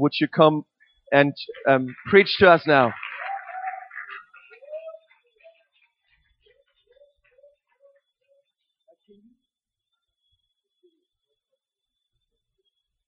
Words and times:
would 0.00 0.14
you 0.20 0.28
come 0.28 0.64
and 1.10 1.34
um, 1.68 1.94
preach 2.08 2.38
to 2.38 2.46
us 2.46 2.66
now? 2.66 2.92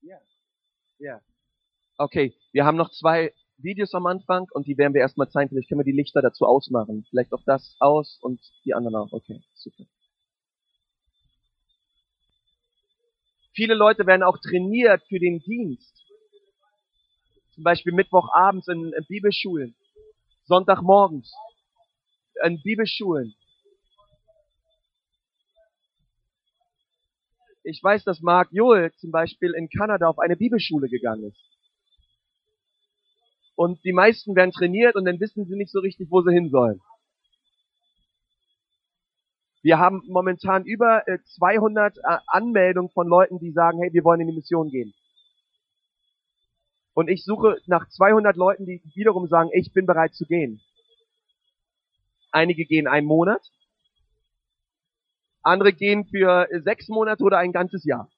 Ja. 0.03 0.19
Ja. 0.99 1.21
Okay, 1.99 2.35
wir 2.53 2.65
haben 2.65 2.77
noch 2.77 2.91
zwei 2.91 3.33
Videos 3.59 3.95
am 3.95 4.07
Anfang 4.07 4.47
und 4.53 4.67
die 4.67 4.77
werden 4.77 4.95
wir 4.95 5.01
erstmal 5.01 5.31
zeigen. 5.31 5.49
Vielleicht 5.49 5.69
können 5.69 5.81
wir 5.81 5.85
die 5.85 5.93
Lichter 5.93 6.21
dazu 6.23 6.45
ausmachen. 6.45 7.07
Vielleicht 7.11 7.33
auch 7.33 7.43
das 7.47 7.77
aus 7.81 8.19
und 8.21 8.41
die 8.65 8.75
anderen 8.75 8.97
auch. 8.97 9.13
Okay, 9.13 9.43
super. 9.55 9.85
Viele 13.55 13.75
Leute 13.75 14.07
werden 14.07 14.23
auch 14.23 14.37
trainiert 14.39 15.03
für 15.09 15.19
den 15.19 15.39
Dienst. 15.39 16.06
Zum 17.57 17.65
Beispiel 17.65 17.93
Mittwochabends 17.93 18.69
in, 18.69 18.93
in 18.93 19.07
Bibelschulen, 19.09 19.75
Sonntagmorgens 20.45 21.33
in 22.45 22.61
Bibelschulen. 22.63 23.35
Ich 27.65 27.83
weiß, 27.83 28.05
dass 28.05 28.21
Mark 28.21 28.49
Joel 28.53 28.93
zum 28.99 29.11
Beispiel 29.11 29.53
in 29.55 29.69
Kanada 29.69 30.07
auf 30.07 30.19
eine 30.19 30.37
Bibelschule 30.37 30.89
gegangen 30.89 31.25
ist. 31.25 31.41
Und 33.57 33.83
die 33.85 33.95
meisten 33.95 34.37
werden 34.37 34.53
trainiert 34.53 34.95
und 34.95 35.07
dann 35.07 35.19
wissen 35.19 35.47
sie 35.47 35.57
nicht 35.57 35.73
so 35.73 35.81
richtig, 35.81 36.09
wo 36.11 36.21
sie 36.21 36.33
hin 36.33 36.51
sollen. 36.51 36.81
Wir 39.63 39.79
haben 39.79 40.03
momentan 40.07 40.65
über 40.65 41.03
200 41.39 41.97
äh, 41.97 42.01
äh, 42.01 42.19
Anmeldungen 42.29 42.91
von 42.91 43.09
Leuten, 43.09 43.41
die 43.41 43.51
sagen, 43.51 43.81
hey, 43.81 43.93
wir 43.93 44.05
wollen 44.05 44.21
in 44.21 44.29
die 44.29 44.37
Mission 44.37 44.69
gehen. 44.69 44.95
Und 46.97 47.11
ich 47.11 47.25
suche 47.25 47.61
nach 47.67 47.87
200 47.91 48.37
Leuten, 48.37 48.65
die 48.65 48.81
wiederum 48.95 49.27
sagen, 49.27 49.51
ich 49.53 49.71
bin 49.75 49.85
bereit 49.85 50.15
zu 50.15 50.25
gehen. 50.25 50.63
Einige 52.31 52.65
gehen 52.65 52.87
einen 52.87 53.07
Monat, 53.07 53.43
andere 55.43 55.75
gehen 55.75 56.07
für 56.07 56.49
sechs 56.65 56.89
Monate 56.89 57.23
oder 57.23 57.37
ein 57.37 57.53
ganzes 57.53 57.85
Jahr. 57.85 58.11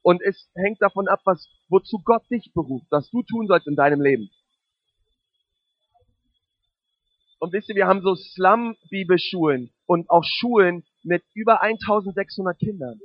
Und 0.00 0.22
es 0.22 0.50
hängt 0.54 0.80
davon 0.80 1.06
ab, 1.06 1.20
was, 1.24 1.46
wozu 1.68 2.00
Gott 2.02 2.22
dich 2.30 2.52
beruft, 2.54 2.86
was 2.88 3.10
du 3.10 3.22
tun 3.22 3.48
sollst 3.48 3.66
in 3.66 3.76
deinem 3.76 4.00
Leben. 4.00 4.30
Und 7.38 7.52
wisst 7.52 7.68
ihr, 7.68 7.74
wir 7.74 7.86
haben 7.86 8.00
so 8.00 8.14
Slum-Bibelschulen 8.14 9.74
und 9.84 10.08
auch 10.08 10.24
Schulen 10.24 10.86
mit 11.02 11.22
über 11.34 11.60
1600 11.60 12.58
Kindern. 12.58 12.98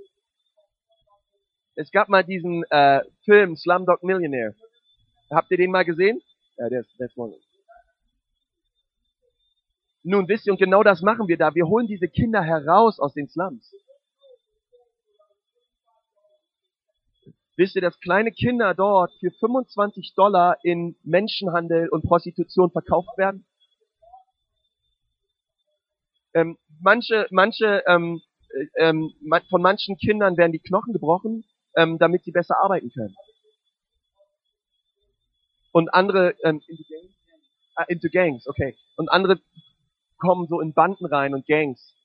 Es 1.80 1.92
gab 1.92 2.10
mal 2.10 2.26
diesen 2.26 2.66
äh, 2.72 3.00
Film 3.24 3.56
Slumdog 3.56 4.04
Millionaire. 4.04 4.54
Habt 5.32 5.50
ihr 5.50 5.56
den 5.56 5.72
mal 5.72 5.86
gesehen? 5.86 6.22
Ja, 6.58 6.68
der 6.68 6.82
ist, 6.82 6.90
der 7.00 7.08
ist. 7.08 7.18
Nun 10.04 10.28
wisst 10.28 10.46
ihr, 10.46 10.52
und 10.52 10.60
genau 10.60 10.84
das 10.84 11.02
machen 11.02 11.30
wir 11.30 11.38
da. 11.38 11.56
Wir 11.56 11.68
holen 11.68 11.88
diese 11.88 12.10
Kinder 12.10 12.44
heraus 12.44 13.00
aus 13.00 13.14
den 13.14 13.30
Slums. 13.30 13.74
Wisst 17.56 17.78
ihr, 17.78 17.82
dass 17.82 17.98
kleine 18.02 18.34
Kinder 18.34 18.74
dort 18.74 19.14
für 19.22 19.32
25 19.32 20.16
Dollar 20.16 20.58
in 20.64 20.98
Menschenhandel 21.04 21.88
und 21.88 22.04
Prostitution 22.04 22.72
verkauft 22.72 23.18
werden? 23.18 23.46
Ähm, 26.34 26.58
manche, 26.82 27.28
manche, 27.32 27.84
ähm, 27.88 28.22
äh, 28.50 28.90
ähm, 28.90 29.14
von 29.50 29.62
manchen 29.62 29.96
Kindern 29.96 30.36
werden 30.36 30.52
die 30.52 30.60
Knochen 30.60 30.92
gebrochen, 30.92 31.46
ähm, 31.80 31.98
damit 31.98 32.24
sie 32.26 32.32
besser 32.32 32.58
arbeiten 32.62 32.92
können. 32.92 33.16
Und 35.72 35.94
andere 35.94 36.36
ähm, 36.44 36.62
into, 36.68 36.84
gangs? 36.90 37.16
Ah, 37.76 37.86
into 37.88 38.10
Gangs, 38.10 38.48
okay. 38.48 38.76
Und 38.98 39.10
andere 39.10 39.40
kommen 40.18 40.48
so 40.48 40.60
in 40.60 40.74
Banden 40.74 41.06
rein 41.06 41.34
und 41.34 41.48
Gangs. 41.48 41.96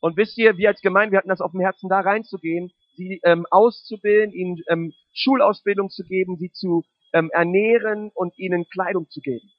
Und 0.00 0.18
wisst 0.18 0.36
ihr, 0.36 0.58
wir 0.58 0.68
als 0.68 0.82
Gemeinde, 0.82 1.12
wir 1.12 1.18
hatten 1.18 1.30
das 1.30 1.40
auf 1.40 1.52
dem 1.52 1.60
Herzen, 1.60 1.88
da 1.88 2.00
reinzugehen, 2.00 2.70
sie 2.96 3.20
ähm, 3.24 3.46
auszubilden, 3.50 4.34
ihnen 4.34 4.62
ähm, 4.68 4.92
Schulausbildung 5.14 5.88
zu 5.88 6.04
geben, 6.04 6.36
sie 6.36 6.52
zu 6.52 6.84
ähm, 7.14 7.30
ernähren 7.32 8.10
und 8.12 8.38
ihnen 8.38 8.68
Kleidung 8.68 9.08
zu 9.08 9.22
geben. 9.22 9.50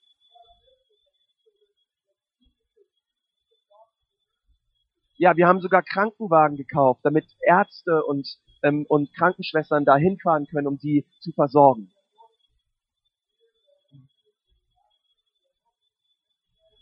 Ja, 5.18 5.38
wir 5.38 5.48
haben 5.48 5.62
sogar 5.62 5.82
Krankenwagen 5.82 6.58
gekauft, 6.58 7.02
damit 7.04 7.26
Ärzte 7.42 8.04
und, 8.04 8.28
ähm, 8.64 8.86
und 8.90 9.14
Krankenschwestern 9.16 9.86
da 9.86 9.96
hinfahren 9.96 10.46
können, 10.48 10.68
um 10.68 10.78
sie 10.78 11.06
zu 11.22 11.32
versorgen. 11.32 11.92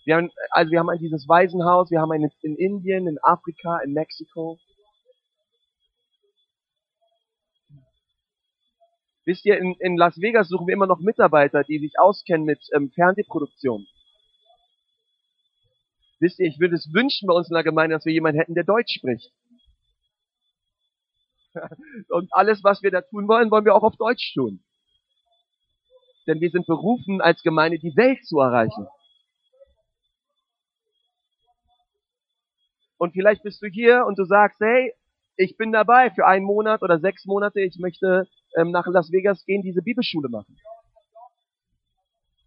Wir 0.06 0.18
haben, 0.18 0.32
also 0.50 0.72
wir 0.72 0.80
haben 0.80 0.90
ein 0.90 1.00
dieses 1.00 1.28
Waisenhaus, 1.30 1.92
wir 1.92 2.02
haben 2.02 2.12
ein 2.12 2.30
in 2.42 2.56
Indien, 2.56 3.08
in 3.08 3.18
Afrika, 3.22 3.80
in 3.80 3.94
Mexiko. 3.94 4.58
Wisst 9.26 9.46
ihr, 9.46 9.58
in, 9.58 9.76
in 9.80 9.96
Las 9.96 10.20
Vegas 10.20 10.50
suchen 10.50 10.68
wir 10.68 10.74
immer 10.74 10.88
noch 10.88 11.00
Mitarbeiter, 11.00 11.64
die 11.64 11.80
sich 11.80 11.94
auskennen 11.98 12.46
mit 12.46 12.60
ähm, 12.74 12.92
Fernsehproduktion. 12.94 13.88
Wisst 16.24 16.40
ihr, 16.40 16.48
ich 16.48 16.58
würde 16.58 16.76
es 16.76 16.88
wünschen 16.94 17.28
bei 17.28 17.34
uns 17.34 17.50
in 17.50 17.54
der 17.54 17.66
Gemeinde, 17.66 17.98
dass 17.98 18.06
wir 18.06 18.14
jemanden 18.14 18.40
hätten, 18.40 18.56
der 18.56 18.64
Deutsch 18.64 18.94
spricht. 18.96 19.30
Und 22.10 22.30
alles, 22.32 22.64
was 22.64 22.82
wir 22.82 22.92
da 22.92 23.02
tun 23.02 23.28
wollen, 23.28 23.52
wollen 23.52 23.66
wir 23.66 23.76
auch 23.76 23.84
auf 23.84 23.98
Deutsch 23.98 24.34
tun. 24.34 24.64
Denn 26.26 26.40
wir 26.40 26.50
sind 26.50 26.66
berufen, 26.66 27.20
als 27.20 27.44
Gemeinde 27.44 27.78
die 27.78 27.98
Welt 27.98 28.24
zu 28.26 28.40
erreichen. 28.40 28.88
Und 32.98 33.12
vielleicht 33.12 33.44
bist 33.44 33.62
du 33.62 33.68
hier 33.68 34.06
und 34.06 34.18
du 34.18 34.24
sagst, 34.24 34.62
hey, 34.62 34.94
ich 35.36 35.58
bin 35.58 35.74
dabei 35.74 36.10
für 36.10 36.26
einen 36.26 36.46
Monat 36.46 36.84
oder 36.84 37.00
sechs 37.00 37.26
Monate, 37.26 37.60
ich 37.60 37.78
möchte 37.80 38.30
ähm, 38.56 38.72
nach 38.72 38.88
Las 38.88 39.12
Vegas 39.12 39.44
gehen, 39.44 39.62
diese 39.62 39.82
Bibelschule 39.82 40.30
machen. 40.30 40.56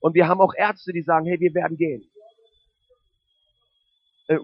Und 0.00 0.14
wir 0.14 0.28
haben 0.28 0.40
auch 0.40 0.54
Ärzte, 0.56 0.94
die 0.94 1.02
sagen, 1.02 1.26
hey, 1.26 1.38
wir 1.40 1.52
werden 1.52 1.76
gehen. 1.76 2.10
Äh? 4.28 4.38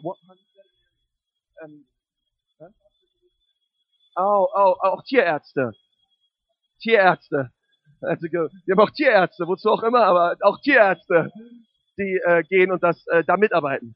Ähm, 1.62 1.87
oh, 4.16 4.48
oh, 4.54 4.75
auch 4.81 5.03
Tierärzte. 5.04 5.72
Tierärzte. 6.81 7.50
Also, 8.00 8.22
wir 8.22 8.50
haben 8.70 8.81
auch 8.81 8.91
Tierärzte, 8.91 9.47
wozu 9.47 9.70
auch 9.70 9.82
immer, 9.82 10.04
aber 10.04 10.37
auch 10.41 10.59
Tierärzte, 10.60 11.31
die 11.98 12.20
äh, 12.25 12.43
gehen 12.43 12.72
und 12.72 12.82
das 12.82 13.06
äh, 13.09 13.22
da 13.25 13.37
mitarbeiten. 13.37 13.94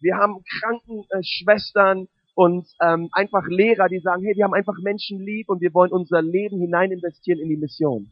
Wir 0.00 0.16
haben 0.16 0.42
Krankenschwestern, 0.60 2.08
und 2.40 2.66
ähm, 2.80 3.10
einfach 3.12 3.46
Lehrer, 3.48 3.88
die 3.88 3.98
sagen, 3.98 4.22
hey, 4.24 4.34
wir 4.34 4.44
haben 4.44 4.54
einfach 4.54 4.76
Menschen 4.82 5.20
lieb 5.20 5.50
und 5.50 5.60
wir 5.60 5.74
wollen 5.74 5.92
unser 5.92 6.22
Leben 6.22 6.58
hinein 6.58 6.90
investieren 6.90 7.38
in 7.38 7.50
die 7.50 7.58
Mission. 7.58 8.10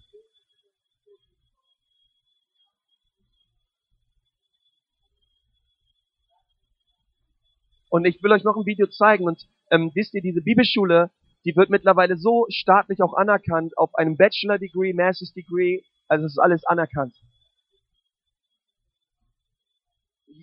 Und 7.89 8.07
ich 8.07 8.23
will 8.23 8.33
euch 8.33 8.45
noch 8.45 8.57
ein 8.57 8.67
Video 8.67 8.87
zeigen 8.87 9.25
und 9.25 9.49
ähm, 9.71 9.91
wisst 9.95 10.15
ihr, 10.15 10.23
diese 10.23 10.43
Bibelschule, 10.43 11.11
die 11.45 11.57
wird 11.57 11.71
mittlerweile 11.71 12.17
so 12.17 12.47
staatlich 12.51 13.01
auch 13.01 13.15
anerkannt 13.15 13.77
auf 13.79 13.95
einem 13.95 14.17
Bachelor 14.17 14.59
Degree, 14.59 14.93
Master's 14.93 15.33
Degree, 15.33 15.83
also 16.09 16.27
es 16.27 16.33
ist 16.33 16.39
alles 16.39 16.65
anerkannt. 16.65 17.15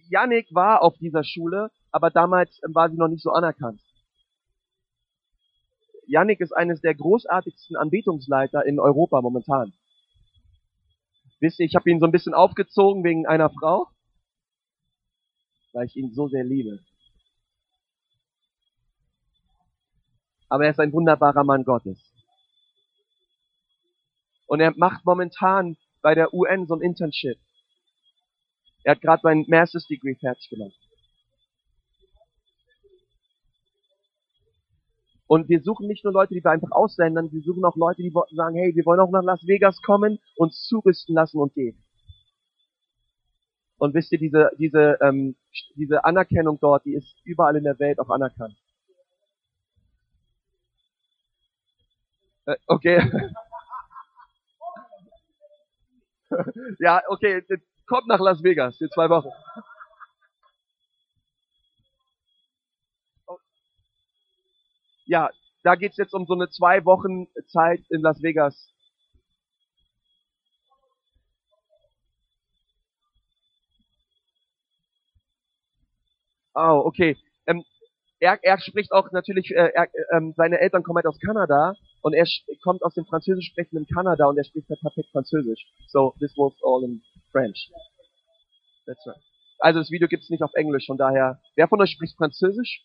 Yannick 0.09 0.47
war 0.53 0.83
auf 0.83 0.95
dieser 0.97 1.23
Schule 1.23 1.71
aber 1.95 2.11
damals 2.11 2.59
war 2.73 2.89
sie 2.89 2.97
noch 2.97 3.07
nicht 3.07 3.23
so 3.23 3.31
anerkannt. 3.31 3.81
Yannick 6.07 6.41
ist 6.41 6.51
eines 6.51 6.81
der 6.81 6.93
großartigsten 6.93 7.77
Anbetungsleiter 7.77 8.65
in 8.65 8.81
Europa 8.81 9.21
momentan. 9.21 9.71
Wisst 11.39 11.61
ihr, 11.61 11.65
ich 11.65 11.75
habe 11.75 11.89
ihn 11.89 12.01
so 12.01 12.05
ein 12.05 12.11
bisschen 12.11 12.33
aufgezogen 12.33 13.05
wegen 13.05 13.25
einer 13.25 13.49
Frau, 13.49 13.87
weil 15.71 15.85
ich 15.85 15.95
ihn 15.95 16.13
so 16.13 16.27
sehr 16.27 16.43
liebe. 16.43 16.79
Aber 20.55 20.63
er 20.63 20.71
ist 20.71 20.79
ein 20.79 20.93
wunderbarer 20.93 21.43
Mann 21.43 21.65
Gottes. 21.65 21.99
Und 24.47 24.61
er 24.61 24.71
macht 24.77 25.05
momentan 25.05 25.75
bei 26.01 26.15
der 26.15 26.33
UN 26.33 26.65
so 26.65 26.75
ein 26.75 26.81
Internship. 26.81 27.37
Er 28.85 28.91
hat 28.91 29.01
gerade 29.01 29.21
sein 29.21 29.43
Master's 29.49 29.85
Degree 29.87 30.15
fertig 30.15 30.49
gemacht. 30.49 30.79
Und 35.27 35.49
wir 35.49 35.61
suchen 35.61 35.87
nicht 35.87 36.05
nur 36.05 36.13
Leute, 36.13 36.33
die 36.33 36.41
wir 36.41 36.51
einfach 36.51 36.71
aussendern, 36.71 37.33
wir 37.33 37.41
suchen 37.41 37.65
auch 37.65 37.75
Leute, 37.75 38.01
die 38.01 38.13
sagen, 38.33 38.55
hey, 38.55 38.73
wir 38.73 38.85
wollen 38.85 39.01
auch 39.01 39.11
nach 39.11 39.23
Las 39.23 39.45
Vegas 39.45 39.81
kommen, 39.81 40.19
uns 40.37 40.65
zurüsten 40.69 41.15
lassen 41.15 41.37
und 41.37 41.53
gehen. 41.53 41.83
Und 43.77 43.93
wisst 43.93 44.13
ihr, 44.13 44.19
diese, 44.19 44.51
diese, 44.57 44.99
ähm, 45.01 45.35
diese 45.75 46.05
Anerkennung 46.05 46.59
dort, 46.61 46.85
die 46.85 46.93
ist 46.93 47.13
überall 47.25 47.57
in 47.57 47.65
der 47.65 47.77
Welt 47.77 47.99
auch 47.99 48.09
anerkannt. 48.09 48.55
Okay. 52.67 52.99
ja, 56.79 57.01
okay, 57.07 57.43
kommt 57.87 58.07
nach 58.07 58.19
Las 58.19 58.43
Vegas 58.43 58.79
in 58.81 58.89
zwei 58.91 59.09
Wochen. 59.09 59.29
Ja, 65.07 65.29
da 65.63 65.75
geht's 65.75 65.97
jetzt 65.97 66.13
um 66.13 66.25
so 66.25 66.33
eine 66.33 66.49
zwei 66.49 66.83
Wochen 66.85 67.27
Zeit 67.47 67.81
in 67.89 68.01
Las 68.01 68.21
Vegas. 68.21 68.69
Oh, 76.55 76.83
okay. 76.87 77.15
Er, 78.19 78.39
er 78.41 78.59
spricht 78.59 78.91
auch 78.91 79.11
natürlich, 79.11 79.51
äh, 79.51 79.71
er, 79.73 79.87
ähm, 80.13 80.33
seine 80.37 80.59
Eltern 80.59 80.83
kommen 80.83 80.97
halt 80.97 81.05
aus 81.07 81.19
Kanada 81.19 81.75
und 82.01 82.13
er 82.13 82.25
kommt 82.63 82.83
aus 82.83 82.93
dem 82.93 83.05
französisch 83.05 83.47
sprechenden 83.47 83.85
Kanada 83.87 84.27
und 84.27 84.37
er 84.37 84.45
spricht 84.45 84.69
halt 84.69 84.79
perfekt 84.81 85.09
Französisch. 85.11 85.65
So, 85.87 86.13
this 86.19 86.33
was 86.37 86.53
all 86.63 86.83
in 86.83 87.01
French. 87.31 87.69
That's 88.87 89.05
right. 89.05 89.21
Also 89.59 89.79
das 89.79 89.91
Video 89.91 90.07
gibt's 90.07 90.29
nicht 90.29 90.43
auf 90.43 90.53
Englisch, 90.53 90.85
von 90.85 90.97
daher. 90.97 91.41
Wer 91.55 91.67
von 91.67 91.81
euch 91.81 91.91
spricht 91.91 92.15
Französisch? 92.17 92.83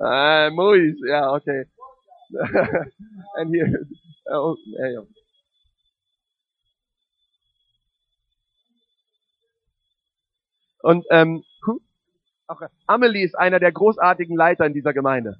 Ah, 0.00 0.50
muy, 0.50 0.94
ja, 1.08 1.32
okay. 1.32 1.64
And 3.36 3.54
here, 3.54 3.86
oh, 4.30 4.56
ja, 4.66 4.88
ja. 4.88 5.02
Und 10.82 11.04
ähm, 11.10 11.44
hu- 11.66 11.80
auch, 12.52 12.60
Amelie 12.86 13.24
ist 13.24 13.34
einer 13.34 13.58
der 13.58 13.72
großartigen 13.72 14.36
Leiter 14.36 14.66
in 14.66 14.74
dieser 14.74 14.92
Gemeinde. 14.92 15.38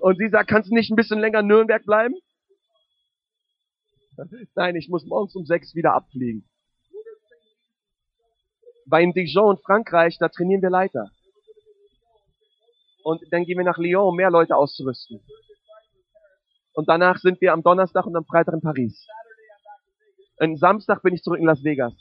Und 0.00 0.18
sie 0.18 0.28
sagt, 0.28 0.48
kannst 0.48 0.70
du 0.70 0.74
nicht 0.74 0.90
ein 0.90 0.96
bisschen 0.96 1.20
länger 1.20 1.40
in 1.40 1.46
Nürnberg 1.46 1.84
bleiben? 1.84 2.14
Nein, 4.54 4.74
ich 4.74 4.88
muss 4.88 5.04
morgens 5.04 5.36
um 5.36 5.46
sechs 5.46 5.74
wieder 5.74 5.94
abfliegen. 5.94 6.48
Weil 8.86 9.04
in 9.04 9.12
Dijon 9.12 9.50
und 9.50 9.62
Frankreich, 9.62 10.18
da 10.18 10.28
trainieren 10.28 10.62
wir 10.62 10.70
Leiter. 10.70 11.10
Und 13.04 13.22
dann 13.30 13.44
gehen 13.44 13.58
wir 13.58 13.64
nach 13.64 13.78
Lyon, 13.78 14.08
um 14.08 14.16
mehr 14.16 14.30
Leute 14.30 14.56
auszurüsten. 14.56 15.20
Und 16.72 16.88
danach 16.88 17.18
sind 17.18 17.40
wir 17.40 17.52
am 17.52 17.62
Donnerstag 17.62 18.06
und 18.06 18.16
am 18.16 18.24
Freitag 18.24 18.54
in 18.54 18.60
Paris. 18.60 19.06
Am 20.38 20.56
Samstag 20.56 21.02
bin 21.02 21.14
ich 21.14 21.22
zurück 21.22 21.38
in 21.38 21.46
Las 21.46 21.62
Vegas. 21.62 21.92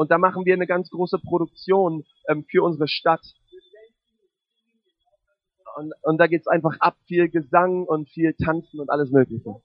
Und 0.00 0.10
da 0.10 0.16
machen 0.16 0.46
wir 0.46 0.54
eine 0.54 0.66
ganz 0.66 0.88
große 0.88 1.18
Produktion 1.18 2.06
ähm, 2.26 2.46
für 2.50 2.62
unsere 2.62 2.88
Stadt. 2.88 3.20
Und, 5.76 5.92
und 6.00 6.16
da 6.16 6.26
geht's 6.26 6.46
einfach 6.46 6.74
ab, 6.80 6.96
viel 7.06 7.28
Gesang 7.28 7.84
und 7.84 8.08
viel 8.08 8.32
Tanzen 8.32 8.80
und 8.80 8.88
alles 8.88 9.10
Mögliche. 9.10 9.56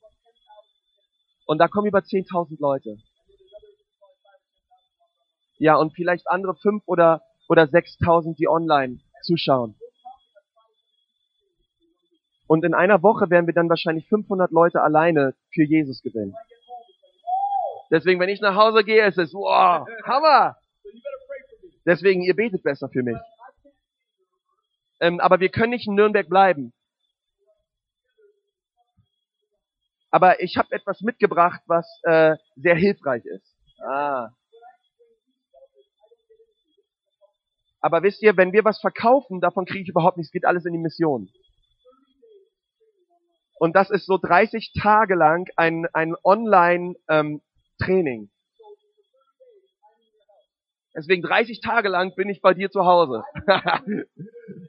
Und 1.46 1.60
da 1.60 1.70
kommen 1.70 1.88
über 1.88 2.00
10.000 2.00 2.60
Leute. 2.60 2.98
Ja, 5.58 5.78
und 5.78 5.94
vielleicht 5.94 6.28
andere 6.28 6.56
fünf 6.56 6.84
oder, 6.86 7.22
oder 7.48 7.64
6.000, 7.64 8.36
die 8.36 8.50
online 8.50 9.00
zuschauen. 9.22 9.80
Und 12.46 12.66
in 12.66 12.74
einer 12.74 13.02
Woche 13.02 13.30
werden 13.30 13.48
wir 13.48 13.54
dann 13.54 13.70
wahrscheinlich 13.70 14.06
500 14.10 14.52
Leute 14.52 14.82
alleine 14.82 15.34
für 15.54 15.64
Jesus 15.64 16.02
gewinnen. 16.02 16.36
Deswegen, 17.92 18.20
wenn 18.20 18.30
ich 18.30 18.42
nach 18.42 18.56
Hause 18.56 18.84
gehe, 18.84 19.06
ist 19.06 19.18
es, 19.18 19.34
wow, 19.34 19.88
Hammer! 20.06 20.58
Deswegen, 21.86 22.22
ihr 22.22 22.36
betet 22.36 22.64
besser 22.64 22.90
für 22.90 23.04
mich. 23.04 23.18
Ähm, 25.00 25.20
aber 25.20 25.40
wir 25.40 25.50
können 25.50 25.72
nicht 25.72 25.88
in 25.88 25.96
Nürnberg 25.96 26.28
bleiben. 26.28 26.74
Aber 30.10 30.42
ich 30.42 30.58
habe 30.58 30.72
etwas 30.72 31.02
mitgebracht, 31.02 31.62
was 31.68 31.86
äh, 32.04 32.38
sehr 32.56 32.76
hilfreich 32.76 33.26
ist. 33.26 33.54
Ah. 33.82 34.30
Aber 37.82 38.02
wisst 38.02 38.24
ihr, 38.24 38.36
wenn 38.36 38.54
wir 38.54 38.64
was 38.66 38.80
verkaufen, 38.80 39.42
davon 39.42 39.66
kriege 39.66 39.82
ich 39.82 39.90
überhaupt 39.90 40.18
nichts, 40.18 40.32
geht 40.32 40.46
alles 40.46 40.66
in 40.66 40.74
die 40.74 40.80
Mission. 40.80 41.30
Und 43.60 43.76
das 43.76 43.90
ist 43.90 44.06
so 44.06 44.18
30 44.18 44.74
Tage 44.82 45.16
lang 45.16 45.48
ein, 45.56 45.86
ein 45.94 46.16
Online-Training. 47.82 48.30
Deswegen 50.96 51.22
30 51.22 51.60
Tage 51.60 51.90
lang 51.90 52.16
bin 52.16 52.30
ich 52.30 52.42
bei 52.42 52.54
dir 52.54 52.72
zu 52.72 52.86
Hause. 52.86 53.24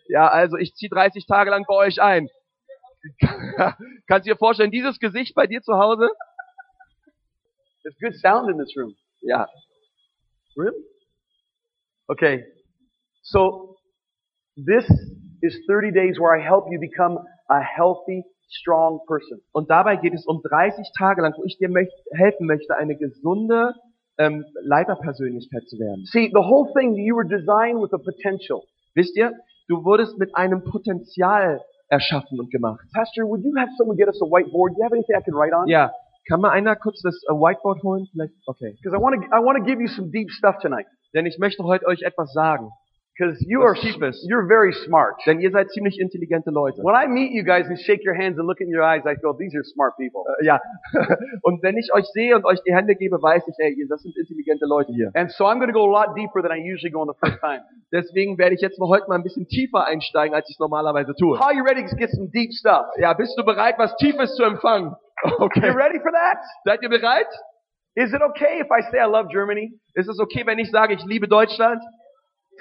ja, 0.09 0.27
also 0.29 0.57
ich 0.57 0.75
ziehe 0.75 0.91
30 0.91 1.27
Tage 1.27 1.51
lang 1.51 1.65
bei 1.69 1.75
euch 1.75 2.01
ein. 2.03 2.29
Kannst 4.09 4.27
du 4.27 4.33
dir 4.33 4.37
vorstellen, 4.37 4.73
dieses 4.73 4.99
Gesicht 4.99 5.37
bei 5.37 5.47
dir 5.47 5.63
zu 5.63 5.75
Hause? 5.75 6.09
There's 7.83 7.97
good 8.01 8.21
sound 8.21 8.51
in 8.51 8.59
this 8.59 8.77
room. 8.77 8.97
Ja. 9.23 9.47
Really? 10.57 10.77
Okay. 12.09 12.45
So, 13.23 13.77
this 14.57 14.85
is 15.43 15.65
30 15.69 15.93
days 15.93 16.19
where 16.19 16.37
I 16.37 16.43
help 16.43 16.67
you 16.73 16.81
become 16.81 17.19
a 17.49 17.61
healthy, 17.61 18.25
strong 18.49 19.01
person. 19.07 19.41
Und 19.53 19.71
dabei 19.71 19.97
geht 19.97 20.15
es 20.15 20.27
um 20.27 20.41
30 20.43 20.93
Tage 20.97 21.23
lang, 21.23 21.35
wo 21.37 21.45
ich 21.45 21.59
dir 21.59 21.69
möcht 21.69 21.93
helfen 22.13 22.47
möchte, 22.47 22.77
eine 22.77 22.97
gesunde 22.97 23.75
ähm, 24.19 24.45
Leiterpersönlichkeit 24.63 25.69
zu 25.69 25.79
werden. 25.79 26.05
See, 26.07 26.29
the 26.33 26.41
whole 26.41 26.73
thing, 26.75 26.95
you 26.95 27.17
were 27.17 27.27
designed 27.27 27.81
with 27.81 27.93
a 27.93 27.99
potential. 27.99 28.63
Wisst 28.95 29.17
ihr, 29.17 29.33
du 29.69 29.85
wurdest 29.85 30.19
mit 30.19 30.35
einem 30.35 30.65
Potenzial 30.65 31.61
erschaffen 31.89 32.41
und 32.41 32.51
gemacht. 32.51 32.85
Pastor, 32.95 33.25
would 33.29 33.45
you 33.45 33.53
have 33.57 33.71
someone 33.77 33.97
get 33.97 34.09
us 34.09 34.21
a 34.23 34.27
whiteboard? 34.27 34.73
Do 34.73 34.79
you 34.79 34.85
have 34.85 34.95
anything 34.95 35.17
I 35.17 35.23
can 35.23 35.35
write 35.35 35.55
on? 35.55 35.69
Ja, 35.69 35.93
kann 36.29 36.41
mal 36.41 36.51
einer 36.51 36.75
kurz 36.77 37.01
das 37.03 37.15
äh, 37.29 37.33
Whiteboard 37.33 37.83
holen? 37.83 38.09
Vielleicht, 38.11 38.35
okay. 38.47 38.77
Because 38.83 38.97
I 38.97 39.01
want 39.01 39.15
to, 39.17 39.29
I 39.29 39.41
want 39.43 39.59
to 39.59 39.65
give 39.65 39.81
you 39.81 39.89
some 39.89 40.11
deep 40.11 40.31
stuff 40.31 40.59
tonight. 40.59 40.87
Denn 41.15 41.27
ich 41.27 41.39
möchte 41.39 41.63
heute 41.65 41.87
euch 41.87 42.03
etwas 42.03 42.33
sagen. 42.33 42.71
Because 43.17 43.43
you 43.49 43.63
are, 43.63 43.75
ist. 43.75 44.27
you're 44.29 44.47
very 44.47 44.75
smart. 44.85 45.17
Denn 45.25 45.41
ihr 45.41 45.51
seid 45.51 45.71
ziemlich 45.71 45.99
intelligente 45.99 46.51
Leute. 46.51 46.83
When 46.83 46.95
I 46.95 47.07
meet 47.09 47.33
you 47.33 47.45
guys 47.45 47.67
and 47.67 47.79
shake 47.81 48.05
your 48.05 48.15
hands 48.15 48.39
and 48.39 48.47
look 48.47 48.61
in 48.61 48.69
your 48.69 48.83
eyes, 48.83 49.07
I 49.07 49.17
feel 49.17 49.33
these 49.33 49.57
are 49.57 49.65
smart 49.65 49.97
people. 49.97 50.25
Äh, 50.41 50.45
ja. 50.45 50.61
und 51.43 51.63
wenn 51.63 51.79
ich 51.79 51.93
euch 51.95 52.05
sehe 52.13 52.37
und 52.37 52.45
euch 52.45 52.61
die 52.67 52.75
Hände 52.75 52.95
gebe, 52.95 53.17
weiß 53.23 53.49
ich, 53.49 53.55
ey, 53.59 53.75
das 53.89 54.03
sind 54.03 54.15
intelligente 54.19 54.67
Leute 54.67 54.93
hier. 54.93 55.11
And 55.15 55.31
so 55.31 55.45
I'm 55.47 55.59
going 55.59 55.73
to 55.73 55.73
go 55.73 55.85
a 55.85 55.91
lot 55.91 56.15
deeper 56.15 56.43
than 56.43 56.53
I 56.53 56.61
usually 56.61 56.91
go 56.91 57.01
on 57.01 57.09
the 57.09 57.17
first 57.19 57.41
time. 57.41 57.63
Deswegen 57.93 58.37
werde 58.37 58.55
ich 58.55 58.61
jetzt 58.61 58.79
mal 58.79 58.89
heute 58.89 59.09
mal 59.09 59.15
ein 59.15 59.23
bisschen 59.23 59.49
tiefer 59.49 59.87
einsteigen, 59.87 60.35
als 60.35 60.47
ich 60.51 60.57
es 60.57 60.61
normalerweise 60.61 61.15
tue. 61.15 61.41
Are 61.41 61.55
you 61.55 61.65
ready 61.65 61.87
to 61.87 61.97
get 61.97 62.11
some 62.11 62.29
deep 62.29 62.53
stuff? 62.53 62.85
Ja, 62.99 63.15
bist 63.15 63.39
du 63.39 63.45
bereit, 63.45 63.79
was 63.79 63.97
Tiefes 63.97 64.35
zu 64.37 64.45
empfangen? 64.45 64.95
You 65.25 65.47
Okay. 65.47 65.71
ready 65.71 65.99
for 66.01 66.13
that? 66.13 66.37
Seid 66.65 66.83
ihr 66.83 66.91
bereit? 66.91 67.27
Is 67.95 68.13
it 68.13 68.21
okay 68.21 68.61
if 68.61 68.67
I 68.71 68.83
say 68.91 68.99
I 69.01 69.07
love 69.09 69.31
Germany? 69.33 69.73
Ist 69.95 70.07
es 70.11 70.19
okay, 70.21 70.45
wenn 70.45 70.59
ich 70.59 70.71
sage, 70.71 70.93
ich 70.93 71.03
liebe 71.07 71.27
Deutschland? 71.29 71.81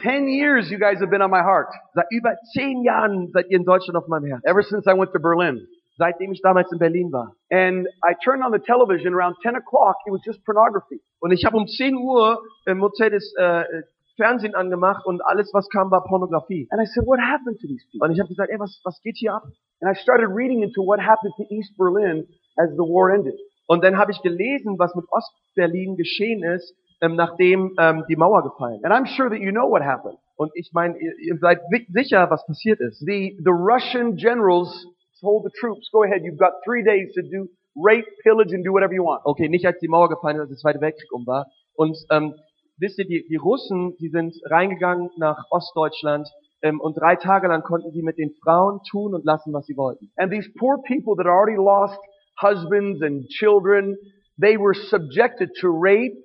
Ten 0.02 0.28
years 0.28 0.70
you 0.70 0.78
guys 0.78 1.00
have 1.00 1.10
been 1.10 1.22
on 1.22 1.30
my 1.30 1.42
heart. 1.42 1.70
Seit 1.94 2.06
über 2.12 2.36
zehn 2.54 2.84
Jahren 2.84 3.32
seid 3.32 3.48
ihr 3.50 3.58
in 3.58 3.66
Deutschland 3.66 3.98
auf 3.98 4.08
meinem 4.08 4.26
Herzen. 4.26 4.46
Ever 4.46 4.64
since 4.64 4.86
I 4.88 4.94
went 4.98 5.12
to 5.14 5.20
Berlin. 5.20 5.68
Seitdem 5.98 6.34
ich 6.34 6.42
damals 6.42 6.72
in 6.72 6.80
Berlin 6.80 7.12
war. 7.12 7.32
And 7.50 7.88
I 8.04 8.14
turned 8.24 8.44
on 8.44 8.52
the 8.52 8.60
television 8.60 9.14
around 9.14 9.38
10 9.42 9.56
o'clock. 9.56 9.96
It 10.06 10.12
was 10.12 10.22
just 10.26 10.44
pornography. 10.44 11.02
Und 11.20 11.32
ich 11.32 11.46
habe 11.46 11.56
um 11.56 11.68
10 11.68 11.96
Uhr 11.96 12.42
im 12.66 12.82
Hotel 12.82 13.12
das 13.12 13.34
äh, 13.38 13.62
äh, 13.62 13.84
Fernsehen 14.18 14.56
angemacht 14.56 15.06
und 15.06 15.24
alles, 15.26 15.50
was 15.54 15.70
kam, 15.70 15.92
war 15.92 16.04
Pornografie. 16.04 16.68
And 16.72 16.82
I 16.82 16.86
said, 16.86 17.06
what 17.06 17.20
happened 17.20 17.60
to 17.62 17.68
these 17.68 17.86
people? 17.92 18.08
Und 18.08 18.14
ich 18.14 18.20
habe 18.20 18.30
gesagt, 18.30 18.50
ey, 18.52 18.60
was, 18.60 18.82
was 18.84 19.00
geht 19.02 19.18
hier 19.18 19.34
ab? 19.34 19.44
And 19.82 19.90
I 19.90 20.00
started 20.02 20.28
reading 20.30 20.64
into 20.64 20.84
what 20.84 21.00
happened 21.00 21.34
to 21.38 21.44
East 21.50 21.76
Berlin 21.78 22.28
as 22.58 22.70
the 22.72 22.84
war 22.84 23.14
ended. 23.14 23.36
Und 23.68 23.84
dann 23.84 23.98
habe 23.98 24.12
ich 24.12 24.22
gelesen, 24.22 24.78
was 24.78 24.94
mit 24.96 25.06
Ostberlin 25.10 25.96
geschehen 25.96 26.44
ist, 26.44 26.76
ähm, 27.02 27.16
nachdem 27.16 27.74
ähm, 27.80 28.04
die 28.10 28.16
Mauer 28.16 28.44
gefallen. 28.44 28.84
And 28.84 28.94
I'm 28.94 29.06
sure 29.06 29.30
that 29.30 29.40
you 29.40 29.52
know 29.52 29.70
what 29.70 29.84
happened. 29.84 30.18
Und 30.38 30.52
ich 30.56 30.72
meine, 30.74 30.98
ihr, 30.98 31.14
ihr 31.20 31.38
seid 31.38 31.62
sicher, 31.90 32.30
was 32.30 32.46
passiert 32.46 32.80
ist. 32.80 33.00
The, 33.06 33.38
the 33.44 33.52
Russian 33.52 34.18
generals 34.18 34.86
told 35.22 35.44
the 35.46 35.52
troops, 35.60 35.90
go 35.92 36.04
ahead, 36.04 36.24
you've 36.24 36.38
got 36.38 36.54
three 36.64 36.84
days 36.84 37.14
to 37.14 37.22
do 37.22 37.48
rape, 37.76 38.06
pillage, 38.24 38.54
and 38.54 38.64
do 38.64 38.72
whatever 38.72 38.94
you 38.94 39.04
want. 39.04 39.26
Okay, 39.26 39.48
nicht 39.50 39.66
als 39.66 39.80
die 39.80 39.88
Mauer 39.88 40.10
gefallen 40.10 40.36
ist, 40.36 40.42
als 40.42 40.50
der 40.50 40.58
Zweite 40.58 40.82
Weltkrieg 40.82 41.12
um 41.12 41.26
war. 41.26 41.48
Und 41.76 41.98
ähm, 42.12 42.34
wisst 42.78 43.00
ihr, 43.00 43.06
die, 43.06 43.26
die 43.28 43.36
Russen, 43.36 43.96
die 44.00 44.10
sind 44.10 44.36
reingegangen 44.46 45.10
nach 45.18 45.38
Ostdeutschland 45.52 46.28
ähm, 46.62 46.80
und 46.80 46.98
drei 46.98 47.16
Tage 47.16 47.48
lang 47.48 47.64
konnten 47.64 47.92
sie 47.92 48.02
mit 48.02 48.18
den 48.18 48.32
Frauen 48.44 48.80
tun 48.90 49.14
und 49.14 49.26
lassen, 49.26 49.54
was 49.54 49.66
sie 49.66 49.78
wollten. 49.78 50.12
And 50.18 50.32
these 50.32 50.50
poor 50.58 50.82
people 50.82 51.16
that 51.16 51.26
already 51.26 51.58
lost 51.58 52.00
husbands 52.42 53.02
and 53.02 53.28
children, 53.30 53.98
they 54.40 54.58
were 54.58 54.74
subjected 54.74 55.52
to 55.62 55.68
rape, 55.70 56.16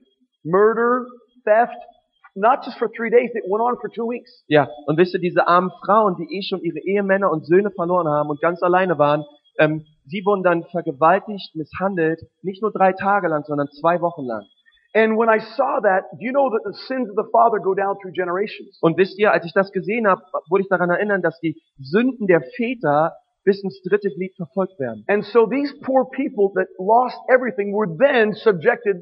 murder, 0.45 1.07
theft, 1.45 1.77
not 2.35 2.65
just 2.65 2.79
for 2.79 2.89
three 2.89 3.11
days, 3.11 3.31
it 3.35 3.45
went 3.47 3.63
on 3.63 3.77
for 3.81 3.91
two 3.91 4.07
weeks. 4.07 4.45
Ja, 4.49 4.69
und 4.87 4.97
wisst 4.97 5.15
ihr, 5.15 5.21
diese 5.21 5.47
armen 5.47 5.71
Frauen, 5.85 6.17
die 6.17 6.39
eh 6.39 6.43
schon 6.43 6.61
ihre 6.61 6.79
Ehemänner 6.79 7.31
und 7.31 7.47
Söhne 7.47 7.71
verloren 7.71 8.09
haben 8.09 8.31
und 8.31 8.41
ganz 8.41 8.63
alleine 8.63 8.99
waren, 8.99 9.25
ähm, 9.59 9.85
Sie 10.11 10.25
wurden 10.25 10.43
dann 10.43 10.65
vergewaltigt, 10.65 11.55
misshandelt, 11.55 12.21
nicht 12.43 12.63
nur 12.63 12.73
drei 12.73 12.93
Tage 12.93 13.29
lang, 13.29 13.45
sondern 13.45 13.69
zwei 13.81 14.01
Wochen 14.01 14.25
lang. 14.25 14.45
And 14.93 15.17
when 15.17 15.29
I 15.29 15.39
saw 15.39 15.81
that, 15.83 16.07
you 16.19 16.33
know 16.33 16.51
that 16.51 16.63
the 16.65 16.77
sins 16.89 17.09
of 17.09 17.15
the 17.15 17.31
father 17.31 17.61
go 17.61 17.75
down 17.75 17.97
through 18.03 18.13
generations? 18.13 18.77
Und 18.81 18.97
wisst 18.97 19.17
ihr, 19.21 19.31
als 19.31 19.47
ich 19.47 19.53
das 19.53 19.71
gesehen 19.71 20.09
habe, 20.09 20.21
wurde 20.49 20.63
ich 20.63 20.69
daran 20.69 20.91
erinnern, 20.91 21.23
dass 21.23 21.39
die 21.39 21.63
Sünden 21.79 22.27
der 22.27 22.43
Väter 22.57 23.15
bis 23.45 23.63
ins 23.63 23.81
dritte 23.83 24.11
Glied 24.11 24.35
verfolgt 24.35 24.81
werden. 24.81 25.05
And 25.07 25.25
so 25.25 25.47
these 25.47 25.73
poor 25.83 26.11
people 26.11 26.51
that 26.55 26.67
lost 26.79 27.17
everything 27.29 27.73
were 27.73 27.87
then 27.99 28.33
subjected 28.33 28.97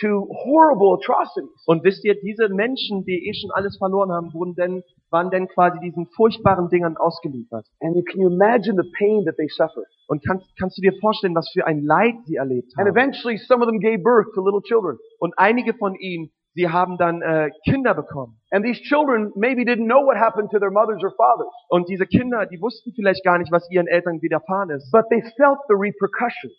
to 0.00 0.28
horrible 0.44 0.94
atrocities. 0.94 1.50
Und 1.66 1.82
wisst 1.84 2.04
ihr, 2.04 2.14
diese 2.20 2.48
Menschen, 2.48 3.04
die 3.04 3.28
eh 3.28 3.34
schon 3.34 3.50
alles 3.52 3.76
verloren 3.78 4.12
haben, 4.12 4.32
wurden 4.32 4.54
denn, 4.54 4.82
waren 5.10 5.30
denn 5.30 5.48
quasi 5.48 5.78
diesen 5.80 6.06
furchtbaren 6.16 6.68
Dingern 6.68 6.96
ausgeliefert. 6.96 7.66
And 7.80 7.94
can 8.06 8.20
you 8.20 8.28
imagine 8.28 8.76
the 8.80 8.88
pain 8.98 9.24
that 9.24 9.36
they 9.36 9.48
suffered? 9.48 9.86
Und 10.06 10.24
kannst, 10.24 10.46
kannst 10.58 10.78
du 10.78 10.82
dir 10.82 10.92
vorstellen, 11.00 11.34
was 11.34 11.50
für 11.52 11.66
ein 11.66 11.82
Leid 11.82 12.14
sie 12.26 12.36
erlebt 12.36 12.72
And 12.76 12.86
haben? 12.88 12.96
eventually 12.96 13.36
some 13.38 13.62
of 13.62 13.68
them 13.68 13.80
gave 13.80 13.98
birth 14.02 14.32
to 14.34 14.42
little 14.44 14.62
children. 14.62 14.98
Und 15.18 15.34
einige 15.36 15.74
von 15.74 15.94
ihnen, 15.96 16.30
sie 16.54 16.68
haben 16.68 16.96
dann 16.96 17.20
äh, 17.22 17.50
Kinder 17.64 17.94
bekommen. 17.94 18.38
And 18.50 18.64
these 18.64 18.80
children 18.82 19.32
maybe 19.36 19.62
didn't 19.62 19.86
know 19.86 20.04
what 20.06 20.16
happened 20.16 20.50
to 20.50 20.58
their 20.58 20.70
mothers 20.70 21.02
or 21.04 21.10
fathers, 21.16 21.52
Und 21.68 21.88
diese 21.88 22.06
Kinder, 22.06 22.46
die 22.46 22.60
wussten 22.60 22.92
vielleicht 22.94 23.22
gar 23.24 23.38
nicht, 23.38 23.52
was 23.52 23.68
ihren 23.70 23.86
Eltern 23.86 24.22
widerfahren 24.22 24.70
ist. 24.70 24.90
but 24.92 25.04
they 25.10 25.20
felt 25.36 25.58
the 25.68 25.74
repercussions. 25.74 26.54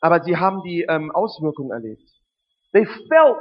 Aber 0.00 0.22
sie 0.22 0.36
haben 0.36 0.62
die 0.64 0.86
ähm, 0.88 1.10
Auswirkungen 1.12 1.70
erlebt. 1.72 2.02
They 2.72 2.84
felt 3.08 3.38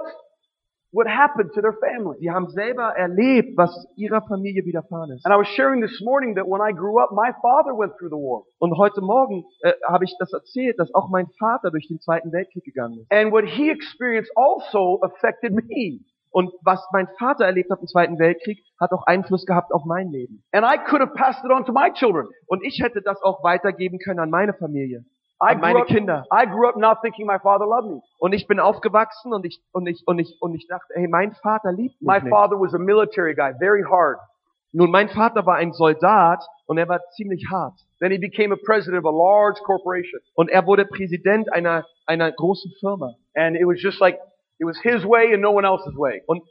what 0.91 1.07
happened 1.07 1.51
to 1.53 1.62
their 1.62 1.74
family. 1.74 2.17
Sie 2.19 2.31
haben 2.31 2.50
selber 2.50 2.95
erlebt, 2.98 3.57
was 3.57 3.69
ihrer 3.95 4.21
Familie 4.21 4.65
widerfahren 4.65 5.12
ist. 5.12 5.25
And 5.25 5.33
I 5.33 5.38
was 5.38 5.48
sharing 5.50 5.81
this 5.81 6.01
morning 6.03 6.36
that 6.36 6.45
when 6.48 6.62
I 6.62 6.74
grew 6.74 7.00
up, 7.00 7.12
my 7.12 7.31
father 7.41 7.77
went 7.77 7.93
through 7.98 8.09
the 8.09 8.17
war. 8.17 8.43
Und 8.59 8.77
heute 8.77 9.01
Morgen 9.01 9.45
äh, 9.62 9.74
habe 9.88 10.05
ich 10.05 10.15
das 10.19 10.33
erzählt, 10.33 10.79
dass 10.79 10.93
auch 10.93 11.09
mein 11.09 11.27
Vater 11.38 11.71
durch 11.71 11.88
den 11.88 12.00
Zweiten 12.00 12.31
Weltkrieg 12.31 12.63
gegangen 12.63 13.01
ist. 13.01 13.12
And 13.12 13.31
what 13.31 13.45
he 13.45 13.69
experienced 13.69 14.31
also 14.36 15.00
affected 15.01 15.53
me. 15.53 16.00
Und 16.31 16.51
was 16.63 16.86
mein 16.91 17.07
Vater 17.17 17.45
erlebt 17.45 17.71
hat 17.71 17.79
im 17.81 17.88
Zweiten 17.88 18.19
Weltkrieg, 18.19 18.59
hat 18.79 18.91
auch 18.91 19.05
Einfluss 19.07 19.45
gehabt 19.45 19.71
auf 19.74 19.83
mein 19.86 20.09
Leben. 20.09 20.43
And 20.51 20.63
I 20.63 20.77
could 20.77 21.01
have 21.01 21.13
passed 21.13 21.43
it 21.43 21.51
on 21.51 21.65
to 21.65 21.71
my 21.71 21.91
children. 21.93 22.27
Und 22.48 22.63
ich 22.63 22.81
hätte 22.83 23.01
das 23.01 23.21
auch 23.24 23.43
weitergeben 23.43 24.00
können 24.00 24.19
an 24.19 24.29
meine 24.29 24.53
Familie, 24.53 25.05
an 25.39 25.62
meine 25.62 25.79
up, 25.79 25.88
Kinder. 25.88 26.25
I 26.31 26.46
grew 26.46 26.67
up 26.67 26.75
not 26.77 27.01
thinking 27.01 27.25
my 27.25 27.39
father 27.39 27.65
loved 27.65 27.89
me. 27.89 28.01
Und 28.19 28.34
ich 28.34 28.48
bin 28.48 28.60
aufgewachsen 28.60 29.34
und 29.34 29.46
ich 29.46 29.62
und 29.72 29.88
ich 29.88 30.03
und 30.05 30.19
ich 30.19 30.38
und 30.41 30.53
ich 30.55 30.67
dachte, 30.67 30.93
hey, 30.96 31.08
mein 31.08 31.34
Vater 31.34 31.72
liebt 31.72 32.01
My 32.01 32.15
mich 32.15 32.24
nicht. 32.24 32.31
father 32.31 32.60
was 32.60 32.74
a 32.74 32.77
military 32.79 33.34
guy, 33.34 33.53
very 33.60 33.84
hard. 33.84 34.19
Nun, 34.72 34.91
mein 34.91 35.10
Vater 35.10 35.46
war 35.46 35.55
ein 35.55 35.74
Soldat 35.74 36.46
und 36.67 36.77
er 36.77 36.88
war 36.88 37.00
ziemlich 37.15 37.46
hart. 37.51 37.74
Then 38.00 38.12
he 38.12 38.17
became 38.19 38.53
a 38.53 38.58
president 38.65 39.03
of 39.03 39.05
a 39.05 39.15
large 39.15 39.60
corporation. 39.65 40.19
Und 40.36 40.50
er 40.50 40.65
wurde 40.65 40.86
Präsident 40.86 41.51
einer 41.53 41.86
einer 42.05 42.31
großen 42.31 42.72
Firma. 42.79 43.13
And 43.36 43.55
it 43.55 43.65
was 43.65 43.81
just 43.81 44.00
like, 44.00 44.19
it 44.60 44.65
was 44.65 44.79
his 44.81 45.03
way 45.05 45.34
and 45.34 45.41
no 45.41 45.51
one 45.51 45.65
else's 45.65 45.96
way. 45.98 46.22
Und 46.27 46.43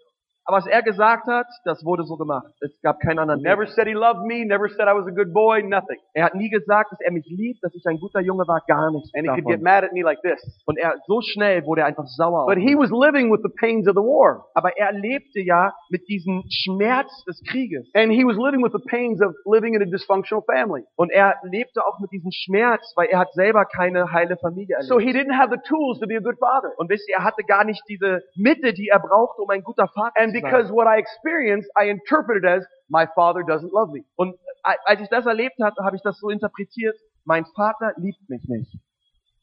was 0.48 0.66
er 0.66 0.82
gesagt 0.82 1.26
hat, 1.26 1.46
das 1.64 1.84
wurde 1.84 2.04
so 2.04 2.16
gemacht. 2.16 2.46
Es 2.60 2.72
gab 2.82 3.00
keinen 3.00 3.18
anderen 3.18 3.42
Never 3.42 3.62
Weg. 3.62 3.68
said 3.70 3.86
he 3.86 3.92
loved 3.94 4.24
me, 4.24 4.44
never 4.46 4.68
said 4.68 4.88
I 4.88 4.94
was 4.94 5.06
a 5.06 5.10
good 5.10 5.32
boy, 5.32 5.62
nothing. 5.62 5.98
Er 6.14 6.24
hat 6.24 6.34
nie 6.34 6.48
gesagt, 6.48 6.90
dass 6.92 7.00
er 7.00 7.12
mich 7.12 7.26
liebt, 7.28 7.62
dass 7.62 7.74
ich 7.74 7.84
ein 7.86 7.98
guter 7.98 8.20
Junge 8.20 8.46
war, 8.48 8.60
gar 8.66 8.90
nichts 8.90 9.10
And 9.14 9.24
he 9.24 9.28
could 9.28 9.44
get 9.46 9.60
davon. 9.60 9.62
mad 9.64 9.84
at 9.84 9.92
me 9.92 10.02
like 10.02 10.20
this. 10.22 10.40
Und 10.66 10.78
er 10.78 10.94
so 11.06 11.20
schnell 11.20 11.64
wurde 11.66 11.82
er 11.82 11.86
einfach 11.88 12.06
sauer. 12.06 12.42
auf 12.42 12.46
But 12.48 12.58
he 12.58 12.74
was 12.76 12.90
living 12.90 13.30
with 13.30 13.40
the 13.42 13.50
pains 13.60 13.86
of 13.88 13.94
the 13.94 14.00
war. 14.02 14.46
Aber 14.54 14.76
er 14.76 14.92
lebte 14.92 15.40
ja 15.40 15.74
mit 15.90 16.08
diesem 16.08 16.44
Schmerz 16.50 17.24
des 17.24 17.42
Krieges. 17.44 17.88
And 17.94 18.12
he 18.12 18.24
was 18.24 18.36
living 18.36 18.62
with 18.62 18.72
the 18.72 18.82
pains 18.88 19.20
of 19.20 19.34
living 19.44 19.74
in 19.74 19.82
a 19.82 19.86
dysfunctional 19.86 20.42
family. 20.44 20.84
Und 20.96 21.10
er 21.10 21.36
lebte 21.42 21.84
auch 21.84 21.98
mit 22.00 22.10
diesem 22.12 22.30
Schmerz, 22.32 22.92
weil 22.96 23.08
er 23.08 23.18
hat 23.18 23.32
selber 23.34 23.64
keine 23.64 24.12
heile 24.12 24.36
Familie 24.38 24.76
erlebt. 24.76 24.88
So 24.88 24.98
he 24.98 25.10
didn't 25.12 25.36
have 25.36 25.50
the 25.50 25.60
tools 25.68 25.98
to 26.00 26.06
be 26.06 26.16
a 26.16 26.20
good 26.20 26.38
father. 26.38 26.72
Und 26.78 26.88
wisst 26.90 27.08
ihr, 27.08 27.16
er 27.16 27.24
hatte 27.24 27.42
gar 27.44 27.64
nicht 27.64 27.82
diese 27.88 28.22
Mitte, 28.36 28.72
die 28.72 28.88
er 28.88 28.98
brauchte, 29.00 29.42
um 29.42 29.50
ein 29.50 29.62
guter 29.62 29.88
Vater 29.88 30.12
And 30.20 30.32
zu 30.32 30.37
because 30.42 30.70
what 30.72 30.86
I 30.86 30.98
experienced, 30.98 31.68
I 31.80 31.88
interpreted 31.90 32.44
as, 32.44 32.64
my 32.88 33.06
father 33.14 33.42
doesn't 33.42 33.72
love 33.72 33.92
me. 33.92 34.04
Und 34.16 34.36
als 34.62 35.00
ich 35.00 35.08
das 35.08 35.26
erlebt 35.26 35.56
hatte, 35.62 35.84
habe 35.84 35.96
ich 35.96 36.02
das 36.02 36.18
so 36.18 36.28
interpretiert, 36.30 36.96
mein 37.24 37.44
Vater 37.54 37.92
liebt 37.96 38.28
mich 38.28 38.42
nicht, 38.48 38.72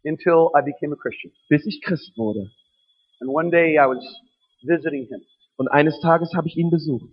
Until 0.04 0.50
I 0.56 0.62
became 0.62 0.94
a 0.94 0.98
Christian. 0.98 1.32
bis 1.50 1.66
ich 1.66 1.82
Christ 1.82 2.18
wurde. 2.18 2.50
And 3.22 3.30
one 3.30 3.50
day 3.50 3.76
I 3.78 3.88
was 3.88 4.04
visiting 4.64 5.06
him. 5.08 5.22
Und 5.58 5.68
eines 5.70 6.00
Tages 6.02 6.34
habe 6.36 6.48
ich 6.48 6.58
ihn 6.58 6.70
besucht. 6.70 7.10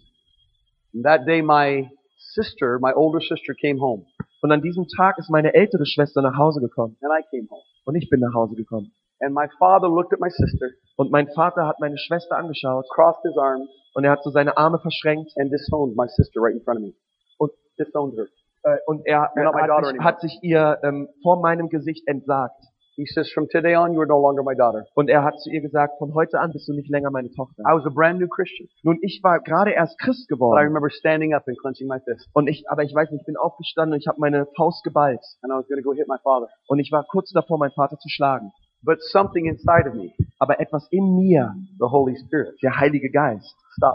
And 0.94 1.04
that 1.04 1.26
day 1.26 1.42
my 1.42 1.88
sister, 2.18 2.78
my 2.80 2.92
older 2.92 3.20
sister 3.20 3.54
came 3.54 3.80
home. 3.80 4.04
Und 4.42 4.50
an 4.52 4.60
diesem 4.60 4.88
Tag 4.88 5.18
ist 5.18 5.30
meine 5.30 5.54
ältere 5.54 5.86
Schwester 5.86 6.20
nach 6.22 6.36
Hause 6.36 6.60
gekommen. 6.60 6.96
And 7.00 7.12
I 7.12 7.22
came 7.30 7.48
home. 7.48 7.62
Und 7.84 7.94
ich 7.94 8.08
bin 8.10 8.20
nach 8.20 8.34
Hause 8.34 8.56
gekommen. 8.56 8.92
And 9.22 9.34
my 9.34 9.46
father 9.58 9.88
looked 9.88 10.12
at 10.12 10.20
my 10.20 10.30
sister, 10.30 10.68
Und 10.96 11.10
mein 11.10 11.28
Vater 11.28 11.66
hat 11.66 11.78
meine 11.80 11.96
Schwester 11.96 12.36
angeschaut 12.36 12.84
crossed 12.90 13.22
his 13.22 13.36
arms, 13.38 13.68
und 13.94 14.04
er 14.04 14.10
hat 14.10 14.22
so 14.24 14.30
seine 14.30 14.56
Arme 14.56 14.78
verschränkt 14.80 15.32
and 15.38 15.50
disowned 15.52 15.96
my 15.96 16.06
sister 16.08 16.40
right 16.40 16.54
in 16.54 16.62
front 16.62 16.78
of 16.80 16.84
me. 16.86 16.92
und, 17.38 17.52
Disowned 17.78 18.14
her. 18.16 18.26
äh, 18.64 18.76
und 18.86 19.06
er, 19.06 19.30
er 19.34 19.52
hat, 19.52 19.84
sich, 19.86 19.98
hat 20.00 20.20
sich 20.20 20.38
ihr 20.42 20.78
ähm, 20.82 21.08
vor 21.22 21.40
meinem 21.40 21.68
Gesicht 21.68 22.06
entsagt. 22.08 22.60
He 22.94 23.06
says, 23.06 23.32
from 23.32 23.48
today 23.48 23.74
on, 23.74 23.94
you 23.94 24.00
are 24.00 24.06
no 24.06 24.20
longer 24.20 24.42
my 24.42 24.54
daughter. 24.54 24.84
Und 24.94 25.08
er 25.08 25.24
hat 25.24 25.40
zu 25.40 25.48
ihr 25.50 25.62
gesagt, 25.62 25.96
von 25.98 26.12
heute 26.12 26.38
an 26.38 26.52
bist 26.52 26.68
du 26.68 26.74
nicht 26.74 26.90
länger 26.90 27.10
meine 27.10 27.30
Tochter. 27.30 27.62
I 27.62 27.72
was 27.74 27.86
a 27.86 27.90
brand 27.90 28.20
new 28.20 28.28
Christian. 28.28 28.68
Nun, 28.82 28.98
ich 29.00 29.20
war 29.22 29.40
gerade 29.40 29.70
erst 29.70 29.98
Christ 29.98 30.28
But 30.28 30.36
I 30.36 30.38
geworden. 30.38 30.58
remember 30.66 30.90
standing 30.90 31.32
up 31.32 31.44
and 31.48 31.58
clenching 31.58 31.88
my 31.88 32.00
fist. 32.04 32.28
Und 32.34 32.48
ich, 32.48 32.68
aber 32.68 32.82
ich 32.82 32.94
weiß 32.94 33.10
nicht, 33.10 33.20
ich 33.22 33.26
bin 33.26 33.38
aufgestanden 33.38 33.94
und 33.94 34.00
ich 34.00 34.08
habe 34.08 34.20
meine 34.20 34.46
Faust 34.56 34.84
geballt. 34.84 35.24
And 35.40 35.50
I 35.50 35.56
was 35.56 35.66
going 35.68 35.82
to 35.82 35.88
go 35.88 35.94
hit 35.94 36.06
my 36.06 36.18
father. 36.22 36.48
Und 36.68 36.80
ich 36.80 36.92
war 36.92 37.04
kurz 37.10 37.30
davor, 37.32 37.56
meinen 37.58 37.72
Vater 37.72 37.96
zu 37.96 38.10
schlagen. 38.10 38.52
But 38.84 38.98
something 39.12 39.46
inside 39.46 39.86
of 39.88 39.94
me, 39.94 40.12
Aber 40.38 40.58
etwas 40.60 40.88
in 40.90 41.16
mir, 41.16 41.54
the 41.78 41.86
Holy 41.90 42.16
Spirit, 42.16 42.60
der 42.62 42.78
Heilige 42.78 43.10
Geist, 43.10 43.54
me. 43.80 43.92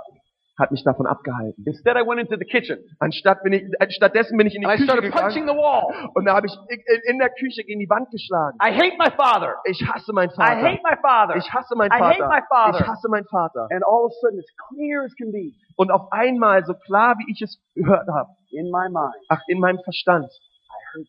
hat 0.60 0.72
mich 0.72 0.84
davon 0.84 1.06
abgehalten. 1.06 1.64
Instead, 1.68 1.98
I 1.98 2.02
went 2.08 2.20
into 2.20 2.36
the 2.36 2.46
kitchen 2.46 2.80
Anstatt 3.00 3.44
bin 3.44 3.54
ich, 3.54 3.64
stattdessen 3.90 4.38
bin 4.38 4.48
ich 4.48 4.56
in 4.56 4.62
die 4.62 4.68
I 4.68 4.78
Küche 4.78 5.02
gegangen 5.02 5.46
the 5.48 5.54
wall. 5.54 5.94
und 6.16 6.26
da 6.26 6.36
habe 6.36 6.48
ich 6.48 6.54
in, 6.70 7.14
in 7.14 7.20
der 7.20 7.30
Küche 7.30 7.64
gegen 7.64 7.80
die 7.80 7.90
Wand 7.90 8.10
geschlagen. 8.12 8.58
I 8.64 8.72
hate 8.74 8.98
my 8.98 9.12
father. 9.16 9.56
Ich 9.66 9.86
hasse 9.86 10.14
meinen 10.14 10.32
I 10.32 10.36
Vater. 10.36 10.62
hate 10.64 10.82
my 10.84 10.96
father. 11.02 11.36
Ich 11.36 11.54
hasse 11.54 11.76
meinen 11.76 11.92
I 11.92 12.02
hate 12.02 12.18
Vater. 12.18 12.30
my 12.30 12.42
father. 12.50 12.80
Ich 12.80 12.88
hasse 12.88 13.10
meinen 13.10 13.26
Vater. 13.26 13.68
And 13.72 13.84
all 13.86 14.06
of 14.06 14.12
a 14.12 14.16
sudden, 14.22 14.40
as 14.40 14.48
clear 14.70 15.04
as 15.04 15.14
can 15.16 15.32
be, 15.32 15.52
Und 15.76 15.92
auf 15.92 16.12
einmal, 16.12 16.66
so 16.66 16.74
klar 16.74 17.16
wie 17.20 17.32
ich 17.32 17.42
es 17.44 17.60
gehört 17.76 18.08
habe, 18.08 18.30
in 18.50 18.72
my 18.72 18.88
mind, 18.90 19.14
ach, 19.30 19.42
in 19.48 19.60
meinem 19.60 19.80
Verstand, 19.84 20.26
I 20.26 20.98
heard 20.98 21.08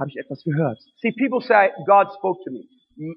habe 0.00 0.10
ich 0.10 0.16
etwas 0.16 0.42
gehört. 0.42 0.80
See, 1.02 1.12
people 1.12 1.40
say 1.40 1.70
God 1.86 2.10
spoke 2.14 2.42
to 2.44 2.50
me. 2.50 2.66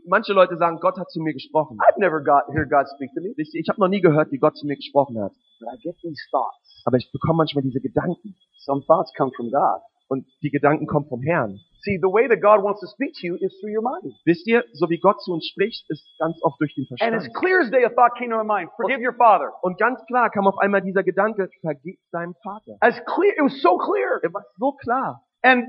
Manche 0.06 0.34
Leute 0.34 0.58
sagen, 0.58 0.80
Gott 0.80 0.98
hat 0.98 1.10
zu 1.10 1.20
mir 1.22 1.34
gesprochen. 1.34 1.78
I've 1.80 2.00
never 2.00 2.22
got 2.24 2.48
heard 2.54 2.70
God 2.70 2.88
speak 2.96 3.12
to 3.14 3.22
me. 3.22 3.34
Ihr, 3.38 3.46
Ich 3.62 3.70
habe 3.70 3.80
noch 3.80 3.88
nie 3.90 4.02
gehört, 4.02 4.32
wie 4.32 4.38
Gott 4.40 4.56
zu 4.58 4.66
mir 4.66 4.76
gesprochen 4.76 5.22
hat. 5.22 5.32
But 5.60 5.70
I 5.74 5.78
get 5.82 5.96
these 6.02 6.22
thoughts. 6.32 6.82
Aber 6.86 6.98
ich 6.98 7.12
bekomme 7.12 7.38
manchmal 7.38 7.64
diese 7.64 7.80
Gedanken. 7.82 8.36
Some 8.60 8.84
thoughts 8.86 9.14
come 9.18 9.32
from 9.36 9.52
God. 9.52 9.82
Und 10.08 10.26
die 10.44 10.52
Gedanken 10.52 10.86
kommen 10.86 11.08
vom 11.08 11.22
Herrn. 11.24 11.60
See, 11.82 11.98
the 12.02 12.08
way 12.10 12.28
that 12.28 12.42
God 12.42 12.64
wants 12.64 12.80
to 12.82 12.88
speak 12.88 13.14
to 13.22 13.28
you 13.28 13.36
is 13.36 13.54
through 13.60 13.74
your 13.76 13.82
mind. 13.82 14.16
Wisst 14.26 14.46
ihr, 14.48 14.64
so 14.74 14.90
wie 14.90 15.00
Gott 15.00 15.22
zu 15.22 15.34
uns 15.34 15.48
spricht, 15.48 15.86
ist 15.90 16.06
ganz 16.20 16.38
oft 16.44 16.60
durch 16.60 16.74
den 16.76 16.86
And 17.00 17.14
as 17.16 17.24
Verstand. 17.26 17.36
clear 17.36 17.60
as 17.62 17.70
day, 17.72 17.84
a 17.86 17.90
thought 17.90 18.16
came 18.18 18.30
to 18.30 18.38
my 18.38 18.44
mind. 18.46 18.70
Forgive 18.76 19.02
your 19.02 19.14
father. 19.16 19.52
Und 19.64 19.78
ganz 19.80 20.04
klar 20.06 20.30
kam 20.30 20.48
auf 20.48 20.58
einmal 20.60 20.82
dieser 20.82 21.04
Gedanke, 21.04 21.50
vergib 21.62 21.98
deinem 22.12 22.36
Vater. 22.44 22.78
As 22.82 22.96
clear, 23.06 23.34
it 23.34 23.42
was 23.44 23.62
so 23.62 23.78
clear. 23.78 24.20
Er 24.24 24.34
war 24.34 24.44
so 24.58 24.74
klar. 24.74 25.22
And 25.42 25.66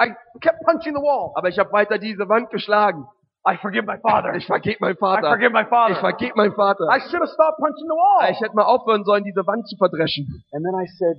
I 0.00 0.14
kept 0.40 0.62
punching 0.64 0.94
the 0.94 1.02
wall. 1.02 1.32
Aber 1.34 1.48
ich 1.48 1.58
habe 1.58 1.72
weiter 1.72 1.98
diese 1.98 2.28
Wand 2.28 2.50
geschlagen. 2.50 3.06
I 3.44 3.56
forgive 3.56 3.84
my 3.86 3.98
father. 3.98 4.34
Ich 4.36 4.46
vergib 4.46 4.80
meinen 4.80 4.94
I 4.94 4.98
Vater. 4.98 5.28
forgive 5.30 5.50
my 5.52 5.64
father. 5.64 5.92
Ich 5.94 5.98
vergib 5.98 6.36
meinen 6.36 6.54
Vater. 6.54 6.84
I 6.90 7.00
should 7.00 7.20
have 7.20 7.28
stopped 7.32 7.58
punching 7.58 7.88
the 7.88 7.96
wall. 7.96 8.30
Ich 8.30 8.40
hätte 8.40 8.54
mal 8.54 8.64
aufhören 8.64 9.04
sollen, 9.04 9.24
diese 9.24 9.44
Wand 9.46 9.66
zu 9.68 9.76
verdreschen. 9.76 10.44
And 10.52 10.64
then 10.64 10.74
I 10.74 10.86
said, 10.86 11.16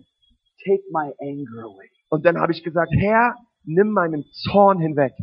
take 0.63 0.83
my 0.91 1.11
anger 1.19 1.63
away. 1.65 1.89
Und 2.09 2.25
dann 2.25 2.39
habe 2.39 2.53
ich 2.53 2.63
gesagt, 2.63 2.91
Herr, 2.97 3.35
nimm 3.65 3.91
meinen 3.91 4.23
Zorn 4.51 4.79
hinweg. 4.79 5.13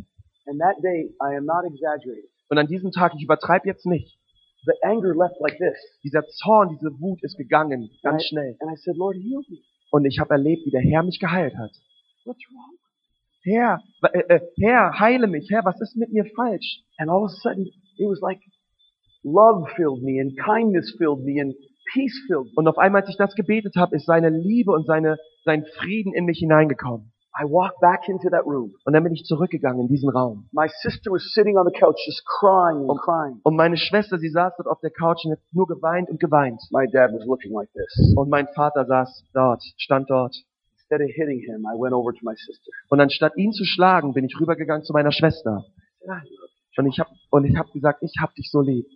And 0.46 0.60
that 0.60 0.76
day, 0.82 1.14
I 1.22 1.36
am 1.36 1.46
not 1.46 1.64
exaggerating. 1.64 2.28
Und 2.50 2.58
an 2.58 2.66
diesem 2.66 2.90
Tag, 2.90 3.12
ich 3.16 3.22
übertreibe 3.24 3.66
jetzt 3.66 3.86
nicht, 3.86 4.18
The 4.66 4.72
anger 4.82 5.14
left 5.14 5.40
like 5.40 5.56
this. 5.56 5.78
dieser 6.04 6.26
Zorn, 6.26 6.68
diese 6.76 6.90
Wut 7.00 7.22
ist 7.22 7.38
gegangen, 7.38 7.88
And 7.88 8.02
ganz 8.02 8.24
I, 8.24 8.28
schnell. 8.28 8.56
and 8.60 8.70
I 8.70 8.76
said, 8.76 8.94
Lord, 8.96 9.16
heal 9.16 9.40
me. 9.48 9.56
Und 9.90 10.04
ich 10.04 10.18
habe 10.18 10.34
erlebt, 10.34 10.66
wie 10.66 10.70
der 10.70 10.82
Herr 10.82 11.02
mich 11.02 11.18
geheilt 11.18 11.56
hat. 11.56 11.70
What's 12.26 12.42
wrong? 12.52 12.76
Herr, 13.42 13.80
äh, 14.12 14.18
äh, 14.28 14.40
Herr, 14.60 14.98
heile 14.98 15.26
mich. 15.26 15.48
Herr, 15.50 15.64
was 15.64 15.80
ist 15.80 15.96
mit 15.96 16.12
mir 16.12 16.24
falsch? 16.36 16.82
And 16.98 17.10
all 17.10 17.24
of 17.24 17.30
a 17.30 17.40
sudden, 17.40 17.66
it 17.96 18.06
was 18.06 18.20
like 18.20 18.40
love 19.24 19.68
filled 19.76 20.02
me 20.02 20.20
and 20.20 20.36
kindness 20.38 20.94
filled 20.98 21.24
me 21.24 21.40
and 21.40 21.54
peace 21.92 22.24
filled 22.26 22.46
me. 22.46 22.52
Und 22.56 22.68
auf 22.68 22.78
einmal, 22.78 23.02
als 23.02 23.10
ich 23.10 23.16
das 23.16 23.34
gebetet 23.34 23.76
habe, 23.76 23.96
ist 23.96 24.06
seine 24.06 24.28
Liebe 24.28 24.72
und 24.72 24.86
seine, 24.86 25.16
sein 25.44 25.64
Frieden 25.78 26.12
in 26.12 26.26
mich 26.26 26.38
hineingekommen. 26.38 27.12
I 27.32 27.44
walked 27.44 27.80
back 27.80 28.08
into 28.08 28.28
that 28.30 28.44
room. 28.44 28.74
Und 28.84 28.92
dann 28.92 29.04
bin 29.04 29.14
ich 29.14 29.24
zurückgegangen 29.24 29.82
in 29.82 29.88
diesen 29.88 30.10
Raum. 30.10 30.48
My 30.52 30.66
sister 30.82 31.12
was 31.12 31.22
sitting 31.32 31.56
on 31.56 31.64
the 31.64 31.72
couch 31.78 31.96
just 32.04 32.26
crying 32.26 32.90
and 32.90 33.00
crying. 33.00 33.40
Und 33.44 33.56
meine 33.56 33.76
Schwester, 33.76 34.18
sie 34.18 34.28
saß 34.28 34.54
dort 34.58 34.68
auf 34.68 34.80
der 34.80 34.90
Couch 34.90 35.24
und 35.24 35.32
hat 35.32 35.38
nur 35.52 35.66
geweint 35.66 36.10
und 36.10 36.18
geweint. 36.18 36.60
My 36.72 36.86
dad 36.90 37.12
was 37.12 37.24
looking 37.24 37.52
like 37.52 37.70
this. 37.72 38.14
Und 38.16 38.28
mein 38.28 38.48
Vater 38.48 38.84
saß 38.84 39.24
dort, 39.32 39.62
stand 39.78 40.10
dort. 40.10 40.34
Instead 40.90 41.06
of 41.06 41.14
hitting 41.14 41.40
him, 41.46 41.66
I 41.66 41.76
went 41.76 41.94
over 41.94 42.12
to 42.12 42.18
my 42.22 42.34
sister. 42.34 42.72
Und 42.88 43.00
anstatt 43.00 43.36
ihn 43.36 43.52
zu 43.52 43.64
schlagen, 43.64 44.12
bin 44.12 44.24
ich 44.24 44.34
rübergegangen 44.40 44.82
zu 44.82 44.92
meiner 44.92 45.12
Schwester. 45.12 45.64
Und 46.76 46.86
ich 46.86 46.98
habe 46.98 47.10
und 47.30 47.44
ich 47.44 47.56
habe 47.56 47.70
gesagt, 47.70 48.02
ich 48.02 48.14
hab 48.20 48.34
dich 48.34 48.50
so 48.50 48.60
lieb. 48.60 48.86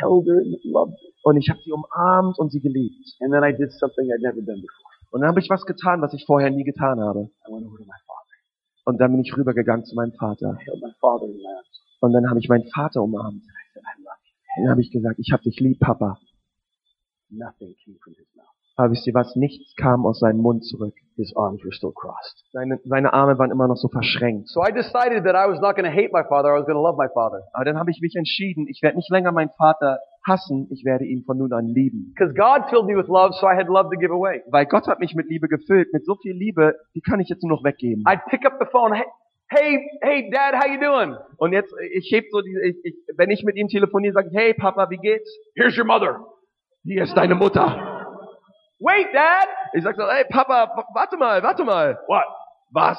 Held 0.00 0.26
her 0.26 0.36
and 0.36 0.64
loved 0.64 0.92
her. 1.00 1.10
Und 1.22 1.38
ich 1.38 1.48
habe 1.48 1.60
sie 1.64 1.72
umarmt 1.72 2.38
und 2.38 2.52
sie 2.52 2.60
geliebt. 2.60 3.16
And 3.20 3.32
then 3.32 3.42
I 3.42 3.56
did 3.56 3.72
something 3.72 4.04
I'd 4.10 4.20
never 4.20 4.42
done 4.42 4.60
before. 4.60 4.90
Und 5.12 5.22
dann 5.22 5.30
habe 5.30 5.40
ich 5.40 5.48
was 5.48 5.64
getan, 5.64 6.02
was 6.02 6.12
ich 6.12 6.26
vorher 6.26 6.50
nie 6.50 6.64
getan 6.64 7.00
habe. 7.00 7.30
I 7.48 7.52
went 7.52 7.66
over 7.66 7.78
to 7.78 7.84
my 7.84 8.00
father. 8.06 8.36
Und 8.84 9.00
dann 9.00 9.12
bin 9.12 9.22
ich 9.22 9.34
rübergegangen 9.34 9.86
zu 9.86 9.94
meinem 9.94 10.12
Vater. 10.12 10.58
I 10.60 10.64
held 10.64 10.82
my 10.82 10.92
father 11.00 11.24
in 11.24 11.38
my 11.38 11.46
arms. 11.56 11.80
Und 12.00 12.12
dann 12.12 12.28
habe 12.28 12.38
ich 12.40 12.50
meinen 12.50 12.68
Vater 12.68 13.02
umarmt. 13.02 13.42
I 13.42 13.72
said, 13.72 13.82
I 13.82 14.02
love 14.02 14.20
Und 14.56 14.64
dann 14.64 14.70
habe 14.72 14.82
ich 14.82 14.90
gesagt, 14.90 15.18
ich 15.18 15.32
hab 15.32 15.40
dich 15.40 15.58
lieb, 15.58 15.80
Papa. 15.80 16.18
Nothing 17.30 17.74
came 17.82 17.96
from 18.02 18.14
his 18.14 18.26
mouth. 18.34 18.39
Aber 18.80 18.92
wisst 18.92 19.06
ihr 19.06 19.12
was? 19.12 19.36
Nichts 19.36 19.76
kam 19.76 20.06
aus 20.06 20.20
seinem 20.20 20.40
Mund 20.40 20.64
zurück. 20.64 20.94
His 21.16 21.36
arms 21.36 21.62
were 21.62 21.70
still 21.70 21.92
crossed. 21.92 22.46
Seine, 22.50 22.80
seine 22.84 23.12
Arme 23.12 23.38
waren 23.38 23.50
immer 23.50 23.68
noch 23.68 23.76
so 23.76 23.88
verschränkt. 23.88 24.48
So 24.48 24.62
I 24.62 24.72
decided 24.72 25.24
that 25.24 25.36
I 25.36 25.50
was 25.50 25.60
not 25.60 25.76
going 25.76 25.84
to 25.84 25.92
hate 25.92 26.08
my 26.14 26.24
father. 26.24 26.48
I 26.48 26.56
was 26.56 26.64
going 26.64 26.78
to 26.78 26.82
love 26.82 26.96
my 26.96 27.08
father. 27.12 27.42
Aber 27.52 27.66
dann 27.66 27.78
habe 27.78 27.90
ich 27.90 28.00
mich 28.00 28.16
entschieden, 28.16 28.66
ich 28.68 28.80
werde 28.80 28.96
nicht 28.96 29.10
länger 29.10 29.32
meinen 29.32 29.50
Vater 29.50 29.98
hassen, 30.26 30.66
ich 30.70 30.82
werde 30.86 31.04
ihn 31.04 31.24
von 31.26 31.36
nun 31.36 31.52
an 31.52 31.66
lieben. 31.66 32.14
Because 32.16 32.32
God 32.32 32.70
filled 32.70 32.86
me 32.86 32.96
with 32.96 33.08
love, 33.08 33.34
so 33.34 33.46
I 33.46 33.54
had 33.54 33.68
love 33.68 33.90
to 33.90 34.00
give 34.00 34.14
away. 34.14 34.40
Weil 34.50 34.64
Gott 34.64 34.86
hat 34.86 34.98
mich 34.98 35.14
mit 35.14 35.28
Liebe 35.28 35.48
gefüllt, 35.48 35.92
mit 35.92 36.06
so 36.06 36.14
viel 36.14 36.32
Liebe, 36.32 36.74
die 36.94 37.02
kann 37.02 37.20
ich 37.20 37.28
jetzt 37.28 37.42
nur 37.42 37.54
noch 37.58 37.62
weggeben. 37.62 38.04
I'd 38.06 38.24
pick 38.30 38.46
up 38.46 38.56
the 38.58 38.66
phone. 38.72 38.94
Hey, 38.94 39.04
hey, 39.50 39.78
hey, 40.00 40.30
Dad, 40.30 40.54
how 40.54 40.66
you 40.66 40.80
doing? 40.80 41.18
Und 41.36 41.52
jetzt, 41.52 41.74
ich 41.92 42.10
heb 42.12 42.24
so 42.30 42.40
diese, 42.40 42.62
ich, 42.64 42.76
ich, 42.82 42.94
wenn 43.18 43.28
ich 43.28 43.44
mit 43.44 43.56
ihm 43.56 43.68
telefoniere, 43.68 44.14
sage 44.14 44.28
ich, 44.32 44.38
hey 44.38 44.54
Papa, 44.54 44.88
wie 44.88 44.96
geht's? 44.96 45.28
Here's 45.54 45.76
your 45.76 45.84
mother. 45.84 46.24
Hier 46.82 47.02
ist 47.02 47.14
deine 47.14 47.34
Mutter. 47.34 47.99
Wait, 48.80 49.08
Dad. 49.12 49.46
Ich 49.74 49.84
sag 49.84 49.94
so, 49.94 50.08
hey 50.08 50.24
Papa, 50.24 50.86
warte 50.94 51.18
mal, 51.18 51.42
warte 51.42 51.64
mal. 51.64 51.98
What? 52.06 52.24
Was? 52.72 52.98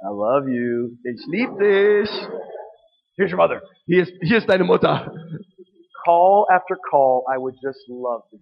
I 0.00 0.08
love 0.10 0.50
you. 0.50 0.98
Ich 1.04 1.24
lieb 1.28 1.56
dich. 1.60 2.10
Here's 3.16 3.30
your 3.30 3.36
mother. 3.36 3.62
Hier 3.86 4.02
ist, 4.02 4.12
hier 4.20 4.38
ist 4.38 4.48
deine 4.48 4.64
Mutter. 4.64 5.14
Call 6.04 6.46
after 6.50 6.76
call, 6.90 7.22
I 7.32 7.38
would 7.38 7.54
just 7.62 7.86
love 7.86 8.24
him. 8.30 8.40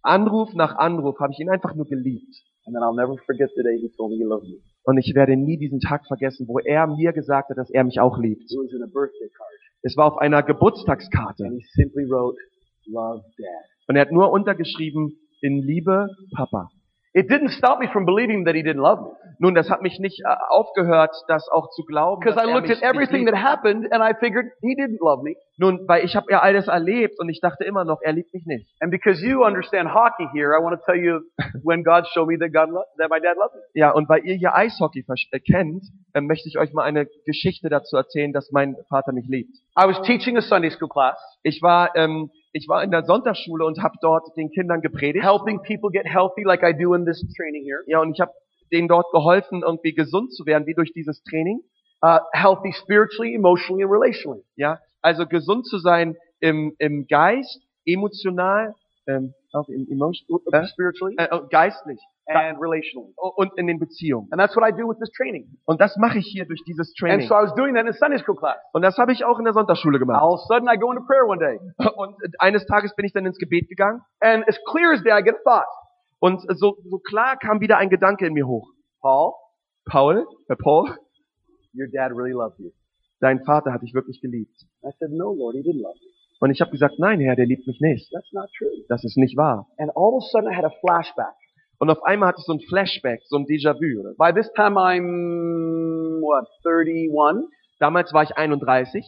Anruf 0.00 0.54
nach 0.54 0.74
Anruf 0.76 1.20
habe 1.20 1.34
ich 1.34 1.40
ihn 1.40 1.50
einfach 1.50 1.74
nur 1.74 1.84
geliebt. 1.84 2.34
And 2.64 2.74
then 2.74 2.82
I'll 2.82 2.96
never 2.96 3.18
forget 3.26 3.50
the 3.54 3.62
day 3.62 3.78
he 3.78 3.92
told 3.94 4.10
me 4.10 4.16
he 4.16 4.24
loved 4.24 4.48
me. 4.48 4.62
Und 4.84 4.96
ich 4.96 5.14
werde 5.14 5.36
nie 5.36 5.58
diesen 5.58 5.80
Tag 5.80 6.06
vergessen, 6.06 6.48
wo 6.48 6.60
er 6.60 6.86
mir 6.86 7.12
gesagt 7.12 7.50
hat, 7.50 7.58
dass 7.58 7.68
er 7.68 7.84
mich 7.84 8.00
auch 8.00 8.16
liebt. 8.16 8.50
It 8.50 8.56
was 8.56 8.72
in 8.72 8.82
a 8.82 8.86
birthday 8.86 9.28
card. 9.36 9.50
Es 9.82 9.98
war 9.98 10.06
auf 10.06 10.16
einer 10.16 10.42
Geburtstagskarte. 10.42 11.44
And 11.44 11.60
he 11.60 11.66
simply 11.74 12.08
wrote, 12.08 12.38
love 12.86 13.22
dad. 13.36 13.64
Und 13.86 13.96
er 13.96 14.02
hat 14.02 14.12
nur 14.12 14.32
untergeschrieben, 14.32 15.18
in 15.44 15.62
Liebe, 15.62 16.08
Papa. 16.34 16.70
It 17.16 17.30
didn't 17.30 17.50
stop 17.50 17.78
me 17.78 17.86
from 17.92 18.06
believing 18.06 18.44
that 18.46 18.56
he 18.56 18.62
didn't 18.62 18.82
love 18.82 18.98
me. 19.00 19.10
Nun, 19.38 19.54
das 19.54 19.70
hat 19.70 19.82
mich 19.82 20.00
nicht 20.00 20.20
äh, 20.24 20.34
aufgehört, 20.48 21.14
das 21.28 21.48
auch 21.48 21.70
zu 21.70 21.84
glauben. 21.84 22.18
Because 22.18 22.36
I 22.36 22.50
looked 22.52 22.70
at 22.70 22.82
everything 22.82 23.26
that 23.26 23.36
happened 23.36 23.92
and 23.92 24.02
I 24.02 24.14
figured 24.18 24.46
he 24.62 24.74
didn't 24.74 24.98
love 25.00 25.22
me. 25.22 25.36
Nun, 25.56 25.86
weil 25.86 26.04
ich 26.04 26.16
habe 26.16 26.26
ja 26.30 26.40
alles 26.40 26.66
erlebt 26.66 27.20
und 27.20 27.28
ich 27.28 27.40
dachte 27.40 27.62
immer 27.62 27.84
noch, 27.84 28.00
er 28.02 28.14
liebt 28.14 28.34
mich 28.34 28.46
nicht. 28.46 28.68
And 28.80 28.90
because 28.90 29.24
you 29.24 29.44
understand 29.44 29.94
hockey 29.94 30.26
here, 30.32 30.58
I 30.58 30.62
want 30.62 30.76
to 30.76 30.84
tell 30.84 31.00
you 31.00 31.20
when 31.62 31.84
God 31.84 32.04
showed 32.08 32.26
me 32.26 32.36
that 32.38 32.52
God 32.52 32.70
that 32.98 33.10
my 33.10 33.20
dad 33.20 33.36
loved 33.36 33.54
me. 33.54 33.60
Ja, 33.74 33.92
und 33.92 34.08
weil 34.08 34.24
ihr 34.24 34.34
hier 34.34 34.52
Eishockey 34.56 35.04
äh, 35.30 35.38
kennt, 35.38 35.84
äh, 36.14 36.20
möchte 36.20 36.48
ich 36.48 36.58
euch 36.58 36.72
mal 36.72 36.82
eine 36.82 37.06
Geschichte 37.26 37.68
dazu 37.68 37.96
erzählen, 37.96 38.32
dass 38.32 38.50
mein 38.50 38.74
Vater 38.88 39.12
mich 39.12 39.28
liebt. 39.28 39.54
I 39.78 39.86
was 39.86 40.02
teaching 40.02 40.36
a 40.36 40.40
Sunday 40.40 40.70
school 40.70 40.88
class, 40.88 41.18
Ich 41.44 41.62
war, 41.62 41.94
ähm, 41.94 42.30
ich 42.54 42.68
war 42.68 42.84
in 42.84 42.92
der 42.92 43.04
Sonntagsschule 43.04 43.66
und 43.66 43.82
habe 43.82 43.96
dort 44.00 44.36
den 44.36 44.50
Kindern 44.50 44.80
gepredigt. 44.80 45.24
helping 45.24 45.60
people 45.62 45.90
get 45.90 46.06
healthy 46.06 46.44
like 46.44 46.62
I 46.62 46.72
do 46.72 46.94
in 46.94 47.04
this 47.04 47.20
training 47.36 47.64
here. 47.64 47.82
Ja, 47.86 48.00
und 48.00 48.12
ich 48.14 48.20
habe 48.20 48.30
denen 48.72 48.86
dort 48.86 49.10
geholfen, 49.12 49.62
irgendwie 49.62 49.92
gesund 49.92 50.32
zu 50.32 50.46
werden, 50.46 50.64
wie 50.66 50.74
durch 50.74 50.92
dieses 50.92 51.22
Training. 51.24 51.60
Uh, 52.02 52.20
healthy 52.32 52.72
spiritually, 52.72 53.34
emotionally, 53.34 53.82
and 53.82 53.92
relationally. 53.92 54.44
Ja, 54.56 54.78
also 55.02 55.26
gesund 55.26 55.66
zu 55.66 55.78
sein 55.78 56.16
im, 56.38 56.74
im 56.78 57.06
Geist, 57.08 57.60
emotional, 57.86 58.74
ähm, 59.06 59.34
auch 59.52 59.68
im 59.68 59.88
Emotion, 59.90 60.40
äh, 60.52 60.66
Spiritually 60.66 61.16
äh, 61.18 61.24
äh, 61.24 61.40
geistlich 61.50 62.00
and 62.26 62.58
relationally. 62.60 63.12
und 63.16 63.52
in 63.58 63.66
den 63.66 63.78
Beziehungen. 63.78 64.28
And 64.32 64.40
that's 64.40 64.56
what 64.56 64.64
I 64.66 64.72
do 64.72 64.88
with 64.88 64.98
this 64.98 65.10
training. 65.12 65.46
Und 65.66 65.80
das 65.80 65.96
mache 65.96 66.18
ich 66.18 66.26
hier 66.26 66.46
durch 66.46 66.62
dieses 66.66 66.88
And 66.90 66.96
Training. 66.98 67.28
so 67.28 67.34
I 67.34 67.42
was 67.42 67.54
doing 67.54 67.74
that 67.74 67.86
in 67.86 67.92
Sunday 67.92 68.18
school 68.18 68.36
class. 68.36 68.58
Und 68.72 68.82
das 68.82 68.96
habe 68.98 69.12
ich 69.12 69.24
auch 69.24 69.38
in 69.38 69.44
der 69.44 69.52
Sonntagsschule 69.54 69.98
gemacht. 69.98 70.22
All 70.22 70.32
of 70.34 70.40
a 70.40 70.46
sudden 70.46 70.68
I 70.68 70.76
go 70.78 70.90
into 70.92 71.04
prayer 71.06 71.26
one 71.26 71.38
day. 71.38 71.58
Und 71.96 72.16
eines 72.38 72.64
Tages 72.66 72.94
bin 72.96 73.04
ich 73.04 73.12
dann 73.12 73.26
ins 73.26 73.38
Gebet 73.38 73.68
gegangen 73.68 74.00
And 74.20 74.46
as 74.48 74.58
clear 74.70 74.92
as 74.92 75.02
day, 75.02 75.10
I 75.12 75.22
get 75.22 75.34
a 75.36 75.42
thought. 75.44 75.66
und 76.20 76.40
so, 76.58 76.76
so 76.88 76.98
klar 76.98 77.36
kam 77.36 77.60
wieder 77.60 77.76
ein 77.76 77.90
Gedanke 77.90 78.26
in 78.26 78.32
mir 78.32 78.46
hoch. 78.46 78.66
Paul, 79.02 79.32
Paul, 79.84 80.26
äh, 80.48 80.56
Paul, 80.56 80.88
your 81.74 81.88
dad 81.92 82.12
really 82.12 82.32
loved 82.32 82.58
you. 82.58 82.70
dein 83.20 83.40
Vater 83.44 83.72
hat 83.72 83.82
dich 83.82 83.92
wirklich 83.92 84.20
geliebt. 84.22 84.54
I 84.82 84.90
said, 84.98 85.10
no, 85.10 85.34
Lord, 85.34 85.54
he 85.56 85.62
didn't 85.62 85.82
love 85.82 85.94
me. 86.00 86.08
Und 86.40 86.50
ich 86.50 86.60
habe 86.60 86.70
gesagt, 86.70 86.94
nein, 86.98 87.20
Herr, 87.20 87.36
der 87.36 87.46
liebt 87.46 87.66
mich 87.66 87.80
nicht. 87.80 88.10
That's 88.12 88.32
not 88.32 88.48
true. 88.56 88.68
Das 88.88 89.04
ist 89.04 89.16
nicht 89.18 89.36
wahr. 89.36 89.66
And 89.78 89.90
all 89.96 90.14
of 90.14 90.24
a 90.24 90.26
sudden 90.30 90.50
I 90.50 90.56
had 90.56 90.64
a 90.64 90.70
flashback. 90.80 91.34
Und 91.78 91.90
auf 91.90 92.02
einmal 92.04 92.28
hatte 92.28 92.38
ich 92.40 92.46
so 92.46 92.52
ein 92.52 92.60
Flashback, 92.60 93.20
so 93.24 93.36
ein 93.36 93.46
Déjà-vu. 93.46 94.14
By 94.16 94.32
this 94.32 94.50
time 94.54 94.76
I'm, 94.78 96.20
what, 96.20 96.46
31? 96.64 97.48
Damals 97.80 98.12
war 98.12 98.22
ich 98.22 98.36
31 98.36 99.04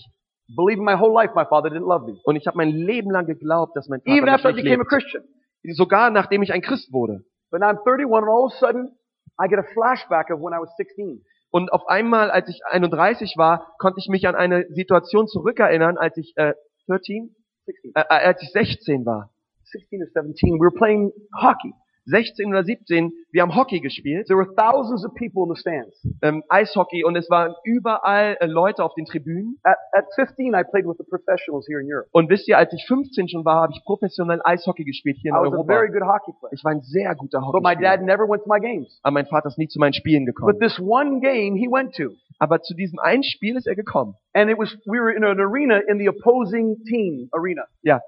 Believing 0.55 0.85
my 0.85 0.95
whole 0.95 1.13
life 1.13 1.35
my 1.35 1.45
father 1.45 1.71
didn't 1.71 1.89
love 1.89 2.07
me. 2.07 2.21
und 2.25 2.37
ich 2.37 2.47
habe 2.47 2.57
mein 2.57 2.71
Leben 2.71 3.11
lang 3.11 3.27
geglaubt, 3.27 3.75
dass 3.77 3.89
mein 3.89 4.01
Vater 4.01 4.13
Even 4.13 4.25
mich 4.27 4.35
after 4.35 4.51
I 4.51 4.53
nicht 4.53 4.65
became 4.65 4.83
a. 4.83 4.85
Christian. 4.85 5.25
Sogar 5.65 6.11
nachdem 6.11 6.43
ich 6.43 6.53
ein 6.53 6.63
Christ 6.63 6.93
wurde. 6.93 7.25
But 7.51 7.61
now 7.61 7.71
I'm 7.71 7.79
31 7.85 8.23
and 8.23 8.29
all 8.29 8.47
of 8.47 8.53
a 8.53 8.57
sudden 8.57 8.97
I 9.41 9.49
get 9.49 9.59
a 9.59 9.65
flashback 9.75 10.31
of 10.31 10.41
when 10.41 10.53
I 10.53 10.61
was 10.61 10.71
16. 10.77 11.25
Und 11.51 11.73
auf 11.73 11.89
einmal, 11.89 12.31
als 12.31 12.49
ich 12.49 12.61
31 12.71 13.35
war, 13.37 13.73
konnte 13.79 13.99
ich 13.99 14.09
mich 14.09 14.29
an 14.29 14.35
eine 14.35 14.67
Situation 14.69 15.27
zurückerinnern, 15.27 15.97
als 15.97 16.17
ich 16.17 16.33
äh, 16.37 16.55
13, 16.87 17.35
16. 17.67 17.93
äh, 17.95 18.01
äh, 18.01 18.05
als 18.09 18.43
ich 18.43 18.51
16 18.51 19.05
war. 19.07 19.31
16 19.65 20.03
or 20.03 20.09
17. 20.13 20.55
We 20.55 20.61
were 20.61 20.71
playing 20.71 21.13
hockey. 21.35 21.73
16 22.07 22.49
oder 22.49 22.65
17, 22.65 23.13
wir 23.33 23.43
haben 23.43 23.55
Hockey 23.55 23.81
gespielt, 23.81 24.27
There 24.29 24.39
were 24.39 24.55
thousands 24.55 25.05
of 25.05 25.13
people 25.15 25.43
in 25.45 25.55
the 25.55 25.61
stands. 25.61 25.95
ähm, 26.23 26.43
Eishockey 26.49 27.05
und 27.05 27.17
es 27.17 27.29
waren 27.31 27.55
überall 27.65 28.37
äh, 28.41 28.47
Leute 28.47 28.85
auf 28.85 28.95
den 28.95 29.05
Tribünen. 29.07 29.59
At, 29.65 29.77
at 29.93 30.07
15, 30.15 30.55
I 30.55 30.63
played 30.65 30.87
with 30.87 30.97
the 30.99 31.05
professionals 31.05 31.67
here 31.69 31.81
in 31.81 31.87
Europe. 31.93 32.09
Und 32.13 32.31
wisst 32.31 32.47
ihr, 32.49 32.57
als 32.59 32.73
ich 32.73 32.85
15 32.87 33.29
schon 33.29 33.45
war, 33.45 33.63
habe 33.63 33.73
ich 33.77 33.83
professionell 33.85 34.41
Eishockey 34.45 34.85
gespielt 34.85 35.17
hier 35.21 35.31
in 35.33 35.37
I 35.37 35.41
was 35.41 35.49
a 35.53 35.57
Europa. 35.57 35.73
very 35.73 35.89
good 35.91 36.03
hockey 36.03 36.33
player. 36.39 36.53
Ich 36.53 36.63
war 36.65 36.73
ein 36.73 36.81
sehr 36.83 37.15
guter 37.17 37.41
But 37.41 37.63
my 37.63 37.71
Hockeyspieler. 37.75 37.97
dad 37.97 38.03
never 38.03 38.29
went 38.29 38.45
to 38.45 38.49
my 38.49 38.61
games. 38.61 38.99
Aber 39.03 39.15
mein 39.15 39.27
Vater 39.27 39.49
ist 39.49 39.59
nie 39.59 39.69
zu 39.69 39.79
meinen 39.81 39.93
Spielen 39.95 40.25
But 40.27 40.35
gekommen. 40.37 40.59
this 40.61 40.79
one 40.79 41.21
game 41.21 41.57
he 41.57 41.67
went 41.69 41.95
to. 41.97 42.13
Aber 42.39 42.63
zu 42.63 42.75
diesem 42.75 42.99
einen 43.01 43.25
Spiel 43.25 43.57
ist 43.57 43.67
er 43.67 43.75
gekommen. 43.75 44.15
And 44.33 44.51
it 44.51 44.59
was, 44.59 44.77
we 44.87 44.99
were 45.01 45.13
in 45.13 45.25
an 45.25 45.41
arena 45.41 45.79
in 45.89 45.99
the 45.99 46.09
opposing 46.09 46.77
team 46.85 47.29
arena. 47.33 47.65
Ja. 47.83 48.01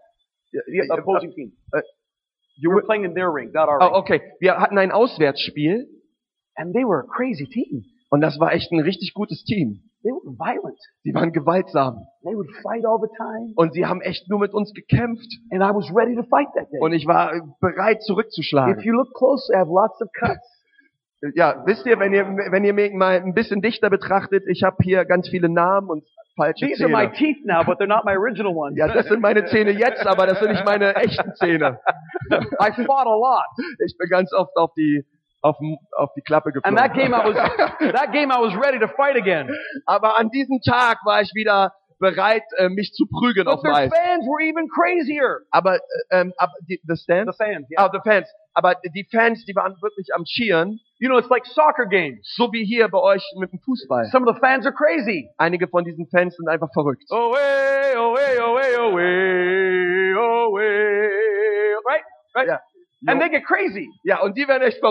The 0.52 0.88
opposing 0.90 1.32
team. 1.32 1.52
You 2.60 2.70
were 2.72 2.82
playing 2.82 3.04
in 3.04 3.14
their 3.14 3.32
ring, 3.32 3.50
not 3.52 3.68
our 3.68 3.78
Oh, 3.80 3.86
ring. 3.86 3.94
okay. 3.94 4.20
Wir 4.40 4.58
hatten 4.58 4.76
ein 4.78 4.90
Auswärtsspiel 4.92 5.86
And 6.56 6.74
they 6.74 6.84
were 6.84 7.00
a 7.00 7.06
crazy 7.16 7.46
team. 7.46 7.84
und 8.10 8.20
das 8.20 8.38
war 8.40 8.52
echt 8.52 8.72
ein 8.72 8.80
richtig 8.80 9.14
gutes 9.14 9.44
Team. 9.44 9.82
They 10.02 10.12
were 10.12 10.32
violent. 10.38 10.78
Die 11.04 11.12
waren 11.14 11.32
gewaltsam 11.32 12.04
They 12.24 12.34
would 12.34 12.48
fight 12.62 12.84
all 12.84 12.98
the 13.00 13.08
time. 13.16 13.52
und 13.56 13.72
sie 13.74 13.86
haben 13.86 14.00
echt 14.00 14.28
nur 14.28 14.38
mit 14.40 14.54
uns 14.54 14.72
gekämpft 14.74 15.28
And 15.50 15.62
I 15.62 15.74
was 15.74 15.88
ready 15.94 16.14
to 16.16 16.22
fight 16.24 16.48
that 16.56 16.70
day. 16.72 16.80
und 16.80 16.92
ich 16.92 17.06
war 17.06 17.32
bereit 17.60 17.98
If 17.98 18.04
zurückzuschlagen. 18.06 18.82
you 18.84 18.92
look 18.92 19.12
close, 19.14 19.52
I 19.52 19.56
have 19.58 19.70
lots 19.70 20.00
of 20.02 20.08
cuts. 20.18 20.46
Ja, 21.34 21.62
wisst 21.66 21.84
ihr, 21.86 21.98
wenn 21.98 22.12
ihr 22.12 22.24
wenn 22.26 22.64
ihr 22.64 22.72
mich 22.72 22.92
mal 22.92 23.20
ein 23.20 23.34
bisschen 23.34 23.60
dichter 23.60 23.90
betrachtet, 23.90 24.44
ich 24.48 24.62
habe 24.62 24.76
hier 24.82 25.04
ganz 25.04 25.28
viele 25.28 25.48
Namen 25.48 25.90
und 25.90 26.04
falsche 26.38 26.66
These 26.66 26.82
are 26.84 26.88
my 26.88 27.06
Zähne. 27.08 27.14
teeth 27.18 27.44
now, 27.44 27.62
but 27.64 27.78
they're 27.78 27.86
not 27.86 28.04
my 28.04 28.14
original 28.14 28.54
ones. 28.54 28.78
Ja, 28.78 28.88
das 28.88 29.06
sind 29.06 29.20
meine 29.20 29.44
Zähne 29.44 29.72
jetzt, 29.72 30.06
aber 30.06 30.26
das 30.26 30.38
sind 30.38 30.52
nicht 30.52 30.64
meine 30.64 30.94
echten 30.96 31.34
Zähne. 31.34 31.78
I 32.30 32.72
fought 32.86 33.06
a 33.06 33.14
lot. 33.14 33.44
Ich 33.84 33.96
bin 33.98 34.08
ganz 34.08 34.32
oft 34.32 34.56
auf 34.56 34.72
die 34.74 35.04
auf, 35.42 35.56
auf 35.96 36.10
die 36.14 36.22
Klappe 36.22 36.52
And 36.62 36.78
that 36.78 36.94
game 36.94 37.12
I 37.12 37.18
was, 37.24 37.34
geflogen. 37.34 37.92
that 37.94 38.12
game 38.12 38.30
I 38.30 38.38
was 38.40 38.54
ready 38.56 38.78
to 38.78 38.88
fight 38.88 39.16
again. 39.16 39.50
Aber 39.86 40.18
an 40.18 40.30
diesem 40.30 40.60
Tag 40.62 40.98
war 41.04 41.20
ich 41.22 41.30
wieder 41.34 41.72
bereit, 41.98 42.44
äh, 42.56 42.68
mich 42.68 42.92
zu 42.92 43.06
prügeln 43.06 43.46
But 43.46 43.54
auf 43.54 43.62
dem 43.62 43.72
Eis. 43.74 43.90
fans 43.92 44.24
were 44.26 44.42
even 44.42 44.68
crazier. 44.68 45.40
Aber, 45.50 45.76
äh, 45.76 45.80
ähm, 46.20 46.32
aber 46.38 46.52
die, 46.68 46.80
the 46.86 46.94
The 46.94 47.32
fans, 47.36 47.68
yeah. 47.70 47.84
Ah, 47.86 47.90
the 47.92 48.00
fans. 48.04 48.28
Aber 48.54 48.74
die 48.84 49.06
Fans, 49.10 49.44
die 49.44 49.54
waren 49.54 49.76
wirklich 49.82 50.14
am 50.14 50.24
Cheeren, 50.24 50.80
You 51.00 51.08
know, 51.08 51.18
it's 51.18 51.30
like 51.30 51.46
soccer 51.46 51.86
games. 51.86 52.26
so 52.36 52.50
wie 52.52 52.64
hier 52.64 52.88
bei 52.88 52.98
euch 52.98 53.22
mit 53.38 53.52
dem 53.52 53.60
Fußball. 53.60 54.06
Some 54.10 54.26
of 54.28 54.34
the 54.34 54.40
fans 54.40 54.66
are 54.66 54.74
crazy. 54.74 55.30
Einige 55.38 55.68
von 55.68 55.84
diesen 55.84 56.08
Fans 56.08 56.34
sind 56.36 56.48
einfach 56.48 56.72
verrückt. 56.72 57.04
Oh, 57.10 57.30
way, 57.32 57.94
oh, 57.96 58.14
way, 58.14 58.38
oh, 58.40 58.54
way, 58.54 58.76
oh, 58.76 58.94
way, 58.96 60.14
oh, 60.16 60.52
way. 60.52 61.08
Right? 61.86 62.02
Right? 62.34 62.48
Yeah. 62.48 62.58
And 63.06 63.20
they 63.20 63.28
get 63.28 63.44
crazy. 63.44 63.88
Ja, 64.04 64.20
und 64.22 64.36
die 64.36 64.48
werden 64.48 64.62
echt 64.62 64.78
ich 64.78 64.82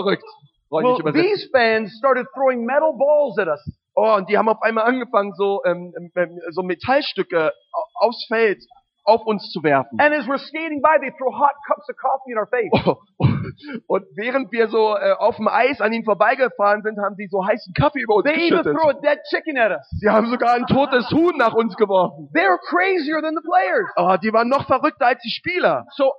Well, 0.70 1.12
these 1.12 1.48
fans 1.50 1.94
started 1.98 2.26
throwing 2.34 2.64
metal 2.64 2.92
balls 2.96 3.38
at 3.38 3.48
us. 3.48 3.60
Oh, 3.94 4.14
und 4.16 4.28
die 4.28 4.38
haben 4.38 4.48
auf 4.48 4.62
einmal 4.62 4.84
angefangen, 4.84 5.32
so, 5.34 5.62
ähm, 5.64 5.92
ähm, 6.14 6.38
so 6.50 6.62
Metallstücke 6.62 7.52
au- 7.72 8.06
aufs 8.06 8.24
Feld 8.28 8.62
auf 9.08 9.24
uns 9.26 9.50
zu 9.50 9.62
werfen. 9.62 9.98
And 9.98 10.12
as 10.14 10.26
we're 10.28 10.38
skating 10.38 10.82
by, 10.82 10.98
they 11.00 11.10
throw 11.16 11.32
hot 11.32 11.56
cups 11.66 11.88
of 11.88 11.96
coffee 11.96 12.32
in 12.32 12.38
our 12.38 12.46
face. 12.46 12.70
Und 13.88 14.04
während 14.14 14.52
wir 14.52 14.68
so 14.68 14.94
äh, 14.96 15.12
auf 15.18 15.36
dem 15.36 15.48
Eis 15.48 15.80
an 15.80 15.92
ihnen 15.92 16.04
vorbeigefahren 16.04 16.82
sind, 16.82 16.98
haben 16.98 17.16
sie 17.16 17.26
so 17.30 17.44
heißen 17.44 17.72
Kaffee 17.74 18.00
über 18.02 18.16
uns 18.16 18.24
They 18.24 18.34
even 18.36 18.58
geschüttet. 18.62 18.76
throw 18.76 18.90
a 18.90 19.00
dead 19.00 19.18
chicken 19.30 19.56
at 19.58 19.70
us. 19.72 19.88
Sie 19.98 20.08
haben 20.08 20.26
sogar 20.26 20.54
ein 20.54 20.66
totes 20.66 21.10
Huhn 21.10 21.36
nach 21.36 21.54
uns 21.54 21.74
geworfen. 21.76 22.28
They 22.34 22.42
were 22.44 22.58
crazier 22.68 23.20
than 23.22 23.34
the 23.34 23.42
players. 23.42 23.88
Oh, 23.96 24.16
die 24.22 24.32
waren 24.32 24.48
noch 24.48 24.66
verrückter 24.66 25.06
als 25.06 25.20
die 25.22 25.30
Spieler. 25.30 25.86
So, 25.96 26.12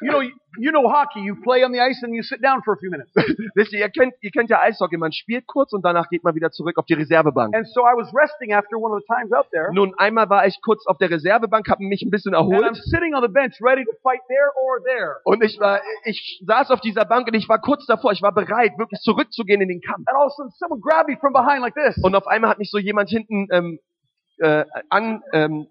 you 0.00 0.10
know, 0.10 0.22
you 0.58 0.70
know 0.72 0.88
hockey. 0.88 1.20
You 1.20 1.36
play 1.42 1.62
on 1.64 1.72
the 1.72 1.80
ice 1.80 2.02
and 2.02 2.14
you 2.14 2.22
sit 2.22 2.40
down 2.40 2.62
for 2.64 2.74
a 2.74 2.78
few 2.78 2.90
minutes. 2.90 3.10
Wisst 3.54 3.72
ihr, 3.72 3.80
ihr 3.80 3.90
kennt, 3.90 4.14
ihr 4.20 4.30
kennt 4.30 4.50
ja 4.50 4.60
Eishockey. 4.60 4.96
Man 4.96 5.12
spielt 5.12 5.46
kurz 5.46 5.72
und 5.72 5.84
danach 5.84 6.08
geht 6.08 6.24
man 6.24 6.34
wieder 6.34 6.50
zurück 6.50 6.78
auf 6.78 6.86
die 6.86 6.94
Reservebank. 6.94 7.54
And 7.54 7.66
so 7.68 7.82
I 7.82 7.94
was 7.96 8.12
resting 8.14 8.52
after 8.54 8.78
one 8.78 8.94
of 8.94 9.02
the 9.02 9.06
times 9.14 9.32
out 9.32 9.46
there. 9.52 9.72
Nun, 9.72 9.94
einmal 9.98 10.28
war 10.30 10.46
ich 10.46 10.60
kurz 10.62 10.86
auf 10.86 10.98
der 10.98 11.10
Reservebank, 11.10 11.68
habe 11.68 11.84
mich 11.84 12.02
ein 12.02 12.10
bisschen 12.10 12.34
And 12.34 12.46
I'm 12.46 12.52
erholt. 12.54 12.76
sitting 12.84 13.14
on 13.14 13.22
the 13.22 13.28
bench 13.28 13.60
ready 13.60 13.84
to 13.84 13.92
fight 14.02 14.20
there 14.28 14.50
or 14.62 14.82
there. 14.84 15.16
Und 15.24 15.42
ich 15.42 15.58
war, 15.60 15.80
ich 16.04 16.42
saß 16.46 16.70
auf 16.70 16.80
dieser 16.80 17.04
Bank 17.04 17.28
und 17.28 17.34
ich 17.34 17.48
war 17.48 17.60
kurz 17.60 17.84
davor, 17.86 18.12
ich 18.12 18.22
war 18.22 18.32
bereit, 18.32 18.72
wirklich 18.78 19.00
zurückzugehen 19.00 19.60
in 19.60 19.68
den 19.68 19.80
Kampf. 19.80 20.06
And 20.08 20.16
all 20.16 20.26
of 20.26 20.32
a 20.32 20.36
sudden 20.36 20.50
someone 20.58 20.80
grabbed 20.80 21.08
me 21.08 21.16
from 21.20 21.32
behind 21.32 21.60
like 21.60 21.74
this. 21.74 21.96
Und 22.02 22.14
auf 22.14 22.26
einmal 22.26 22.50
hat 22.50 22.58
mich 22.58 22.70
so 22.70 22.78
jemand 22.78 23.10
hinten 23.10 23.48
ähm, 23.50 23.78
äh, 24.38 24.64
an, 24.88 25.22
ähm, 25.32 25.66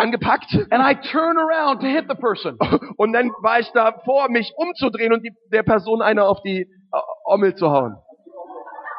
angepackt. 0.00 0.54
And 0.70 0.82
I 0.82 0.94
turn 0.94 1.36
around 1.38 1.80
to 1.80 1.86
hit 1.86 2.06
the 2.08 2.14
person. 2.14 2.58
Und 2.96 3.12
dann 3.12 3.30
war 3.42 3.60
ich 3.60 3.70
da 3.72 3.92
vor, 4.04 4.28
mich 4.30 4.52
umzudrehen 4.56 5.12
und 5.12 5.22
die, 5.22 5.32
der 5.52 5.62
Person 5.62 6.02
einer 6.02 6.26
auf 6.26 6.42
die 6.42 6.62
äh, 6.62 6.66
Ommel 7.24 7.54
zu 7.54 7.70
hauen. 7.70 7.96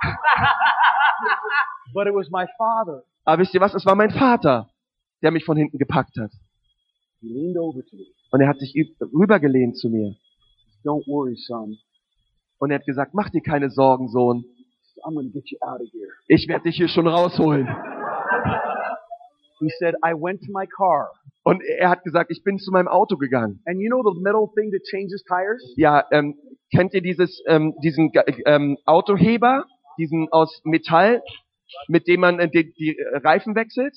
But 1.94 2.08
it 2.08 2.14
was 2.14 2.30
my 2.32 2.46
father. 2.58 3.04
Aber 3.26 3.42
wisst 3.42 3.54
ihr 3.54 3.62
was? 3.62 3.74
Es 3.74 3.86
war 3.86 3.96
mein 3.96 4.12
Vater, 4.12 4.70
der 5.22 5.32
mich 5.32 5.46
von 5.46 5.58
hinten 5.58 5.78
gepackt 5.78 6.18
hat. 6.18 6.32
He 7.20 7.28
leaned 7.28 7.58
over 7.58 7.82
to 7.82 7.96
me. 7.96 8.06
Und 8.32 8.42
er 8.42 8.48
hat 8.48 8.60
sich 8.60 8.74
rübergelehnt 9.14 9.78
zu 9.78 9.90
mir. 9.90 10.16
Don't 10.84 11.06
worry, 11.08 11.36
son. 11.36 11.78
Und 12.60 12.72
er 12.72 12.80
hat 12.80 12.86
gesagt, 12.86 13.14
mach 13.14 13.30
dir 13.30 13.42
keine 13.42 13.70
Sorgen, 13.70 14.08
Sohn. 14.08 14.46
I'm 15.04 15.16
going 15.16 15.32
to 15.32 15.34
get 15.34 15.50
you 15.50 15.58
out 15.62 15.82
of 15.82 15.88
here. 15.92 16.10
Ich 16.28 16.48
werde 16.48 16.64
dich 16.64 16.76
hier 16.78 16.88
schon 16.88 17.08
rausholen. 17.08 17.68
He 19.62 19.70
said, 19.78 19.94
I 20.04 20.14
went 20.14 20.42
to 20.42 20.52
my 20.52 20.66
car. 20.66 21.12
Und 21.44 21.64
er 21.64 21.90
hat 21.90 22.04
gesagt, 22.04 22.32
ich 22.32 22.44
bin 22.44 22.58
zu 22.58 22.72
meinem 22.72 22.88
Auto 22.88 23.18
gegangen. 23.18 23.62
And 23.66 23.80
you 23.80 23.90
know 23.90 24.04
the 24.04 24.20
metal 24.20 24.48
thing 24.56 24.72
that 24.72 24.82
changes 24.90 25.24
tires? 25.24 25.74
Ja, 25.76 26.06
ähm, 26.12 26.36
kennt 26.74 26.94
ihr 26.94 27.02
dieses, 27.02 27.44
ähm, 27.48 27.76
diesen 27.84 28.12
ähm, 28.46 28.78
Autoheber, 28.86 29.66
diesen 29.98 30.28
aus 30.32 30.62
Metall, 30.64 31.22
mit 31.88 32.08
dem 32.08 32.22
man 32.22 32.40
äh, 32.40 32.50
die, 32.50 32.74
die 32.74 32.98
Reifen 33.24 33.56
wechselt? 33.56 33.96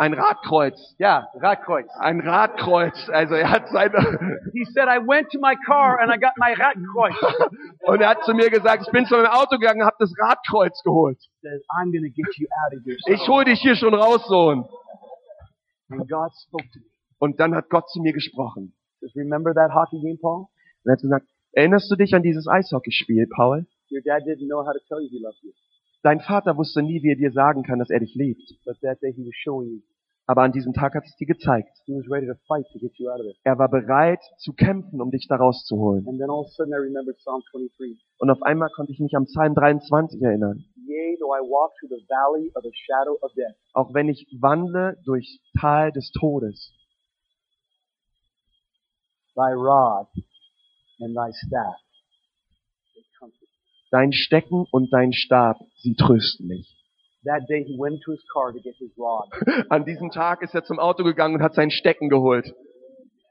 Ein 0.00 0.14
Radkreuz. 0.14 0.96
Yeah, 0.98 1.28
Radkreuz. 1.34 1.86
Ein 1.98 2.20
Radkreuz. 2.20 3.10
Also 3.10 3.34
er 3.34 3.50
hat 3.50 3.68
seine 3.68 3.98
He 4.54 4.64
said, 4.72 4.88
I 4.88 4.96
went 4.96 5.28
to 5.32 5.38
my 5.38 5.54
car 5.66 6.00
and 6.00 6.10
I 6.10 6.16
got 6.16 6.32
my 6.38 6.54
Radkreuz. 6.54 7.14
und 7.82 8.00
er 8.00 8.08
hat 8.08 8.24
zu 8.24 8.32
mir 8.32 8.48
gesagt, 8.48 8.84
ich 8.86 8.92
bin 8.92 9.04
zu 9.04 9.14
meinem 9.14 9.26
Auto 9.26 9.58
gegangen, 9.58 9.84
habe 9.84 9.96
das 9.98 10.10
Radkreuz 10.18 10.82
geholt. 10.84 11.18
says, 11.42 11.60
I'm 11.68 11.92
to 11.92 12.08
get 12.16 12.34
you 12.38 12.48
out 12.64 12.72
of 12.72 12.82
here. 12.82 12.96
Ich 13.08 13.28
hol 13.28 13.44
dich 13.44 13.60
hier 13.60 13.76
schon 13.76 13.92
raus, 13.92 14.26
Sohn. 14.26 14.64
And 15.90 16.08
God 16.08 16.32
spoke 16.46 16.64
to 16.72 16.78
me. 16.78 16.86
Und 17.18 17.38
dann 17.38 17.54
hat 17.54 17.68
Gott 17.68 17.90
zu 17.90 18.00
mir 18.00 18.14
gesprochen. 18.14 18.72
He 19.00 19.06
says, 19.06 19.14
remember 19.16 19.52
that 19.52 19.74
hockey 19.74 20.00
game, 20.00 20.18
Paul? 20.18 20.46
Und 20.82 20.86
er 20.86 20.92
hat 20.92 21.02
gesagt, 21.02 21.26
erinnerst 21.52 21.90
du 21.90 21.96
dich 21.96 22.14
an 22.14 22.22
dieses 22.22 22.48
Eishockeyspiel, 22.48 23.26
Paul? 23.36 23.66
Your 23.90 24.00
dad 24.02 24.22
didn't 24.22 24.48
know 24.48 24.64
how 24.64 24.72
to 24.72 24.80
tell 24.88 25.02
you 25.02 25.10
he 25.10 25.20
loved 25.20 25.36
you. 25.42 25.52
Dein 26.02 26.20
Vater 26.20 26.56
wusste 26.56 26.82
nie, 26.82 27.02
wie 27.02 27.10
er 27.10 27.16
dir 27.16 27.32
sagen 27.32 27.62
kann, 27.62 27.78
dass 27.78 27.90
er 27.90 28.00
dich 28.00 28.14
liebt. 28.14 28.42
But 28.64 28.80
that 28.80 29.02
day 29.02 29.12
he 29.12 29.22
was 29.22 29.34
showing 29.42 29.68
you. 29.68 29.80
Aber 30.26 30.42
an 30.42 30.52
diesem 30.52 30.72
Tag 30.72 30.94
hat 30.94 31.04
es 31.04 31.16
dir 31.16 31.26
gezeigt. 31.26 31.68
He 31.86 31.92
was 31.92 32.08
ready 32.08 32.26
to 32.26 32.34
fight 32.46 32.64
to 32.72 32.78
get 32.78 32.96
you 32.98 33.10
out 33.10 33.20
of 33.20 33.26
it. 33.26 33.36
Er 33.42 33.58
war 33.58 33.68
bereit 33.68 34.20
zu 34.38 34.52
kämpfen, 34.52 35.00
um 35.00 35.10
dich 35.10 35.26
da 35.28 35.36
rauszuholen. 35.36 36.06
And 36.06 36.18
then 36.18 36.30
all 36.30 36.40
of 36.40 36.46
a 36.46 36.50
sudden 36.50 36.72
I 36.72 36.76
remembered 36.76 37.18
Psalm 37.18 37.42
23. 37.50 37.98
Und 38.18 38.30
auf 38.30 38.40
einmal 38.42 38.70
konnte 38.70 38.92
ich 38.92 39.00
mich 39.00 39.14
am 39.14 39.24
Psalm 39.26 39.54
23 39.54 40.22
erinnern. 40.22 40.64
Yea, 40.86 41.16
though 41.18 41.34
I 41.34 41.40
walk 41.42 41.72
through 41.80 41.90
the 41.90 42.06
valley 42.08 42.50
of 42.54 42.62
the 42.62 42.72
shadow 42.72 43.18
of 43.22 43.32
death, 43.34 43.56
Auch 43.74 43.92
wenn 43.92 44.08
ich 44.08 44.26
wandle 44.40 44.96
durch 45.04 45.40
Tal 45.60 45.92
des 45.92 46.10
Todes, 46.12 46.72
thy 49.34 49.52
rod 49.52 50.06
and 51.00 51.14
thy 51.14 51.32
staff. 51.32 51.76
Dein 53.90 54.12
Stecken 54.12 54.66
und 54.70 54.92
dein 54.92 55.12
Stab, 55.12 55.58
sie 55.76 55.94
trösten 55.94 56.46
mich. 56.48 56.76
An 59.68 59.84
diesem 59.84 60.10
Tag 60.10 60.42
ist 60.42 60.54
er 60.54 60.64
zum 60.64 60.78
Auto 60.78 61.04
gegangen 61.04 61.36
und 61.36 61.42
hat 61.42 61.54
sein 61.54 61.70
Stecken 61.70 62.08
geholt. 62.08 62.54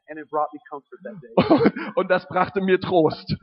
and 0.10 0.17
it 0.19 0.30
brought 0.30 0.50
me 0.54 0.60
comfort 0.69 1.00
that 1.04 1.15
day. 1.22 1.91
Und 1.95 2.10
das 2.10 2.28
brachte 2.28 2.62
mir 2.62 2.80
Trost. 2.80 3.36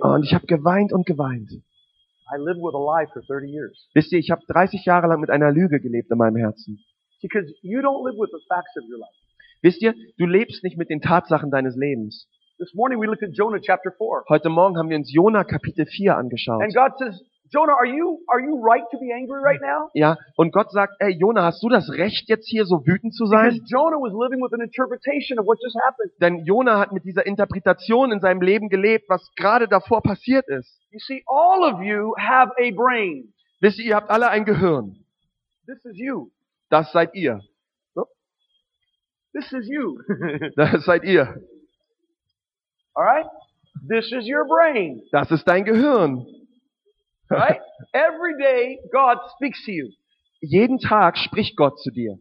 Und 0.00 0.24
ich 0.24 0.34
habe 0.34 0.46
geweint 0.46 0.92
und 0.92 1.06
geweint. 1.06 1.50
I 1.52 2.36
lived 2.38 2.60
with 2.60 2.74
a 2.74 2.78
lie 2.78 3.06
for 3.12 3.22
30 3.22 3.48
years. 3.48 3.88
Wisst 3.94 4.12
ihr, 4.12 4.18
ich 4.18 4.30
habe 4.30 4.42
30 4.48 4.84
Jahre 4.84 5.06
lang 5.06 5.20
mit 5.20 5.30
einer 5.30 5.52
Lüge 5.52 5.80
gelebt 5.80 6.10
in 6.10 6.18
meinem 6.18 6.36
Herzen. 6.36 6.82
Wisst 9.62 9.82
ihr, 9.82 9.94
du 10.18 10.26
lebst 10.26 10.64
nicht 10.64 10.76
mit 10.76 10.90
den 10.90 11.00
Tatsachen 11.00 11.50
deines 11.50 11.76
Lebens. 11.76 12.28
This 12.58 12.72
morning 12.74 12.98
we 12.98 13.06
looked 13.06 13.22
at 13.22 13.32
Jonah 13.32 13.60
chapter 13.60 13.92
4. 13.98 14.24
Heute 14.30 14.48
Morgen 14.48 14.78
haben 14.78 14.88
wir 14.88 14.96
uns 14.96 15.12
Jona 15.12 15.44
Kapitel 15.44 15.84
4 15.84 16.16
angeschaut. 16.16 16.62
And 16.62 16.72
God 16.74 16.96
says, 16.96 17.20
Jonah, 17.52 17.74
are 17.74 17.84
you, 17.84 18.24
are 18.32 18.40
you 18.40 18.56
right 18.64 18.84
to 18.92 18.98
be 18.98 19.12
angry 19.12 19.42
right 19.44 19.60
now? 19.60 19.90
Ja, 19.92 20.16
und 20.36 20.52
Gott 20.54 20.72
sagt, 20.72 20.94
ey 21.00 21.10
Jona, 21.18 21.44
hast 21.44 21.62
du 21.62 21.68
das 21.68 21.90
Recht 21.90 22.30
jetzt 22.30 22.48
hier 22.48 22.64
so 22.64 22.76
wütend 22.86 23.12
zu 23.14 23.24
Because 23.24 23.56
sein? 23.58 23.60
Jonah 23.66 23.98
was 23.98 24.14
living 24.14 24.40
with 24.40 24.54
an 24.54 24.62
interpretation 24.62 25.38
of 25.38 25.44
what 25.44 25.58
just 25.62 25.76
happened. 25.84 26.12
Denn 26.18 26.46
Jona 26.46 26.78
hat 26.78 26.92
mit 26.92 27.04
dieser 27.04 27.26
Interpretation 27.26 28.10
in 28.10 28.20
seinem 28.20 28.40
Leben 28.40 28.70
gelebt, 28.70 29.04
was 29.10 29.30
gerade 29.36 29.68
davor 29.68 30.00
passiert 30.00 30.48
ist. 30.48 30.80
You 30.92 30.98
see, 31.00 31.22
all 31.26 31.62
of 31.62 31.82
you 31.82 32.14
have 32.16 32.52
a 32.58 32.70
brain. 32.74 33.34
Wisst 33.60 33.78
ihr, 33.80 33.84
ihr 33.84 33.96
habt 33.96 34.08
alle 34.08 34.30
ein 34.30 34.46
Gehirn. 34.46 35.04
This 35.66 35.84
is 35.84 35.98
you. 35.98 36.30
Das 36.70 36.90
seid 36.92 37.14
ihr. 37.14 37.38
This 39.34 39.52
is 39.52 39.68
you. 39.68 39.98
Das 40.56 40.86
seid 40.86 41.04
ihr. 41.04 41.36
Alright? 42.96 43.26
This 43.86 44.10
is 44.12 44.26
your 44.26 44.46
brain. 44.46 45.02
Das 45.12 45.30
ist 45.30 45.44
dein 45.46 45.64
Gehirn. 45.64 46.26
Right? 47.30 47.60
Every 47.92 48.34
day, 48.40 48.78
God 48.92 49.18
speaks 49.34 49.64
to 49.66 49.72
you. 49.72 49.90
Jeden 50.40 50.78
Tag 50.78 51.18
spricht 51.18 51.56
Gott 51.56 51.78
zu 51.80 51.90
dir. 51.90 52.18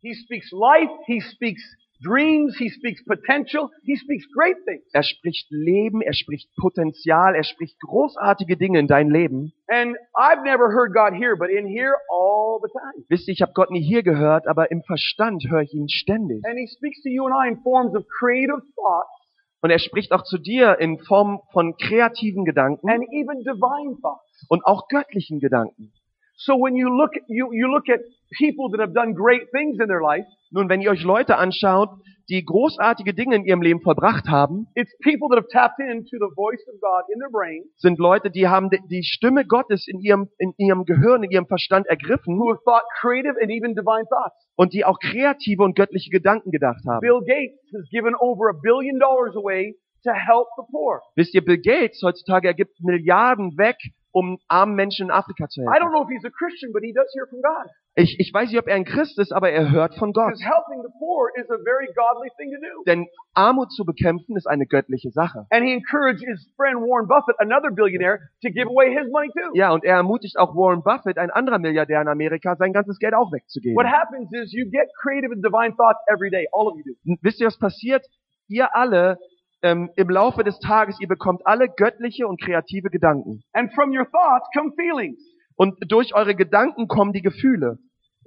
He 0.00 0.14
speaks 0.14 0.50
life. 0.52 0.90
He 1.06 1.20
speaks 1.20 1.62
dreams. 2.00 2.56
He 2.56 2.70
speaks 2.70 3.02
potential. 3.04 3.70
He 3.82 3.96
speaks 3.96 4.24
great 4.34 4.56
things. 4.64 4.84
Er 4.94 5.02
spricht 5.02 5.46
Leben, 5.50 6.00
er 6.00 6.14
spricht 6.14 6.48
Potenzial, 6.56 7.34
er 7.34 7.44
spricht 7.44 7.78
großartige 7.80 8.56
Dinge 8.56 8.78
in 8.78 8.86
dein 8.86 9.10
Leben. 9.10 9.52
And 9.68 9.96
I've 10.14 10.44
never 10.44 10.70
heard 10.70 10.94
God 10.94 11.12
here, 11.12 11.36
but 11.36 11.50
in 11.50 11.66
here 11.66 11.96
all 12.10 12.60
the 12.62 12.70
time. 12.70 13.04
Wisst 13.08 13.28
ihr, 13.28 13.32
ich 13.32 13.42
habe 13.42 13.52
Gott 13.52 13.70
nie 13.70 13.82
hier 13.82 14.02
gehört, 14.02 14.46
aber 14.46 14.70
im 14.70 14.82
Verstand 14.82 15.44
höre 15.48 15.62
ich 15.62 15.74
ihn 15.74 15.88
ständig. 15.88 16.44
And 16.46 16.56
He 16.56 16.68
speaks 16.68 17.02
to 17.02 17.08
you 17.08 17.26
and 17.26 17.34
I 17.34 17.48
in 17.48 17.60
forms 17.62 17.94
of 17.94 18.06
creative 18.06 18.62
thoughts 18.76 19.17
Und 19.60 19.70
er 19.70 19.78
spricht 19.78 20.12
auch 20.12 20.22
zu 20.22 20.38
dir 20.38 20.78
in 20.78 20.98
Form 20.98 21.40
von 21.52 21.76
kreativen 21.76 22.44
Gedanken 22.44 22.88
and 22.88 23.04
even 23.10 23.40
divine 23.40 24.00
thoughts. 24.00 24.46
und 24.48 24.64
auch 24.64 24.88
göttlichen 24.88 25.40
Gedanken. 25.40 25.92
So 26.36 26.54
when 26.54 26.76
you 26.76 26.88
look, 26.88 27.10
you, 27.26 27.52
you 27.52 27.66
look 27.66 27.88
at 27.88 28.00
people 28.38 28.70
that 28.70 28.80
have 28.80 28.92
done 28.92 29.14
great 29.14 29.50
things 29.50 29.80
in 29.80 29.88
their 29.88 30.00
life, 30.00 30.26
Nun, 30.50 30.68
wenn 30.68 30.80
ihr 30.80 30.90
euch 30.90 31.02
Leute 31.02 31.36
anschaut, 31.36 31.90
die 32.28 32.44
großartige 32.44 33.14
Dinge 33.14 33.36
in 33.36 33.44
ihrem 33.44 33.62
Leben 33.62 33.80
vollbracht 33.80 34.28
haben, 34.28 34.66
it's 34.74 34.92
people 35.02 35.28
that 35.30 35.38
have 35.38 35.48
tapped 35.50 35.78
into 35.80 36.16
the 36.18 36.28
voice 36.36 36.62
of 36.68 36.80
God 36.80 37.04
in 37.12 37.18
their 37.20 37.30
brain, 37.30 37.64
sind 37.76 37.98
Leute, 37.98 38.30
die 38.30 38.48
haben 38.48 38.68
die- 38.70 39.02
Stimme 39.02 39.46
Gottes 39.46 39.86
in 39.88 40.00
ihrem, 40.00 40.28
in 40.38 40.52
ihrem 40.58 40.84
Gehirn, 40.84 41.22
in 41.22 41.30
ihrem 41.30 41.46
Verstand 41.46 41.86
ergriffen 41.86 42.38
who 42.38 42.50
have 42.50 42.60
thought 42.64 42.82
creative 43.00 43.34
and 43.40 43.50
even 43.50 43.74
divine 43.74 44.04
thoughts. 44.08 44.36
und 44.56 44.72
die 44.74 44.84
auch 44.84 44.98
kreative 44.98 45.62
und 45.62 45.74
göttliche 45.76 46.10
Gedanken 46.10 46.50
gedacht 46.50 46.84
haben. 46.86 47.00
Bill 47.00 47.20
Gates 47.20 47.58
has 47.74 47.88
given 47.90 48.14
over 48.16 48.50
a 48.50 48.54
billion 48.62 48.98
dollars 48.98 49.34
away 49.36 49.74
to 50.04 50.10
help 50.12 50.46
the 50.56 50.64
poor. 50.70 51.00
Wisst 51.16 51.34
ihr, 51.34 51.44
Bill 51.44 51.58
Gates 51.58 52.02
heutzutage, 52.02 52.46
er 52.46 52.54
gibt 52.54 52.80
Milliarden 52.80 53.56
weg, 53.56 53.76
um 54.12 54.38
armen 54.48 54.74
Menschen 54.74 55.06
in 55.06 55.10
Afrika 55.12 55.48
zu 55.48 55.60
I 55.60 55.64
helfen. 55.64 55.82
don't 55.82 55.92
know 55.92 56.02
if 56.02 56.08
he's 56.10 56.24
a 56.24 56.30
Christian, 56.30 56.72
but 56.72 56.82
he 56.82 56.92
does 56.92 57.10
hear 57.14 57.26
from 57.26 57.40
God. 57.42 57.68
Ich, 57.98 58.14
ich 58.20 58.32
weiß 58.32 58.48
nicht, 58.48 58.60
ob 58.60 58.68
er 58.68 58.76
ein 58.76 58.84
Christ 58.84 59.18
ist, 59.18 59.32
aber 59.32 59.50
er 59.50 59.72
hört 59.72 59.96
von 59.96 60.12
Gott. 60.12 60.30
Because 60.30 60.44
helping 60.44 60.82
the 60.86 60.92
poor 61.00 61.30
is 61.34 61.50
a 61.50 61.58
very 61.64 61.88
godly 61.98 62.30
thing 62.38 62.54
to 62.54 62.60
do. 62.62 62.84
Denn 62.86 63.08
Armut 63.34 63.72
zu 63.72 63.84
bekämpfen 63.84 64.36
ist 64.36 64.46
eine 64.46 64.66
göttliche 64.66 65.10
Sache. 65.10 65.46
And 65.50 65.64
he 65.64 65.72
encouraged 65.74 66.22
his 66.24 66.48
friend 66.54 66.78
Warren 66.78 67.08
Buffett, 67.08 67.34
another 67.40 67.72
billionaire, 67.74 68.20
to 68.42 68.50
give 68.50 68.68
away 68.68 68.94
his 68.94 69.10
money 69.10 69.30
too. 69.34 69.50
Ja, 69.54 69.72
und 69.72 69.82
er 69.82 69.96
ermutigt 69.96 70.38
auch 70.38 70.54
Warren 70.54 70.84
Buffett, 70.84 71.18
ein 71.18 71.32
anderer 71.32 71.58
Milliardär 71.58 72.00
in 72.00 72.06
Amerika, 72.06 72.54
sein 72.54 72.72
ganzes 72.72 73.00
Geld 73.00 73.14
auch 73.14 73.32
wegzugeben. 73.32 73.74
What 73.74 73.90
happens 73.90 74.30
is 74.32 74.52
you 74.52 74.70
get 74.70 74.86
creative 75.02 75.32
and 75.32 75.44
divine 75.44 75.74
thoughts 75.74 75.98
every 76.06 76.30
day. 76.30 76.46
All 76.52 76.68
of 76.68 76.76
you 76.78 76.84
do. 76.84 77.16
Wisst 77.22 77.40
ihr, 77.40 77.48
was 77.48 77.58
passiert? 77.58 78.06
Ihr 78.46 78.76
alle 78.76 79.18
ähm, 79.62 79.90
im 79.96 80.08
Laufe 80.08 80.44
des 80.44 80.60
Tages, 80.60 81.00
ihr 81.00 81.08
bekommt 81.08 81.44
alle 81.48 81.68
göttliche 81.68 82.28
und 82.28 82.40
kreative 82.40 82.90
Gedanken. 82.90 83.42
And 83.52 83.74
from 83.74 83.90
your 83.90 84.08
thoughts 84.08 84.46
come 84.56 84.70
feelings. 84.76 85.18
Und 85.56 85.74
durch 85.88 86.14
eure 86.14 86.36
Gedanken 86.36 86.86
kommen 86.86 87.12
die 87.12 87.22
Gefühle. 87.22 87.78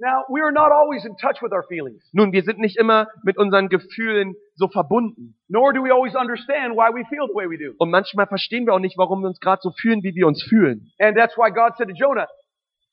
Now, 0.02 0.24
we 0.28 0.40
are 0.42 0.50
not 0.50 0.72
always 0.72 1.04
in 1.04 1.16
touch 1.16 1.40
with 1.42 1.52
our 1.52 1.62
feelings, 1.68 2.02
Nun, 2.12 2.32
wir 2.32 2.42
sind 2.42 2.58
nicht 2.58 2.76
immer 2.76 3.06
mit 3.22 3.38
unseren 3.38 3.68
Gefühlen 3.68 4.34
so 4.56 4.66
verbunden. 4.66 5.36
nor 5.48 5.72
do 5.72 5.80
we 5.84 5.92
always 5.92 6.16
understand 6.16 6.74
why 6.74 6.90
we 6.92 7.04
feel 7.08 7.28
the 7.28 7.34
way 7.34 7.46
we 7.48 7.56
do. 7.56 7.72
Und 7.78 7.90
manchmal 7.90 8.26
verstehen 8.26 8.66
wir 8.66 8.74
auch 8.74 8.80
nicht, 8.80 8.98
warum 8.98 9.20
wir 9.22 9.28
uns 9.28 9.38
gerade 9.38 9.60
so 9.62 9.70
fühlen, 9.80 10.02
wie 10.02 10.12
wir 10.16 10.26
uns 10.26 10.42
fühlen. 10.42 10.90
And 10.98 11.16
that's 11.16 11.36
why 11.38 11.50
God 11.52 11.76
said 11.76 11.86
to 11.88 11.94
Jonah, 11.94 12.26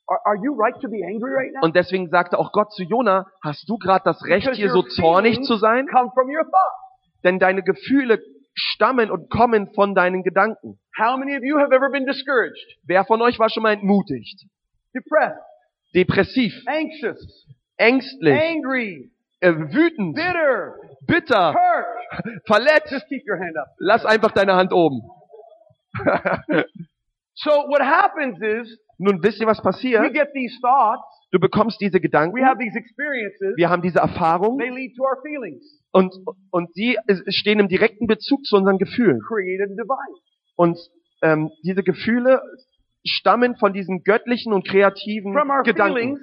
Are, 0.07 0.19
are 0.25 0.35
you 0.43 0.53
right 0.55 0.73
to 0.81 0.87
be 0.89 1.01
angry 1.03 1.33
right 1.33 1.51
now? 1.53 1.61
Und 1.63 1.75
deswegen 1.75 2.09
sagte 2.09 2.37
auch 2.37 2.51
Gott 2.51 2.71
zu 2.73 2.83
Jona, 2.83 3.25
hast 3.43 3.67
du 3.69 3.77
gerade 3.77 4.03
das 4.05 4.23
Recht, 4.25 4.45
Because 4.45 4.57
hier 4.61 4.69
so 4.69 4.79
your 4.81 4.89
zornig 4.89 5.31
feelings 5.33 5.47
zu 5.47 5.57
sein? 5.57 5.87
come 5.87 6.11
from 6.13 6.27
your 6.29 6.43
thoughts. 6.43 7.21
Denn 7.23 7.39
deine 7.39 7.63
Gefühle 7.63 8.19
stammen 8.53 9.09
und 9.11 9.29
kommen 9.29 9.71
von 9.73 9.95
deinen 9.95 10.21
Gedanken. 10.23 10.79
How 10.97 11.17
many 11.17 11.35
of 11.37 11.43
you 11.43 11.57
have 11.59 11.71
ever 11.73 11.89
been 11.91 12.05
discouraged, 12.05 12.77
Wer 12.85 13.03
von 13.05 13.21
euch 13.21 13.39
war 13.39 13.49
schon 13.49 13.63
mal 13.63 13.73
entmutigt? 13.73 14.45
depressed, 14.95 15.37
Depressiv, 15.95 16.53
anxious, 16.67 17.47
ängstlich, 17.77 18.33
angry, 18.33 19.11
äh, 19.39 19.53
wütend, 19.53 20.15
bitter, 20.15 20.75
bitter, 21.07 21.53
hurt? 21.53 21.85
verletzt? 22.45 22.91
Just 22.91 23.07
keep 23.07 23.23
your 23.27 23.39
hand 23.39 23.57
up. 23.57 23.67
Lass 23.79 24.05
einfach 24.05 24.31
deine 24.31 24.55
Hand 24.55 24.73
oben. 24.73 25.01
So 27.41 27.51
what 27.69 27.81
happens 27.81 28.37
is 28.41 28.77
Nun 28.97 29.23
wisst 29.23 29.39
ihr, 29.39 29.47
was 29.47 29.59
we 29.59 29.63
passiert? 29.63 30.13
get 30.13 30.33
these 30.33 30.59
thoughts, 30.61 31.03
Du 31.31 31.39
bekommst 31.39 31.79
diese 31.79 32.01
Gedanken, 32.01 32.35
we 32.35 32.43
have 32.43 32.57
these 32.59 32.77
experiences, 32.77 33.55
wir 33.55 33.69
haben 33.69 33.81
diese 33.81 33.99
Erfahrung. 33.99 34.57
They 34.57 34.69
lead 34.69 34.95
to 34.97 35.03
our 35.03 35.21
feelings, 35.21 35.63
und, 35.91 36.13
und 36.51 36.75
die 36.75 36.97
stehen 37.27 37.59
im 37.59 37.67
direkten 37.67 38.07
Bezug 38.07 38.43
zu 38.45 38.57
unseren 38.57 38.77
Gefühlen. 38.77 39.21
Und 40.55 40.77
ähm, 41.21 41.51
diese 41.63 41.83
Gefühle 41.83 42.41
stammen 43.05 43.55
von 43.55 43.73
diesen 43.73 44.03
göttlichen 44.03 44.53
und 44.53 44.67
kreativen 44.67 45.33
From 45.33 45.49
our 45.49 45.63
Gedanken. 45.63 46.17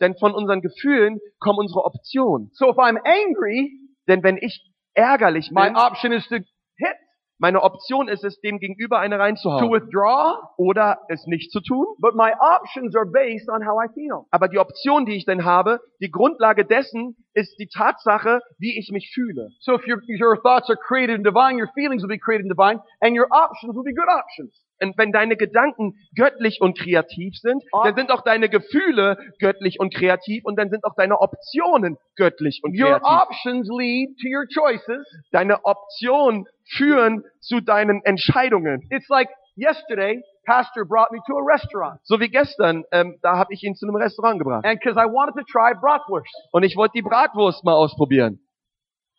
Denn 0.00 0.14
von 0.18 0.34
unseren 0.34 0.60
Gefühlen 0.60 1.18
kommen 1.38 1.58
unsere 1.60 1.84
Optionen. 1.84 2.50
So 2.52 2.70
if 2.70 2.76
I'm 2.76 2.98
angry, 3.04 3.70
Denn 4.08 4.22
wenn 4.22 4.36
ich 4.36 4.60
ärgerlich 4.94 5.50
my 5.52 5.68
bin, 5.68 5.76
option 5.76 6.12
is 6.12 6.26
to 6.28 6.36
hit, 6.36 6.96
meine 7.42 7.62
Option 7.62 8.08
ist 8.08 8.24
es, 8.24 8.40
dem 8.40 8.58
Gegenüber 8.58 8.98
eine 9.00 9.16
to 9.16 9.20
reinzuhauen. 9.22 9.70
withdraw, 9.72 10.38
Oder 10.56 11.00
es 11.08 11.26
nicht 11.26 11.50
zu 11.52 11.60
tun. 11.60 11.84
but 11.98 12.14
my 12.14 12.32
options 12.40 12.96
are 12.96 13.04
based 13.06 13.48
on 13.50 13.66
how 13.66 13.76
I 13.84 13.92
feel. 13.92 14.24
Aber 14.30 14.48
die 14.48 14.58
Option, 14.58 15.04
die 15.04 15.16
ich 15.16 15.26
denn 15.26 15.44
habe, 15.44 15.80
die 16.00 16.10
Grundlage 16.10 16.64
dessen 16.64 17.16
ist 17.34 17.58
die 17.58 17.68
Tatsache, 17.68 18.40
wie 18.58 18.78
ich 18.78 18.90
mich 18.92 19.10
fühle. 19.12 19.50
So 19.60 19.74
if 19.74 19.86
your, 19.86 20.00
your 20.08 20.40
thoughts 20.42 20.70
are 20.70 20.78
created 20.78 21.16
in 21.16 21.24
divine, 21.24 21.60
your 21.60 21.68
feelings 21.74 22.02
will 22.02 22.08
be 22.08 22.18
created 22.18 22.44
in 22.44 22.48
divine, 22.48 22.80
and 23.00 23.18
your 23.18 23.26
options 23.30 23.74
will 23.74 23.84
be 23.84 23.92
good 23.94 24.08
options. 24.08 24.54
Und 24.80 24.98
wenn 24.98 25.12
deine 25.12 25.36
Gedanken 25.36 25.94
göttlich 26.16 26.60
und 26.60 26.76
kreativ 26.76 27.34
sind, 27.36 27.62
Ah. 27.72 27.84
dann 27.84 27.94
sind 27.94 28.10
auch 28.10 28.22
deine 28.22 28.48
Gefühle 28.48 29.16
göttlich 29.38 29.78
und 29.78 29.94
kreativ 29.94 30.44
und 30.44 30.58
dann 30.58 30.70
sind 30.70 30.84
auch 30.84 30.94
deine 30.96 31.20
Optionen 31.20 31.98
göttlich 32.16 32.60
und 32.64 32.72
Your 32.78 32.98
kreativ. 32.98 33.22
options 33.28 33.68
lead 33.68 34.10
to 34.20 34.26
your 34.28 34.44
choices. 34.52 35.06
Deine 35.30 35.64
Optionen 35.64 36.46
führen 36.76 37.24
zu 37.40 37.60
deinen 37.60 38.02
Entscheidungen. 38.04 38.86
It's 38.90 39.08
like 39.08 39.28
yesterday, 39.56 40.22
Pastor 40.46 40.84
brought 40.84 41.12
me 41.12 41.18
to 41.26 41.36
a 41.36 41.42
restaurant. 41.44 42.00
So 42.04 42.18
wie 42.20 42.28
gestern, 42.28 42.84
ähm, 42.90 43.18
da 43.22 43.36
habe 43.36 43.52
ich 43.54 43.62
ihn 43.62 43.74
zu 43.74 43.86
einem 43.86 43.96
Restaurant 43.96 44.38
gebracht. 44.38 44.64
And 44.64 44.80
because 44.80 44.98
I 44.98 45.04
wanted 45.06 45.34
to 45.36 45.44
try 45.50 45.72
bratwurst. 45.78 46.28
Und 46.52 46.62
ich 46.64 46.76
wollte 46.76 46.92
die 46.96 47.02
Bratwurst 47.02 47.62
mal 47.64 47.74
ausprobieren. 47.74 48.40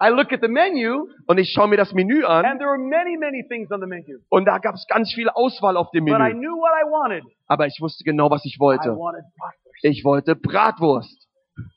I 0.02 0.10
look 0.10 0.34
at 0.34 0.42
the 0.42 0.50
menu, 0.50 1.08
Und 1.28 1.38
ich 1.38 1.54
schaue 1.54 1.68
mir 1.70 1.78
das 1.78 1.94
Menü 1.94 2.26
an 2.26 2.44
and 2.46 2.60
there 2.60 2.70
were 2.70 2.78
many, 2.78 3.16
many 3.16 3.46
things 3.48 3.72
on 3.72 3.80
the 3.80 3.88
menu. 3.88 4.18
und 4.30 4.46
da 4.46 4.58
gab 4.58 4.76
es 4.76 4.86
ganz 4.90 5.14
viel 5.14 5.30
Auswahl 5.30 5.78
auf 5.78 5.92
dem 5.92 6.04
But 6.06 6.16
I 6.16 6.34
Menü. 6.34 6.40
knew 6.40 6.56
what 6.58 6.72
I 6.76 6.84
wanted. 6.90 7.24
Aber 7.48 7.68
ich 7.68 7.78
wusste 7.80 8.04
genau, 8.04 8.30
was 8.30 8.44
ich 8.44 8.56
I 8.58 8.60
wollte. 8.60 8.90
wanted 8.98 9.24
bratwurst. 9.38 9.84
Ich 9.84 10.04
wollte 10.04 10.36
Bratwurst. 10.36 11.20
And 11.56 11.62
I 11.62 11.62
ate 11.62 11.62
the 11.62 11.62
bratwurst. 11.62 11.70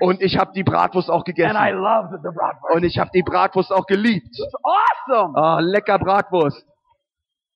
Und 0.00 0.20
ich 0.22 0.36
habe 0.38 0.52
die 0.54 0.62
Bratwurst 0.62 1.10
auch 1.10 1.24
And 1.24 1.28
I 1.28 1.32
gegessen. 1.32 1.78
loved 1.78 2.22
the 2.22 2.28
bratwurst. 2.34 2.74
Und 2.74 2.84
ich 2.84 2.98
habe 2.98 3.10
die 3.14 3.22
Bratwurst 3.22 3.72
auch 3.72 3.86
geliebt. 3.86 4.26
It's 4.28 4.54
awesome. 4.62 5.36
Ah, 5.36 5.60
lecker 5.60 5.98
Bratwurst. 5.98 6.64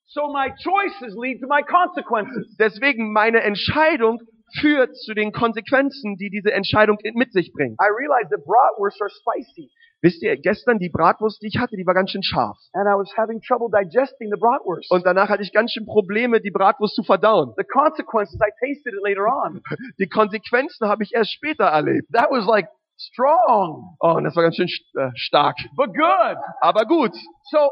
So 0.06 0.28
my 0.32 0.48
choices 0.62 1.14
lead 1.20 1.40
to 1.42 1.46
my 1.48 1.62
consequences. 1.62 2.56
Deswegen 2.58 3.12
meine 3.12 3.42
Entscheidung 3.42 4.20
führt 4.58 4.96
zu 4.96 5.12
den 5.12 5.32
Konsequenzen, 5.32 6.16
die 6.16 6.30
diese 6.30 6.52
Entscheidung 6.52 6.96
mit 7.14 7.32
sich 7.32 7.52
bringt. 7.52 7.78
I 7.78 7.88
realized 7.92 8.30
that 8.30 8.42
bratwursts 8.46 9.00
are 9.02 9.10
spicy. 9.10 9.70
Wisst 10.00 10.22
ihr, 10.22 10.36
gestern 10.36 10.78
die 10.78 10.90
Bratwurst, 10.90 11.42
die 11.42 11.48
ich 11.48 11.58
hatte, 11.58 11.76
die 11.76 11.84
war 11.86 11.94
ganz 11.94 12.10
schön 12.10 12.22
scharf. 12.22 12.56
And 12.72 12.86
I 12.86 12.94
was 12.96 13.12
having 13.16 13.40
trouble 13.40 13.68
digesting 13.68 14.30
the 14.32 14.38
bratwurst. 14.38 14.90
Und 14.90 15.04
danach 15.04 15.28
hatte 15.28 15.42
ich 15.42 15.52
ganz 15.52 15.72
schön 15.72 15.86
Probleme, 15.86 16.40
die 16.40 16.50
Bratwurst 16.52 16.94
zu 16.94 17.02
verdauen. 17.02 17.52
the 17.56 17.64
consequences, 17.64 18.38
I 18.40 18.50
tasted 18.64 18.94
it 18.94 19.00
later 19.02 19.26
on. 19.26 19.60
Die 19.98 20.08
Konsequenzen 20.08 20.86
habe 20.88 21.02
ich 21.02 21.12
erst 21.14 21.32
später 21.32 21.64
erlebt. 21.64 22.08
That 22.12 22.30
was 22.30 22.46
like 22.46 22.68
strong, 23.00 23.96
Oh, 24.00 24.12
und 24.14 24.24
das 24.24 24.34
war 24.36 24.42
ganz 24.44 24.56
schön 24.56 24.68
äh, 24.96 25.10
stark. 25.14 25.56
but 25.76 25.88
good. 25.94 26.36
Aber 26.60 26.84
gut. 26.84 27.14
So 27.50 27.70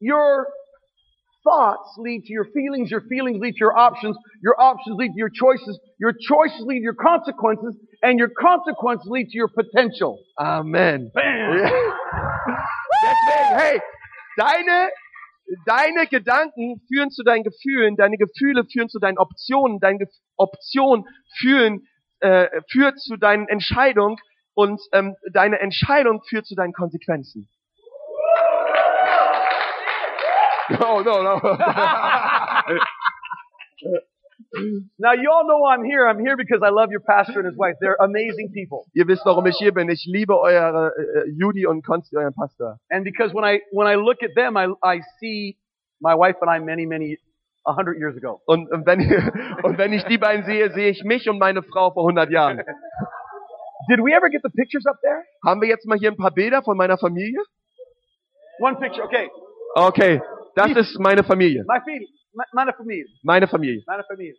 your 0.00 0.46
thoughts 1.44 1.94
lead 1.98 2.24
to 2.24 2.32
your 2.32 2.46
feelings, 2.52 2.90
your 2.90 3.02
feelings 3.02 3.38
lead 3.40 3.52
to 3.52 3.60
your 3.60 3.76
options, 3.76 4.16
your 4.42 4.60
options 4.60 4.96
lead 4.98 5.08
to 5.08 5.18
your 5.18 5.30
choices, 5.30 5.78
your 5.98 6.12
choices 6.12 6.62
lead 6.66 6.78
to 6.78 6.84
your 6.84 6.94
consequences, 6.94 7.76
and 8.02 8.18
your 8.18 8.30
consequences 8.30 9.06
lead 9.10 9.28
to 9.30 9.36
your 9.36 9.48
potential. 9.48 10.18
Amen. 10.38 11.10
Bam! 11.14 11.70
Deswegen, 13.02 13.58
hey, 13.58 13.80
deine, 14.36 14.90
deine 15.66 16.06
Gedanken 16.06 16.80
führen 16.88 17.10
zu 17.10 17.22
deinen 17.22 17.44
Gefühlen, 17.44 17.96
deine 17.96 18.16
Gefühle 18.16 18.64
führen 18.70 18.88
zu 18.88 18.98
deinen 18.98 19.18
Optionen, 19.18 19.80
deine 19.80 19.98
Ge 19.98 20.06
Option 20.36 21.04
führen, 21.38 21.86
äh, 22.20 22.48
führt 22.70 22.98
zu 22.98 23.16
deinen 23.16 23.48
Entscheidungen 23.48 24.16
und 24.54 24.80
ähm, 24.92 25.14
deine 25.32 25.60
Entscheidung 25.60 26.22
führt 26.28 26.46
zu 26.46 26.54
deinen 26.54 26.72
Konsequenzen. 26.72 27.48
No, 30.70 31.00
no, 31.00 31.22
no. 31.22 31.40
Now 34.98 35.12
you 35.12 35.30
all 35.30 35.46
know 35.46 35.64
I'm 35.64 35.84
here. 35.84 36.08
I'm 36.08 36.18
here 36.18 36.36
because 36.36 36.60
I 36.64 36.70
love 36.70 36.90
your 36.90 37.00
pastor 37.00 37.38
and 37.38 37.46
his 37.46 37.56
wife. 37.56 37.76
They're 37.80 37.96
amazing 38.00 38.50
people. 38.52 38.86
Ihr 38.94 39.06
wisst, 39.06 39.24
warum 39.24 39.46
ich 39.46 39.56
hier 39.58 39.72
bin. 39.72 39.88
Ich 39.88 40.04
liebe 40.06 40.38
eure 40.40 40.92
äh, 40.96 41.30
Judy 41.38 41.66
und 41.66 41.86
Konsti, 41.86 42.16
euren 42.16 42.34
Pastor. 42.34 42.78
And 42.90 43.04
because 43.04 43.32
when 43.32 43.44
I 43.44 43.60
when 43.70 43.86
I 43.86 43.94
look 43.94 44.22
at 44.22 44.34
them, 44.34 44.56
I 44.56 44.66
I 44.82 45.02
see 45.20 45.56
my 46.00 46.14
wife 46.14 46.36
and 46.40 46.50
I 46.50 46.58
many 46.58 46.84
many 46.84 47.18
a 47.64 47.72
hundred 47.72 47.98
years 47.98 48.16
ago. 48.16 48.40
Und, 48.46 48.70
und, 48.72 48.86
wenn, 48.86 49.00
und 49.62 49.78
wenn 49.78 49.92
ich 49.92 50.04
die 50.06 50.18
beiden 50.18 50.44
sehe, 50.44 50.70
sehe 50.72 50.90
ich 50.90 51.04
mich 51.04 51.28
und 51.28 51.38
meine 51.38 51.62
Frau 51.62 51.92
vor 51.92 52.02
100 52.02 52.30
Jahren. 52.30 52.58
Did 53.88 54.00
we 54.00 54.12
ever 54.12 54.28
get 54.28 54.42
the 54.42 54.50
pictures 54.50 54.84
up 54.86 54.96
there? 55.02 55.22
Haben 55.44 55.60
wir 55.60 55.68
jetzt 55.68 55.86
mal 55.86 55.96
hier 55.98 56.10
ein 56.10 56.16
paar 56.16 56.32
Bilder 56.32 56.62
von 56.62 56.76
meiner 56.76 56.98
Familie? 56.98 57.40
One 58.58 58.76
picture. 58.76 59.04
Okay. 59.04 59.30
Okay, 59.74 60.20
das 60.54 60.70
ist 60.76 60.98
meine 60.98 61.24
Familie. 61.24 61.64
My. 61.66 61.80
My, 62.32 62.44
meine 62.52 62.72
Familie. 62.72 63.06
Meine 63.22 63.48
Familie. 63.48 63.82
Meine 63.86 64.04
Familie. 64.04 64.34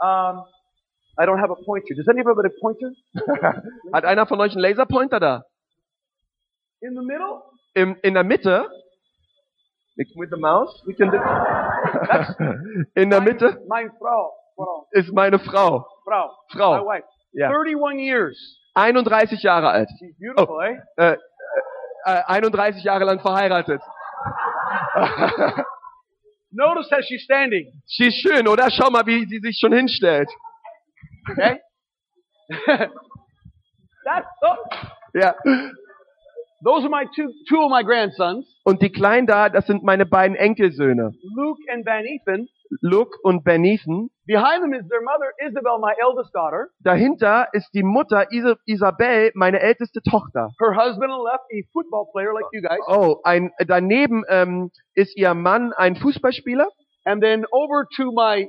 Um, 0.00 0.44
I 1.18 1.24
don't 1.24 1.38
have 1.38 1.50
a 1.50 1.56
pointer. 1.64 1.94
Does 1.94 2.08
anybody 2.08 2.36
have 2.36 2.46
a 2.46 2.60
pointer? 2.60 2.92
Hat 3.92 4.04
einer 4.04 4.26
von 4.26 4.40
euch 4.40 4.52
einen 4.52 4.60
Laserpointer 4.60 5.20
da? 5.20 5.44
In 6.80 6.94
the 6.94 7.04
middle? 7.04 7.42
Im, 7.74 7.96
in 8.02 8.14
der 8.14 8.24
Mitte? 8.24 8.68
With 9.96 10.28
the 10.30 10.38
mouse? 10.38 10.82
We 10.86 10.94
can 10.94 11.10
do 11.10 11.16
in 12.94 13.08
der 13.08 13.20
Mitte 13.22 13.62
Meine 13.66 13.90
Frau. 13.98 14.32
Ist 14.90 15.12
meine 15.12 15.38
Frau. 15.38 15.86
Frau. 16.04 16.28
My 16.52 16.58
Frau. 16.58 16.86
wife. 16.86 17.06
Ja. 17.32 17.48
31 17.48 17.98
years. 18.00 18.36
31 18.74 19.42
Jahre 19.42 19.70
alt. 19.70 19.88
She's 19.98 20.14
beautiful, 20.18 20.62
eh? 20.62 20.76
Äh, 20.96 21.16
äh, 22.04 22.22
31 22.26 22.84
Jahre 22.84 23.04
lang 23.04 23.20
verheiratet. 23.20 23.80
Notice 26.52 26.90
how 26.90 27.00
she's 27.02 27.22
standing. 27.24 27.70
Sie 27.86 28.06
ist 28.06 28.20
schön, 28.22 28.48
oder? 28.48 28.70
Schau 28.70 28.90
mal, 28.90 29.04
wie 29.06 29.26
sie 29.26 29.38
sich 29.40 29.58
schon 29.60 29.72
hinstellt. 29.72 30.28
Okay? 31.30 31.60
That's, 34.04 34.26
oh, 34.42 34.54
Ja. 35.14 35.34
those 36.62 36.82
are 36.84 36.88
my 36.88 37.04
two, 37.14 37.28
two 37.48 37.58
of 37.62 37.70
my 37.70 37.82
grandsons, 37.82 38.46
Und 38.64 38.80
die 38.82 38.90
Kleinen 38.90 39.26
da, 39.26 39.48
das 39.48 39.66
sind 39.66 39.82
meine 39.82 40.06
beiden 40.06 40.36
Enkelsöhne. 40.36 41.12
Luke 41.36 41.60
and 41.72 41.84
Van 41.84 42.04
Ethan. 42.04 42.48
Luke 42.80 43.16
und 43.22 43.44
Benithen. 43.44 44.10
Behind 44.26 44.60
them 44.60 44.74
is 44.74 44.88
their 44.88 45.02
mother, 45.02 45.32
Isabel, 45.46 45.78
my 45.78 45.94
eldest 46.02 46.34
daughter. 46.34 46.70
Dahinter 46.80 47.46
ist 47.52 47.72
die 47.72 47.84
Mutter 47.84 48.26
Isa 48.32 48.56
Isabel, 48.66 49.30
meine 49.34 49.60
älteste 49.60 50.02
Tochter. 50.02 50.50
Her 50.58 50.74
husband 50.74 51.12
left, 51.12 51.44
a 51.52 51.62
football 51.72 52.10
player 52.10 52.34
like 52.34 52.46
you 52.52 52.60
guys. 52.60 52.80
Oh, 52.88 53.20
ein, 53.22 53.52
daneben 53.66 54.24
ähm, 54.28 54.72
ist 54.94 55.16
ihr 55.16 55.32
Mann 55.34 55.72
ein 55.74 55.94
Fußballspieler. 55.94 56.66
And 57.04 57.22
then 57.22 57.46
over 57.52 57.86
to 57.96 58.10
my, 58.10 58.48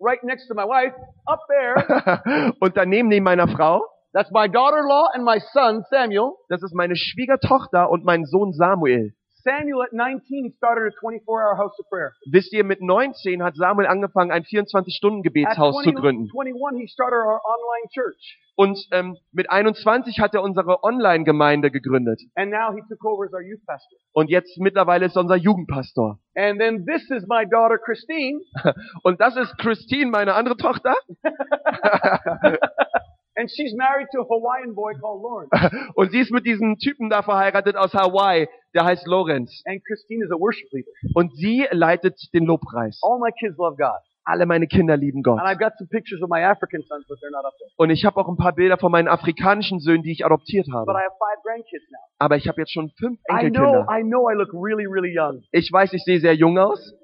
right 0.00 0.22
next 0.22 0.46
to 0.46 0.54
my 0.54 0.64
wife, 0.64 0.94
up 1.26 1.40
there, 1.48 2.54
und 2.60 2.76
daneben 2.76 3.08
neben 3.08 3.24
meiner 3.24 3.48
Frau, 3.48 3.82
that's 4.12 4.30
my 4.30 4.48
daughter-in-law 4.48 5.08
and 5.12 5.24
my 5.24 5.40
son, 5.52 5.82
Samuel. 5.90 6.34
das 6.48 6.62
ist 6.62 6.72
meine 6.72 6.94
Schwiegertochter 6.94 7.90
und 7.90 8.04
mein 8.04 8.26
Sohn 8.26 8.52
Samuel. 8.52 9.12
Samuel 9.42 9.82
at 9.82 9.92
19 9.92 10.54
started 10.56 10.92
a 10.92 11.06
24-hour 11.06 11.56
house 11.56 11.78
of 11.78 11.88
prayer. 11.88 12.12
Wisst 12.30 12.52
ihr, 12.52 12.64
mit 12.64 12.80
19 12.80 13.42
hat 13.42 13.56
Samuel 13.56 13.86
angefangen, 13.86 14.30
ein 14.30 14.42
At 14.42 14.48
24-Stunden-Gebetshaus 14.48 15.76
zu 15.76 15.82
20 15.82 16.00
gründen. 16.00 16.30
21, 16.32 16.80
he 16.80 16.88
started 16.88 17.16
our 17.16 17.40
online 17.44 17.88
church. 17.92 18.38
Und 18.56 18.78
ähm, 18.92 19.16
mit 19.32 19.50
21 19.50 20.20
hat 20.20 20.34
er 20.34 20.42
unsere 20.42 20.82
Online-Gemeinde 20.82 21.70
gegründet. 21.70 22.20
And 22.34 22.50
now 22.50 22.74
he 22.74 22.82
took 22.88 23.02
over 23.04 23.24
as 23.24 23.32
our 23.32 23.40
youth 23.40 23.64
pastor. 23.66 23.98
Und 24.12 24.28
jetzt 24.28 24.58
mittlerweile 24.58 25.06
ist 25.06 25.16
er 25.16 25.22
unser 25.22 25.36
Jugendpastor. 25.36 26.18
And 26.34 26.60
then 26.60 26.84
this 26.84 27.10
is 27.10 27.26
my 27.26 27.46
daughter, 27.48 27.78
Christine. 27.78 28.40
Und 29.02 29.20
das 29.20 29.36
ist 29.36 29.56
Christine, 29.58 30.10
meine 30.10 30.34
andere 30.34 30.56
Tochter. 30.56 30.94
And 33.40 33.48
she's 33.50 33.72
married 33.74 34.08
to 34.12 34.20
a 34.20 34.24
Hawaiian 34.24 34.74
boy 34.74 34.92
called 35.00 35.22
Lawrence. 35.22 35.50
Und 35.94 36.10
sie 36.10 36.18
ist 36.20 36.30
mit 36.30 36.44
diesem 36.44 36.76
Typen 36.76 37.08
da 37.08 37.22
verheiratet 37.22 37.74
aus 37.74 37.94
Hawaii, 37.94 38.48
der 38.74 38.84
heißt 38.84 39.06
Lorenz. 39.06 39.62
And 39.64 39.80
Christine 39.86 40.22
is 40.22 40.30
a 40.30 40.38
worship 40.38 40.68
leader. 40.72 40.90
Und 41.14 41.34
sie 41.36 41.66
leitet 41.70 42.20
den 42.34 42.44
Lobpreis. 42.44 43.00
All 43.02 43.18
my 43.18 43.30
kids 43.32 43.56
love 43.56 43.76
God. 43.78 43.96
Alle 44.24 44.44
meine 44.44 44.66
Kinder 44.66 44.98
lieben 44.98 45.22
Gott. 45.22 45.40
And 45.40 45.48
I've 45.48 45.58
got 45.58 45.72
some 45.78 45.88
pictures 45.88 46.20
of 46.22 46.28
my 46.28 46.42
African 46.44 46.82
sons, 46.82 47.06
but 47.08 47.18
they're 47.22 47.30
not 47.32 47.46
up 47.46 47.54
there. 47.58 47.70
Und 47.78 47.88
ich 47.88 48.04
habe 48.04 48.20
auch 48.20 48.28
ein 48.28 48.36
paar 48.36 48.52
Bilder 48.52 48.76
von 48.76 48.92
meinen 48.92 49.08
afrikanischen 49.08 49.80
Söhnen, 49.80 50.02
die 50.02 50.12
ich 50.12 50.26
adoptiert 50.26 50.66
But 50.66 50.74
habe. 50.74 50.92
I 50.92 51.04
have 51.04 51.16
five 51.18 51.42
grandkids 51.42 51.90
now. 51.90 51.98
Aber 52.18 52.36
ich 52.36 52.46
habe 52.46 52.60
jetzt 52.60 52.72
schon 52.72 52.90
fünf 52.98 53.18
I 53.30 53.48
know, 53.48 53.86
Enkelkinder. 53.86 53.86
I 53.90 54.02
know 54.02 54.30
I 54.30 54.34
look 54.34 54.52
really, 54.52 54.84
really 54.86 55.16
young, 55.18 55.42
Ich 55.52 55.72
weiß, 55.72 55.94
ich 55.94 56.04
sehe 56.04 56.20
sehr 56.20 56.34
jung 56.34 56.58
aus, 56.58 56.94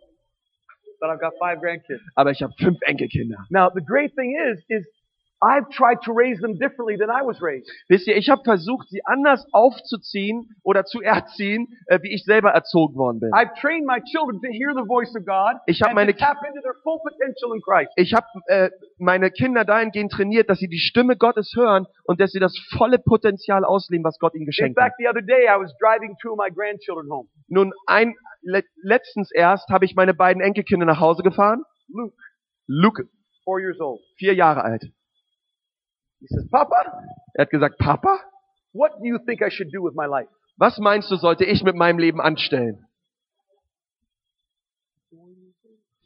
but 1.00 1.08
I've 1.08 1.18
got 1.18 1.32
five 1.40 1.60
grandkids. 1.62 2.02
aber 2.14 2.30
ich 2.32 2.42
habe 2.42 2.52
fünf 2.58 2.78
Enkelkinder. 2.82 3.38
Now, 3.48 3.70
the 3.74 3.82
great 3.82 4.14
thing 4.14 4.36
is, 4.36 4.62
is 4.68 4.86
I've 5.42 5.68
tried 5.70 6.00
to 6.04 6.12
raise 6.12 6.40
them 6.40 6.58
differently 6.58 6.96
than 6.96 7.10
I 7.10 7.20
was 7.22 7.40
raised. 7.42 7.68
Wisst 7.88 8.06
ihr, 8.08 8.16
ich 8.16 8.30
habe 8.30 8.42
versucht, 8.42 8.88
sie 8.88 9.02
anders 9.04 9.44
aufzuziehen 9.52 10.48
oder 10.62 10.84
zu 10.84 11.00
erziehen, 11.02 11.68
äh, 11.86 11.98
wie 12.02 12.14
ich 12.14 12.24
selber 12.24 12.50
erzogen 12.50 12.94
worden 12.96 13.20
bin. 13.20 13.30
I've 13.32 13.54
trained 13.60 13.86
my 13.86 14.00
children 14.10 14.40
to 14.40 14.48
hear 14.48 14.72
the 14.74 14.86
voice 14.86 15.14
of 15.14 15.26
God 15.26 15.60
Ich 15.66 15.82
hab 15.82 15.88
and 15.88 15.94
meine 15.96 16.16
tap 16.16 16.38
into 16.46 16.62
their 16.62 16.74
full 16.82 16.98
potential 17.02 17.54
in 17.54 17.60
Christ. 17.60 17.92
Ich 17.96 18.14
habe 18.14 18.26
äh, 18.46 18.70
meine 18.98 19.30
Kinder 19.30 19.64
dahingehend 19.64 20.10
trainiert, 20.12 20.48
dass 20.48 20.58
sie 20.58 20.68
die 20.68 20.78
Stimme 20.78 21.16
Gottes 21.16 21.52
hören 21.54 21.86
und 22.04 22.20
dass 22.20 22.32
sie 22.32 22.40
das 22.40 22.56
volle 22.76 22.98
Potenzial 22.98 23.64
ausleben, 23.64 24.04
was 24.04 24.18
Gott 24.18 24.34
ihnen 24.34 24.42
In 24.42 24.46
geschenkt 24.46 24.78
hat. 24.78 24.86
fact, 24.92 24.96
the 24.98 25.08
other 25.08 25.22
day 25.22 25.46
I 25.46 25.60
was 25.60 25.74
driving 25.78 26.16
two 26.22 26.30
of 26.32 26.38
my 26.38 26.48
grandchildren 26.50 27.10
home. 27.10 27.28
Nun, 27.48 27.72
ein, 27.86 28.14
le 28.42 28.62
letztens 28.82 29.30
erst 29.32 29.68
habe 29.68 29.84
ich 29.84 29.94
meine 29.94 30.14
beiden 30.14 30.40
Enkelkinder 30.42 30.86
nach 30.86 31.00
Hause 31.00 31.22
gefahren. 31.22 31.62
Luke, 31.88 32.16
Luke, 32.66 33.04
four 33.44 33.60
years 33.60 33.78
old. 33.80 34.00
vier 34.16 34.34
Jahre 34.34 34.64
alt. 34.64 34.84
He 36.20 36.26
says, 36.28 36.48
Papa, 36.50 36.76
Er 37.34 37.42
hat 37.42 37.50
gesagt, 37.50 37.78
Papa, 37.78 38.18
what 38.72 38.92
do 38.98 39.06
you 39.06 39.18
think 39.18 39.42
I 39.42 39.50
should 39.50 39.72
do 39.72 39.82
with 39.82 39.94
my 39.94 40.06
life? 40.06 40.28
was 40.58 40.78
meinst 40.78 41.10
du, 41.10 41.16
sollte 41.16 41.44
ich 41.44 41.62
mit 41.62 41.76
meinem 41.76 41.98
Leben 41.98 42.20
anstellen? 42.20 42.86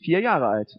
Vier 0.03 0.21
Jahre 0.21 0.49
alt. 0.49 0.71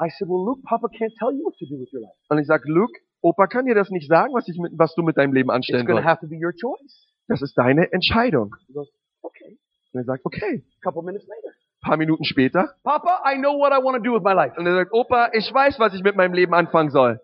I 0.00 0.10
said, 0.10 0.28
well, 0.28 0.44
Luke, 0.44 0.62
Papa 0.64 0.88
can't 0.88 1.12
tell 1.18 1.32
you 1.32 1.44
what 1.44 1.54
to 1.58 1.66
do 1.66 1.78
with 1.78 1.92
your 1.92 2.02
life. 2.02 2.16
Und 2.28 2.38
ich 2.38 2.46
sag, 2.46 2.64
Luke, 2.64 2.92
Opa 3.22 3.46
kann 3.46 3.66
dir 3.66 3.74
das 3.74 3.90
nicht 3.90 4.08
sagen, 4.08 4.34
was, 4.34 4.48
ich 4.48 4.58
mit, 4.58 4.72
was 4.76 4.94
du 4.94 5.02
mit 5.02 5.16
deinem 5.16 5.32
Leben 5.32 5.50
anstellen 5.50 5.86
sollst. 5.86 6.04
have 6.04 6.20
to 6.20 6.28
be 6.28 6.36
your 6.36 6.52
choice. 6.52 7.08
Das 7.28 7.42
ist 7.42 7.56
deine 7.56 7.92
Entscheidung. 7.92 8.54
He 8.66 8.72
goes, 8.72 8.88
okay. 9.22 9.58
Und 9.92 10.00
er 10.00 10.04
sagt, 10.04 10.24
okay. 10.24 10.64
A 10.80 10.82
couple 10.82 11.02
minutes 11.02 11.26
later, 11.26 11.54
paar 11.80 11.96
Minuten 11.96 12.24
später. 12.24 12.74
Papa, 12.82 13.22
I 13.24 13.36
know 13.38 13.58
what 13.58 13.72
I 13.72 13.82
want 13.82 13.96
to 13.96 14.02
do 14.02 14.14
with 14.14 14.22
my 14.22 14.32
life. 14.32 14.58
Und 14.58 14.66
er 14.66 14.74
sagt, 14.74 14.92
Opa, 14.92 15.30
ich 15.32 15.52
weiß, 15.52 15.78
was 15.78 15.94
ich 15.94 16.02
mit 16.02 16.16
meinem 16.16 16.34
Leben 16.34 16.54
anfangen 16.54 16.90
soll. 16.90 17.20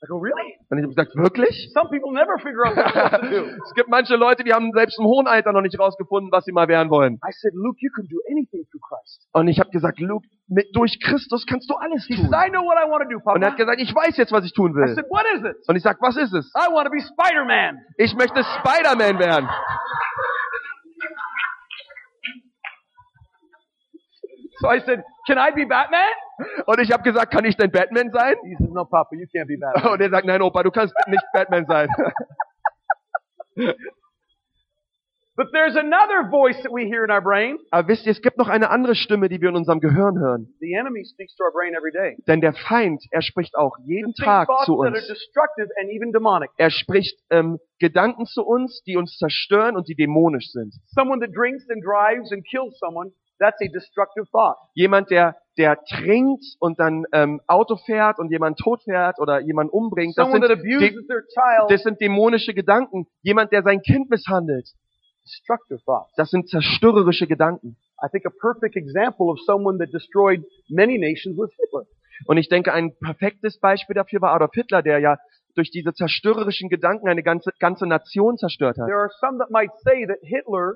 I 0.00 0.06
go, 0.06 0.16
really? 0.18 0.54
Und 0.70 0.78
ich 0.78 0.84
habe 0.84 0.94
gesagt, 0.94 1.16
wirklich? 1.16 1.70
Some 1.74 1.88
people 1.90 2.12
never 2.12 2.38
figure 2.38 2.64
out 2.64 2.76
what 2.76 2.86
they're 2.86 3.10
supposed 3.10 3.30
to 3.32 3.56
do. 3.56 3.62
es 3.66 3.74
gibt 3.74 3.88
manche 3.88 4.14
Leute, 4.14 4.44
die 4.44 4.52
haben 4.52 4.70
selbst 4.72 4.96
im 4.98 5.06
hohen 5.06 5.26
Alter 5.26 5.52
noch 5.52 5.60
nicht 5.60 5.76
rausgefunden, 5.78 6.30
was 6.30 6.44
sie 6.44 6.52
mal 6.52 6.68
werden 6.68 6.88
wollen. 6.90 7.14
I 7.26 7.32
said, 7.32 7.52
Luke, 7.54 7.78
you 7.80 7.90
can 7.90 8.06
do 8.06 8.16
anything 8.30 8.64
through 8.70 8.80
Christ. 8.80 9.26
Und 9.32 9.48
ich 9.48 9.58
habe 9.58 9.70
gesagt, 9.70 9.98
Luke, 9.98 10.24
mit, 10.46 10.68
durch 10.74 11.00
Christus 11.00 11.44
kannst 11.46 11.68
du 11.68 11.74
alles 11.74 12.04
He 12.06 12.14
tun. 12.14 12.26
says, 12.30 12.46
I 12.46 12.48
know 12.48 12.62
what 12.62 12.76
I 12.78 12.88
want 12.88 13.02
to 13.02 13.08
do, 13.10 13.16
Und 13.16 13.42
er 13.42 13.50
Papa. 13.50 13.50
hat 13.50 13.56
gesagt, 13.56 13.80
ich 13.80 13.92
weiß 13.92 14.16
jetzt, 14.18 14.30
was 14.30 14.44
ich 14.44 14.52
tun 14.52 14.70
I 14.70 14.74
will. 14.76 14.94
said, 14.94 15.06
what 15.10 15.24
is 15.34 15.42
it? 15.42 15.56
Und 15.68 15.74
ich 15.74 15.82
sag, 15.82 16.00
was 16.00 16.16
ist 16.16 16.32
es? 16.32 16.46
I 16.54 16.70
want 16.72 16.86
to 16.86 16.92
be 16.92 17.00
Spider-Man. 17.00 17.78
Ich 17.96 18.14
möchte 18.14 18.44
Spider-Man 18.44 19.18
werden. 19.18 19.48
So 24.60 24.68
I 24.68 24.80
said, 24.80 25.04
can 25.26 25.38
I 25.38 25.50
be 25.54 25.66
Batman? 25.66 26.00
Und 26.66 26.80
ich 26.80 26.90
habe 26.92 27.02
gesagt, 27.02 27.32
kann 27.32 27.44
ich 27.44 27.56
denn 27.56 27.70
Batman 27.70 28.10
sein? 28.12 28.34
He 28.44 28.56
says, 28.58 28.70
no, 28.72 28.84
Papa, 28.84 29.14
you 29.16 29.26
can't 29.34 29.46
be 29.46 29.56
Batman. 29.58 29.92
Und 29.92 30.00
er 30.00 30.10
sagt, 30.10 30.26
nein, 30.26 30.42
Opa, 30.42 30.62
du 30.62 30.70
kannst 30.70 30.94
nicht 31.06 31.24
Batman 31.32 31.66
sein. 31.66 31.88
But 35.36 35.52
there's 35.52 35.76
another 35.76 36.28
voice 36.28 36.60
that 36.64 36.72
we 36.72 36.86
hear 36.86 37.04
in 37.04 37.12
our 37.12 37.20
brain. 37.20 37.58
Aber 37.70 37.86
wisst 37.86 38.06
ihr, 38.06 38.10
es 38.10 38.20
gibt 38.22 38.38
noch 38.38 38.48
eine 38.48 38.70
andere 38.70 38.96
Stimme, 38.96 39.28
die 39.28 39.40
wir 39.40 39.50
in 39.50 39.54
unserem 39.54 39.78
Gehirn 39.78 40.18
hören. 40.18 40.52
The 40.58 40.74
enemy 40.74 41.04
speaks 41.04 41.36
to 41.36 41.44
our 41.44 41.52
brain 41.52 41.74
every 41.74 41.92
day. 41.92 42.16
Denn 42.26 42.40
der 42.40 42.52
Feind, 42.54 43.04
er 43.12 43.22
spricht 43.22 43.54
auch 43.54 43.76
jeden 43.84 44.14
Tag 44.14 44.48
zu 44.64 44.82
that 44.82 44.86
are 44.86 44.96
uns. 44.98 45.06
destructive 45.06 45.68
and 45.80 45.90
even 45.90 46.10
demonic. 46.10 46.50
Er 46.56 46.70
spricht 46.70 47.20
ähm, 47.30 47.60
Gedanken 47.78 48.26
zu 48.26 48.42
uns, 48.44 48.82
die 48.82 48.96
uns 48.96 49.16
zerstören 49.16 49.76
und 49.76 49.86
die 49.86 49.94
dämonisch 49.94 50.50
sind. 50.50 50.74
Someone 50.86 51.20
that 51.24 51.32
drinks 51.32 51.64
and 51.70 51.84
drives 51.84 52.32
and 52.32 52.44
kills 52.44 52.76
someone, 52.80 53.12
that's 53.38 53.60
a 53.60 53.68
destructive 53.72 54.26
thought. 54.30 54.56
Jemand, 54.74 55.10
der, 55.10 55.36
der 55.56 55.78
trinkt 55.84 56.44
und 56.60 56.78
dann 56.78 57.04
ähm, 57.12 57.40
Auto 57.46 57.76
fährt 57.76 58.18
und 58.18 58.30
jemand 58.30 58.58
tot 58.58 58.82
fährt 58.84 59.18
oder 59.18 59.40
jemand 59.40 59.72
umbringt, 59.72 60.16
das 60.16 60.26
Someone 60.26 60.46
sind, 60.46 60.56
that 60.56 60.64
abuses 60.64 61.04
dä- 61.04 61.08
their 61.08 61.24
child, 61.32 61.70
das 61.70 61.82
sind 61.82 62.00
dämonische 62.00 62.54
Gedanken. 62.54 63.06
Jemand, 63.22 63.52
der 63.52 63.62
sein 63.62 63.80
Kind 63.82 64.10
misshandelt, 64.10 64.68
destructive 65.24 65.80
thoughts. 65.84 66.12
das 66.16 66.30
sind 66.30 66.48
zerstörerische 66.48 67.26
Gedanken. 67.26 67.76
I 68.02 68.08
think 68.10 68.24
a 68.26 68.30
perfect 68.30 68.76
example 68.76 69.26
of 69.26 69.38
someone 69.46 69.78
that 69.78 69.92
destroyed 69.92 70.44
many 70.68 70.98
nations 70.98 71.36
was 71.36 71.50
Hitler. 71.56 71.84
Und 72.26 72.36
ich 72.36 72.48
denke, 72.48 72.72
ein 72.72 72.96
perfektes 72.98 73.58
Beispiel 73.60 73.94
dafür 73.94 74.20
war 74.20 74.34
Adolf 74.34 74.52
Hitler, 74.54 74.82
der 74.82 74.98
ja 74.98 75.16
durch 75.54 75.70
diese 75.70 75.92
zerstörerischen 75.92 76.68
Gedanken 76.68 77.08
eine 77.08 77.22
ganze, 77.22 77.50
ganze 77.58 77.86
Nation 77.86 78.36
zerstört 78.36 78.78
hat. 78.78 78.86
There 78.86 78.98
are 78.98 79.10
some 79.20 79.38
that 79.38 79.50
might 79.50 79.70
say 79.84 80.06
that 80.06 80.18
Hitler 80.22 80.74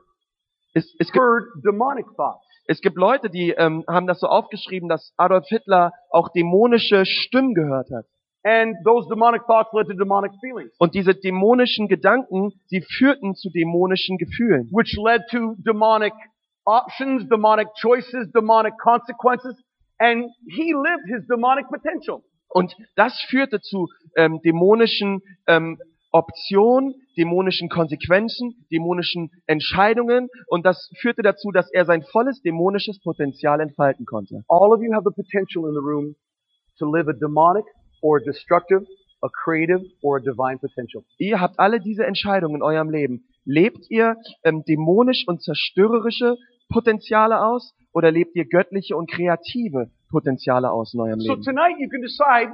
Es, 0.74 0.94
es, 0.98 1.12
heard 1.14 1.44
demonic 1.62 2.06
thoughts. 2.16 2.46
Es 2.66 2.80
gibt 2.80 2.96
Leute, 2.96 3.28
die 3.30 3.50
ähm, 3.50 3.84
haben 3.88 4.06
das 4.06 4.20
so 4.20 4.26
aufgeschrieben, 4.28 4.88
dass 4.88 5.12
Adolf 5.16 5.46
Hitler 5.48 5.92
auch 6.10 6.28
dämonische 6.30 7.04
Stimmen 7.06 7.54
gehört 7.54 7.90
hat. 7.90 8.06
And 8.44 8.76
those 8.84 9.08
demonic 9.08 9.42
thoughts 9.46 9.70
led 9.72 9.86
to 9.86 9.94
demonic 9.94 10.32
feelings, 10.40 10.74
Und 10.78 10.94
diese 10.94 11.14
dämonischen 11.14 11.86
Gedanken, 11.86 12.52
sie 12.66 12.80
führten 12.80 13.34
zu 13.36 13.50
dämonischen 13.50 14.18
Gefühlen. 14.18 14.68
which 14.72 14.96
led 14.96 15.22
to 15.30 15.54
demonic 15.64 16.12
options, 16.64 17.28
demonic 17.28 17.68
choices, 17.80 18.30
demonic 18.32 18.74
consequences. 18.78 19.54
And 19.98 20.26
he 20.48 20.72
lived 20.72 21.06
his 21.06 21.26
demonic 21.28 21.66
potential. 21.68 22.22
Und 22.48 22.74
das 22.96 23.18
führte 23.28 23.60
zu 23.60 23.88
ähm, 24.16 24.40
dämonischen 24.44 25.20
ähm, 25.46 25.78
Optionen, 26.12 26.94
dämonischen 27.16 27.68
Konsequenzen, 27.68 28.54
dämonischen 28.70 29.30
Entscheidungen. 29.46 30.28
Und 30.46 30.64
das 30.66 30.90
führte 31.00 31.22
dazu, 31.22 31.50
dass 31.50 31.70
er 31.72 31.84
sein 31.86 32.02
volles 32.02 32.40
dämonisches 32.42 33.00
Potenzial 33.00 33.60
entfalten 33.60 34.04
konnte. 34.06 34.44
All 34.48 34.72
of 34.72 34.82
you 34.82 34.92
have 34.92 35.04
the 35.04 35.14
potential 35.14 35.66
in 35.68 35.74
the 35.74 35.80
room 35.80 36.14
to 36.78 36.86
live 36.90 37.08
a 37.08 37.12
demonic 37.12 37.64
or 38.02 38.18
a 38.18 38.20
destructive, 38.24 38.84
a 39.22 39.28
creative 39.28 39.82
or 40.02 40.18
a 40.18 40.20
divine 40.20 40.58
potential. 40.58 41.02
Ihr 41.18 41.40
habt 41.40 41.58
alle 41.58 41.80
diese 41.80 42.04
Entscheidungen 42.04 42.56
in 42.56 42.62
eurem 42.62 42.90
Leben. 42.90 43.24
Lebt 43.44 43.90
ihr 43.90 44.16
ähm, 44.44 44.62
dämonisch 44.68 45.24
und 45.26 45.42
zerstörerische 45.42 46.36
Potenziale 46.72 47.44
aus 47.44 47.74
oder 47.92 48.10
lebt 48.10 48.34
ihr 48.36 48.44
göttliche 48.46 48.96
und 48.96 49.10
kreative 49.10 49.90
Potenziale 50.10 50.70
aus 50.70 50.94
in 50.94 51.00
eurem 51.00 51.20
So 51.20 51.32
Leben? 51.32 51.42
tonight 51.42 51.76
you 51.78 51.88
can 51.88 52.00
decide 52.02 52.52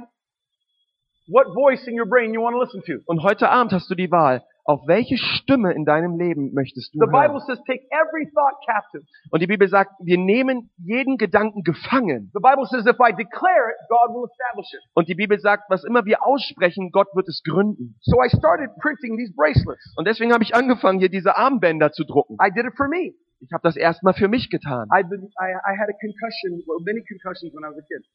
what 1.29 1.47
voice 1.53 1.87
in 1.87 1.97
your 1.97 2.07
brain 2.07 2.33
you 2.33 2.41
want 2.41 2.55
to 2.55 2.61
listen 2.61 2.81
to. 2.83 3.03
Und 3.05 3.23
heute 3.23 3.49
Abend 3.49 3.71
hast 3.71 3.89
du 3.89 3.95
die 3.95 4.11
Wahl, 4.11 4.43
auf 4.65 4.81
welche 4.85 5.17
Stimme 5.17 5.73
in 5.73 5.85
deinem 5.85 6.17
Leben 6.17 6.53
möchtest 6.53 6.93
du 6.93 6.99
The 6.99 7.05
Bible 7.05 7.39
hören? 7.39 7.41
says 7.47 7.57
take 7.65 7.85
every 7.89 8.29
thought 8.33 8.53
captive. 8.65 9.03
Und 9.31 9.41
die 9.41 9.47
Bibel 9.47 9.67
sagt, 9.67 9.91
wir 9.99 10.17
nehmen 10.17 10.69
jeden 10.77 11.17
Gedanken 11.17 11.63
gefangen. 11.63 12.29
The 12.33 12.41
Bible 12.41 12.65
says 12.65 12.85
if 12.85 12.97
I 12.99 13.13
declare 13.13 13.69
it, 13.69 13.77
God 13.89 14.13
will 14.13 14.29
establish 14.29 14.69
it. 14.73 14.81
Und 14.93 15.07
die 15.07 15.15
Bibel 15.15 15.39
sagt, 15.39 15.69
was 15.69 15.83
immer 15.83 16.05
wir 16.05 16.25
aussprechen, 16.25 16.91
Gott 16.91 17.07
wird 17.15 17.27
es 17.27 17.41
gründen. 17.43 17.95
So 18.01 18.21
I 18.23 18.29
started 18.29 18.69
printing 18.81 19.17
these 19.17 19.33
bracelets. 19.35 19.93
Und 19.97 20.07
deswegen 20.07 20.33
habe 20.33 20.43
ich 20.43 20.53
angefangen, 20.53 20.99
hier 20.99 21.09
diese 21.09 21.35
Armbänder 21.37 21.91
zu 21.91 22.03
drucken. 22.03 22.37
I 22.41 22.51
did 22.53 22.65
it 22.65 22.73
for 22.75 22.87
me. 22.87 23.13
Ich 23.41 23.51
habe 23.53 23.61
das 23.63 23.77
erstmal 23.77 24.13
für 24.13 24.27
mich 24.27 24.49
getan. 24.49 24.87
I've 24.91 25.09
been, 25.09 25.31
I, 25.39 25.49
I 25.65 25.73
had 25.79 25.89
a 25.89 25.97
concussion, 26.01 26.61
well, 26.67 26.79
many 26.83 27.01
concussions 27.07 27.53
when 27.53 27.63
I 27.63 27.69
was 27.73 27.77
a 27.79 27.87
kid. 27.87 28.05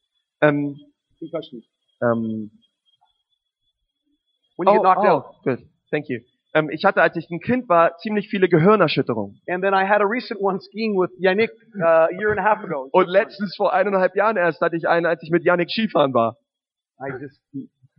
Ähm, 0.41 0.77
Concussions. 1.19 1.65
ähm, 2.01 2.51
When 4.55 4.67
you 4.67 4.75
get 4.75 4.83
knocked 4.83 5.05
out. 5.05 5.25
oh, 5.29 5.35
good. 5.43 5.67
Thank 5.91 6.09
you. 6.09 6.19
Ähm, 6.53 6.69
ich 6.69 6.85
hatte, 6.85 7.01
als 7.01 7.15
ich 7.17 7.29
ein 7.29 7.41
Kind 7.41 7.67
war, 7.67 7.97
ziemlich 7.97 8.29
viele 8.29 8.47
Gehirnerschütterungen. 8.47 9.41
And 9.49 9.61
then 9.61 9.73
I 9.73 9.85
had 9.87 10.01
a 10.01 10.05
recent 10.05 10.39
one 10.41 10.59
skiing 10.61 10.95
with 10.95 11.11
Yannick 11.19 11.51
uh, 11.81 12.07
a 12.07 12.11
year 12.17 12.31
and 12.31 12.39
a 12.39 12.43
half 12.43 12.63
ago. 12.63 12.87
Und 12.91 13.07
letztens 13.09 13.55
vor 13.57 13.73
eineinhalb 13.73 14.15
Jahren 14.15 14.37
erst 14.37 14.61
hatte 14.61 14.77
ich 14.77 14.87
eine, 14.87 15.09
als 15.09 15.21
ich 15.21 15.31
mit 15.31 15.43
Yannick 15.43 15.69
Skifahren 15.69 16.13
war. 16.13 16.37
I 17.01 17.11
just 17.21 17.41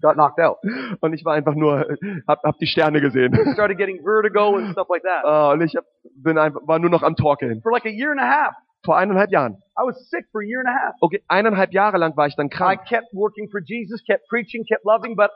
got 0.00 0.14
knocked 0.14 0.40
out. 0.40 0.56
Und 1.00 1.12
ich 1.12 1.22
war 1.26 1.34
einfach 1.34 1.54
nur, 1.54 1.86
hab, 2.26 2.42
hab 2.42 2.58
die 2.58 2.66
Sterne 2.66 3.02
gesehen. 3.02 3.34
Started 3.52 3.76
getting 3.76 4.02
vertigo 4.02 4.56
and 4.56 4.72
stuff 4.72 4.88
like 4.88 5.02
that. 5.02 5.24
Äh, 5.24 5.52
und 5.52 5.60
ich 5.60 5.76
hab, 5.76 5.84
bin 6.22 6.38
einfach, 6.38 6.60
war 6.66 6.78
nur 6.78 6.88
noch 6.88 7.02
am 7.02 7.14
Torkeln. 7.14 7.60
For 7.60 7.72
like 7.72 7.84
a 7.84 7.90
year 7.90 8.10
and 8.10 8.20
a 8.20 8.26
half. 8.26 8.54
Vor 8.84 8.96
eineinhalb 8.96 9.30
Jahren. 9.30 9.56
I 9.78 9.82
was 9.84 10.08
sick 10.08 10.24
for 10.32 10.40
a 10.40 10.44
year 10.46 10.60
and 10.60 10.68
a 10.68 10.72
half. 10.72 10.94
Okay, 11.00 11.22
eineinhalb 11.28 11.74
Jahre 11.74 11.98
lang 11.98 12.16
war 12.16 12.26
ich 12.26 12.36
dann 12.36 12.46
I 12.46 12.50
krank. 12.50 12.86
kept 12.86 13.12
working 13.12 13.50
for 13.50 13.60
Jesus, 13.62 14.02
kept 14.06 14.28
preaching, 14.28 14.64
kept 14.64 14.84
loving, 14.86 15.14
but 15.16 15.30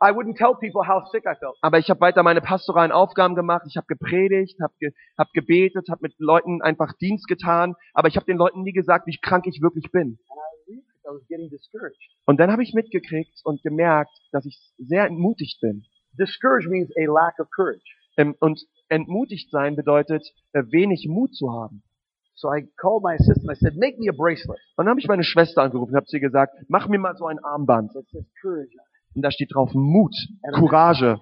I 0.00 0.12
wouldn't 0.12 0.36
tell 0.36 0.54
people 0.54 0.86
how 0.86 1.08
sick 1.10 1.24
I 1.24 1.34
felt. 1.38 1.56
Aber 1.62 1.78
ich 1.78 1.88
habe 1.88 2.00
weiter 2.00 2.22
meine 2.22 2.42
pastoralen 2.42 2.92
Aufgaben 2.92 3.34
gemacht. 3.34 3.62
Ich 3.66 3.76
habe 3.76 3.86
gepredigt, 3.86 4.60
habe 4.60 4.74
ge, 4.78 4.92
hab 5.16 5.32
gebetet, 5.32 5.88
habe 5.88 6.00
mit 6.02 6.14
Leuten 6.18 6.60
einfach 6.60 6.92
Dienst 7.00 7.26
getan. 7.28 7.74
Aber 7.94 8.08
ich 8.08 8.16
habe 8.16 8.26
den 8.26 8.36
Leuten 8.36 8.62
nie 8.62 8.72
gesagt, 8.72 9.06
wie 9.06 9.16
krank 9.16 9.46
ich 9.46 9.62
wirklich 9.62 9.90
bin. 9.92 10.18
Und 12.26 12.40
dann 12.40 12.52
habe 12.52 12.62
ich 12.62 12.74
mitgekriegt 12.74 13.40
und 13.44 13.62
gemerkt, 13.62 14.10
dass 14.32 14.44
ich 14.44 14.58
sehr 14.76 15.06
entmutigt 15.06 15.60
bin. 15.60 15.84
Discouraged 16.18 16.68
means 16.68 16.90
a 16.98 17.06
lack 17.06 17.38
of 17.38 17.48
courage. 17.50 17.84
Ähm, 18.16 18.34
und 18.40 18.60
entmutigt 18.88 19.50
sein 19.50 19.76
bedeutet, 19.76 20.26
äh, 20.52 20.62
wenig 20.70 21.06
Mut 21.08 21.34
zu 21.34 21.52
haben. 21.52 21.82
So 22.34 22.52
I 22.52 22.68
called 22.76 23.02
my 23.02 23.14
assistant. 23.14 23.50
I 23.50 23.54
said, 23.54 23.76
make 23.76 23.98
me 23.98 24.10
a 24.10 24.14
bracelet. 24.14 24.58
Und 24.76 24.84
dann 24.84 24.90
habe 24.90 25.00
ich 25.00 25.08
meine 25.08 25.24
Schwester 25.24 25.62
angerufen 25.62 25.92
und 25.92 25.96
habe 25.96 26.06
sie 26.06 26.20
gesagt, 26.20 26.54
mach 26.68 26.86
mir 26.86 26.98
mal 26.98 27.16
so 27.16 27.26
ein 27.26 27.38
Armband. 27.38 27.92
That 27.94 28.06
says 28.10 28.24
courage. 28.42 28.76
Und 29.16 29.22
da 29.22 29.30
steht 29.30 29.54
drauf 29.54 29.72
Mut, 29.72 30.14
Courage. 30.52 31.18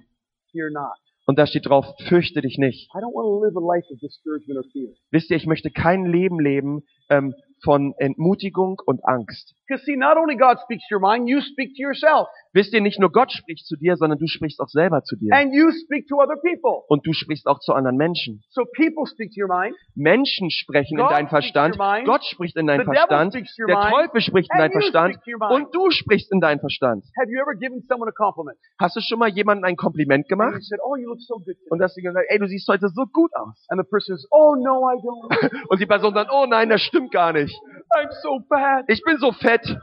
Und 1.26 1.38
da 1.38 1.46
steht 1.46 1.66
drauf, 1.66 1.86
fürchte 2.08 2.42
dich 2.42 2.58
nicht. 2.58 2.90
I 2.92 2.98
don't 2.98 3.14
want 3.14 3.24
to 3.24 3.44
live 3.44 3.56
a 3.56 3.60
life 3.60 3.86
of 3.90 3.98
discouragement 4.00 4.58
or 4.58 4.64
fear. 4.72 4.92
Wisst 5.10 5.30
ihr, 5.30 5.36
ich 5.36 5.46
möchte 5.46 5.70
kein 5.70 6.04
Leben 6.04 6.38
leben 6.40 6.82
ähm, 7.08 7.34
von 7.62 7.94
Entmutigung 7.98 8.82
und 8.84 9.02
Angst. 9.04 9.54
Because 9.66 9.84
see, 9.86 9.96
not 9.96 10.16
only 10.18 10.36
God 10.36 10.58
speaks 10.64 10.86
to 10.88 10.96
your 10.96 11.00
mind, 11.00 11.28
you 11.28 11.40
speak 11.40 11.74
to 11.76 11.82
yourself. 11.82 12.28
Wisst 12.54 12.72
ihr, 12.72 12.80
nicht 12.80 13.00
nur 13.00 13.10
Gott 13.10 13.32
spricht 13.32 13.66
zu 13.66 13.76
dir, 13.76 13.96
sondern 13.96 14.18
du 14.18 14.26
sprichst 14.26 14.60
auch 14.60 14.68
selber 14.68 15.02
zu 15.02 15.16
dir. 15.16 15.34
And 15.34 15.52
you 15.52 15.70
speak 15.84 16.06
to 16.08 16.16
other 16.16 16.36
people. 16.36 16.84
Und 16.88 17.06
du 17.06 17.12
sprichst 17.12 17.46
auch 17.46 17.58
zu 17.58 17.72
anderen 17.72 17.96
Menschen. 17.96 18.42
So 18.50 18.62
people 18.76 19.06
speak 19.06 19.32
to 19.34 19.42
your 19.42 19.48
mind. 19.48 19.76
Menschen 19.94 20.50
sprechen 20.50 20.98
in 20.98 21.02
God 21.04 21.10
deinen 21.10 21.28
speaks 21.28 21.50
Verstand. 21.52 22.06
Gott 22.06 22.24
spricht 22.24 22.56
in 22.56 22.66
deinen 22.66 22.84
Verstand. 22.84 23.34
Der. 23.34 23.90
Teufel 23.90 24.20
spricht 24.20 24.50
in 24.52 24.58
deinen 24.58 24.72
Verstand. 24.72 25.18
Und 25.50 25.74
du 25.74 25.90
sprichst 25.90 26.30
in 26.32 26.40
deinen 26.40 26.60
Verstand. 26.60 27.04
Have 27.18 27.30
you 27.30 27.40
ever 27.40 27.54
given 27.58 27.82
someone 27.88 28.08
a 28.08 28.14
compliment? 28.14 28.56
Hast 28.78 28.96
du 28.96 29.00
schon 29.00 29.18
mal 29.18 29.28
jemandem 29.28 29.64
ein 29.64 29.76
Kompliment 29.76 30.28
gemacht? 30.28 30.62
said, 30.62 30.78
oh, 30.84 30.96
you 30.96 31.08
look 31.08 31.20
so 31.20 31.34
good 31.36 31.56
today. 31.56 31.70
Und 31.70 31.82
hast 31.82 31.96
du 31.96 32.02
gesagt, 32.02 32.26
ey, 32.28 32.38
du 32.38 32.46
siehst 32.46 32.68
heute 32.68 32.88
so 32.88 33.04
gut 33.12 33.30
aus. 33.34 33.66
And 33.68 33.80
the 33.80 33.88
person 33.88 34.16
says, 34.16 34.26
oh, 34.30 34.54
no, 34.56 34.88
I 34.88 34.96
don't. 35.02 35.66
Und 35.68 35.80
die 35.80 35.86
Person 35.86 36.14
sagt, 36.14 36.30
oh 36.32 36.46
nein, 36.46 36.68
das 36.70 36.82
stimmt 36.82 37.10
gar 37.10 37.32
nicht. 37.32 37.54
I'm 37.96 38.10
so 38.22 38.40
fat. 38.48 38.84
Ich 38.88 39.02
bin 39.02 39.18
so 39.18 39.32
fett. 39.32 39.76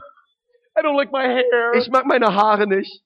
I 0.82 0.84
don't 0.84 0.96
like 0.96 1.12
my 1.12 1.22
hair. 1.22 1.74
Ich 1.74 1.88
mag 1.90 2.06
meine 2.06 2.34
Haare 2.34 2.66
nicht. 2.66 3.02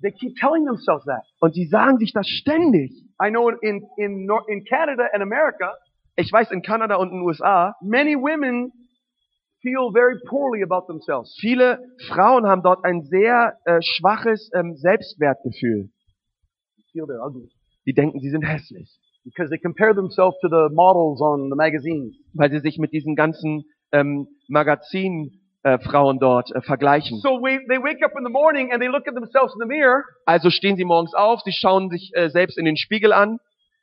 They 0.00 0.12
keep 0.12 0.36
telling 0.36 0.64
themselves 0.64 1.04
that. 1.04 1.24
Und 1.40 1.54
die 1.54 1.66
sagen 1.66 1.98
sich 1.98 2.12
das 2.12 2.26
ständig. 2.26 2.92
I 3.22 3.30
know 3.30 3.50
in, 3.50 3.86
in, 3.96 4.28
in 4.46 4.64
Canada 4.64 5.08
and 5.12 5.22
America, 5.22 5.74
Ich 6.20 6.32
weiß, 6.32 6.50
in 6.50 6.62
Kanada 6.62 6.96
und 6.96 7.10
in 7.10 7.18
den 7.18 7.22
USA, 7.22 7.76
many 7.80 8.16
women 8.16 8.72
feel 9.62 9.92
very 9.92 10.18
poorly 10.26 10.64
about 10.64 10.86
themselves. 10.88 11.36
viele 11.40 11.78
Frauen 12.08 12.44
haben 12.46 12.62
dort 12.62 12.84
ein 12.84 13.02
sehr 13.02 13.54
äh, 13.64 13.78
schwaches 13.80 14.50
ähm, 14.52 14.74
Selbstwertgefühl. 14.74 15.90
Feel 16.90 17.04
they're 17.04 17.24
ugly. 17.24 17.48
Die 17.86 17.94
denken, 17.94 18.18
sie 18.18 18.30
sind 18.30 18.42
hässlich. 18.42 18.98
Because 19.22 19.48
they 19.50 19.58
compare 19.58 19.94
themselves 19.94 20.36
to 20.40 20.48
the 20.48 20.74
models 20.74 21.20
on 21.20 21.50
the 21.50 21.56
magazines. 21.56 22.16
Weil 22.34 22.50
sie 22.50 22.60
sich 22.60 22.78
mit 22.78 22.92
diesen 22.92 23.14
ganzen 23.14 23.64
ähm, 23.92 24.26
Magazin 24.48 25.40
äh, 25.64 25.78
Frauen 25.78 26.18
dort 26.18 26.50
äh, 26.54 26.60
vergleichen. 26.62 27.18
So 27.20 27.40
we, 27.42 27.58
they 27.68 27.78
wake 27.82 28.04
up 28.04 28.12
in 28.16 28.24
the 28.24 28.30
morning 28.30 28.72
and 28.72 28.80
they 28.80 28.88
look 28.88 29.06
at 29.08 29.14
themselves 29.14 29.52
in 29.54 29.60
the 29.60 29.66
mirror. 29.66 30.04
Also 30.26 30.50
stehen 30.50 30.76
sie 30.76 30.84
morgens 30.84 31.14
auf, 31.14 31.40
sie 31.42 31.52
schauen 31.52 31.90
sich 31.90 32.12
äh, 32.14 32.28
selbst 32.30 32.56
in 32.58 32.64
den 32.64 32.76
Spiegel 32.76 33.12
an, 33.12 33.38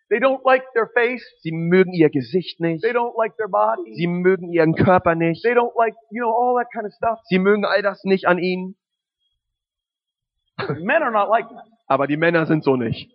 They 0.09 0.19
don't 0.19 0.41
like 0.45 0.63
their 0.73 0.87
face. 0.93 1.23
sie 1.41 1.51
mögen 1.51 1.91
ihr 1.93 2.09
Gesicht 2.11 2.59
nicht, 2.59 2.83
They 2.83 2.91
don't 2.93 3.17
like 3.17 3.35
their 3.37 3.47
body. 3.49 3.95
sie 3.95 4.07
mögen 4.07 4.49
ihren 4.51 4.75
Körper 4.75 5.15
nicht, 5.15 5.43
They 5.43 5.53
don't 5.53 5.73
like, 5.77 5.95
you 6.11 6.23
know, 6.23 6.31
all 6.31 6.55
that 6.61 6.71
kind 6.71 6.85
of 6.85 6.93
stuff. 6.93 7.19
sie 7.25 7.39
mögen 7.39 7.65
all 7.65 7.81
das 7.81 8.03
nicht 8.03 8.27
an 8.27 8.37
ihnen, 8.37 8.75
men 10.79 11.01
are 11.03 11.11
not 11.11 11.29
like 11.29 11.47
that. 11.49 11.65
aber 11.87 12.07
die 12.07 12.17
Männer 12.17 12.45
sind 12.45 12.63
so 12.63 12.75
nicht. 12.75 13.11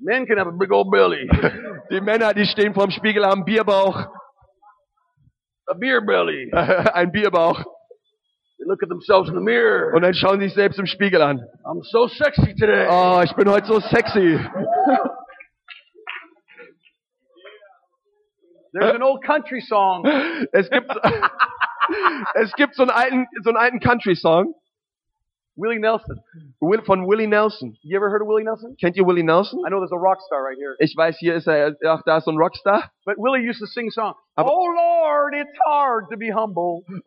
Men 0.00 0.26
can 0.26 0.38
have 0.38 0.46
a 0.46 0.52
big 0.56 0.70
old 0.70 0.90
belly. 0.92 1.28
Die 1.90 2.00
Männer, 2.00 2.32
die 2.32 2.44
stehen 2.44 2.72
vorm 2.72 2.92
Spiegel, 2.92 3.26
haben 3.26 3.44
Bierbauch, 3.44 4.06
A 5.70 5.74
beer 5.74 6.00
belly. 6.04 6.50
ein 6.54 7.12
Bierbauch 7.12 7.62
They 8.58 8.64
look 8.66 8.82
at 8.82 8.88
themselves 8.88 9.28
in 9.28 9.34
the 9.36 9.40
mirror. 9.40 9.94
und 9.94 10.02
dann 10.02 10.14
schauen 10.14 10.40
sie 10.40 10.46
sich 10.46 10.54
selbst 10.54 10.78
im 10.80 10.86
Spiegel 10.86 11.22
an. 11.22 11.40
I'm 11.64 11.82
so 11.84 12.08
sexy 12.08 12.54
today. 12.56 12.86
Oh, 12.90 13.20
ich 13.24 13.32
bin 13.36 13.48
heute 13.48 13.66
so 13.66 13.78
sexy. 13.80 14.38
There's 18.72 18.94
an 18.94 19.02
old 19.02 19.22
country 19.24 19.60
song. 19.62 20.04
Es 20.52 20.68
gibt, 20.70 20.90
es 22.34 22.52
gibt 22.54 22.74
so 22.74 22.82
einen 22.82 22.90
alten, 22.90 23.26
so 23.42 23.50
einen 23.50 23.56
alten 23.56 23.80
Country-Song 23.80 24.54
Willie 25.56 25.80
Nelson. 25.80 26.20
Will- 26.60 26.82
von 26.84 27.06
Willie 27.08 27.26
Nelson. 27.26 27.76
You 27.82 27.96
ever 27.96 28.10
heard 28.10 28.22
of 28.22 28.28
Willie 28.28 28.44
Nelson? 28.44 28.76
Kennt 28.80 28.96
ihr 28.96 29.06
Willie 29.06 29.24
Nelson? 29.24 29.60
I 29.66 29.70
know 29.70 29.78
there's 29.80 29.90
a 29.92 29.96
rock 29.96 30.20
star 30.20 30.42
right 30.44 30.56
here. 30.58 30.76
Ich 30.78 30.94
weiß, 30.96 31.16
hier 31.18 31.34
ist 31.34 31.48
er, 31.48 31.76
ach, 31.86 32.02
da 32.04 32.18
ist 32.18 32.26
so 32.26 32.30
ein 32.30 32.36
Rockstar. 32.38 32.90
But 33.08 33.16
Willie 33.16 33.40
used 33.40 33.60
to 33.60 33.66
sing 33.66 33.88
a 33.88 33.90
song. 33.90 34.12
Aber- 34.36 34.50
oh 34.52 34.66
Lord, 34.66 35.32
it's 35.34 35.58
hard 35.64 36.10
to 36.10 36.18
be 36.18 36.30
humble. 36.30 36.84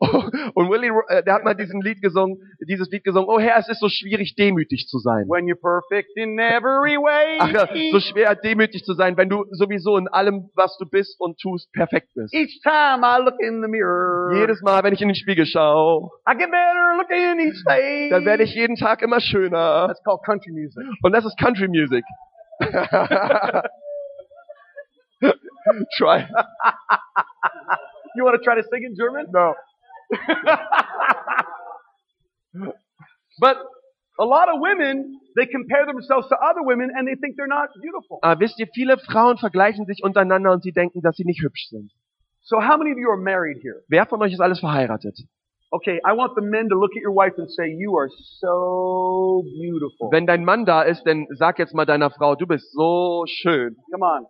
Und 0.56 0.68
Willie, 0.68 0.90
äh, 1.06 1.22
der 1.22 1.34
hat 1.34 1.44
mal 1.44 1.54
diesen 1.54 1.80
Lied 1.80 2.02
gesungen, 2.02 2.38
dieses 2.66 2.90
Lied 2.90 3.04
gesungen, 3.04 3.28
oh 3.28 3.38
Herr, 3.38 3.56
es 3.58 3.68
ist 3.68 3.78
so 3.78 3.88
schwierig, 3.88 4.34
demütig 4.34 4.88
zu 4.88 4.98
sein. 4.98 5.28
When 5.28 5.46
you're 5.46 5.54
perfect 5.54 6.10
in 6.16 6.40
every 6.40 6.96
way. 6.96 7.38
Ach 7.38 7.48
ja, 7.52 7.68
so 7.92 8.00
schwer, 8.00 8.34
demütig 8.34 8.82
zu 8.82 8.94
sein, 8.94 9.16
wenn 9.16 9.28
du 9.28 9.44
sowieso 9.52 9.96
in 9.96 10.08
allem, 10.08 10.50
was 10.56 10.76
du 10.76 10.86
bist 10.86 11.20
und 11.20 11.38
tust, 11.38 11.70
perfekt 11.72 12.08
bist. 12.16 12.34
Each 12.34 12.60
time 12.64 13.04
I 13.06 13.22
look 13.22 13.38
in 13.38 13.62
the 13.62 13.68
mirror. 13.68 14.34
Jedes 14.34 14.60
Mal, 14.60 14.82
wenn 14.82 14.94
ich 14.94 15.02
in 15.02 15.08
den 15.08 15.14
Spiegel 15.14 15.46
schaue, 15.46 16.10
I 16.28 16.34
get 16.36 16.50
better 16.50 16.96
looking 16.96 17.38
each 17.46 17.62
day. 17.64 18.10
dann 18.10 18.24
werde 18.24 18.42
ich 18.42 18.56
jeden 18.56 18.74
Tag 18.74 19.02
immer 19.02 19.20
schöner. 19.20 19.86
That's 19.86 20.02
called 20.02 20.24
country 20.24 20.50
music. 20.50 20.82
Und 21.04 21.12
das 21.12 21.24
ist 21.24 21.38
Country 21.38 21.68
Music. 21.68 22.02
Try. 25.98 26.28
You 28.14 28.24
want 28.24 28.38
to 28.38 28.44
try 28.44 28.56
to 28.56 28.62
sing 28.62 28.84
in 28.84 28.94
German? 28.96 29.26
No. 29.32 29.54
But 33.40 33.56
a 34.20 34.24
lot 34.24 34.48
of 34.48 34.60
women, 34.60 35.18
they 35.36 35.46
compare 35.46 35.86
themselves 35.86 36.28
to 36.28 36.36
other 36.36 36.62
women 36.62 36.90
and 36.94 37.08
they 37.08 37.14
think 37.14 37.36
they're 37.36 37.46
not 37.46 37.70
beautiful. 37.80 38.18
Aber 38.22 38.40
wisst 38.40 38.58
ihr, 38.60 38.68
viele 38.74 38.98
Frauen 38.98 39.38
vergleichen 39.38 39.86
sich 39.86 40.02
untereinander 40.02 40.52
und 40.52 40.62
sie 40.62 40.72
denken, 40.72 41.00
dass 41.00 41.16
sie 41.16 41.24
nicht 41.24 41.42
hübsch 41.42 41.68
sind. 41.70 41.90
So 42.42 42.60
how 42.60 42.76
many 42.76 42.92
of 42.92 42.98
you 42.98 43.08
are 43.08 43.16
married 43.16 43.58
here? 43.62 43.82
Wer 43.88 44.06
von 44.06 44.20
euch 44.20 44.32
ist 44.32 44.40
alles 44.40 44.60
verheiratet? 44.60 45.16
Okay, 45.70 46.00
I 46.04 46.12
want 46.12 46.34
the 46.36 46.42
men 46.42 46.68
to 46.68 46.76
look 46.76 46.90
at 46.94 47.02
your 47.02 47.14
wife 47.14 47.38
and 47.38 47.50
say, 47.50 47.66
you 47.66 47.96
are 47.96 48.10
so 48.40 49.42
beautiful. 49.42 50.10
Wenn 50.10 50.26
dein 50.26 50.44
Mann 50.44 50.66
da 50.66 50.82
ist, 50.82 51.04
dann 51.04 51.26
sag 51.30 51.58
jetzt 51.58 51.72
mal 51.72 51.86
deiner 51.86 52.10
Frau, 52.10 52.34
du 52.34 52.46
bist 52.46 52.70
so 52.72 53.24
schön. 53.26 53.76
Come 53.90 54.04
on. 54.04 54.26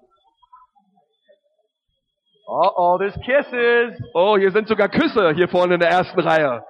Uh-oh, 2.53 2.99
there's 2.99 3.15
kisses. 3.25 3.99
Oh, 4.15 4.37
hier 4.37 4.51
sind 4.51 4.69
sogar 4.69 4.89
Küsse 4.89 5.33
hier 5.35 5.49
vorne 5.49 5.75
in 5.75 5.81
der 5.81 5.89
ersten 5.89 6.21
Reihe. 6.21 6.63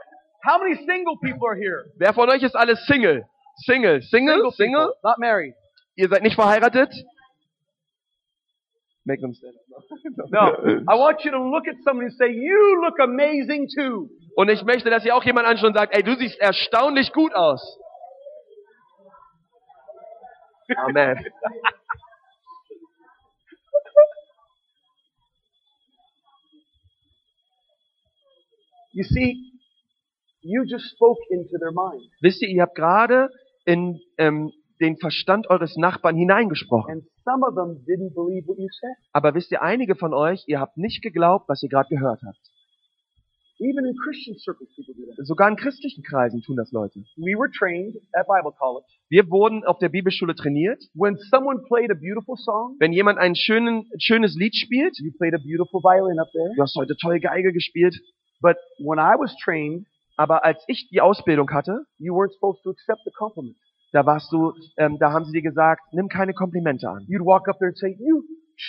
How 0.44 0.58
many 0.58 0.76
single 0.86 1.16
people 1.20 1.48
are 1.48 1.56
here? 1.56 1.84
Wer 1.98 2.12
von 2.14 2.30
euch 2.30 2.42
ist 2.42 2.54
alles 2.54 2.84
Single? 2.86 3.24
Single, 3.64 4.00
Single, 4.02 4.50
Single? 4.52 4.86
people, 4.86 4.94
not 5.02 5.18
married. 5.18 5.54
Ihr 5.96 6.08
seid 6.08 6.22
nicht 6.22 6.36
verheiratet? 6.36 6.92
Make 9.04 9.20
them 9.20 9.34
stand 9.34 9.54
up. 9.56 9.82
No. 10.30 10.54
I 10.88 10.96
want 10.96 11.24
you 11.24 11.32
to 11.32 11.42
look 11.50 11.66
at 11.66 11.74
somebody 11.84 12.06
and 12.06 12.16
say, 12.16 12.30
you 12.30 12.80
look 12.80 13.00
amazing 13.00 13.66
too. 13.76 14.08
Und 14.36 14.48
ich 14.50 14.62
möchte, 14.62 14.88
dass 14.88 15.04
ihr 15.04 15.16
auch 15.16 15.24
jemand 15.24 15.48
anschaut 15.48 15.70
und 15.70 15.76
sagt, 15.76 15.94
ey, 15.94 16.04
du 16.04 16.14
siehst 16.14 16.38
erstaunlich 16.40 17.12
gut 17.12 17.34
aus. 17.34 17.60
Amen. 20.76 21.26
You 28.92 29.04
see, 29.04 29.52
you 30.42 30.64
just 30.64 30.90
spoke 30.92 31.18
into 31.30 31.58
their 31.58 31.72
mind. 31.72 32.02
Wisst 32.20 32.42
ihr, 32.42 32.48
ihr 32.48 32.62
habt 32.62 32.74
gerade 32.74 33.30
in 33.64 34.00
ähm, 34.18 34.52
den 34.80 34.96
Verstand 34.98 35.48
eures 35.48 35.76
Nachbarn 35.76 36.16
hineingesprochen. 36.16 36.92
And 36.92 37.04
some 37.24 37.46
of 37.46 37.54
them 37.54 37.84
didn't 37.86 38.14
believe 38.14 38.46
what 38.46 38.58
you 38.58 38.68
said. 38.80 38.96
Aber 39.12 39.34
wisst 39.34 39.50
ihr, 39.52 39.62
einige 39.62 39.94
von 39.94 40.12
euch, 40.12 40.44
ihr 40.46 40.60
habt 40.60 40.76
nicht 40.76 41.02
geglaubt, 41.02 41.48
was 41.48 41.62
ihr 41.62 41.68
gerade 41.68 41.88
gehört 41.88 42.20
habt. 42.26 42.38
Even 43.60 43.84
in 43.86 43.94
Christian 44.02 44.36
circles, 44.38 44.68
people 44.74 44.92
do 44.94 45.06
that. 45.06 45.24
Sogar 45.24 45.48
in 45.48 45.54
christlichen 45.56 46.02
Kreisen 46.02 46.42
tun 46.42 46.56
das 46.56 46.72
Leute. 46.72 47.04
We 47.16 47.38
were 47.38 47.48
trained 47.48 47.94
at 48.12 48.26
Bible 48.26 48.50
college. 48.58 48.86
Wir 49.08 49.30
wurden 49.30 49.62
auf 49.64 49.78
der 49.78 49.88
Bibelschule 49.88 50.34
trainiert. 50.34 50.82
When 50.94 51.16
someone 51.30 51.62
played 51.68 51.92
a 51.92 51.94
beautiful 51.94 52.36
song, 52.36 52.74
Wenn 52.80 52.92
jemand 52.92 53.18
ein 53.20 53.36
schönen, 53.36 53.84
schönes 53.98 54.34
Lied 54.34 54.56
spielt, 54.56 54.98
you 54.98 55.12
played 55.16 55.34
a 55.34 55.38
beautiful 55.38 55.80
violin 55.80 56.18
up 56.18 56.26
there. 56.32 56.50
du 56.56 56.62
hast 56.62 56.74
heute 56.74 56.96
toll 56.96 57.20
Geige 57.20 57.52
gespielt, 57.52 57.94
But 58.42 58.56
when 58.78 58.98
I 58.98 59.14
was 59.18 59.34
trained, 59.42 59.86
Aber 60.18 60.44
als 60.44 60.62
ich 60.68 60.88
die 60.90 61.00
Ausbildung 61.00 61.50
hatte, 61.52 61.86
you 61.98 62.14
weren't 62.14 62.34
supposed 62.34 62.62
to 62.64 62.70
accept 62.70 63.00
the 63.06 63.10
compliment. 63.16 63.56
da 63.92 64.04
warst 64.04 64.30
du, 64.30 64.52
ähm, 64.76 64.98
da 64.98 65.10
haben 65.12 65.24
sie 65.24 65.32
dir 65.32 65.42
gesagt, 65.42 65.80
nimm 65.92 66.08
keine 66.08 66.34
Komplimente 66.34 66.86
an. 66.88 67.04
You'd 67.08 67.24
walk 67.24 67.48
up 67.48 67.56
there 67.58 67.68
and 67.68 67.76
say, 67.78 67.96
you, 67.98 68.22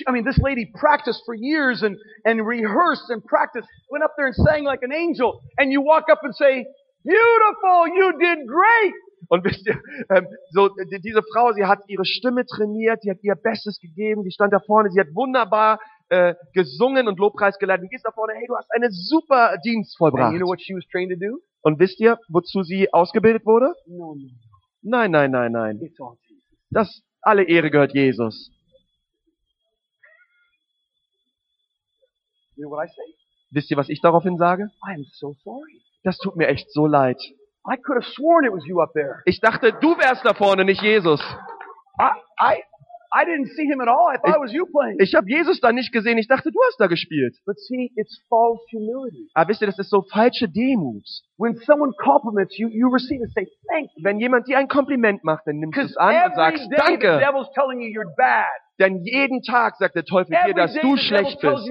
I 0.08 0.12
mean, 0.12 0.24
this 0.26 0.38
lady 0.38 0.72
practiced 0.80 1.22
for 1.26 1.34
years 1.36 1.84
and, 1.84 1.98
and 2.26 2.40
rehearsed 2.48 3.10
and 3.10 3.22
practiced, 3.26 3.68
went 3.90 4.04
up 4.06 4.12
there 4.16 4.28
and 4.28 4.36
sang 4.36 4.64
like 4.64 4.84
an 4.84 4.94
angel. 4.94 5.42
And 5.58 5.70
you 5.72 5.82
walk 5.82 6.06
up 6.10 6.20
and 6.24 6.34
say, 6.34 6.66
beautiful, 7.04 7.88
you 7.88 8.14
did 8.20 8.48
great. 8.48 8.94
Und 9.30 9.44
wisst 9.46 9.66
ihr, 9.66 9.80
ähm, 10.10 10.28
so 10.52 10.70
die- 10.70 11.00
diese 11.00 11.22
Frau, 11.34 11.54
sie 11.54 11.66
hat 11.66 11.80
ihre 11.88 12.04
Stimme 12.06 12.46
trainiert, 12.46 13.04
die 13.04 13.10
hat 13.12 13.20
ihr 13.24 13.36
Bestes 13.36 13.80
gegeben, 13.80 14.24
die 14.24 14.32
stand 14.32 14.52
da 14.52 14.60
vorne, 14.60 14.90
sie 14.92 15.00
hat 15.00 15.08
wunderbar 15.14 15.80
äh, 16.14 16.36
gesungen 16.54 17.08
und 17.08 17.18
Lobpreis 17.18 17.58
geleitet. 17.58 17.86
Du 17.86 17.90
gehst 17.90 18.06
da 18.06 18.12
vorne, 18.12 18.34
hey, 18.36 18.46
du 18.48 18.56
hast 18.56 18.72
einen 18.72 18.92
super 18.92 19.58
Dienst 19.66 19.98
vollbracht. 19.98 20.34
you 20.34 20.40
know? 20.40 21.40
Und 21.62 21.80
wisst 21.80 22.00
ihr, 22.00 22.20
wozu 22.30 22.62
sie 22.62 22.94
ausgebildet 22.94 23.46
wurde? 23.46 23.74
No, 23.88 24.16
no, 24.16 24.30
Nein, 24.84 25.12
nein, 25.12 25.32
nein, 25.32 25.52
nein. 25.52 25.80
Das 26.70 27.02
alle 27.22 27.44
Ehre 27.44 27.72
gehört 27.72 27.94
Jesus. 27.94 28.52
You 32.56 32.70
know? 32.70 32.78
Wisst 33.52 33.72
ihr, 33.72 33.78
was 33.78 33.90
ich 33.90 34.02
daraufhin 34.02 34.38
sage? 34.38 34.70
So. 35.14 35.36
Das 36.04 36.18
tut 36.18 36.36
mir 36.36 36.48
echt 36.48 36.72
so 36.72 36.86
leid. 36.86 37.20
I 37.66 37.78
could 37.78 37.98
have 37.98 38.12
sworn 38.12 38.46
it 38.46 38.52
was 38.52 38.66
you 38.68 38.82
up 38.82 38.92
there. 38.94 39.22
Ich 39.26 39.40
dachte, 39.40 39.72
du 39.72 39.98
wärst 39.98 40.26
da 40.26 40.34
vorne, 40.34 40.66
nicht 40.66 40.82
Jesus. 40.82 41.22
I, 42.00 42.10
I, 42.40 42.64
I 43.16 43.26
didn't 43.26 43.48
see 43.56 43.66
him 43.66 43.80
at 43.80 43.88
all. 43.88 44.10
I 44.12 44.18
thought 44.18 44.30
Ich- 44.30 44.36
it 44.36 44.42
was 44.42 44.54
you 44.54 44.66
playing. 44.66 44.98
Ich 45.00 45.14
habe 45.14 45.28
Jesus 45.30 45.60
da 45.62 45.72
nicht 45.72 45.92
gesehen. 45.92 46.18
Ich 46.18 46.28
dachte, 46.28 46.52
du 46.52 46.60
hast 46.68 46.80
da 46.80 46.88
gespielt. 46.88 47.36
But 47.46 47.60
see, 47.60 47.92
it's 47.96 48.20
false 48.28 48.60
humility. 48.72 49.30
Aber 49.36 49.50
wisst 49.50 49.62
ihr, 49.62 49.68
das 49.68 49.78
ist 49.78 49.90
so 49.92 50.02
falsche 50.02 50.50
Demut. 50.50 51.06
When 51.38 51.56
someone 51.58 51.94
compliments 51.98 52.58
you, 52.58 52.70
you 52.70 52.90
receive 52.90 53.22
it. 53.24 53.32
Say 53.36 53.48
thank 53.70 53.90
you. 53.96 54.04
Wenn 54.04 54.20
jemand 54.20 54.48
dir 54.48 54.58
ein 54.58 54.68
Kompliment 54.68 55.24
macht, 55.24 55.46
dann 55.46 55.58
nimmst 55.58 55.78
du 55.78 55.82
es 55.84 55.98
an 55.98 56.16
und 56.26 56.36
sagst 56.36 56.64
day 56.64 56.70
the 56.70 56.76
Danke. 56.76 57.20
devil's 57.20 57.52
telling 57.54 57.82
you 57.82 57.90
you're 57.90 58.16
bad. 58.18 58.48
Denn 58.80 59.04
jeden 59.04 59.44
Tag 59.44 59.76
sagt 59.78 59.96
der 59.96 60.04
Teufel 60.04 60.36
dir, 60.48 60.54
dass 60.56 60.74
du 60.74 60.96
the 60.96 61.02
schlecht 61.04 61.40
bist. 61.40 61.70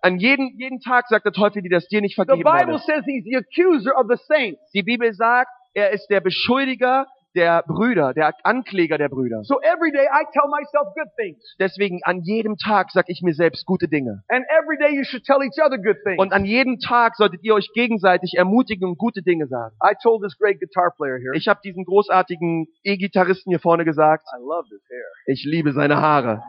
An 0.00 0.18
jeden, 0.18 0.58
jeden 0.58 0.80
Tag 0.80 1.06
sagt 1.08 1.24
der 1.24 1.32
Teufel 1.32 1.62
dir, 1.62 1.70
dass 1.70 1.86
dir 1.86 2.00
nicht 2.00 2.16
The 2.16 2.24
vergeben 2.24 2.44
wurde. 2.44 2.78
the 2.78 3.02
the. 3.06 4.56
Die 4.74 4.82
Bibel 4.82 5.12
sagt, 5.14 5.50
er 5.74 5.90
ist 5.92 6.08
der 6.08 6.20
Beschuldiger 6.20 7.06
der 7.34 7.62
Brüder, 7.66 8.14
der 8.14 8.32
Ankläger 8.42 8.98
der 8.98 9.08
Brüder. 9.08 9.42
So 9.44 9.60
every 9.60 9.92
day 9.92 10.04
I 10.04 10.24
tell 10.32 10.48
myself 10.48 10.94
good 10.94 11.08
things. 11.18 11.42
Deswegen 11.58 12.00
an 12.04 12.20
jedem 12.22 12.56
Tag 12.56 12.90
sag 12.90 13.06
ich 13.08 13.22
mir 13.22 13.34
selbst 13.34 13.66
gute 13.66 13.88
Dinge. 13.88 14.22
And 14.28 14.44
every 14.48 14.78
day 14.78 14.96
you 14.96 15.04
should 15.04 15.24
tell 15.24 15.42
each 15.42 15.58
other 15.64 15.78
good 15.78 15.96
things. 16.04 16.18
Und 16.18 16.32
an 16.32 16.44
jedem 16.44 16.78
Tag 16.78 17.16
solltet 17.16 17.42
ihr 17.42 17.54
euch 17.54 17.68
gegenseitig 17.74 18.34
ermutigen 18.36 18.88
und 18.88 18.98
gute 18.98 19.22
Dinge 19.22 19.46
sagen. 19.46 19.74
I 19.82 19.94
told 20.02 20.22
this 20.22 20.36
great 20.38 20.60
guitar 20.60 20.92
player 20.96 21.18
here. 21.18 21.34
Ich 21.34 21.48
habe 21.48 21.60
diesen 21.64 21.84
großartigen 21.84 22.66
E-Gitarristen 22.82 23.50
hier 23.50 23.60
vorne 23.60 23.84
gesagt, 23.84 24.24
I 24.36 24.40
love 24.40 24.68
this 24.68 24.82
hair. 24.88 25.04
ich 25.26 25.44
liebe 25.44 25.72
seine 25.72 26.00
Haare. 26.00 26.42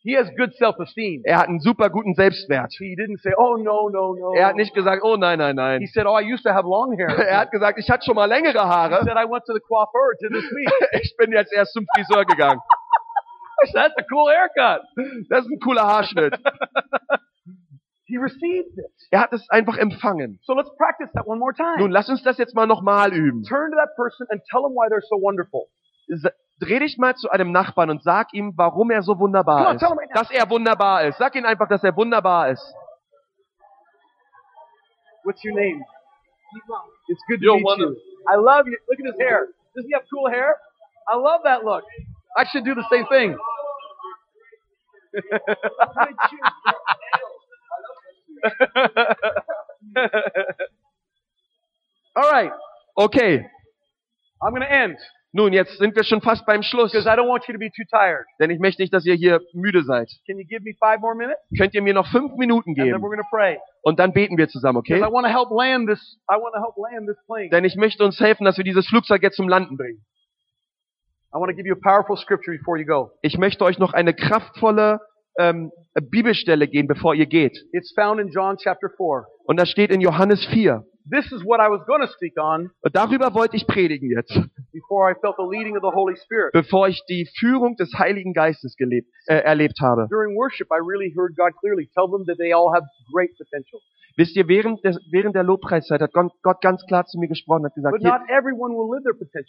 He 0.00 0.16
has 0.16 0.28
good 0.36 0.54
self-esteem. 0.54 1.22
Er 1.24 1.38
hat 1.38 1.48
einen 1.48 1.60
super 1.60 1.90
guten 1.90 2.14
Selbstwert. 2.14 2.72
He 2.78 2.94
didn't 2.94 3.18
say, 3.20 3.32
oh 3.36 3.56
no, 3.56 3.88
no, 3.88 4.14
no. 4.14 4.32
Er 4.34 4.46
hat 4.46 4.56
nicht 4.56 4.72
gesagt, 4.72 5.02
oh 5.02 5.16
nein, 5.16 5.38
nein, 5.38 5.56
He 5.56 5.56
nein. 5.56 5.86
said, 5.92 6.06
oh, 6.06 6.16
I 6.16 6.22
used 6.22 6.44
to 6.44 6.50
have 6.52 6.66
long 6.66 6.96
hair. 6.96 7.08
Er 7.08 7.38
hat 7.40 7.50
gesagt, 7.50 7.78
ich 7.78 7.90
hatte 7.90 8.04
schon 8.04 8.14
mal 8.14 8.26
längere 8.26 8.52
He 8.52 8.58
Haare. 8.58 9.02
said, 9.04 9.16
I 9.16 9.24
went 9.28 9.44
to 9.46 9.52
the 9.54 9.60
coiffeur 9.60 10.14
to 10.20 10.28
this 10.28 10.44
week. 10.52 10.70
Ich 11.02 11.16
bin 11.16 11.32
jetzt 11.32 11.52
erst 11.52 11.72
zum 11.72 11.84
Friseur 11.94 12.24
gegangen. 12.24 12.60
That's 13.74 13.94
a 13.98 14.04
cool 14.12 14.30
haircut. 14.30 14.82
Das 15.28 15.44
ist 15.44 15.50
ein 15.50 15.58
cooler 15.58 15.82
Haarschnitt. 15.82 16.38
He 18.06 18.16
received 18.16 18.78
it. 18.78 18.92
Er 19.10 19.20
hat 19.22 19.32
es 19.32 19.50
einfach 19.50 19.76
empfangen. 19.76 20.38
So 20.44 20.54
let's 20.54 20.70
practice 20.76 21.10
that 21.14 21.26
one 21.26 21.38
more 21.40 21.52
time. 21.52 21.76
Nun, 21.78 21.90
lass 21.90 22.08
uns 22.08 22.22
das 22.22 22.38
jetzt 22.38 22.54
mal 22.54 22.66
nochmal 22.66 23.12
üben. 23.12 23.42
Turn 23.42 23.70
to 23.72 23.76
that 23.76 23.94
person 23.96 24.26
and 24.30 24.40
tell 24.50 24.62
them 24.62 24.72
why 24.74 24.88
they're 24.88 25.02
so 25.02 25.16
wonderful. 25.20 25.68
Dreh 26.60 26.78
dich 26.80 26.98
mal 26.98 27.14
zu 27.14 27.30
einem 27.30 27.52
Nachbarn 27.52 27.90
und 27.90 28.02
sag 28.02 28.32
ihm, 28.34 28.52
warum 28.56 28.90
er 28.90 29.02
so 29.02 29.18
wunderbar 29.18 29.68
on, 29.68 29.76
ist. 29.76 29.86
Dass 30.14 30.30
er 30.30 30.50
wunderbar 30.50 31.04
ist. 31.04 31.18
Sag 31.18 31.34
ihm 31.36 31.44
einfach, 31.44 31.68
dass 31.68 31.84
er 31.84 31.94
wunderbar 31.96 32.48
ist. 32.50 32.74
What's 35.24 35.44
your 35.44 35.54
name? 35.54 35.84
It's 37.08 37.20
good 37.28 37.40
to 37.40 37.44
Yo, 37.46 37.54
meet 37.56 37.64
wonder- 37.64 37.88
you. 37.90 37.96
I 38.28 38.34
love 38.36 38.66
you. 38.66 38.76
Look 38.88 38.98
at 39.00 39.06
his 39.06 39.18
hair. 39.20 39.46
Does 39.74 39.84
he 39.86 39.92
have 39.94 40.04
cool 40.12 40.28
hair? 40.30 40.56
I 41.06 41.16
love 41.16 41.42
that 41.44 41.64
look. 41.64 41.84
I 42.36 42.44
should 42.46 42.64
do 42.64 42.74
the 42.74 42.84
same 42.90 43.06
thing. 43.06 43.36
All 52.16 52.30
right. 52.30 52.50
Okay. 52.98 53.46
I'm 54.42 54.50
going 54.50 54.62
to 54.62 54.72
end 54.72 54.96
Nun, 55.32 55.52
jetzt 55.52 55.76
sind 55.76 55.94
wir 55.94 56.04
schon 56.04 56.22
fast 56.22 56.46
beim 56.46 56.62
Schluss. 56.62 56.90
because 56.92 57.06
I 57.06 57.12
don't 57.14 57.28
want 57.28 57.46
you 57.46 57.52
to 57.52 57.58
be 57.58 57.70
too 57.70 57.84
tired. 57.90 58.24
Denn 58.40 58.48
ich 58.50 58.58
möchte 58.58 58.80
nicht, 58.80 58.94
dass 58.94 59.04
ihr 59.04 59.14
hier 59.14 59.40
müde 59.52 59.82
seid. 59.84 60.08
Can 60.26 60.38
you 60.38 60.46
give 60.46 60.62
me 60.62 60.72
five 60.80 61.00
more 61.00 61.14
minutes? 61.14 61.38
Könnt 61.58 61.74
ihr 61.74 61.82
mir 61.82 61.92
noch 61.92 62.06
fünf 62.10 62.32
Minuten 62.36 62.70
And 62.70 62.76
then 62.78 62.86
geben? 62.86 63.02
we're 63.02 63.10
going 63.10 63.20
to 63.20 63.28
pray. 63.30 63.58
Und 63.82 63.98
dann 63.98 64.12
beten 64.14 64.38
wir 64.38 64.48
zusammen, 64.48 64.78
okay? 64.78 64.98
I 64.98 65.02
want 65.12 65.26
to 65.26 65.32
help 65.32 65.50
land 65.50 65.88
this. 65.88 66.00
I 66.30 66.34
want 66.36 66.54
to 66.54 66.60
help 66.60 66.74
land 66.78 67.06
this 67.06 67.18
plane. 67.26 67.50
Denn 67.50 67.64
ich 67.64 67.76
möchte 67.76 68.04
uns 68.04 68.18
helfen, 68.20 68.44
dass 68.44 68.56
wir 68.56 68.64
dieses 68.64 68.86
Flugzeug 68.88 69.22
jetzt 69.22 69.36
zum 69.36 69.48
Landen 69.48 69.76
bringen. 69.76 70.02
I 71.34 71.38
want 71.38 71.50
to 71.50 71.54
give 71.56 71.68
you 71.68 71.74
a 71.74 71.78
powerful 71.82 72.16
scripture 72.16 72.56
before 72.56 72.78
you 72.78 72.86
go. 72.86 73.10
Ich 73.20 73.36
möchte 73.36 73.64
euch 73.64 73.78
noch 73.78 73.92
eine 73.92 74.14
kraftvolle 74.14 75.00
ähm, 75.38 75.70
Bibelstelle 76.10 76.66
geben, 76.68 76.88
bevor 76.88 77.14
ihr 77.14 77.26
geht. 77.26 77.56
It's 77.72 77.92
found 77.94 78.18
in 78.18 78.30
John 78.30 78.56
chapter 78.56 78.88
4. 78.96 79.26
Und 79.44 79.58
das 79.60 79.68
steht 79.68 79.90
in 79.90 80.00
Johannes 80.00 80.46
4. 80.46 80.84
This 81.10 81.30
is 81.32 81.44
what 81.44 81.60
I 81.60 81.70
was 81.70 81.84
going 81.86 82.00
to 82.00 82.06
speak 82.08 82.34
on 82.38 82.70
Und 82.82 82.96
darüber 82.96 83.34
wollte 83.34 83.56
ich 83.56 83.66
predigen 83.66 84.10
jetzt, 84.10 84.40
bevor 86.52 86.88
ich 86.88 87.02
die 87.08 87.28
Führung 87.38 87.76
des 87.76 87.92
Heiligen 87.98 88.32
Geistes 88.32 88.76
gelebt, 88.76 89.08
äh, 89.26 89.36
erlebt 89.36 89.80
habe. 89.80 90.06
Wisst 94.16 94.34
ihr, 94.34 94.48
während, 94.48 94.84
des, 94.84 94.98
während 95.12 95.36
der 95.36 95.44
Lobpreiszeit 95.44 96.00
hat 96.00 96.12
Gott, 96.12 96.32
Gott 96.42 96.60
ganz 96.60 96.84
klar 96.86 97.04
zu 97.06 97.20
mir 97.20 97.28
gesprochen, 97.28 97.64
hat 97.64 97.74
gesagt, 97.74 97.94
hier, 98.00 98.10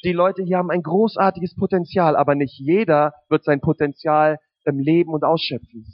die 0.03 0.13
Leute 0.13 0.43
hier 0.43 0.57
haben 0.57 0.69
ein 0.69 0.84
großartiges 0.84 1.55
Potenzial, 1.55 2.15
aber 2.15 2.36
nicht 2.36 2.59
jeder 2.59 3.13
wird 3.30 3.43
sein 3.43 3.61
Potenzial 3.61 4.38
Leben 4.66 5.14
und 5.14 5.24
ausschöpfen. 5.24 5.86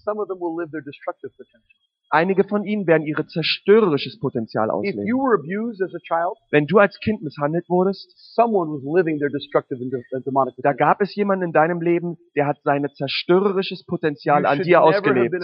Einige 2.09 2.43
von 2.43 2.63
ihnen 2.65 2.85
werden 2.87 3.05
ihre 3.07 3.25
zerstörerisches 3.25 4.19
Potenzial 4.19 4.69
ausleben. 4.69 5.05
child, 5.05 6.37
Wenn 6.51 6.67
du 6.67 6.77
als 6.77 6.99
Kind 6.99 7.21
misshandelt 7.23 7.67
wurdest, 7.67 8.37
da 10.63 10.73
gab 10.73 11.01
es 11.01 11.15
jemanden 11.15 11.45
in 11.45 11.51
deinem 11.51 11.81
Leben, 11.81 12.17
der 12.35 12.47
hat 12.47 12.57
seine 12.63 12.91
zerstörerisches 12.93 13.85
Potenzial 13.85 14.45
an 14.45 14.61
dir 14.61 14.81
ausgelebt. 14.83 15.35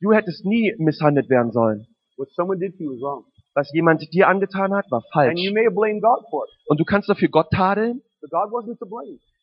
Du 0.00 0.12
hättest 0.12 0.44
nie 0.44 0.74
misshandelt 0.78 1.28
werden 1.28 1.52
sollen. 1.52 1.86
What 2.16 2.30
someone 2.30 2.58
did 2.58 2.76
to 2.78 2.84
you 2.84 3.24
was 3.54 3.72
jemand 3.72 4.12
dir 4.12 4.28
angetan 4.28 4.74
hat, 4.74 4.90
war 4.90 5.02
And 5.12 5.38
you 5.38 5.50
falsch. 5.50 5.52
may 5.54 5.64
have 5.66 5.74
blamed 5.74 6.02
God 6.02 6.24
for 6.30 6.44
it, 6.46 6.50
Und 6.66 6.78
du 6.80 6.84
kannst 6.84 7.08
dafür 7.08 7.28
Gott 7.28 7.50
tadeln, 7.50 8.02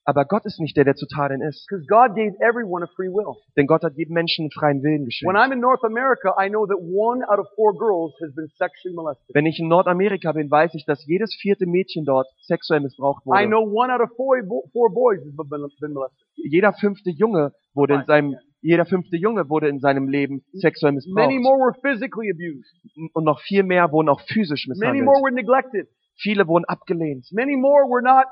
aber 0.06 0.26
Gott 0.26 0.46
ist 0.46 0.60
nicht 0.60 0.76
der, 0.76 0.84
der 0.84 0.96
zu 0.96 1.06
tadeln 1.08 1.42
ist. 1.42 1.66
Because 1.68 1.86
God 1.88 2.16
gave 2.16 2.36
everyone 2.40 2.84
a 2.84 2.88
free 2.96 3.08
will. 3.10 3.36
Denn 3.56 3.68
Gott 3.68 3.84
hat 3.84 3.94
jedem 3.96 4.14
Menschen 4.14 4.44
einen 4.44 4.52
freien 4.52 4.84
Willen 4.84 5.02
When 5.02 5.06
geschenkt. 5.06 5.36
I'm 5.38 5.52
in 5.54 5.60
North 5.60 5.84
America, 5.84 6.34
I 6.38 6.50
know 6.50 6.66
that 6.66 6.78
one 6.80 7.24
out 7.30 7.40
of 7.40 7.48
four 7.56 7.74
girls 7.78 8.14
has 8.22 8.34
been 8.36 8.48
sexually 8.58 8.96
molested. 8.96 9.34
Wenn 9.34 9.46
ich 9.46 9.60
in 9.60 9.68
Nordamerika 9.68 10.32
bin, 10.34 10.50
weiß 10.52 10.74
ich, 10.76 10.86
dass 10.86 11.06
jedes 11.06 11.34
vierte 11.40 11.66
Mädchen 11.66 12.06
dort 12.06 12.28
sexuell 12.42 12.82
missbraucht 12.82 13.24
I 13.26 13.30
wurde. 13.30 13.48
know 13.48 13.64
one 13.64 13.94
out 13.94 14.02
of 14.02 14.10
four, 14.16 14.38
four 14.72 14.92
boys 14.94 15.20
has 15.24 15.80
been, 15.80 15.94
molested. 15.94 16.20
Jeder 16.36 16.74
fünfte 16.74 17.10
Junge 17.12 17.54
wurde 17.74 17.96
in 17.96 18.06
seinem, 18.06 18.36
jeder 18.62 18.86
fünfte 18.86 19.18
Junge 19.18 19.50
wurde 19.50 19.70
in 19.70 19.80
seinem 19.80 20.08
Leben 20.08 20.44
sexuell 20.52 20.92
Many 20.92 21.06
missbraucht. 21.06 21.42
more 21.44 21.60
were 21.60 21.74
physically 21.82 22.30
abused. 22.32 22.76
Und 23.14 23.24
noch 23.24 23.40
viel 23.42 23.64
mehr 23.64 23.92
wurden 23.92 24.10
auch 24.10 24.22
physisch 24.22 24.68
Many 24.68 24.80
misshandelt. 25.02 25.06
more 25.06 25.22
were 25.22 25.34
neglected. 25.34 25.88
Viele 26.16 26.48
wurden 26.48 26.66
abgelehnt. 26.66 27.28
Many 27.32 27.56
more 27.56 27.86
were 27.90 28.04
not 28.04 28.26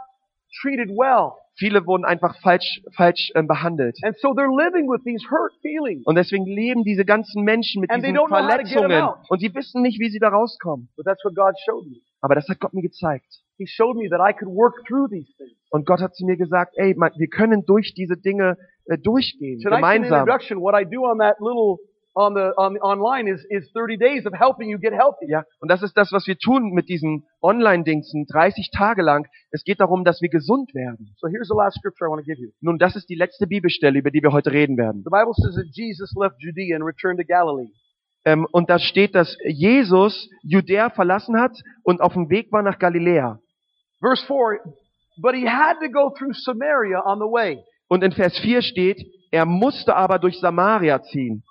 treated 0.62 0.90
well. 0.90 1.34
Viele 1.56 1.86
wurden 1.86 2.06
einfach 2.06 2.36
falsch, 2.42 2.82
falsch 2.96 3.32
ähm, 3.36 3.48
behandelt. 3.48 3.98
And 4.04 4.16
so 4.18 4.30
they're 4.30 4.50
living 4.56 4.90
with 4.90 5.04
these 5.04 5.24
hurt 5.30 5.54
feelings. 5.62 6.06
Und 6.06 6.16
deswegen 6.16 6.46
leben 6.46 6.84
diese 6.84 7.06
ganzen 7.06 7.44
Menschen 7.44 7.82
mit 7.82 7.92
And 7.92 8.02
they 8.04 8.12
diesen 8.12 8.26
don't 8.26 8.30
know 8.30 8.38
how 8.38 8.50
to 8.50 8.64
get 8.64 8.72
'em 8.78 8.90
Verletzungen. 8.90 9.26
Und 9.30 9.42
die 9.42 9.54
wissen 9.54 9.82
nicht, 9.82 10.00
wie 10.00 10.10
sie 10.10 10.20
da 10.20 10.30
rauskommen. 10.30 10.90
But 10.96 11.06
that's 11.06 11.24
what 11.24 11.36
God 11.36 11.54
showed 11.66 11.86
me. 11.88 11.98
Aber 12.22 12.36
das 12.36 12.48
hat 12.48 12.60
Gott 12.60 12.74
mir 12.74 12.82
gezeigt. 12.82 13.28
He 13.58 13.68
showed 13.68 13.96
me 13.96 14.10
that 14.10 14.20
I 14.22 14.34
could 14.34 14.50
work 14.50 14.84
through 14.88 15.10
these 15.10 15.32
things. 15.38 15.52
Und 15.70 15.86
Gott 15.86 16.02
hat 16.02 16.16
zu 16.16 16.26
mir 16.26 16.38
gesagt, 16.38 16.74
ey, 16.78 16.96
wir 16.96 17.28
können 17.28 17.64
durch 17.66 17.94
diese 17.94 18.18
Dinge 18.18 18.58
äh, 18.86 18.98
durchgehen, 18.98 19.60
Tonight's 19.60 19.66
an 19.66 19.82
gemeinsam. 19.82 20.20
introduction. 20.22 20.62
What 20.62 20.74
I 20.74 20.86
do 20.86 21.04
on 21.06 21.20
that 21.20 21.38
little 21.40 21.78
on 22.14 22.34
the 22.34 22.52
on 22.58 22.78
online 22.80 23.28
is 23.28 23.46
is 23.50 23.70
30 23.74 23.98
days 23.98 24.26
of 24.26 24.34
helping 24.34 24.70
you 24.70 24.78
get 24.78 24.94
healthy. 24.94 25.28
Ja, 25.30 25.44
und 25.60 25.70
das 25.70 25.82
ist 25.82 25.96
das, 25.96 26.12
was 26.12 26.28
wir 26.28 26.38
tun 26.38 26.72
mit 26.72 26.90
diesen 26.90 27.26
Online-Dingsen, 27.42 28.26
30 28.28 28.70
Tage 28.72 29.02
lang. 29.02 29.28
Es 29.52 29.64
geht 29.64 29.80
darum, 29.80 30.04
dass 30.04 30.22
wir 30.22 30.30
gesund 30.30 30.74
werden. 30.74 31.14
So 31.18 31.28
here's 31.28 31.48
the 31.48 31.56
last 31.56 31.78
scripture 31.78 32.08
I 32.08 32.12
want 32.12 32.22
to 32.22 32.26
give 32.26 32.42
you. 32.42 32.52
Nun, 32.62 32.78
das 32.78 32.96
ist 32.96 33.10
die 33.10 33.16
letzte 33.16 33.48
Bibelstelle, 33.48 34.00
über 34.00 34.12
die 34.12 34.22
wir 34.22 34.32
heute 34.32 34.52
reden 34.52 34.78
werden. 34.78 35.04
The 35.04 35.10
Bible 35.10 35.34
says 35.36 35.56
that 35.56 35.68
Jesus 35.72 36.14
left 36.16 36.36
Judea 36.40 36.76
and 36.76 36.86
returned 36.86 37.20
to 37.20 37.26
Galilee. 37.26 37.70
Ähm, 38.24 38.46
und 38.52 38.70
da 38.70 38.78
steht, 38.78 39.16
dass 39.16 39.36
Jesus 39.46 40.30
Judäa 40.44 40.90
verlassen 40.90 41.40
hat 41.40 41.58
und 41.84 42.02
auf 42.02 42.14
dem 42.14 42.30
Weg 42.30 42.52
war 42.52 42.62
nach 42.62 42.78
Galiläa. 42.78 43.40
Verse 44.00 44.24
4, 44.26 44.60
but 45.22 45.34
he 45.34 45.48
had 45.48 45.80
to 45.80 45.90
go 45.90 46.10
through 46.10 46.34
Samaria 46.34 47.02
on 47.06 47.20
the 47.20 47.26
way. 47.26 47.64
Und 47.88 48.04
in 48.04 48.12
Vers 48.12 48.38
4 48.40 48.62
steht, 48.62 49.04
er 49.32 49.46
musste 49.46 49.96
aber 49.96 50.20
durch 50.20 50.40
Samaria 50.40 51.02
ziehen. 51.02 51.44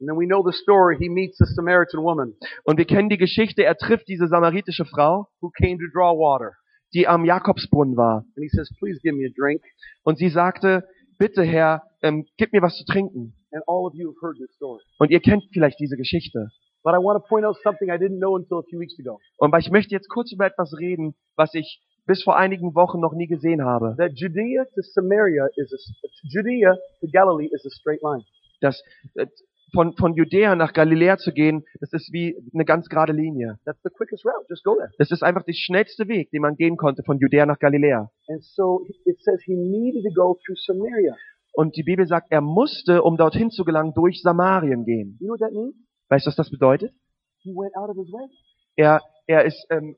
And 0.00 0.08
then 0.08 0.16
we 0.16 0.26
know 0.26 0.42
the 0.44 0.52
story. 0.52 0.96
He 0.98 1.08
meets 1.08 1.38
the 1.38 1.46
Samaritan 1.46 2.02
woman 2.02 2.34
Und 2.64 2.78
wir 2.78 2.84
kennen 2.84 3.08
die 3.08 3.18
Geschichte, 3.18 3.64
er 3.64 3.76
trifft 3.76 4.08
diese 4.08 4.28
samaritische 4.28 4.84
Frau, 4.84 5.26
who 5.40 5.50
came 5.50 5.78
to 5.78 5.86
draw 5.92 6.16
water. 6.16 6.54
die 6.94 7.06
am 7.06 7.24
Jakobsbrunnen 7.24 7.96
war. 7.96 8.24
And 8.36 8.42
he 8.42 8.48
says, 8.48 8.70
please 8.78 8.98
give 9.02 9.14
me 9.14 9.26
a 9.26 9.32
drink. 9.36 9.62
Und 10.04 10.18
sie 10.18 10.28
sagte, 10.28 10.84
bitte 11.18 11.42
Herr, 11.42 11.82
ähm, 12.02 12.26
gib 12.36 12.52
mir 12.52 12.62
was 12.62 12.76
zu 12.76 12.84
trinken. 12.84 13.34
And 13.50 13.62
all 13.66 13.86
of 13.86 13.94
you 13.94 14.08
have 14.08 14.16
heard 14.22 14.36
this 14.38 14.54
story. 14.56 14.82
Und 14.98 15.10
ihr 15.10 15.20
kennt 15.20 15.44
vielleicht 15.52 15.78
diese 15.80 15.96
Geschichte. 15.96 16.50
But 16.84 16.94
I 16.94 16.98
want 16.98 17.22
to 17.22 17.28
point 17.28 17.44
out 17.44 17.56
something 17.62 17.90
I 17.90 17.98
didn't 17.98 18.18
know 18.18 18.36
until 18.36 18.58
a 18.58 18.62
few 18.62 18.78
weeks 18.78 18.98
ago. 18.98 19.18
Und 19.36 19.54
ich 19.58 19.70
möchte 19.70 19.94
jetzt 19.94 20.08
kurz 20.08 20.32
über 20.32 20.46
etwas 20.46 20.72
reden, 20.78 21.14
was 21.36 21.52
ich 21.54 21.80
bis 22.06 22.22
vor 22.22 22.36
einigen 22.36 22.74
Wochen 22.74 23.00
noch 23.00 23.12
nie 23.12 23.26
gesehen 23.26 23.64
habe. 23.64 23.94
That 23.98 24.12
Judea 24.14 24.64
to 24.64 24.82
Samaria 24.94 25.46
is 25.56 25.72
a, 25.72 26.08
Judea 26.22 26.76
to 27.00 27.06
Galilee 27.12 27.50
is 27.52 27.66
a 27.66 27.70
straight 27.70 28.02
line. 28.02 28.24
Dass 28.60 28.82
äh, 29.14 29.26
von, 29.72 29.94
von 29.96 30.14
Judäa 30.14 30.54
nach 30.54 30.72
Galiläa 30.72 31.18
zu 31.18 31.32
gehen, 31.32 31.64
das 31.80 31.92
ist 31.92 32.12
wie 32.12 32.36
eine 32.54 32.64
ganz 32.64 32.88
gerade 32.88 33.12
Linie. 33.12 33.58
That's 33.64 33.80
the 33.82 33.90
quickest 33.90 34.24
route. 34.24 34.46
Just 34.48 34.64
go 34.64 34.76
there. 34.76 34.90
Das 34.98 35.10
ist 35.10 35.22
einfach 35.22 35.42
der 35.44 35.54
schnellste 35.54 36.08
Weg, 36.08 36.30
den 36.30 36.42
man 36.42 36.56
gehen 36.56 36.76
konnte 36.76 37.02
von 37.04 37.18
Judäa 37.18 37.46
nach 37.46 37.58
Galiläa. 37.58 38.10
And 38.28 38.42
so 38.42 38.84
it 39.04 39.20
says 39.22 39.42
he 39.44 39.54
needed 39.54 40.04
to 40.04 40.14
go 40.14 40.38
through 40.44 40.56
Samaria. 40.66 41.14
Und 41.52 41.76
die 41.76 41.82
Bibel 41.82 42.06
sagt, 42.06 42.28
er 42.30 42.40
musste, 42.40 43.02
um 43.02 43.16
dorthin 43.16 43.50
zu 43.50 43.64
gelangen, 43.64 43.92
durch 43.94 44.22
Samarien 44.22 44.84
gehen. 44.84 45.16
You 45.20 45.26
know 45.26 45.32
what 45.34 45.40
that 45.40 45.52
means? 45.52 45.74
Weißt 46.08 46.26
du, 46.26 46.28
was 46.28 46.36
das 46.36 46.50
bedeutet? 46.50 46.92
He 47.40 47.52
went 47.54 47.76
out 47.76 47.90
of 47.90 47.96
his 47.96 48.12
way. 48.12 48.28
Er, 48.76 49.00
er 49.26 49.44
ist, 49.44 49.66
ähm, 49.70 49.96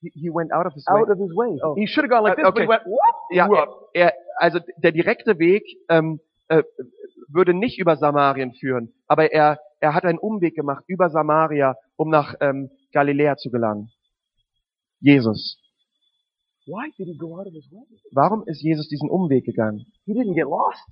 he, 0.00 0.10
he 0.14 0.28
went 0.30 0.52
out 0.52 0.66
of 0.66 0.74
his 0.74 0.86
way. 0.86 1.00
Out 1.00 1.10
of 1.10 1.18
his 1.18 1.34
way. 1.34 1.58
Oh. 1.62 1.74
He 1.76 1.86
should 1.86 2.04
have 2.04 2.10
gone 2.10 2.24
like 2.24 2.38
Uh, 2.38 2.42
this, 2.42 2.44
but 2.44 2.54
okay. 2.54 2.62
he 2.62 2.68
went, 2.68 2.82
what? 2.84 3.14
Ja, 3.30 3.46
er, 3.94 4.06
er, 4.06 4.12
also 4.36 4.60
der 4.76 4.92
direkte 4.92 5.38
Weg 5.38 5.64
ähm, 5.88 6.20
äh, 6.48 6.62
würde 7.28 7.54
nicht 7.54 7.78
über 7.78 7.96
Samarien 7.96 8.52
führen, 8.52 8.92
aber 9.06 9.32
er, 9.32 9.58
er 9.80 9.94
hat 9.94 10.04
einen 10.04 10.18
Umweg 10.18 10.54
gemacht 10.54 10.84
über 10.86 11.10
Samaria, 11.10 11.76
um 11.96 12.10
nach 12.10 12.34
ähm, 12.40 12.70
Galiläa 12.92 13.36
zu 13.36 13.50
gelangen. 13.50 13.90
Jesus. 15.00 15.58
Why 16.66 16.90
did 16.98 17.06
he 17.06 17.16
go 17.16 17.38
out 17.38 17.46
of 17.46 17.52
his 17.52 17.70
way? 17.70 17.84
Warum 18.12 18.44
ist 18.46 18.62
Jesus 18.62 18.88
diesen 18.88 19.08
Umweg 19.08 19.44
gegangen? 19.44 19.86
He 20.04 20.12
didn't 20.12 20.34
get 20.34 20.44
lost. 20.44 20.84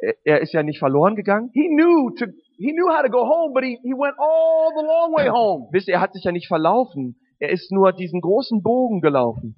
Er, 0.00 0.14
er 0.24 0.40
ist 0.40 0.52
ja 0.52 0.62
nicht 0.62 0.78
verloren 0.78 1.16
gegangen. 1.16 1.50
He 1.54 1.66
knew 1.68 2.10
to, 2.16 2.26
he 2.56 2.72
knew 2.72 2.88
how 2.88 3.02
to 3.02 3.10
go 3.10 3.26
home, 3.26 3.52
but 3.52 3.64
he, 3.64 3.78
he 3.82 3.92
went 3.94 4.14
all 4.18 4.70
the 4.76 4.86
long 4.86 5.12
way 5.16 5.28
home. 5.28 5.68
Wisst 5.72 5.88
ihr, 5.88 5.94
er 5.94 6.00
hat 6.00 6.12
sich 6.12 6.24
ja 6.24 6.32
nicht 6.32 6.46
verlaufen. 6.46 7.16
Er 7.40 7.50
ist 7.50 7.72
nur 7.72 7.92
diesen 7.92 8.20
großen 8.20 8.62
Bogen 8.62 9.00
gelaufen. 9.00 9.56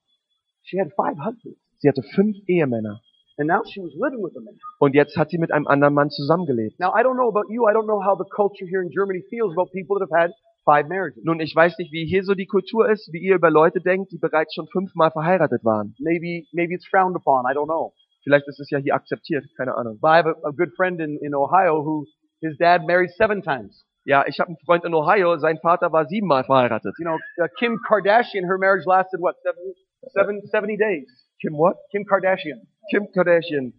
She 0.63 0.79
had 0.81 0.93
five 0.95 1.19
husbands. 1.19 1.59
Sie 1.79 1.89
hatte 1.89 2.03
fünf 2.15 2.37
Ehemänner. 2.47 3.01
And 3.39 3.47
now 3.47 3.63
she 3.65 3.81
was 3.81 3.95
living 3.95 4.23
with 4.23 4.37
a 4.37 4.41
man. 4.41 4.59
Und 4.81 4.95
jetzt 4.95 5.17
hat 5.17 5.31
sie 5.31 5.39
mit 5.39 5.53
einem 5.53 5.67
anderen 5.67 5.95
Mann 5.95 6.11
zusammengelebt. 6.11 6.79
Now 6.81 6.93
I 6.95 7.03
don't 7.03 7.15
know 7.15 7.29
about 7.29 7.49
you. 7.49 7.69
I 7.69 7.73
don't 7.73 7.87
know 7.87 8.03
how 8.05 8.19
the 8.19 8.29
culture 8.29 8.67
here 8.67 8.83
in 8.83 8.91
Germany 8.91 9.23
feels 9.31 9.53
about 9.53 9.71
people 9.71 9.99
that 9.99 10.11
have 10.11 10.31
had 10.31 10.33
five 10.65 10.89
marriages. 10.89 11.23
Nun, 11.25 11.41
ich 11.41 11.55
weiß 11.55 11.79
nicht, 11.79 11.93
wie 11.93 12.05
hier 12.05 12.25
so 12.25 12.35
die 12.35 12.47
Kultur 12.47 12.91
ist, 12.91 13.13
wie 13.13 13.19
ihr 13.19 13.37
über 13.37 13.51
Leute 13.51 13.81
denkt, 13.81 14.11
die 14.13 14.19
bereits 14.19 14.55
schon 14.55 14.67
fünfmal 14.69 15.13
verheiratet 15.13 15.65
waren. 15.65 15.95
Maybe, 16.01 16.47
maybe 16.53 16.75
it's 16.75 16.87
frowned 16.87 17.17
upon. 17.17 17.45
I 17.47 17.55
don't 17.55 17.67
know. 17.67 17.95
Vielleicht 18.25 18.49
ist 18.49 18.59
es 18.61 18.69
ja 18.71 18.79
hier 18.79 18.95
akzeptiert, 18.95 19.45
keine 19.57 19.77
Ahnung. 19.77 19.99
But 20.01 20.11
I 20.11 20.17
have 20.17 20.29
a, 20.29 20.49
a 20.49 20.51
good 20.51 20.75
friend 20.77 21.01
in, 21.01 21.17
in 21.19 21.35
Ohio 21.35 21.85
who 21.85 22.07
his 22.41 22.59
dad 22.59 22.87
married 22.87 23.11
seven 23.17 23.43
times. 23.43 23.85
Ja, 24.09 24.25
ich 24.27 24.41
habe 24.41 24.49
einen 24.49 24.57
Freund 24.65 24.87
in 24.87 24.95
Ohio, 24.95 25.37
sein 25.37 25.59
Vater 25.59 25.93
war 25.93 26.07
siebenmal 26.07 26.43
verheiratet. 26.43 26.95
You 26.99 27.05
know, 27.05 27.19
uh, 27.45 27.49
Kim 27.59 27.79
Kardashian, 27.87 28.47
her 28.47 28.57
marriage 28.57 28.87
lasted 28.87 29.21
what, 29.21 29.37
seven, 29.43 29.75
seven, 30.15 30.41
70 30.49 30.79
days? 30.79 31.07
Kim 31.43 31.53
what? 31.53 31.77
Kim 31.93 32.07
Kardashian. 32.07 32.67
Kim 32.91 33.07
Kardashian. 33.15 33.75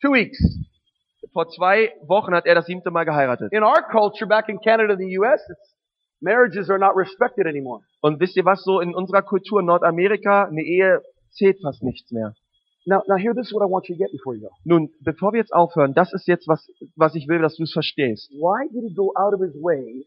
Two 0.00 0.10
weeks. 0.10 0.36
Vor 1.32 1.48
zwei 1.50 1.92
Wochen 2.08 2.34
hat 2.34 2.44
er 2.44 2.56
das 2.56 2.66
siebte 2.66 2.90
Mal 2.90 3.04
geheiratet. 3.04 3.52
In 3.52 3.62
our 3.62 3.82
culture, 3.88 4.26
back 4.26 4.48
in 4.48 4.58
Canada 4.58 4.94
and 4.94 5.00
the 5.00 5.16
U.S., 5.20 5.40
it's, 5.48 5.76
marriages 6.20 6.68
are 6.68 6.80
not 6.80 6.96
respected 6.96 7.46
anymore. 7.46 7.82
Und 8.00 8.18
wisst 8.18 8.36
ihr 8.36 8.44
was, 8.44 8.64
so 8.64 8.80
in 8.80 8.96
unserer 8.96 9.22
Kultur 9.22 9.60
in 9.60 9.66
Nordamerika, 9.66 10.46
eine 10.46 10.62
Ehe 10.62 11.02
zählt 11.30 11.60
fast 11.62 11.84
nichts 11.84 12.10
mehr. 12.10 12.34
Now, 12.84 13.02
now 13.06 13.16
here, 13.16 13.32
this 13.32 13.46
is 13.46 13.52
what 13.52 13.62
I 13.62 13.66
want 13.66 13.88
you 13.88 13.94
to 13.94 13.98
get 13.98 14.10
before 14.10 14.34
you 14.34 14.42
go. 14.42 14.50
Nun, 14.64 14.90
bevor 15.00 15.32
wir 15.32 15.38
jetzt 15.38 15.52
aufhören, 15.52 15.94
das 15.94 16.12
ist 16.12 16.26
jetzt 16.26 16.48
was, 16.48 16.66
was 16.96 17.14
ich 17.14 17.28
will, 17.28 17.38
dass 17.38 17.56
du 17.56 17.62
es 17.62 17.72
verstehst. 17.72 18.30
Why 18.32 18.68
did 18.72 18.82
he 18.82 18.94
go 18.94 19.12
out 19.14 19.34
of 19.34 19.40
his 19.40 19.54
way 19.54 20.04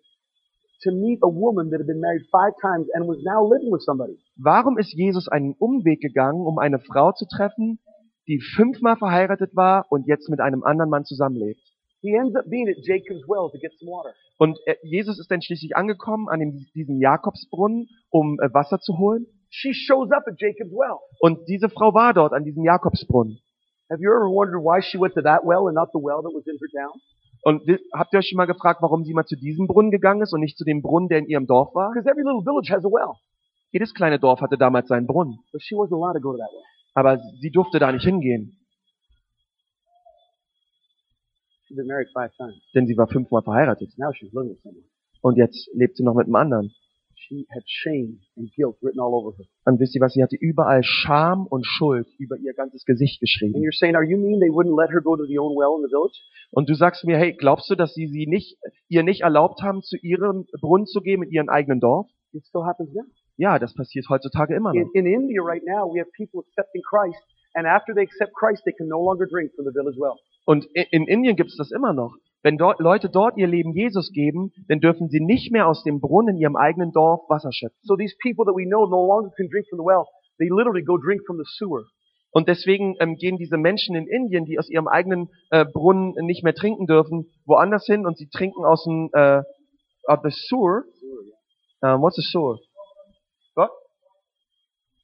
to 0.83 0.91
meet 0.91 1.19
a 1.23 1.27
woman 1.27 1.69
that 1.71 1.79
had 1.79 1.87
been 1.87 2.01
married 2.01 2.25
five 2.31 2.53
times 2.61 2.87
and 2.93 3.07
was 3.07 3.23
now 3.23 3.47
living 3.47 3.71
with 3.71 3.81
somebody? 3.83 4.19
Warum 4.35 4.77
ist 4.77 4.91
Jesus 4.93 5.29
einen 5.29 5.55
Umweg 5.57 6.01
gegangen, 6.01 6.45
um 6.45 6.59
eine 6.59 6.79
Frau 6.79 7.13
zu 7.13 7.25
treffen, 7.25 7.79
die 8.27 8.41
fünfmal 8.41 8.97
verheiratet 8.97 9.55
war 9.55 9.85
und 9.89 10.05
jetzt 10.07 10.29
mit 10.29 10.41
einem 10.41 10.63
anderen 10.63 10.89
Mann 10.89 11.05
zusammenlebt? 11.05 11.61
He 12.01 12.13
ends 12.13 12.35
up 12.35 12.49
being 12.49 12.67
at 12.67 12.75
Jacob's 12.83 13.25
well 13.27 13.49
to 13.49 13.57
get 13.57 13.71
some 13.79 13.89
water. 13.89 14.13
Und 14.37 14.59
äh, 14.65 14.75
Jesus 14.83 15.17
ist 15.17 15.31
dann 15.31 15.41
schließlich 15.41 15.77
angekommen 15.77 16.27
an 16.27 16.41
dem, 16.41 16.65
diesem 16.75 16.99
Jakobsbrunnen, 16.99 17.87
um 18.09 18.37
äh, 18.41 18.53
Wasser 18.53 18.79
zu 18.79 18.97
holen. 18.97 19.27
She 19.57 19.73
shows 19.73 20.11
up 20.11 20.23
at 20.27 20.35
Jacob's 20.37 20.71
well. 20.73 20.99
Und 21.21 21.47
diese 21.47 21.69
Frau 21.69 21.93
war 21.93 22.13
dort 22.13 22.33
an 22.33 22.43
diesem 22.43 22.63
Jakobsbrunnen. 22.65 23.39
Have 23.89 24.01
you 24.01 24.09
ever 24.11 24.27
wondered 24.29 24.61
why 24.61 24.81
she 24.81 24.99
went 24.99 25.13
to 25.13 25.21
that 25.21 25.45
well 25.45 25.67
and 25.67 25.75
not 25.75 25.89
the 25.93 25.99
well 26.01 26.21
that 26.23 26.33
was 26.33 26.45
in 26.45 26.57
her 26.59 26.69
town? 26.75 26.99
Und 27.43 27.61
habt 27.93 28.11
ihr 28.13 28.19
euch 28.19 28.27
schon 28.27 28.37
mal 28.37 28.47
gefragt, 28.47 28.81
warum 28.81 29.03
sie 29.05 29.13
mal 29.13 29.25
zu 29.25 29.35
diesem 29.37 29.67
Brunnen 29.67 29.91
gegangen 29.91 30.21
ist 30.23 30.33
und 30.33 30.41
nicht 30.41 30.57
zu 30.57 30.65
dem 30.65 30.81
Brunnen, 30.81 31.07
der 31.07 31.19
in 31.19 31.27
ihrem 31.27 31.45
Dorf 31.47 31.73
war? 31.75 31.91
Because 31.93 32.09
every 32.09 32.23
little 32.23 32.41
village 32.43 32.69
has 32.73 32.83
a 32.83 32.89
well. 32.89 33.13
Jedes 33.71 33.93
kleine 33.93 34.19
Dorf 34.19 34.41
hatte 34.41 34.57
damals 34.57 34.87
seinen 34.87 35.05
Brunnen. 35.07 35.37
But 35.53 35.61
she 35.61 35.75
wasn't 35.75 35.95
allowed 35.95 36.15
to 36.15 36.21
go 36.21 36.31
to 36.33 36.37
that 36.39 36.49
well. 36.51 36.63
Aber 36.95 37.19
sie 37.39 37.51
durfte 37.51 37.77
da 37.79 37.91
nicht 37.91 38.03
hingehen, 38.03 38.57
She'd 41.67 41.77
been 41.77 41.87
married 41.87 42.07
five 42.13 42.31
times. 42.37 42.55
denn 42.73 42.87
sie 42.87 42.97
war 42.97 43.07
fünfmal 43.07 43.41
verheiratet. 43.41 43.89
Now 43.97 44.11
she's 44.13 44.31
living 44.33 44.49
with 44.51 44.61
someone. 44.61 44.83
Und 45.21 45.37
jetzt 45.37 45.69
lebt 45.73 45.97
sie 45.97 46.03
noch 46.03 46.13
mit 46.13 46.25
einem 46.27 46.35
anderen. 46.35 46.73
She 47.17 47.47
had 47.49 47.63
shame 47.65 48.19
and 48.37 48.51
guilt 48.55 48.77
written 48.81 48.99
all 48.99 49.13
over 49.13 49.35
her. 49.37 49.45
Und 49.65 49.79
wisst 49.79 49.95
ihr 49.95 50.01
was, 50.01 50.13
sie 50.13 50.21
hatte 50.23 50.35
überall 50.35 50.83
Scham 50.83 51.47
und 51.47 51.65
Schuld 51.65 52.07
über 52.19 52.37
ihr 52.37 52.53
ganzes 52.53 52.85
Gesicht 52.85 53.15
And 53.15 53.21
geschrieben. 53.21 53.55
you're 53.63 53.75
saying, 53.75 53.95
are 53.95 54.03
you 54.03 54.17
mean 54.17 54.39
they 54.39 54.49
wouldn't 54.49 54.75
let 54.79 54.91
her 54.91 55.01
go 55.01 55.15
to 55.15 55.25
the 55.25 55.39
own 55.39 55.55
well 55.55 55.77
in 55.77 55.83
the 55.87 55.89
village? 55.89 56.17
Und 56.51 56.69
du 56.69 56.75
sagst 56.75 57.03
mir, 57.05 57.17
hey, 57.17 57.33
glaubst 57.33 57.69
du, 57.69 57.75
dass 57.75 57.93
sie 57.93 58.07
sie 58.07 58.27
nicht, 58.27 58.57
ihr 58.89 59.03
nicht 59.03 59.21
erlaubt 59.21 59.61
haben, 59.63 59.81
zu 59.81 59.97
ihrem 59.97 60.45
Brunnen 60.61 60.85
zu 60.85 61.01
gehen, 61.01 61.23
in 61.23 61.31
ihrem 61.31 61.49
eigenen 61.49 61.79
Dorf? 61.79 62.07
It 62.33 62.45
still 62.45 62.63
happens 62.65 62.93
now. 62.93 63.03
Ja, 63.37 63.59
das 63.59 63.73
passiert 63.73 64.07
heutzutage 64.09 64.55
immer 64.55 64.73
In, 64.73 64.83
noch. 64.83 64.93
in 64.93 65.05
India 65.05 65.41
right 65.41 65.63
now, 65.65 65.91
we 65.91 65.99
have 65.99 66.09
people 66.15 66.41
accepting 66.47 66.81
Christ, 66.83 67.19
and 67.53 67.65
after 67.65 67.93
they 67.93 68.03
accept 68.03 68.33
Christ, 68.33 68.63
they 68.65 68.73
can 68.73 68.87
no 68.87 69.03
longer 69.03 69.25
drink 69.25 69.51
from 69.55 69.65
the 69.65 69.71
village 69.73 69.97
well. 69.97 70.15
Und 70.45 70.65
in 70.73 71.07
Indien 71.07 71.35
gibt 71.35 71.49
es 71.49 71.57
das 71.57 71.71
immer 71.71 71.91
noch. 71.91 72.13
Wenn 72.45 72.57
dort 72.57 72.79
Leute 72.79 73.09
dort 73.09 73.37
ihr 73.37 73.47
Leben 73.47 73.73
Jesus 73.73 74.11
geben, 74.11 74.51
dann 74.67 74.79
dürfen 74.79 75.09
sie 75.09 75.19
nicht 75.19 75.51
mehr 75.51 75.67
aus 75.67 75.83
dem 75.83 75.99
Brunnen 75.99 76.35
in 76.35 76.41
ihrem 76.41 76.55
eigenen 76.55 76.91
Dorf 76.91 77.21
Wasser 77.27 77.49
schöpfen. 77.51 77.79
So 77.81 77.95
these 77.95 78.15
people 78.21 78.45
that 78.45 78.53
we 78.53 78.67
know 78.67 78.85
no 78.85 79.03
longer 79.03 79.31
can 79.35 79.49
drink 79.49 79.65
from 79.67 79.79
the 79.79 79.83
well. 79.83 80.05
They 80.37 80.49
literally 80.49 80.83
go 80.83 80.97
drink 80.97 81.23
from 81.25 81.37
the 81.37 81.43
sewer. 81.57 81.85
Und 82.29 82.47
deswegen 82.47 82.97
ähm, 82.99 83.15
gehen 83.15 83.37
diese 83.37 83.57
Menschen 83.57 83.95
in 83.95 84.05
Indien, 84.05 84.45
die 84.45 84.59
aus 84.59 84.69
ihrem 84.69 84.87
eigenen 84.87 85.31
äh, 85.49 85.65
Brunnen 85.65 86.13
nicht 86.27 86.43
mehr 86.43 86.53
trinken 86.53 86.85
dürfen, 86.85 87.31
woanders 87.47 87.87
hin 87.87 88.05
und 88.05 88.15
sie 88.15 88.29
trinken 88.29 88.63
aus 88.63 88.83
dem 88.83 89.09
äh, 89.13 89.39
uh, 90.07 90.17
the 90.21 90.29
sewer. 90.29 90.83
Uh, 91.81 91.97
what's 91.99 92.19
a 92.19 92.21
sewer? 92.21 92.59
What? 93.55 93.71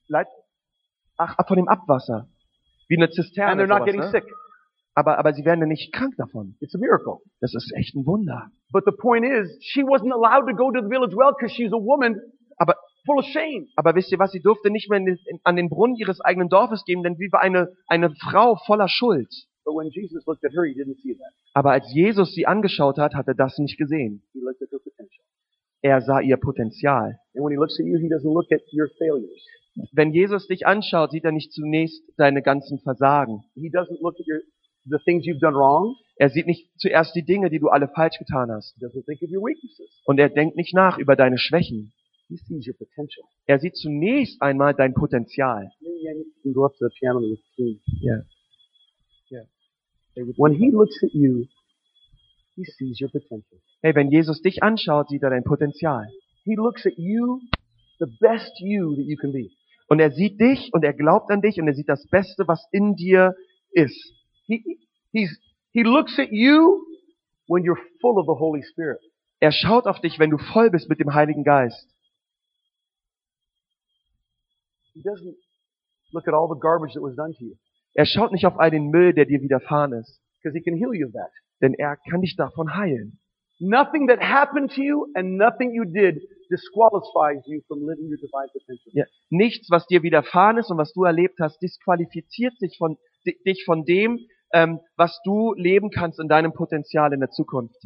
Leit 0.06 0.28
ach, 1.16 1.34
ach, 1.38 1.48
von 1.48 1.56
dem 1.56 1.66
Abwasser. 1.66 2.28
Wie 2.86 2.98
eine 2.98 3.10
Zisterne. 3.10 3.50
And 3.50 3.60
they're 3.60 3.66
not 3.66 3.78
sowas, 3.78 3.86
getting 3.86 4.00
ne? 4.00 4.10
sick. 4.12 4.32
Aber, 4.94 5.18
aber 5.18 5.32
sie 5.32 5.44
werden 5.44 5.60
ja 5.60 5.66
nicht 5.66 5.92
krank 5.92 6.14
davon. 6.16 6.56
It's 6.60 6.74
a 6.74 6.78
miracle. 6.78 7.18
Das 7.40 7.54
ist 7.54 7.72
echt 7.74 7.94
ein 7.94 8.04
Wunder. 8.06 8.50
But 8.72 8.84
the 8.84 8.92
point 8.92 9.24
is, 9.24 9.48
she 9.60 9.82
wasn't 9.82 10.12
allowed 10.12 10.46
to 10.50 10.54
go 10.54 10.70
to 10.70 10.80
the 10.82 10.88
village 10.88 11.14
well 11.16 11.32
because 11.32 11.54
she's 11.54 11.72
a 11.72 11.80
woman 11.80 12.20
Aber, 12.58 12.74
full 13.06 13.18
of 13.18 13.24
shame. 13.24 13.66
aber 13.76 13.94
wisst 13.94 14.12
ihr 14.12 14.18
was? 14.18 14.30
Sie 14.32 14.40
durfte 14.40 14.70
nicht 14.70 14.90
mehr 14.90 14.98
in 14.98 15.06
in, 15.08 15.40
an 15.44 15.56
den 15.56 15.68
Brunnen 15.70 15.96
ihres 15.96 16.20
eigenen 16.20 16.48
Dorfes 16.48 16.84
gehen, 16.84 17.02
denn 17.02 17.16
sie 17.16 17.28
war 17.32 17.40
eine, 17.40 17.72
eine 17.88 18.10
Frau 18.20 18.56
voller 18.66 18.88
Schuld. 18.88 19.28
But 19.64 19.74
when 19.74 19.88
Jesus 19.90 20.26
looked 20.26 20.44
at 20.44 20.52
her, 20.52 20.64
he 20.64 20.74
didn't 20.74 21.00
see 21.02 21.14
that. 21.14 21.32
Aber 21.54 21.70
als 21.72 21.90
Jesus 21.94 22.34
sie 22.34 22.46
angeschaut 22.46 22.98
hat, 22.98 23.14
hat 23.14 23.28
er 23.28 23.34
das 23.34 23.58
nicht 23.58 23.78
gesehen. 23.78 24.22
He 24.32 24.40
looked 24.40 24.60
at 24.62 24.70
her 24.70 24.78
potential. 24.78 25.24
Er 25.80 26.00
sah 26.02 26.20
ihr 26.20 26.36
Potenzial. 26.36 27.18
And 27.34 27.44
when 27.44 27.50
he 27.52 27.56
looks 27.56 27.78
at 27.80 27.86
you, 27.86 27.98
he 27.98 28.08
doesn't 28.08 28.32
look 28.32 28.50
at 28.52 28.60
your 28.72 28.88
failures. 28.98 29.42
Wenn 29.92 30.10
Jesus 30.12 30.46
dich 30.48 30.66
anschaut, 30.66 31.12
sieht 31.12 31.24
er 31.24 31.32
nicht 31.32 31.52
zunächst 31.52 32.02
deine 32.18 32.42
ganzen 32.42 32.78
Versagen. 32.80 33.42
He 33.54 33.70
doesn't 33.70 34.00
look 34.02 34.14
at 34.20 34.26
your 34.26 34.40
the 34.84 34.98
things 35.04 35.24
you've 35.24 35.40
done 35.40 35.54
wrong. 35.54 35.96
Er 36.16 36.30
sieht 36.30 36.46
nicht 36.46 36.68
zuerst 36.78 37.14
die 37.14 37.24
Dinge, 37.24 37.50
die 37.50 37.58
du 37.58 37.68
alle 37.68 37.88
falsch 37.88 38.18
getan 38.18 38.50
hast. 38.50 38.74
He 38.76 38.84
doesn't 38.84 39.04
think 39.04 39.22
of 39.22 39.30
your 39.30 39.42
weaknesses. 39.42 39.88
Und 40.04 40.18
er 40.18 40.28
denkt 40.28 40.56
nicht 40.56 40.74
nach 40.74 40.98
über 40.98 41.16
deine 41.16 41.38
Schwächen. 41.38 41.92
He 42.28 42.36
sees 42.36 42.66
your 42.66 42.76
potential. 42.76 43.24
Er 43.46 43.58
sieht 43.58 43.76
zunächst 43.76 44.40
einmal 44.40 44.74
dein 44.74 44.94
Potenzial. 44.94 45.70
Yeah, 45.80 46.12
you 46.14 46.24
can 46.42 46.52
go 46.52 46.64
up 46.64 46.72
to 46.78 46.88
the 46.88 46.94
piano 46.98 47.18
and 47.18 47.38
sing. 47.56 47.80
Ja. 48.00 48.22
When 50.36 50.52
he 50.52 50.70
looks 50.70 51.02
at 51.02 51.10
you, 51.14 51.46
he 52.54 52.64
sees 52.64 53.00
your 53.00 53.10
potential. 53.10 53.58
Hey, 53.82 53.94
wenn 53.94 54.10
Jesus 54.10 54.42
dich 54.42 54.62
anschaut, 54.62 55.08
sieht 55.08 55.22
er 55.22 55.30
dein 55.30 55.42
Potenzial. 55.42 56.06
He 56.44 56.54
looks 56.54 56.86
at 56.86 56.92
you, 56.96 57.40
the 57.98 58.06
best 58.20 58.52
you 58.60 58.94
that 58.94 59.06
you 59.06 59.16
can 59.16 59.32
be. 59.32 59.50
Und 59.88 60.00
er 60.00 60.10
sieht 60.10 60.40
dich 60.40 60.70
und 60.72 60.84
er 60.84 60.92
glaubt 60.92 61.30
an 61.30 61.40
dich 61.40 61.58
und 61.60 61.66
er 61.66 61.74
sieht 61.74 61.88
das 61.88 62.06
Beste, 62.08 62.46
was 62.46 62.66
in 62.72 62.94
dir 62.94 63.34
ist. 63.72 64.14
He, 64.52 64.78
he's, 65.12 65.38
he 65.72 65.82
looks 65.84 66.18
at 66.18 66.30
you 66.32 66.84
when 67.46 67.64
you're 67.64 67.80
full 68.00 68.18
of 68.18 68.26
the 68.26 68.34
Holy 68.38 68.62
Spirit. 68.62 68.98
Er 69.40 69.50
schaut 69.52 69.86
auf 69.86 70.00
dich, 70.00 70.18
wenn 70.18 70.30
du 70.30 70.38
voll 70.38 70.70
bist 70.70 70.88
mit 70.88 71.00
dem 71.00 71.14
Heiligen 71.14 71.42
Geist. 71.44 71.88
He 74.94 75.02
doesn't 75.02 75.34
look 76.12 76.28
at 76.28 76.34
all 76.34 76.48
the 76.48 76.60
garbage 76.60 76.92
that 76.94 77.02
was 77.02 77.16
done 77.16 77.32
to 77.38 77.44
you 77.44 77.54
Er 77.94 78.06
schaut 78.06 78.32
nicht 78.32 78.46
auf 78.46 78.58
all 78.58 78.70
den 78.70 78.88
Müll, 78.90 79.12
der 79.12 79.26
dir 79.26 79.40
widerfahren 79.42 79.92
ist, 79.92 80.18
because 80.42 80.56
he 80.56 80.62
can 80.62 80.76
heal 80.76 80.94
you 80.94 81.06
of 81.06 81.12
that. 81.12 81.30
denn 81.60 81.74
er 81.74 81.96
kann 82.10 82.20
dich 82.22 82.36
davon 82.36 82.74
heilen. 82.74 83.18
Nothing 83.60 84.08
that 84.08 84.20
happened 84.20 84.72
to 84.74 84.82
you 84.82 85.06
and 85.14 85.36
nothing 85.36 85.72
you 85.72 85.84
did 85.84 86.20
disqualifies 86.50 87.42
you 87.46 87.60
from 87.68 87.80
living 87.86 88.08
your 88.10 88.16
divine 88.18 88.48
potential. 88.52 88.92
Ja. 88.92 89.04
Nichts, 89.30 89.70
was 89.70 89.86
dir 89.86 90.02
widerfahren 90.02 90.58
ist 90.58 90.70
und 90.70 90.78
was 90.78 90.92
du 90.92 91.04
erlebt 91.04 91.38
hast, 91.40 91.60
disqualifiziert 91.62 92.58
sich 92.58 92.76
von, 92.78 92.96
di- 93.26 93.38
dich 93.46 93.64
von 93.64 93.84
dem, 93.84 94.18
ähm, 94.52 94.80
was 94.96 95.20
du 95.24 95.54
leben 95.54 95.90
kannst 95.90 96.20
in 96.20 96.28
deinem 96.28 96.52
Potenzial 96.52 97.12
in 97.12 97.20
der 97.20 97.30
Zukunft. 97.30 97.76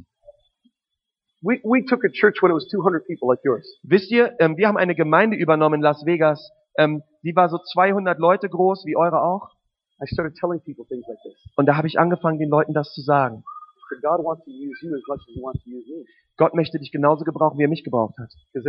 We, 1.43 1.61
we 1.63 1.85
took 1.85 2.05
a 2.05 2.09
church 2.09 2.43
when 2.43 2.51
it 2.51 2.55
was 2.55 2.67
200 2.69 3.07
people 3.07 3.29
like 3.29 3.41
yours. 3.45 3.79
Wisst 3.83 4.11
ihr, 4.11 4.35
ähm, 4.41 4.57
wir 4.57 4.69
haben 4.69 4.77
eine 4.77 4.95
Gemeinde 4.95 5.37
übernommen 5.37 5.77
in 5.77 5.83
Las 5.83 6.05
Vegas. 6.05 6.51
Ähm, 6.79 7.03
die 7.23 7.37
war 7.37 7.49
so 7.49 7.59
200 7.59 8.19
Leute 8.19 8.49
groß, 8.49 8.85
wie 8.87 8.97
eure 8.97 9.23
auch. 9.23 9.51
I 10.03 10.07
started 10.07 10.37
telling 10.37 10.61
people 10.61 10.85
things 10.87 11.07
like 11.07 11.19
this. 11.23 11.35
Und 11.57 11.67
da 11.67 11.77
habe 11.77 11.87
ich 11.87 11.99
angefangen, 11.99 12.39
den 12.39 12.49
Leuten 12.49 12.75
das 12.75 12.93
zu 12.93 13.01
sagen. 13.01 13.45
So 13.89 13.97
God 14.03 14.25
wants 14.25 14.45
to 14.45 14.51
use 14.51 14.79
you 14.83 14.95
as 14.95 15.03
much 15.07 15.21
as 15.21 15.35
he 15.35 15.41
wants 15.41 15.63
to 15.65 15.71
use 15.71 15.87
me. 15.89 16.05
Gott 16.37 16.55
möchte 16.55 16.79
dich 16.79 16.93
genauso 16.93 17.25
gebrauchen, 17.25 17.59
wie 17.59 17.65
er 17.65 17.69
mich 17.69 17.83
gebraucht 17.83 18.19
hat. 18.19 18.31
I. 18.55 18.61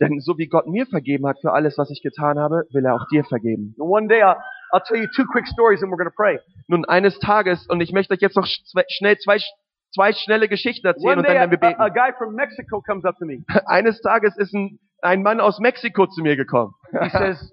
Denn 0.00 0.20
so 0.20 0.36
wie 0.36 0.46
Gott 0.46 0.66
mir 0.66 0.86
vergeben 0.86 1.26
hat 1.26 1.40
für 1.40 1.52
alles, 1.52 1.78
was 1.78 1.90
ich 1.90 2.02
getan 2.02 2.38
habe, 2.38 2.66
will 2.70 2.84
er 2.84 2.94
auch 2.94 3.06
dir 3.10 3.24
vergeben. 3.24 3.74
And 3.78 3.88
one 3.88 4.08
day 4.08 4.22
I'll, 4.22 4.36
I'll 4.72 4.80
tell 4.82 4.96
you 4.96 5.06
two 5.14 5.26
quick 5.26 5.46
stories 5.46 5.82
and 5.82 5.90
we're 5.90 5.98
going 5.98 6.10
to 6.10 6.16
pray. 6.16 6.38
Nun, 6.68 6.84
eines 6.86 7.18
Tages, 7.18 7.66
und 7.68 7.80
ich 7.80 7.92
möchte 7.92 8.14
euch 8.14 8.20
jetzt 8.20 8.36
noch 8.36 8.46
zwei, 8.46 8.84
schnell 8.88 9.18
zwei, 9.18 9.38
zwei 9.94 10.12
schnelle 10.12 10.48
Geschichten 10.48 10.86
erzählen 10.86 11.18
und 11.18 11.28
dann 11.28 11.36
a, 11.36 11.40
werden 11.40 11.50
wir 11.50 11.62
a, 11.62 11.66
a 11.66 11.88
beten. 11.88 11.94
guy 11.94 12.12
from 12.16 12.34
Mexico 12.34 12.80
comes 12.80 13.04
up 13.04 13.16
to 13.18 13.26
me. 13.26 13.44
Eines 13.66 14.00
Tages 14.00 14.36
ist 14.38 14.54
ein, 14.54 14.78
ein 15.02 15.22
Mann 15.22 15.40
aus 15.40 15.58
Mexiko 15.60 16.06
zu 16.06 16.22
mir 16.22 16.36
gekommen. 16.36 16.72
He 17.02 17.10
says, 17.10 17.52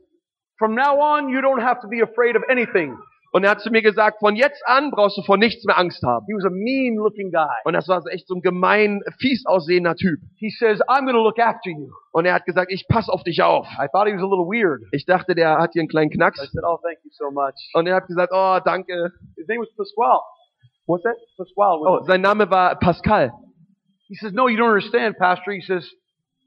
from 0.58 0.76
now 0.76 0.98
on, 1.00 1.30
you 1.30 1.40
don't 1.42 1.62
have 1.62 1.82
to 1.82 1.88
be 1.88 2.02
afraid 2.02 2.36
of 2.36 2.44
anything. 2.50 2.98
Und 3.32 3.44
er 3.44 3.52
hat 3.52 3.62
zu 3.62 3.70
mir 3.70 3.82
gesagt, 3.82 4.20
von 4.20 4.36
jetzt 4.36 4.62
an 4.66 4.90
brauchst 4.92 5.18
du 5.18 5.22
vor 5.22 5.38
nichts 5.38 5.64
mehr 5.66 5.78
Angst 5.78 6.02
haben. 6.04 6.26
He 6.28 6.34
was 6.34 6.46
a 6.46 6.50
mean 6.50 6.96
looking 6.96 7.32
guy. 7.32 7.48
Und 7.64 7.74
das 7.74 7.88
war 7.88 8.02
echt 8.12 8.28
so 8.28 8.36
ein 8.36 8.42
gemein, 8.42 9.02
fies 9.20 9.46
aussehender 9.46 9.96
Typ. 9.96 10.20
He 10.38 10.50
says, 10.50 10.82
I'm 10.88 11.10
to 11.12 11.22
look 11.22 11.40
after 11.40 11.70
you. 11.70 11.92
Und 12.12 12.26
er 12.26 12.34
hat 12.34 12.46
gesagt, 12.46 12.72
ich 12.72 12.88
pass 12.88 13.08
auf 13.08 13.24
dich 13.24 13.44
auf. 13.44 13.68
I 13.78 13.88
thought 13.92 14.08
he 14.08 14.14
was 14.14 14.24
a 14.24 14.26
little 14.26 14.48
weird. 14.48 14.82
Ich 14.92 15.06
dachte, 15.06 15.36
der 15.36 15.60
hat 15.60 15.74
hier 15.74 15.82
einen 15.82 15.90
kleinen 15.90 16.12
I 16.12 16.16
Knacks. 16.16 16.40
said, 16.40 16.64
oh, 16.66 16.80
thank 16.82 16.98
you 17.04 17.12
so 17.12 17.30
much. 17.30 17.56
Und 17.74 17.88
er 17.88 17.96
hat 17.96 18.08
gesagt, 18.08 18.32
oh, 18.34 18.60
danke. 18.66 19.12
His 19.36 19.48
name 19.48 19.62
was 19.62 19.70
Pasquale. 19.76 20.22
What's 20.88 21.04
that? 21.04 21.16
Pasquale. 21.38 21.82
Oh, 21.86 22.04
sein 22.06 22.22
Name 22.22 22.50
war 22.50 22.80
Pascal. 22.80 23.32
He 24.08 24.16
says, 24.16 24.34
no, 24.34 24.48
you 24.48 24.58
don't 24.58 24.70
understand, 24.70 25.18
Pastor. 25.18 25.52
He 25.52 25.62
says, 25.62 25.88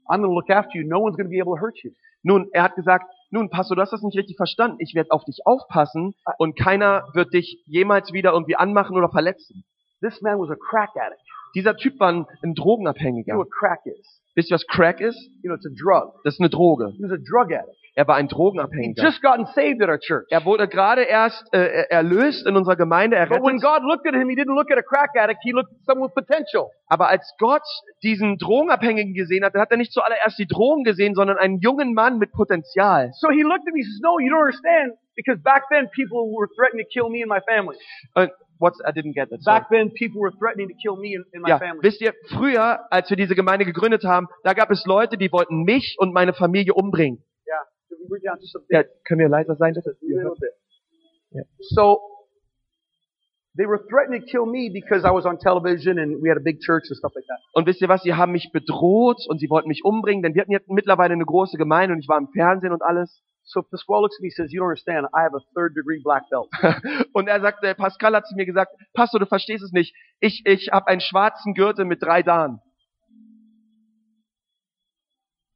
I'm 0.09 0.21
going 0.21 0.29
to 0.29 0.33
look 0.33 0.49
after 0.49 0.77
you. 0.77 0.87
No 0.87 0.99
one's 0.99 1.15
going 1.17 1.27
to 1.27 1.31
be 1.31 1.39
able 1.39 1.55
to 1.55 1.61
hurt 1.61 1.77
you. 1.83 1.91
Nun, 2.23 2.49
er 2.53 2.63
hat 2.63 2.75
gesagt, 2.75 3.05
nun, 3.31 3.49
Pastor, 3.49 3.75
du 3.75 3.81
hast 3.81 3.91
das 3.91 4.01
nicht 4.01 4.17
richtig 4.17 4.37
verstanden. 4.37 4.77
Ich 4.79 4.95
werde 4.95 5.11
auf 5.11 5.25
dich 5.25 5.39
aufpassen 5.45 6.15
und 6.37 6.57
keiner 6.57 7.03
wird 7.13 7.33
dich 7.33 7.61
jemals 7.65 8.13
wieder 8.13 8.31
irgendwie 8.31 8.55
anmachen 8.55 8.95
oder 8.95 9.09
verletzen. 9.09 9.63
This 10.01 10.21
man 10.21 10.39
was 10.39 10.49
a 10.49 10.55
crack 10.55 10.89
addict. 10.95 11.21
Dieser 11.55 11.75
Typ 11.75 11.99
war 11.99 12.09
ein, 12.09 12.25
ein 12.41 12.49
You 12.49 12.53
know 12.53 12.63
Drogenabhängiger. 12.63 13.37
what 13.37 13.49
crack 13.51 13.85
is? 13.85 14.21
Wisst 14.35 14.49
ihr, 14.49 14.55
was 14.55 14.65
Crack 14.65 14.99
ist? 14.99 15.19
You 15.43 15.49
know, 15.49 15.55
it's 15.55 15.65
a 15.65 15.69
drug. 15.69 16.13
Das 16.23 16.33
ist 16.35 16.39
eine 16.39 16.49
Droge. 16.49 16.91
He 16.97 17.03
was 17.03 17.11
a 17.11 17.17
drug 17.17 17.51
addict. 17.53 17.77
Er 17.95 18.07
war 18.07 18.15
ein 18.15 18.27
Drogenabhängiger. 18.27 19.03
just 19.03 19.21
gotten 19.21 19.45
saved 19.53 19.81
at 19.83 19.89
our 19.89 19.99
church. 19.99 20.25
Er 20.31 20.45
wurde 20.45 20.67
gerade 20.67 21.03
erst 21.03 21.43
äh, 21.53 21.85
erlöst 21.89 22.47
in 22.47 22.55
unserer 22.57 22.75
Gemeinde, 22.75 23.15
But 23.29 23.41
when 23.43 23.59
errettet. 23.59 23.61
God 23.61 23.83
looked 23.83 24.07
at 24.07 24.15
him, 24.15 24.29
he 24.29 24.35
didn't 24.35 24.55
look 24.55 24.71
at 24.71 24.77
a 24.79 24.81
crack 24.81 25.11
addict. 25.15 25.39
He 25.43 25.51
looked 25.51 25.71
at 25.71 25.77
someone 25.85 26.07
with 26.09 26.15
potential. 26.15 26.71
Aber 26.87 27.09
als 27.09 27.33
Gott 27.37 27.61
diesen 28.01 28.37
Drogenabhängigen 28.39 29.13
gesehen 29.13 29.43
hat, 29.45 29.53
dann 29.53 29.61
hat 29.61 29.71
er 29.71 29.77
nicht 29.77 29.91
zuallererst 29.93 30.39
die 30.39 30.47
Drogen 30.47 30.83
gesehen, 30.83 31.13
sondern 31.13 31.37
einen 31.37 31.59
jungen 31.59 31.93
Mann 31.93 32.17
mit 32.17 32.31
Potenzial. 32.31 33.11
So 33.13 33.29
he 33.29 33.43
looked 33.43 33.67
at 33.67 33.73
me 33.73 33.81
and 33.81 33.85
says, 33.85 33.99
no, 34.01 34.17
you 34.19 34.31
don't 34.31 34.41
understand. 34.41 34.93
Because 35.15 35.39
back 35.43 35.63
then 35.69 35.87
people 35.91 36.31
were 36.35 36.47
threatening 36.55 36.83
to 36.85 36.89
kill 36.91 37.09
me 37.09 37.21
and 37.21 37.29
my 37.29 37.41
family. 37.47 37.77
Und 38.15 38.31
what's, 38.57 38.79
I 38.83 38.91
didn't 38.91 39.13
get 39.13 39.29
that. 39.29 39.43
Sorry. 39.43 39.59
Back 39.59 39.69
then 39.69 39.91
people 39.93 40.19
were 40.19 40.31
threatening 40.39 40.67
to 40.69 40.73
kill 40.81 40.95
me 40.97 41.15
and, 41.15 41.25
and 41.33 41.43
my 41.43 41.49
Ja, 41.49 41.59
family. 41.59 41.83
wisst 41.83 42.01
ihr, 42.01 42.13
früher, 42.29 42.79
als 42.91 43.11
wir 43.11 43.17
diese 43.17 43.35
Gemeinde 43.35 43.65
gegründet 43.65 44.03
haben, 44.03 44.27
da 44.43 44.53
gab 44.53 44.71
es 44.71 44.83
Leute, 44.87 45.15
die 45.19 45.31
wollten 45.31 45.61
mich 45.61 45.95
und 45.99 46.11
meine 46.11 46.33
Familie 46.33 46.73
umbringen. 46.73 47.23
Ja, 48.69 48.83
können 49.05 49.19
wir 49.19 49.29
leiser 49.29 49.55
sein, 49.55 49.73
bitte? 49.73 49.91
a 49.91 50.05
little 50.05 50.35
bit. 50.39 50.51
Yeah. 51.33 51.43
So 51.75 51.99
they 53.55 53.65
were 53.65 53.79
threatening 53.89 54.21
to 54.21 54.27
kill 54.27 54.45
me 54.45 54.69
because 54.73 55.05
I 55.05 55.11
was 55.11 55.25
on 55.25 55.37
television 55.37 55.99
and 55.99 56.21
we 56.21 56.29
had 56.29 56.37
a 56.37 56.43
big 56.43 56.59
church 56.59 56.85
and 56.89 56.97
stuff 56.97 57.13
like 57.15 57.25
that. 57.27 57.39
Und 57.53 57.67
wisst 57.67 57.81
ihr 57.81 57.89
was, 57.89 58.01
sie 58.03 58.13
haben 58.13 58.31
mich 58.31 58.51
bedroht 58.51 59.25
und 59.27 59.39
sie 59.39 59.49
wollten 59.49 59.67
mich 59.67 59.83
umbringen, 59.83 60.23
denn 60.23 60.33
wir 60.33 60.41
hatten 60.41 60.51
jetzt 60.51 60.69
mittlerweile 60.69 61.13
eine 61.13 61.25
große 61.25 61.57
Gemeinde 61.57 61.93
und 61.93 61.99
ich 61.99 62.07
war 62.07 62.17
im 62.17 62.27
Fernsehen 62.29 62.71
und 62.71 62.81
alles. 62.81 63.21
So 63.45 63.61
Pasquale 63.61 64.03
looks 64.03 64.15
at 64.17 64.21
me 64.21 64.27
and 64.27 64.35
says, 64.35 64.53
"You 64.53 64.61
don't 64.61 64.69
understand. 64.69 65.05
I 65.13 65.21
have 65.21 65.35
a 65.35 65.41
third 65.53 65.75
degree 65.75 65.99
black 66.01 66.23
belt." 66.29 66.47
Und 67.13 67.27
er 67.27 67.41
sagte, 67.41 67.75
Pascal 67.75 68.15
hat 68.15 68.25
zu 68.25 68.35
mir 68.35 68.45
gesagt, 68.45 68.71
Pastor, 68.93 69.19
du 69.19 69.25
verstehst 69.25 69.61
es 69.61 69.73
nicht. 69.73 69.93
Ich, 70.21 70.43
ich 70.45 70.69
habe 70.71 70.87
einen 70.87 71.01
schwarzen 71.01 71.53
Gürtel 71.53 71.83
mit 71.83 72.01
drei 72.01 72.23
Dan. 72.23 72.61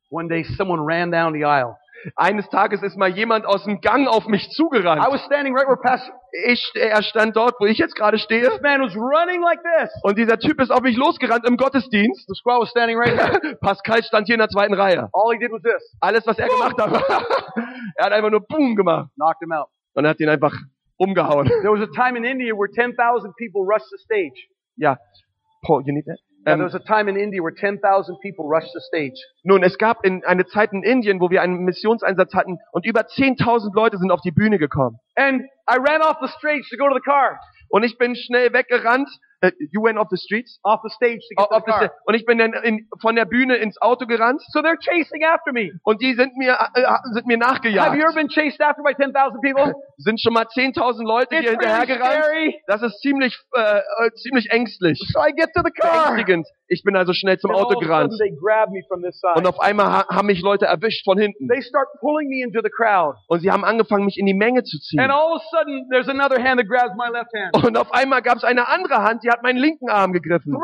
One 0.10 0.28
day, 0.28 0.44
someone 0.44 0.82
ran 0.82 1.12
down 1.12 1.34
the 1.34 1.46
aisle. 1.46 1.78
Eines 2.16 2.50
Tages 2.50 2.84
ist 2.84 2.98
mal 2.98 3.10
jemand 3.10 3.46
aus 3.46 3.64
dem 3.64 3.82
Gang 3.82 4.08
auf 4.08 4.28
mich 4.28 4.50
zugerannt. 4.52 5.02
I 5.06 5.12
was 5.12 5.22
standing 5.26 5.56
right 5.56 5.68
where 5.68 5.78
Pastor. 5.78 6.14
Ich, 6.46 6.72
er 6.76 7.02
stand 7.04 7.36
dort, 7.36 7.56
wo 7.60 7.66
ich 7.66 7.78
jetzt 7.78 7.96
gerade 7.96 8.18
stehe. 8.20 8.44
This 8.50 8.62
man 8.62 8.82
was 8.82 8.96
running 8.96 9.42
like 9.42 9.60
this. 9.64 9.90
Und 10.04 10.18
dieser 10.18 10.38
Typ 10.38 10.62
ist 10.62 10.72
auf 10.72 10.82
mich 10.82 10.96
losgerannt 10.98 11.46
im 11.48 11.58
Gottesdienst. 11.58 12.28
Pasquale 12.28 12.62
was 12.62 12.70
standing 12.70 12.98
right 12.98 13.18
there. 13.18 13.56
Pascal 13.62 14.04
stand 14.04 14.28
hier 14.28 14.36
in 14.36 14.40
der 14.40 14.50
zweiten 14.50 14.74
Reihe. 14.74 15.10
All 15.14 15.34
he 15.34 15.40
did 15.40 15.52
was 15.52 15.62
this: 15.62 15.96
Alles, 16.00 16.26
was 16.28 16.38
er 16.38 16.48
gemacht 16.48 16.78
hat, 16.78 16.92
er 17.96 18.06
hat 18.06 18.14
einfach 18.14 18.30
nur 18.30 18.42
Boom 18.42 18.76
gemacht. 18.76 19.10
knocked 19.16 19.42
him 19.42 19.52
out. 19.52 19.68
Und 19.94 20.06
er 20.06 20.12
hat 20.12 20.20
ihn 20.20 20.30
einfach 20.30 20.54
umgehauen. 20.98 21.48
There 21.48 21.72
was 21.72 21.82
a 21.82 21.92
time 21.94 22.18
in 22.18 22.24
India 22.24 22.54
where 22.54 22.70
10,000 22.72 23.34
people 23.38 23.62
rushed 23.62 23.90
the 23.90 23.98
stage. 23.98 24.48
Ja. 24.76 24.98
Paul, 25.64 25.84
you 25.86 25.94
need 25.94 26.06
that? 26.06 26.20
Yeah, 26.48 26.56
there 26.56 26.66
was 26.66 26.76
a 26.76 26.80
time 26.80 27.10
in 27.10 27.18
India 27.18 27.42
where 27.42 27.54
10,000 27.54 28.18
people 28.22 28.46
rushed 28.48 28.72
the 28.74 28.80
stage. 28.80 29.20
nun, 29.44 29.64
es 29.64 29.78
gab 29.78 30.06
in, 30.06 30.24
eine 30.24 30.46
Zeit 30.46 30.72
in 30.72 30.84
Indien, 30.84 31.20
wo 31.20 31.30
wir 31.30 31.42
einen 31.42 31.66
Missionseinsatz 31.66 32.34
hatten 32.34 32.60
und 32.72 32.86
über 32.86 33.02
10.000 33.02 33.76
Leute 33.76 33.98
sind 33.98 34.12
auf 34.12 34.22
die 34.22 34.32
Bühne 34.32 34.58
gekommen. 34.58 34.98
And 35.16 35.42
I 35.70 35.76
ran 35.78 36.02
off 36.02 36.18
the 36.22 36.28
stage 36.28 36.64
to 36.70 36.78
go 36.78 36.88
to 36.88 36.96
the 36.96 37.02
car. 37.02 37.40
Und 37.70 37.84
ich 37.84 37.98
bin 37.98 38.16
schnell 38.16 38.54
weggerannt. 38.54 39.10
Äh, 39.42 39.52
you 39.72 39.84
went 39.84 40.00
off 40.00 40.08
the 40.10 40.18
streets? 40.18 40.60
Off 40.64 40.80
the 40.84 40.90
stage 40.90 41.22
to 41.30 41.36
get 41.36 41.52
Auf 41.52 41.64
to 41.64 41.64
the 41.66 41.72
car. 41.72 41.92
und 42.06 42.16
ich 42.16 42.26
bin 42.26 42.40
dann 42.40 42.54
in, 42.54 42.88
von 43.02 43.16
der 43.16 43.26
Bühne 43.26 43.56
ins 43.58 43.80
Auto 43.82 44.08
gerannt 44.08 44.42
So 44.50 44.62
they're 44.62 44.80
chasing 44.80 45.24
after 45.24 45.52
me. 45.54 45.72
und 45.84 46.02
die 46.02 46.16
sind 46.16 46.36
mir, 46.38 46.58
äh, 46.74 46.82
sind 47.14 47.28
mir 47.28 47.38
Have 47.40 47.62
you 47.68 47.72
ever 48.02 48.14
nachgejagt. 48.14 48.16
been 48.16 48.30
chased 48.30 48.60
after 48.62 48.82
by 48.82 48.94
10,000 48.96 49.40
people? 49.42 49.74
Sind 49.98 50.20
schon 50.22 50.34
mal 50.34 50.44
10.000 50.46 51.04
Leute 51.06 51.36
It's 51.36 51.42
hier 51.42 51.52
hinterhergerannt. 51.52 52.24
scary. 52.24 52.62
Das 52.68 52.82
ist 52.82 53.00
ziemlich, 53.02 53.38
äh, 53.56 53.78
äh, 54.06 54.12
ziemlich 54.16 54.50
ängstlich. 54.52 55.00
So 55.14 55.20
I 55.20 55.32
get 55.36 55.54
to 55.54 55.62
the 55.64 55.72
car. 55.72 56.14
Beängstigend. 56.16 56.48
Ich 56.70 56.84
bin 56.84 56.96
also 56.96 57.14
schnell 57.14 57.40
zum 57.40 57.52
Auto 57.52 57.80
gerannt. 57.80 58.14
Und 59.36 59.48
auf 59.48 59.60
einmal 59.60 59.88
ha 59.88 60.06
haben 60.10 60.28
mich 60.28 60.42
Leute 60.42 60.66
erwischt 60.66 61.06
von 61.06 61.18
hinten. 61.18 61.48
They 61.48 61.62
start 61.62 61.88
pulling 62.00 62.28
me 62.28 62.44
into 62.44 62.60
the 62.62 62.70
crowd. 62.70 63.16
Und 63.28 63.40
sie 63.40 63.52
haben 63.52 63.64
angefangen, 63.64 64.06
mich 64.06 64.18
in 64.18 64.26
die 64.26 64.34
Menge 64.34 64.64
zu 64.64 64.78
ziehen. 64.80 65.00
And 65.00 65.12
all 65.12 65.34
of 65.34 65.42
a 65.42 65.58
sudden 65.58 65.88
there's 65.92 66.10
another 66.10 66.44
hand 66.44 66.60
that 66.60 66.68
grabs 66.68 66.94
my 66.98 67.10
left 67.12 67.32
hand. 67.34 67.66
Und 67.66 67.78
auf 67.78 67.94
einmal 67.94 68.22
gab 68.22 68.38
es 68.38 68.44
eine 68.44 68.68
andere 68.68 69.02
Hand, 69.04 69.24
die 69.24 69.30
hat 69.30 69.44
meinen 69.44 69.58
linken 69.58 69.90
Arm 69.90 70.12
gegriffen. 70.12 70.56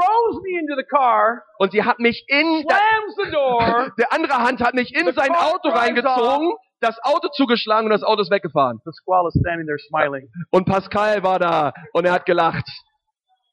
Und 1.59 1.71
sie 1.71 1.83
hat 1.83 1.99
mich 1.99 2.25
in, 2.27 2.65
der, 2.67 2.77
Slams 2.77 3.15
the 3.23 3.31
door. 3.31 3.91
der 3.97 4.11
andere 4.11 4.37
Hand 4.39 4.61
hat 4.61 4.73
mich 4.73 4.93
in 4.93 5.11
sein 5.13 5.31
Auto 5.33 5.69
reingezogen, 5.69 6.53
das 6.81 6.97
Auto 7.03 7.29
zugeschlagen 7.29 7.85
und 7.85 7.91
das 7.91 8.03
Auto 8.03 8.21
ist 8.21 8.31
weggefahren. 8.31 8.81
Pasquale 8.83 9.29
is 9.29 9.39
standing 9.39 9.65
there 9.65 9.79
smiling. 9.79 10.29
Und 10.51 10.65
Pascal 10.65 11.23
war 11.23 11.39
da 11.39 11.73
und 11.93 12.05
er 12.05 12.11
hat 12.11 12.25
gelacht. 12.25 12.67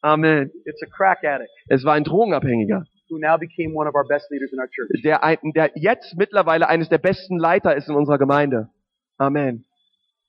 Amen. 0.03 0.51
It's 0.64 0.82
a 0.82 0.86
crack 0.86 1.24
addict 1.24 1.51
Es 1.68 1.84
war 1.84 1.94
ein 1.94 2.05
Drogenabhängiger, 2.05 2.84
who 3.09 3.18
now 3.18 3.36
became 3.38 3.74
one 3.74 3.88
of 3.88 3.94
our 3.94 4.07
best 4.07 4.30
leaders 4.30 4.53
in 4.53 4.59
our 4.59 4.68
church. 4.68 4.88
der, 5.03 5.22
ein, 5.22 5.38
der 5.55 5.72
jetzt 5.74 6.16
mittlerweile 6.16 6.68
eines 6.68 6.88
der 6.88 6.98
besten 6.98 7.38
Leiter 7.38 7.76
ist 7.76 7.88
in 7.88 7.94
unserer 7.94 8.18
Gemeinde. 8.18 8.70
Amen. 9.18 9.64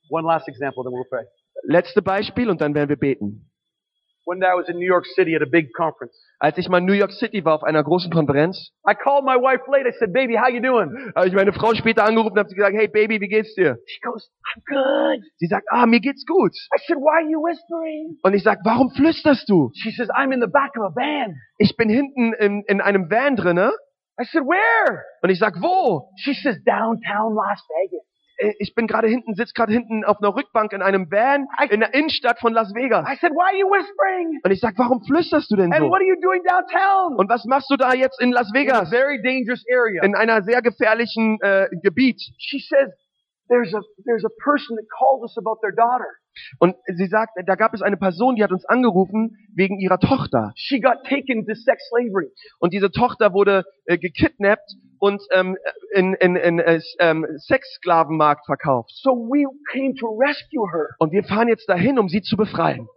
One 0.10 0.28
last 0.28 0.48
example, 0.48 0.84
then 0.84 0.92
we'll 0.92 1.08
pray. 1.08 1.26
Letzte 1.64 2.02
Beispiel 2.02 2.50
und 2.50 2.60
dann 2.60 2.74
werden 2.76 2.90
wir 2.90 2.98
beten. 2.98 3.51
One 4.26 4.40
day 4.40 4.48
I 4.48 4.56
was 4.56 4.70
in 4.70 4.78
New 4.78 4.86
York 4.86 5.06
City 5.16 5.36
at 5.36 5.42
a 5.42 5.50
big 5.50 5.74
conference. 5.74 6.16
Als 6.40 6.58
ich 6.58 6.70
mal 6.70 6.78
in 6.78 6.86
New 6.86 6.94
York 6.94 7.12
City 7.12 7.44
war 7.44 7.56
auf 7.56 7.64
einer 7.64 7.84
großen 7.84 8.12
Konferenz, 8.12 8.72
I 8.88 8.94
called 8.94 9.26
my 9.26 9.36
wife 9.36 9.64
late. 9.68 9.88
I 9.88 9.94
said, 9.98 10.14
baby, 10.14 10.38
how 10.38 10.48
you 10.48 10.62
doing? 10.62 11.12
habe 11.16 11.28
ich 11.28 11.34
meine 11.34 11.54
Frau 11.54 11.74
später 11.74 12.06
angerufen 12.06 12.34
und 12.34 12.40
habe 12.40 12.50
sie 12.50 12.56
gesagt, 12.56 12.76
hey 12.76 12.88
Baby, 12.88 13.20
wie 13.20 13.28
geht's 13.28 13.56
dir? 13.56 13.78
She 13.88 14.00
goes, 14.02 14.30
I'm 14.46 14.62
good. 14.68 15.24
Sie 15.38 15.48
sagt, 15.48 15.66
ah, 15.72 15.86
mir 15.88 16.00
geht's 16.00 16.26
gut. 16.26 16.54
I 16.76 16.80
said, 16.86 16.98
why 16.98 17.24
are 17.24 17.30
you 17.30 17.42
whispering? 17.42 18.20
Und 18.22 18.34
ich 18.36 18.44
sag, 18.44 18.60
warum 18.64 18.92
flüsterst 18.92 19.50
du? 19.50 19.72
She 19.74 19.92
says, 19.92 20.10
I'm 20.10 20.32
in 20.32 20.40
the 20.40 20.48
back 20.52 20.72
of 20.78 20.84
a 20.84 20.96
van. 20.96 21.36
Ich 21.58 21.76
bin 21.76 21.90
hinten 21.90 22.34
in, 22.34 22.64
in 22.68 22.80
einem 22.80 23.10
Van 23.10 23.36
drinne. 23.36 23.72
I 24.20 24.26
said, 24.26 24.44
where? 24.44 25.04
Und 25.24 25.32
ich 25.32 25.40
sag, 25.40 25.56
wo? 25.62 26.12
She 26.18 26.34
says, 26.36 26.58
downtown 26.64 27.34
Las 27.34 27.64
Vegas. 27.68 28.06
Äh, 28.42 28.54
Ich 28.60 28.74
bin 28.76 28.88
gerade 28.88 29.08
hinten, 29.08 29.36
sitz 29.36 29.54
gerade 29.54 29.72
hinten 29.72 30.04
auf 30.04 30.18
einer 30.20 30.36
Rückbank 30.36 30.74
in 30.74 30.82
einem 30.82 31.12
Van 31.12 31.48
in 31.70 31.80
der 31.80 31.94
Innenstadt 31.94 32.40
von 32.40 32.54
Las 32.54 32.74
Vegas. 32.74 33.06
I 33.08 33.16
said, 33.18 33.32
why 33.32 33.52
are 33.52 33.56
you 33.58 33.68
whispering? 33.68 34.40
Und 34.44 34.52
ich 34.52 34.60
sag, 34.60 34.74
warum 34.78 35.04
flüsterst 35.04 35.52
du 35.52 35.56
denn 35.56 35.72
And 35.74 35.84
so? 35.84 35.90
what 35.90 36.00
are 36.02 36.08
you 36.08 36.16
doing 36.22 36.42
downtown? 36.44 37.16
Und 37.18 37.30
was 37.30 37.46
machst 37.46 37.70
du 37.70 37.78
da 37.78 37.94
jetzt 37.94 38.20
in 38.22 38.32
Las 38.32 38.50
In 38.54 38.58
a 38.58 38.60
Vegas? 38.62 38.90
very 38.90 39.22
dangerous 39.22 39.64
area. 39.70 40.04
In 40.04 40.16
einer 40.16 40.42
sehr 40.44 40.62
gefährlichen 40.62 41.40
äh, 41.42 41.68
Gebiet. 41.84 42.20
she 42.38 42.60
says, 42.60 42.90
there's 43.50 43.74
a, 43.74 43.82
there's 44.06 44.24
a 44.26 44.34
person 44.44 44.76
that 44.78 44.86
called 44.90 45.24
us 45.24 45.38
about 45.38 45.60
their 45.62 45.74
daughter. 45.74 46.08
Und 46.60 46.76
sie 46.86 47.08
sagt, 47.08 47.34
da 47.46 47.56
gab 47.56 47.74
es 47.74 47.82
eine 47.82 47.98
Person, 47.98 48.36
die 48.36 48.44
hat 48.44 48.52
uns 48.52 48.66
angerufen 48.66 49.38
wegen 49.54 49.80
ihrer 49.80 50.00
Tochter. 50.00 50.54
She 50.56 50.80
got 50.80 51.04
taken 51.04 51.46
to 51.46 51.54
sex 51.54 51.88
slavery. 51.90 52.32
Und 52.60 52.74
diese 52.74 52.92
Tochter 52.92 53.34
wurde 53.34 53.64
äh, 53.86 53.98
gekidnappt 53.98 54.76
und 55.00 55.22
ähm, 55.32 55.58
in, 55.94 56.14
in, 56.14 56.36
in 56.36 56.60
äh, 56.60 56.80
ähm, 57.00 57.26
Sexsklavenmarkt 57.38 58.46
verkauft. 58.46 58.92
So 58.94 59.12
we 59.12 59.46
came 59.72 59.96
to 59.96 60.08
rescue 60.08 60.68
her. 60.72 60.90
Und 61.00 61.12
wir 61.12 61.24
fahren 61.24 61.48
jetzt 61.48 61.68
dahin, 61.68 62.00
um 62.00 62.08
sie 62.08 62.22
zu 62.22 62.38
befreien. 62.38 62.88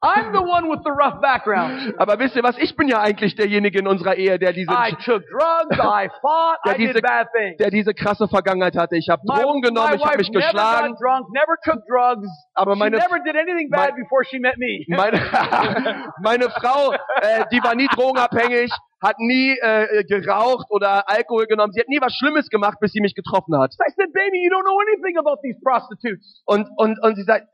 I'm 0.00 0.32
the 0.32 0.38
one 0.40 0.68
with 0.70 0.80
the 0.84 0.92
rough 0.92 1.20
background. 1.20 1.92
Aber 1.98 2.18
wisst 2.20 2.36
ihr 2.36 2.44
was? 2.44 2.56
Ich 2.58 2.76
bin 2.76 2.86
ja 2.86 3.00
eigentlich 3.00 3.34
derjenige 3.34 3.80
in 3.80 3.88
unserer 3.88 4.14
Ehe, 4.14 4.38
der 4.38 4.52
diese, 4.52 4.70
I 4.72 4.92
took 5.04 5.22
drugs, 5.28 5.76
I 5.76 6.08
fought, 6.20 6.58
Der 6.64 6.74
I 6.74 6.78
did 6.78 6.88
diese- 6.90 7.02
bad 7.02 7.26
things. 7.34 7.56
der 7.58 7.70
diese 7.70 7.92
krasse 7.94 8.28
Vergangenheit 8.28 8.76
hatte. 8.76 8.96
Ich 8.96 9.08
habe 9.08 9.22
Drogen 9.26 9.60
genommen, 9.60 9.90
my 9.90 9.96
ich 9.96 10.04
habe 10.04 10.18
mich 10.18 10.30
never 10.30 10.40
geschlagen. 10.46 10.92
got 10.92 11.00
drunk, 11.00 11.26
never 11.32 11.56
took 11.64 11.84
drugs. 11.88 12.28
Aber 12.54 12.74
She 12.74 12.78
meine, 12.78 12.96
never 12.98 13.18
did 13.24 13.34
anything 13.36 13.70
bad 13.70 13.90
mein- 13.90 14.02
before 14.04 14.24
she 14.24 14.38
met 14.38 14.56
me. 14.58 14.84
meine, 14.88 15.18
meine 16.22 16.48
Frau, 16.50 16.92
äh, 17.20 17.44
die 17.50 17.62
war 17.64 17.74
nie 17.74 17.88
drogenabhängig, 17.88 18.70
hat 19.00 19.18
nie 19.18 19.56
äh, 19.60 20.04
geraucht 20.04 20.66
oder 20.70 21.08
Alkohol 21.08 21.46
genommen. 21.46 21.72
Sie 21.72 21.80
hat 21.80 21.88
nie 21.88 22.00
was 22.00 22.14
Schlimmes 22.14 22.48
gemacht, 22.48 22.78
bis 22.80 22.92
sie 22.92 23.00
mich 23.00 23.14
getroffen 23.14 23.56
hat. 23.58 23.74
I 23.74 23.90
said, 23.96 24.12
baby, 24.12 24.42
you 24.42 24.50
don't 24.50 24.64
know 24.64 24.78
anything 24.80 25.16
about 25.18 25.40
these 25.42 25.58
prostitutes. 25.62 26.42
Und, 26.46 26.68
und, 26.76 26.98
und 27.02 27.16
sie 27.16 27.22
sagt, 27.22 27.46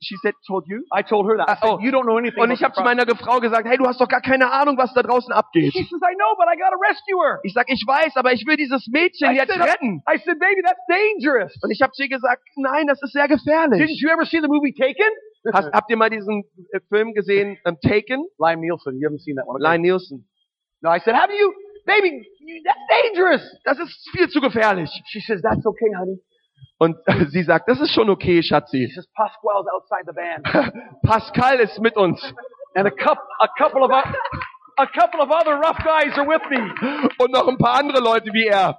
she 0.00 0.16
said, 0.22 0.34
told 0.46 0.64
you? 0.68 0.80
I 0.96 1.02
told 1.02 1.26
her 1.28 1.36
that. 1.36 1.48
I 1.48 1.52
Ah, 1.52 1.56
said, 1.60 1.70
oh. 1.74 1.78
you 1.80 1.90
don't 1.90 2.04
know 2.06 2.16
anything 2.16 2.40
Und 2.40 2.50
ich 2.52 2.62
habe 2.62 2.72
zu 2.74 2.82
meiner 2.82 3.04
Frau 3.16 3.40
gesagt, 3.40 3.66
hey, 3.68 3.76
du 3.76 3.86
hast 3.86 4.00
doch 4.00 4.08
gar 4.08 4.20
keine 4.22 4.50
Ahnung, 4.52 4.78
was 4.78 4.94
da 4.94 5.02
draußen 5.02 5.32
abgeht. 5.32 5.72
She 5.72 5.82
says, 5.82 6.00
I 6.00 6.14
know, 6.14 6.36
but 6.38 6.46
I 6.48 6.56
gotta 6.56 6.76
rescue 6.78 7.18
her. 7.22 7.40
Ich 7.42 7.52
sag, 7.54 7.66
ich 7.68 7.82
weiß, 7.86 8.16
aber 8.16 8.32
ich 8.32 8.46
will 8.46 8.56
dieses 8.56 8.86
Mädchen 8.86 9.32
I 9.32 9.36
jetzt 9.36 9.52
said, 9.52 9.62
retten. 9.62 10.02
I 10.08 10.16
said, 10.18 10.38
baby, 10.38 10.62
that's 10.64 10.80
dangerous. 10.88 11.52
Und 11.62 11.70
ich 11.70 11.82
habe 11.82 11.92
zu 11.92 12.02
ihr 12.04 12.08
gesagt, 12.08 12.42
nein, 12.56 12.86
das 12.86 13.02
ist 13.02 13.12
sehr 13.12 13.24
Didn't 13.26 13.44
gefährlich. 13.44 14.00
you 14.00 14.08
ever 14.10 14.24
see 14.24 14.40
the 14.40 14.48
movie 14.48 14.72
Taken? 14.72 15.10
Hast, 15.52 15.70
habt 15.72 15.90
ihr 15.90 15.96
mal 15.98 16.08
diesen 16.08 16.44
äh, 16.72 16.80
Film 16.88 17.12
gesehen, 17.12 17.58
ähm, 17.66 17.76
Taken? 17.82 18.24
Lime 18.38 18.60
Nielsen, 18.62 18.98
you 18.98 19.08
haven't 19.08 19.20
seen 19.20 19.36
that 19.36 19.46
one. 19.46 19.56
okay? 19.56 19.68
Lion 19.72 19.82
Nielsen. 19.82 20.26
No, 20.84 20.90
I 20.90 20.98
said, 20.98 21.14
have 21.14 21.30
you, 21.30 21.54
baby, 21.86 22.10
you, 22.40 22.60
that's 22.62 22.78
dangerous. 22.90 23.40
Das 23.64 23.78
ist 23.78 24.10
viel 24.12 24.28
zu 24.28 24.42
gefährlich. 24.42 24.90
She 25.06 25.20
says, 25.20 25.40
that's 25.40 25.64
okay, 25.64 25.90
honey. 25.98 26.20
Und 26.78 26.96
sie 27.30 27.42
sagt, 27.42 27.68
das 27.70 27.80
ist 27.80 27.94
schon 27.94 28.10
okay, 28.10 28.42
She 28.42 28.48
Schatzi. 28.48 28.92
says, 28.94 29.06
Pasquale's 29.16 29.66
outside 29.74 30.04
the 30.06 30.14
van. 30.14 30.42
Pascal 31.02 31.58
ist 31.60 31.80
mit 31.80 31.96
uns. 31.96 32.20
And 32.74 32.86
a, 32.86 32.90
cup, 32.90 33.18
a 33.40 33.48
couple 33.56 33.82
of, 33.82 33.90
a 33.90 34.86
couple 34.88 35.22
of 35.22 35.30
other 35.30 35.56
rough 35.56 35.78
guys 35.82 36.18
are 36.18 36.26
with 36.28 36.42
me. 36.50 36.60
Und 37.18 37.32
noch 37.32 37.48
ein 37.48 37.56
paar 37.56 37.78
andere 37.80 38.00
Leute 38.02 38.30
wie 38.34 38.46
er. 38.46 38.76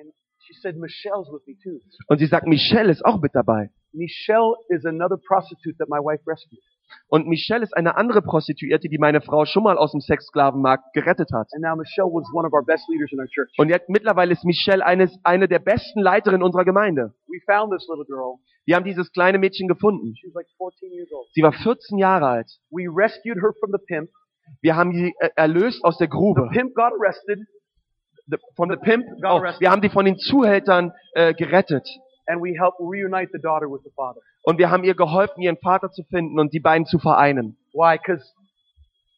And 0.00 0.14
she 0.46 0.54
said, 0.62 0.76
Michelle's 0.76 1.28
with 1.30 1.42
me 1.46 1.54
too. 1.62 1.80
Und 2.06 2.18
sie 2.18 2.26
sagt, 2.26 2.46
Michelle 2.46 2.90
ist 2.90 3.04
auch 3.04 3.20
mit 3.20 3.34
dabei. 3.34 3.68
Michelle 3.92 4.54
is 4.70 4.86
another 4.86 5.18
prostitute 5.18 5.76
that 5.78 5.88
my 5.90 5.98
wife 5.98 6.22
rescued. 6.26 6.62
Und 7.08 7.26
Michelle 7.26 7.62
ist 7.62 7.76
eine 7.76 7.96
andere 7.96 8.22
Prostituierte, 8.22 8.88
die 8.88 8.98
meine 8.98 9.20
Frau 9.20 9.44
schon 9.44 9.62
mal 9.62 9.78
aus 9.78 9.92
dem 9.92 10.00
Sexsklavenmarkt 10.00 10.92
gerettet 10.92 11.30
hat. 11.32 11.48
Und 13.56 13.68
jetzt 13.68 13.88
mittlerweile 13.88 14.32
ist 14.32 14.44
Michelle 14.44 14.84
eines, 14.84 15.18
eine 15.24 15.48
der 15.48 15.58
besten 15.58 16.00
Leiterinnen 16.00 16.42
unserer 16.42 16.64
Gemeinde. 16.64 17.14
Wir 18.66 18.76
haben 18.76 18.84
dieses 18.84 19.12
kleine 19.12 19.38
Mädchen 19.38 19.68
gefunden. 19.68 20.14
She 20.16 20.26
was 20.28 20.34
like 20.34 20.48
14 20.58 20.92
years 20.92 21.10
old. 21.12 21.26
Sie 21.32 21.42
war 21.42 21.52
14 21.52 21.98
Jahre 21.98 22.26
alt. 22.26 22.50
Wir 24.60 24.76
haben 24.76 24.92
sie 24.92 25.14
äh, 25.20 25.30
erlöst 25.36 25.84
aus 25.84 25.98
der 25.98 26.08
Grube. 26.08 26.48
Pimp 26.52 26.74
got 26.74 26.92
arrested. 26.92 27.40
Von 28.56 28.70
the 28.70 28.76
Pimp. 28.76 29.06
got 29.22 29.40
Oh, 29.40 29.42
wir 29.60 29.70
haben 29.70 29.82
sie 29.82 29.88
von 29.88 30.04
den 30.04 30.18
Zuhältern 30.18 30.92
äh, 31.14 31.32
gerettet. 31.34 31.88
And 32.26 32.42
we 32.42 32.52
helped 32.58 32.78
reunite 32.78 33.30
the 33.32 33.40
daughter 33.40 33.70
with 33.70 33.82
the 33.84 33.90
father. 33.96 34.20
Und 34.48 34.56
wir 34.56 34.70
haben 34.70 34.82
ihr 34.82 34.94
geholfen, 34.94 35.42
ihren 35.42 35.58
Vater 35.58 35.90
zu 35.90 36.04
finden 36.04 36.40
und 36.40 36.54
die 36.54 36.60
beiden 36.60 36.86
zu 36.86 36.98
vereinen. 36.98 37.58
Why? 37.74 37.98
Because 37.98 38.24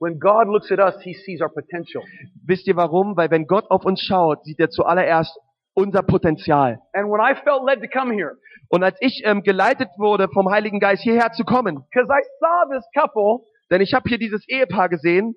when 0.01 0.19
God 0.19 0.49
looks 0.49 0.73
at 0.73 0.81
us, 0.81 1.01
He 1.05 1.15
sees 1.15 1.41
our 1.41 1.49
potential. 1.49 2.03
Wisst 2.45 2.67
ihr 2.67 2.75
warum? 2.75 3.17
Weil 3.17 3.31
wenn 3.31 3.47
Gott 3.47 3.71
auf 3.71 3.85
uns 3.85 4.01
schaut, 4.03 4.45
sieht 4.45 4.59
er 4.59 4.71
zuallererst 4.71 5.39
unser 5.75 6.03
Potenzial. 6.03 6.81
And 6.95 7.09
when 7.13 7.21
I 7.21 7.37
felt 7.45 7.63
led 7.65 7.81
to 7.81 7.87
come 7.97 8.13
here, 8.13 8.39
Und 8.71 8.83
als 8.83 8.97
ich 9.01 9.23
ähm, 9.25 9.45
geleitet 9.45 9.89
wurde 9.99 10.27
vom 10.35 10.51
Heiligen 10.51 10.81
Geist 10.81 11.05
hierher 11.05 11.31
zu 11.31 11.45
kommen, 11.45 11.77
because 11.93 12.11
I 12.11 12.23
saw 12.41 12.75
this 12.75 12.85
couple, 12.93 13.47
denn 13.71 13.81
ich 13.81 13.95
habe 13.95 14.09
hier 14.09 14.19
dieses 14.19 14.49
Ehepaar 14.49 14.89
gesehen 14.89 15.37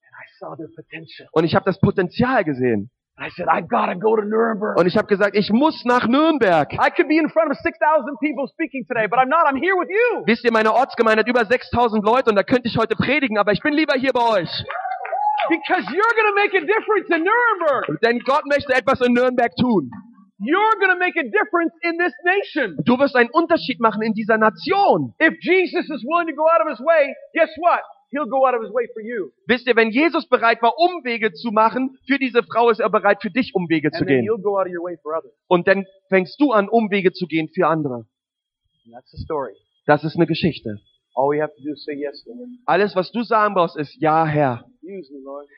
I 0.00 0.38
saw 0.38 0.56
their 0.56 0.68
potential. 0.74 1.28
und 1.32 1.44
ich 1.44 1.54
habe 1.54 1.66
das 1.66 1.78
Potenzial 1.78 2.42
gesehen. 2.42 2.90
I 3.18 3.30
said, 3.30 3.48
I've 3.48 3.66
got 3.66 3.86
to 3.86 3.96
go 3.96 4.14
to 4.14 4.22
Nuremberg. 4.22 4.76
Und 4.78 4.86
ich 4.86 4.96
habe 4.96 5.06
gesagt, 5.06 5.34
ich 5.36 5.50
muss 5.50 5.84
nach 5.86 6.06
Nürnberg. 6.06 6.70
I 6.74 6.90
could 6.90 7.08
be 7.08 7.16
in 7.16 7.30
front 7.30 7.50
of 7.50 7.56
6,000 7.56 8.18
people 8.20 8.46
speaking 8.46 8.84
today, 8.86 9.06
but 9.08 9.18
I'm 9.18 9.30
not. 9.30 9.46
I'm 9.46 9.56
here 9.56 9.74
with 9.74 9.88
you. 9.88 10.24
Wisst 10.26 10.44
ihr, 10.44 10.52
meine 10.52 10.74
Ortsgemeinde 10.74 11.20
hat 11.20 11.28
über 11.28 11.44
6000 11.46 12.04
Leute 12.04 12.28
und 12.28 12.36
da 12.36 12.42
könnte 12.42 12.68
ich 12.68 12.76
heute 12.76 12.94
predigen, 12.94 13.38
aber 13.38 13.52
ich 13.52 13.62
bin 13.62 13.72
lieber 13.72 13.94
hier 13.94 14.12
bei 14.12 14.20
euch. 14.20 14.50
Because 15.48 15.84
you're 15.88 16.14
to 16.28 16.34
make 16.34 16.52
a 16.56 16.60
difference 16.60 17.08
in 17.08 17.24
Nuremberg. 17.24 18.00
Denn 18.02 18.18
Gott 18.20 18.44
möchte 18.46 18.74
etwas 18.74 19.00
in 19.00 19.14
Nürnberg 19.14 19.54
tun. 19.56 19.90
You're 20.38 20.76
to 20.76 20.98
make 20.98 21.16
a 21.16 21.24
difference 21.24 21.72
in 21.80 21.96
this 21.96 22.12
nation. 22.22 22.76
Du 22.84 22.98
wirst 22.98 23.16
einen 23.16 23.30
Unterschied 23.30 23.80
machen 23.80 24.02
in 24.02 24.12
dieser 24.12 24.36
Nation. 24.36 25.14
If 25.18 25.32
Jesus 25.40 25.88
is 25.88 26.04
willing 26.04 26.28
to 26.28 26.34
go 26.34 26.44
out 26.44 26.60
of 26.60 26.68
his 26.68 26.80
way, 26.80 27.14
guess 27.32 27.48
what? 27.56 27.80
He'll 28.10 28.28
go 28.28 28.46
out 28.46 28.54
of 28.54 28.62
his 28.62 28.72
way 28.72 28.88
for 28.92 29.02
you. 29.02 29.32
Wisst 29.46 29.66
ihr, 29.66 29.74
wenn 29.74 29.90
Jesus 29.90 30.28
bereit 30.28 30.62
war, 30.62 30.74
Umwege 30.78 31.32
zu 31.32 31.50
machen, 31.50 31.98
für 32.06 32.18
diese 32.18 32.42
Frau 32.42 32.70
ist 32.70 32.78
er 32.80 32.88
bereit, 32.88 33.20
für 33.20 33.30
dich 33.30 33.54
Umwege 33.54 33.90
zu 33.90 34.04
then 34.04 34.24
gehen. 34.24 34.42
go 34.42 34.58
out 34.58 34.66
of 34.66 34.72
your 34.72 34.84
way 34.84 34.96
for 35.02 35.16
others. 35.16 35.32
Und 35.48 35.66
dann 35.66 35.86
fängst 36.08 36.40
du 36.40 36.52
an, 36.52 36.68
Umwege 36.68 37.12
zu 37.12 37.26
gehen 37.26 37.48
für 37.48 37.66
andere. 37.66 38.06
And 38.84 38.94
that's 38.94 39.10
the 39.10 39.18
story. 39.18 39.54
Das 39.86 40.04
ist 40.04 40.16
eine 40.16 40.26
Geschichte. 40.26 40.80
All 41.16 41.30
we 41.30 41.42
have 41.42 41.52
to 41.56 41.62
do 41.62 41.72
is 41.72 41.84
say 41.84 41.94
yes. 41.94 42.24
Alles, 42.66 42.94
was 42.94 43.10
du 43.10 43.22
sagen 43.22 43.54
brauchst, 43.54 43.76
ist, 43.76 43.96
ja, 44.00 44.24
Herr. 44.26 44.66
Use 44.82 45.12
me, 45.12 45.20
Lord. 45.24 45.48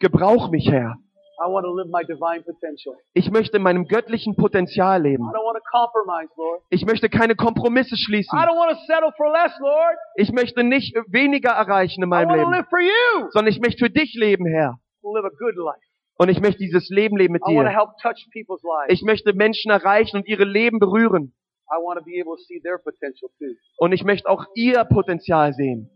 Gebrauch 0.00 0.50
mich, 0.50 0.70
Herr. 0.70 0.96
I 1.42 1.48
want 1.50 1.64
to 1.64 1.72
live 1.74 1.88
my 1.90 2.04
divine 2.04 2.42
potential. 2.44 2.94
Ich 3.12 3.30
möchte 3.30 3.56
in 3.56 3.62
meinem 3.62 3.86
göttlichen 3.86 4.36
Potenzial 4.36 5.00
I 5.00 5.10
leben. 5.10 5.24
don't 5.24 5.44
want 5.44 5.56
to 5.58 5.64
compromise, 5.70 6.28
Lord. 6.36 6.62
Ich 6.70 6.84
möchte 6.86 7.08
keine 7.08 7.34
Kompromisse 7.34 7.96
schließen. 7.96 8.38
I 8.38 8.42
don't 8.42 8.56
want 8.56 8.70
to 8.70 8.78
settle 8.86 9.10
for 9.16 9.30
less, 9.32 9.52
Lord. 9.60 9.96
Ich 10.16 10.30
möchte 10.32 10.62
nicht 10.62 10.94
weniger 11.08 11.50
erreichen 11.50 12.02
in 12.02 12.08
I 12.08 12.10
meinem 12.10 12.28
want 12.28 12.40
to 12.40 12.50
Leben, 12.50 12.52
live 12.52 12.68
for 12.68 12.80
you. 12.80 13.30
sondern 13.32 13.52
ich 13.52 13.60
möchte 13.60 13.84
für 13.86 13.90
dich 13.90 14.14
leben, 14.14 14.46
Herr. 14.46 14.78
Live 15.02 15.24
a 15.24 15.30
good 15.38 15.56
life. 15.56 15.80
Und 16.16 16.28
ich 16.28 16.40
möchte 16.40 16.58
dieses 16.58 16.88
Leben 16.90 17.16
leben 17.16 17.32
mit 17.32 17.42
I 17.42 17.54
want 17.54 17.66
to 17.66 17.72
dir. 17.72 17.76
help 17.78 17.90
touch 18.00 18.24
people's 18.32 18.62
lives. 18.62 18.92
Ich 18.94 19.02
möchte 19.02 19.32
Menschen 19.34 19.70
erreichen 19.72 20.16
und 20.16 20.28
ihre 20.28 20.44
Leben 20.44 20.78
berühren. 20.78 21.34
I 21.68 21.76
want 21.82 21.98
to 21.98 22.04
be 22.04 22.20
able 22.20 22.36
to 22.36 22.42
see 22.46 22.60
their 22.60 22.78
potential 22.78 23.28
too. 23.38 23.56
Und 23.78 23.92
ich 23.92 24.04
möchte 24.04 24.28
auch 24.28 24.44
ihr 24.54 24.84
Potenzial 24.84 25.52
sehen. 25.54 25.90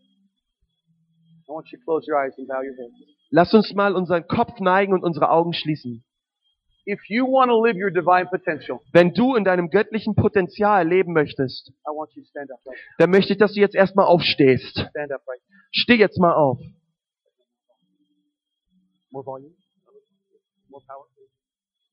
I 1.47 1.51
want 1.53 1.69
you 1.71 1.79
to 1.79 1.85
close 1.85 2.11
your 2.11 2.19
eyes 2.19 2.37
and 2.37 2.49
bow 2.49 2.57
your 2.57 2.75
head. 2.75 2.91
Lass 3.31 3.53
uns 3.55 3.75
mal 3.75 3.95
unseren 3.95 4.27
Kopf 4.27 4.59
neigen 4.61 4.93
und 4.93 5.03
unsere 5.03 5.31
Augen 5.31 5.53
schließen. 5.53 6.05
If 6.87 7.01
you 7.09 7.27
want 7.27 7.51
to 7.51 7.63
live 7.63 7.77
your 7.77 7.91
divine 7.91 8.27
potential, 8.31 8.81
Wenn 8.93 9.13
du 9.13 9.35
in 9.35 9.45
deinem 9.45 9.69
göttlichen 9.69 10.15
Potenzial 10.15 10.89
leben 10.89 11.13
möchtest, 11.13 11.69
I 11.69 11.91
want 11.91 12.11
you 12.15 12.23
to 12.23 12.29
stand 12.29 12.51
up 12.51 12.61
right 12.65 12.79
dann 12.97 13.11
möchte 13.11 13.35
ich, 13.35 13.39
dass 13.39 13.53
du 13.53 13.61
jetzt 13.61 13.75
erstmal 13.75 14.07
aufstehst. 14.07 14.71
Stand 14.71 15.13
up 15.13 15.21
right 15.29 15.41
Steh 15.71 15.97
jetzt 15.97 16.19
mal 16.19 16.33
auf. 16.33 16.59
More 19.11 19.27
volume? 19.27 19.55
More 20.69 20.83
power? 20.87 21.07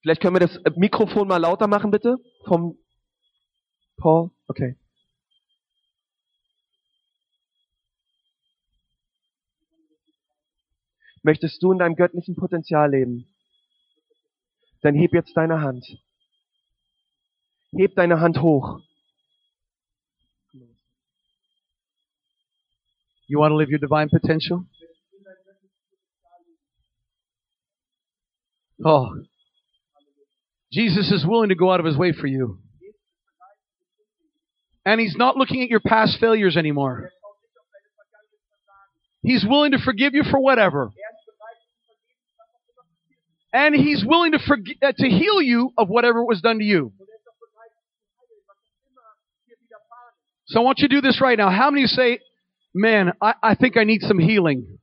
Vielleicht 0.02 0.22
können 0.22 0.36
wir 0.36 0.48
das 0.48 0.60
Mikrofon 0.78 1.28
mal 1.28 1.38
lauter 1.38 1.68
machen, 1.68 1.92
bitte? 1.92 2.18
Vom 2.46 2.78
Paul? 3.98 4.30
Okay. 4.48 4.78
Möchtest 11.24 11.62
du 11.64 11.72
in 11.72 11.80
deinem 11.80 11.96
göttlichen 11.96 12.36
Potenzial 12.36 12.92
leben? 12.92 13.28
Dann 14.82 14.96
heb 14.96 15.14
jetzt 15.14 15.36
deine 15.36 15.62
Hand. 15.62 15.86
Heb 17.76 17.96
deine 17.96 18.20
Hand 18.20 18.42
hoch. 18.42 18.80
You 23.28 23.40
want 23.40 23.52
to 23.52 23.56
live 23.56 23.70
your 23.70 23.80
divine 23.80 24.10
potential? 24.10 24.66
Oh. 28.84 29.10
Jesus 30.72 31.12
is 31.12 31.26
willing 31.26 31.50
to 31.50 31.56
go 31.56 31.72
out 31.72 31.80
of 31.80 31.86
his 31.86 31.98
way 31.98 32.12
for 32.12 32.28
you. 32.28 32.60
And 34.86 35.02
he's 35.02 35.16
not 35.18 35.38
looking 35.38 35.64
at 35.64 35.70
your 35.70 35.80
past 35.80 36.20
failures 36.20 36.56
anymore. 36.56 37.10
He's 39.24 39.44
willing 39.48 39.72
to 39.72 39.80
forgive 39.80 40.14
you 40.14 40.24
for 40.30 40.40
whatever. 40.40 40.92
And 43.56 43.74
he's 43.74 44.04
willing 44.06 44.34
to 44.34 44.38
forg- 44.38 44.84
uh, 44.84 44.92
to 44.98 45.08
heal 45.08 45.42
you 45.42 45.72
of 45.78 45.88
whatever 45.88 46.26
was 46.26 46.42
done 46.42 46.60
to 46.60 46.66
you. 46.66 46.92
So 50.48 50.60
I 50.60 50.64
want 50.64 50.80
you 50.80 50.90
to 50.90 50.96
do 50.96 51.00
this 51.00 51.22
right 51.22 51.38
now. 51.38 51.50
How 51.50 51.72
many 51.72 51.86
say, 51.86 52.20
man, 52.74 53.14
I, 53.22 53.34
I 53.42 53.56
think 53.56 53.78
I 53.78 53.86
need 53.86 54.02
some 54.02 54.20
healing? 54.20 54.78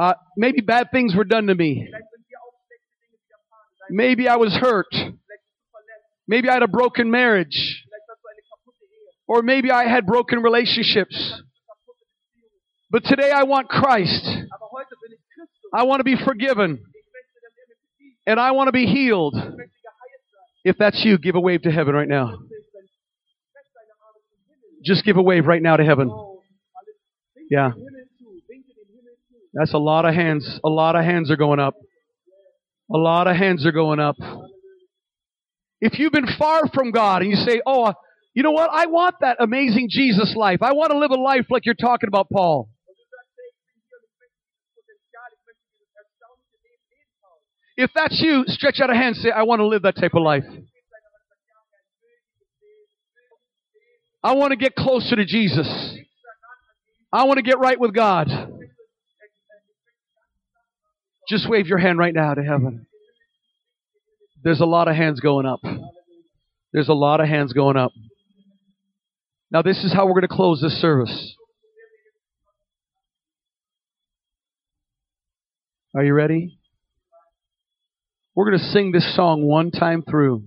Uh, 0.00 0.14
maybe 0.36 0.60
bad 0.60 0.92
things 0.92 1.16
were 1.16 1.24
done 1.24 1.48
to 1.48 1.54
me. 1.56 1.88
Maybe 3.90 4.28
I 4.28 4.36
was 4.36 4.54
hurt. 4.54 4.86
Maybe 6.28 6.48
I 6.48 6.54
had 6.54 6.62
a 6.62 6.68
broken 6.68 7.10
marriage. 7.10 7.84
Or 9.26 9.42
maybe 9.42 9.72
I 9.72 9.88
had 9.88 10.06
broken 10.06 10.42
relationships. 10.42 11.42
But 12.90 13.04
today 13.04 13.30
I 13.32 13.42
want 13.44 13.68
Christ. 13.68 14.24
Aber 14.26 14.68
heute 14.72 14.94
bin 15.02 15.12
ich 15.12 15.20
Christus. 15.34 15.70
I 15.74 15.84
want 15.84 16.00
to 16.00 16.04
be 16.04 16.16
forgiven. 16.16 16.78
Ich 16.78 17.12
möchte, 17.12 17.40
dass 17.42 17.52
mich 17.56 17.68
vergibt. 17.98 18.26
And 18.26 18.40
I 18.40 18.50
want 18.52 18.68
to 18.68 18.72
be 18.72 18.86
healed. 18.86 19.34
Ich 19.36 19.44
möchte 19.44 19.80
geheilt 19.82 20.22
sein. 20.32 20.64
If 20.64 20.76
that's 20.78 21.04
you, 21.04 21.18
give 21.18 21.36
a 21.36 21.40
wave 21.40 21.62
to 21.62 21.70
heaven 21.70 21.94
right 21.94 22.08
now. 22.08 22.26
Dann 22.32 22.48
streck 22.48 23.66
deine 23.74 23.92
Arme 24.00 24.20
zum 24.28 24.38
Himmel. 24.48 24.82
Just 24.82 25.04
give 25.04 25.18
a 25.18 25.22
wave 25.22 25.46
right 25.46 25.62
now 25.62 25.76
to 25.76 25.84
heaven. 25.84 26.08
Oh, 26.08 26.40
alles. 26.74 26.96
Winke 27.36 27.54
Ja. 27.54 27.68
den 27.70 27.84
Himmel 27.84 28.08
zu. 28.16 28.24
Winke 28.48 28.72
den 28.74 28.88
Himmel 28.88 29.16
zu. 29.28 29.34
That's 29.52 29.74
a 29.74 29.78
lot 29.78 30.04
of 30.06 30.14
hands. 30.14 30.60
A 30.64 30.68
lot 30.68 30.96
of 30.96 31.04
hands 31.04 31.30
are 31.30 31.36
going 31.36 31.60
up. 31.60 31.74
A 32.90 32.96
lot 32.96 33.26
of 33.28 33.36
hands 33.36 33.66
are 33.66 33.72
going 33.72 34.00
up. 34.00 34.16
If 35.80 35.98
you've 35.98 36.12
been 36.12 36.26
far 36.38 36.68
from 36.72 36.90
God 36.90 37.20
and 37.22 37.30
you 37.30 37.36
say, 37.36 37.60
oh, 37.66 37.92
you 38.34 38.42
know 38.42 38.50
what? 38.50 38.70
I 38.72 38.86
want 38.86 39.16
that 39.20 39.36
amazing 39.40 39.88
Jesus 39.90 40.34
life. 40.34 40.62
I 40.62 40.72
want 40.72 40.90
to 40.92 40.98
live 40.98 41.10
a 41.12 41.20
life 41.20 41.46
like 41.50 41.66
you're 41.66 41.74
talking 41.78 42.08
about, 42.08 42.28
Paul. 42.32 42.68
Und 42.88 42.96
du 42.96 43.04
sagst, 43.04 43.30
hey, 43.36 43.48
ich 43.52 43.60
bin 43.60 43.76
hier 43.84 43.98
und 43.98 44.08
ich 44.08 44.16
möchte 44.18 44.40
dieses 44.48 44.66
Potenzial, 44.74 45.28
ich 45.36 45.42
möchte 45.46 45.64
dieses 45.68 45.90
erstaunliche 45.94 46.56
Leben 46.64 46.82
leben, 46.90 47.12
Paul. 47.20 47.38
If 47.78 47.92
that's 47.94 48.20
you, 48.20 48.42
stretch 48.48 48.80
out 48.82 48.90
a 48.90 48.94
hand 48.94 49.14
and 49.14 49.16
say, 49.18 49.30
I 49.30 49.44
want 49.44 49.60
to 49.60 49.66
live 49.66 49.82
that 49.82 49.94
type 49.94 50.14
of 50.14 50.22
life. 50.22 50.42
I 54.20 54.34
want 54.34 54.50
to 54.50 54.56
get 54.56 54.74
closer 54.74 55.14
to 55.14 55.24
Jesus. 55.24 55.96
I 57.12 57.22
want 57.22 57.36
to 57.36 57.42
get 57.44 57.60
right 57.60 57.78
with 57.78 57.94
God. 57.94 58.26
Just 61.28 61.48
wave 61.48 61.68
your 61.68 61.78
hand 61.78 61.98
right 61.98 62.12
now 62.12 62.34
to 62.34 62.42
heaven. 62.42 62.86
There's 64.42 64.60
a 64.60 64.66
lot 64.66 64.88
of 64.88 64.96
hands 64.96 65.20
going 65.20 65.46
up. 65.46 65.60
There's 66.72 66.88
a 66.88 66.94
lot 66.94 67.20
of 67.20 67.28
hands 67.28 67.52
going 67.52 67.76
up. 67.76 67.92
Now, 69.52 69.62
this 69.62 69.84
is 69.84 69.92
how 69.94 70.04
we're 70.06 70.14
going 70.14 70.22
to 70.22 70.28
close 70.28 70.60
this 70.60 70.80
service. 70.80 71.36
Are 75.94 76.02
you 76.02 76.12
ready? 76.12 76.57
We're 78.38 78.50
going 78.50 78.60
to 78.60 78.66
sing 78.66 78.92
this 78.92 79.16
song 79.16 79.42
one 79.42 79.72
time 79.72 80.04
through. 80.08 80.44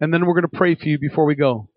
And 0.00 0.14
then 0.14 0.24
we're 0.24 0.34
going 0.34 0.48
to 0.48 0.56
pray 0.56 0.76
for 0.76 0.84
you 0.84 0.96
before 0.96 1.24
we 1.24 1.34
go. 1.34 1.70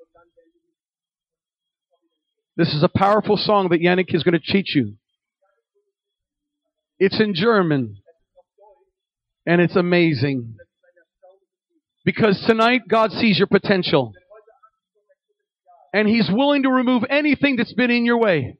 This 2.55 2.67
is 2.67 2.83
a 2.83 2.87
powerful 2.87 3.35
song 3.35 3.69
that 3.69 3.81
Yannick 3.81 4.13
is 4.13 4.21
going 4.21 4.39
to 4.39 4.51
teach 4.53 4.75
you. 4.75 4.93
It's 6.99 7.19
in 7.19 7.33
German. 7.33 7.97
And 9.47 9.59
it's 9.59 9.75
amazing. 9.75 10.55
Because 12.05 12.43
tonight 12.45 12.81
God 12.87 13.11
sees 13.11 13.39
your 13.39 13.47
potential. 13.47 14.13
And 15.95 16.07
He's 16.07 16.29
willing 16.31 16.61
to 16.61 16.69
remove 16.69 17.05
anything 17.09 17.55
that's 17.55 17.73
been 17.73 17.89
in 17.89 18.05
your 18.05 18.19
way. 18.19 18.59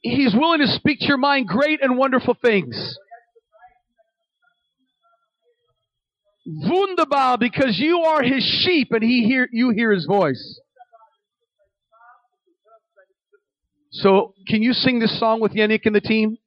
He's 0.00 0.34
willing 0.34 0.60
to 0.60 0.66
speak 0.66 1.00
to 1.00 1.06
your 1.06 1.18
mind 1.18 1.48
great 1.48 1.82
and 1.82 1.96
wonderful 1.96 2.36
things. 2.40 2.96
Wunderbar, 6.46 7.36
because 7.38 7.78
you 7.78 8.00
are 8.00 8.22
His 8.22 8.42
sheep 8.64 8.88
and 8.92 9.02
He 9.02 9.24
hear, 9.24 9.48
you 9.52 9.70
hear 9.70 9.92
His 9.92 10.06
voice. 10.06 10.60
So, 13.90 14.34
can 14.46 14.62
you 14.62 14.72
sing 14.72 14.98
this 14.98 15.18
song 15.18 15.40
with 15.40 15.52
Yannick 15.52 15.80
and 15.84 15.94
the 15.94 16.00
team? 16.00 16.38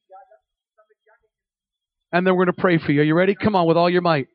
And 2.11 2.25
then 2.25 2.35
we're 2.35 2.45
going 2.45 2.55
to 2.55 2.61
pray 2.61 2.77
for 2.77 2.91
you. 2.91 3.01
Are 3.01 3.05
you 3.05 3.15
ready? 3.15 3.35
Come 3.35 3.55
on 3.55 3.67
with 3.67 3.77
all 3.77 3.89
your 3.89 4.01
might. 4.01 4.27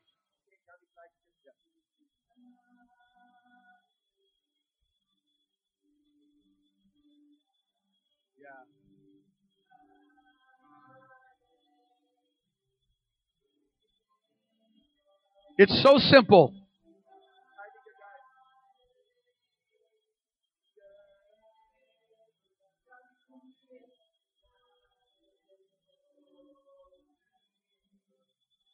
It's 15.57 15.81
so 15.81 15.97
simple. 15.97 16.53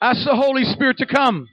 Ask 0.02 0.26
the 0.26 0.36
Holy 0.36 0.66
Spirit 0.66 0.98
to 0.98 1.06
come. 1.06 1.48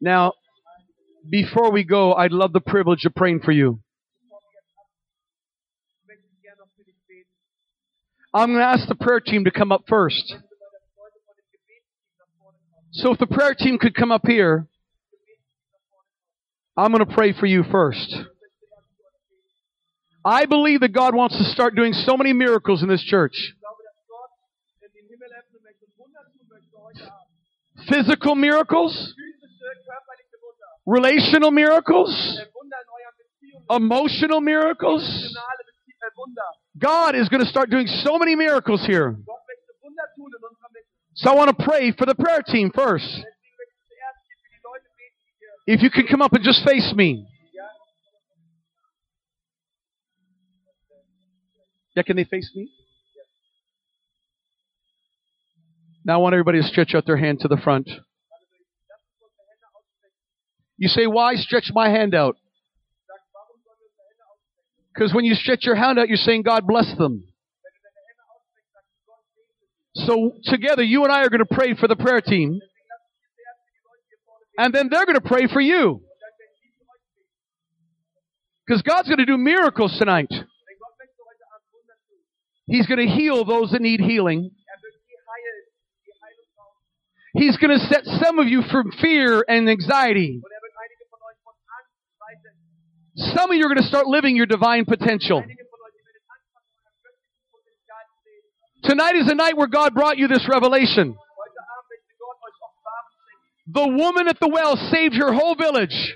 Now, 0.00 0.32
before 1.30 1.70
we 1.70 1.84
go, 1.84 2.12
I'd 2.14 2.32
love 2.32 2.52
the 2.52 2.60
privilege 2.60 3.04
of 3.04 3.14
praying 3.14 3.40
for 3.44 3.52
you. 3.52 3.80
I'm 8.36 8.48
going 8.52 8.58
to 8.60 8.66
ask 8.66 8.86
the 8.88 8.94
prayer 8.94 9.20
team 9.20 9.44
to 9.44 9.50
come 9.50 9.72
up 9.72 9.84
first. 9.88 10.24
Wenn 10.30 10.40
du 10.40 10.56
bei 10.60 10.68
der 10.72 10.80
Freude 10.94 11.18
von 11.24 11.34
dem 11.36 11.48
Gebetsteam 11.52 11.82
nach 12.18 12.26
vorne 12.38 12.58
kommst, 12.70 13.00
So 13.02 13.12
if 13.12 13.18
the 13.18 13.26
prayer 13.26 13.54
team 13.54 13.78
could 13.78 13.94
come 13.94 14.12
up 14.12 14.26
here, 14.26 14.66
I'm 16.76 16.92
going 16.92 17.04
to 17.06 17.14
pray 17.14 17.32
for 17.32 17.46
you 17.46 17.62
first. 17.64 18.14
I 20.24 20.44
believe 20.44 20.80
that 20.80 20.92
God 20.92 21.14
wants 21.14 21.38
to 21.38 21.44
start 21.44 21.74
doing 21.76 21.92
so 21.94 22.16
many 22.16 22.32
miracles 22.34 22.82
in 22.82 22.88
this 22.88 23.02
church. 23.02 23.32
ich 23.38 23.54
glaube, 23.60 23.82
dass 23.84 23.96
Gott 24.08 24.30
in 24.82 24.92
den 24.92 25.06
Himmel 25.08 25.28
öffnen 25.32 25.62
möchte 25.62 25.84
und 25.86 25.96
Wunder 25.98 26.20
tun 26.32 26.46
möchte 26.50 26.76
heute 26.76 27.12
Abend. 27.12 27.88
Physical 27.88 28.34
miracles, 28.34 28.92
Physische, 29.14 29.70
körperliche 29.86 30.36
Wunder. 30.42 30.68
relational 30.86 31.50
miracles, 31.52 32.10
Äh, 32.10 32.46
Wunder 32.52 32.76
in 32.82 32.88
euren 32.90 33.16
Beziehungen. 33.16 33.66
emotional 33.70 34.40
miracles. 34.42 35.04
God 36.78 37.14
is 37.14 37.28
going 37.28 37.42
to 37.42 37.48
start 37.48 37.70
doing 37.70 37.86
so 37.86 38.18
many 38.18 38.34
miracles 38.34 38.84
here. 38.86 39.16
So 41.14 41.30
I 41.30 41.34
want 41.34 41.56
to 41.56 41.64
pray 41.64 41.92
for 41.92 42.04
the 42.06 42.14
prayer 42.14 42.42
team 42.42 42.70
first. 42.74 43.24
If 45.66 45.82
you 45.82 45.90
could 45.90 46.08
come 46.08 46.22
up 46.22 46.32
and 46.32 46.44
just 46.44 46.64
face 46.64 46.92
me. 46.94 47.26
Yeah, 51.96 52.02
can 52.02 52.16
they 52.16 52.24
face 52.24 52.50
me? 52.54 52.68
Now 56.04 56.14
I 56.14 56.16
want 56.18 56.34
everybody 56.34 56.60
to 56.60 56.68
stretch 56.68 56.94
out 56.94 57.06
their 57.06 57.16
hand 57.16 57.40
to 57.40 57.48
the 57.48 57.56
front. 57.56 57.90
You 60.76 60.88
say, 60.88 61.06
why 61.06 61.34
stretch 61.36 61.70
my 61.74 61.88
hand 61.88 62.14
out? 62.14 62.36
Because 64.96 65.12
when 65.12 65.26
you 65.26 65.34
stretch 65.34 65.64
your 65.64 65.74
hand 65.74 65.98
out, 65.98 66.08
you're 66.08 66.16
saying, 66.16 66.42
God 66.42 66.66
bless 66.66 66.88
them. 66.96 67.20
Wenn 67.20 67.72
du 67.74 67.80
deine 67.84 68.00
Hände 68.08 68.24
ausstreckst, 68.32 68.72
sagst 68.72 68.88
du, 68.96 69.04
Gott 69.04 69.20
segne 69.28 69.52
sie. 69.92 70.06
So 70.06 70.40
together, 70.50 70.82
you 70.82 71.04
and 71.04 71.12
I 71.12 71.20
are 71.20 71.28
going 71.28 71.44
to 71.44 71.54
pray 71.54 71.74
for 71.74 71.86
the 71.86 71.96
prayer 71.96 72.22
team, 72.22 72.56
Deswegen 72.56 72.88
lass 72.88 73.04
uns 73.12 73.28
jetzt 73.28 73.44
zuerst 73.44 73.60
für 73.60 73.76
die 73.76 73.84
Leute 73.84 74.02
hier 74.08 74.16
vorne 74.24 74.40
beten 74.48 74.64
and 74.64 74.74
then 74.74 74.88
they're 74.88 75.04
going 75.04 75.20
to 75.20 75.28
pray 75.28 75.46
for 75.52 75.60
you. 75.60 76.00
und 76.00 76.00
dann 76.00 76.32
werden 76.40 76.56
sie 76.56 76.72
für 76.72 76.88
euch 76.88 77.04
beten. 77.12 77.36
Because 78.64 78.82
God's 78.82 79.08
going 79.08 79.20
to 79.20 79.26
do 79.28 79.36
miracles 79.36 79.98
tonight. 79.98 80.32
Denn 80.32 80.48
Gott 80.80 80.96
möchte 80.96 81.20
heute 81.28 81.44
Abend 81.52 81.68
Wunder 81.76 81.96
tun. 82.08 82.16
He's 82.64 82.86
going 82.88 83.04
to 83.04 83.12
heal 83.12 83.44
those 83.44 83.72
that 83.72 83.82
need 83.82 84.00
healing. 84.00 84.48
Er 84.48 84.80
wird 84.80 84.96
die 85.04 85.20
heilen, 85.28 85.60
die 86.08 86.16
Heilung 86.24 86.48
brauchen. 86.56 86.80
He's 87.36 87.56
going 87.60 87.76
to 87.76 87.84
set 87.84 88.08
some 88.24 88.40
of 88.40 88.48
you 88.48 88.62
from 88.72 88.92
fear 88.96 89.44
and 89.46 89.68
anxiety. 89.68 90.40
Und 90.40 90.48
er 90.48 90.62
wird 90.64 90.72
einige 90.72 91.04
von 91.12 91.20
euch 91.20 91.36
von 91.44 91.52
Angst 91.68 91.92
freisetzen. 92.16 92.64
Some 93.16 93.50
of 93.50 93.56
you 93.56 93.64
are 93.64 93.68
going 93.72 93.80
to 93.80 93.88
start 93.88 94.06
living 94.06 94.36
your 94.36 94.44
divine 94.46 94.84
potential. 94.84 95.40
Einige 95.40 95.64
von 95.70 95.80
euch, 95.88 95.92
die 95.96 96.04
werden 96.04 96.20
anfangen, 96.28 96.68
euer 96.76 96.92
göttliches 97.00 97.48
Potenzial 97.50 98.04
zu 98.12 98.88
Tonight 98.88 99.16
is 99.16 99.28
a 99.32 99.34
night 99.34 99.56
where 99.56 99.68
God 99.68 99.94
brought 99.94 100.18
you 100.18 100.28
this 100.28 100.46
revelation. 100.48 101.16
Heute 101.16 101.60
Abend 101.64 101.88
möchte 101.88 102.12
Gott 102.20 102.36
euch 102.44 102.56
Offenbarung 102.60 103.08
schenken. 103.24 103.72
The 103.72 103.88
woman 104.04 104.28
at 104.28 104.38
the 104.38 104.48
well 104.52 104.76
saved 104.92 105.16
her 105.16 105.32
whole 105.32 105.56
village 105.56 105.96
Die 105.96 106.12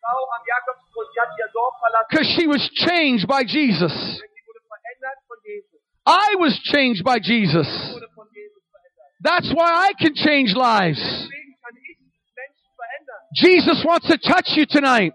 Frau 0.00 0.24
am 0.32 0.42
Jakobsbrunnen, 0.48 1.10
die 1.12 1.20
hat 1.20 1.28
ihr 1.38 1.48
Dorf 1.52 1.74
verlassen, 1.84 2.08
because 2.08 2.28
she 2.32 2.46
was 2.48 2.62
changed 2.80 3.28
by 3.28 3.44
Jesus. 3.44 3.92
denn 3.92 4.32
sie 4.32 4.42
wurde 4.48 4.64
verändert 4.72 5.20
von 5.28 5.36
Jesus. 5.44 5.80
I 6.08 6.28
was 6.40 6.54
changed 6.64 7.04
by 7.04 7.18
Jesus. 7.20 7.68
Sie 7.68 7.92
wurde 7.92 8.08
von 8.16 8.26
Jesus 8.32 8.62
verändert. 8.72 9.20
That's 9.20 9.52
why 9.52 9.68
I 9.68 9.92
can 10.00 10.14
change 10.16 10.56
lives. 10.56 10.98
Deswegen 10.98 11.60
kann 11.60 11.76
ich 11.76 12.00
Menschen 12.32 12.72
verändern. 12.72 13.20
Jesus 13.36 13.84
wants 13.84 14.08
to 14.08 14.16
touch 14.16 14.56
you 14.56 14.64
tonight. 14.64 15.12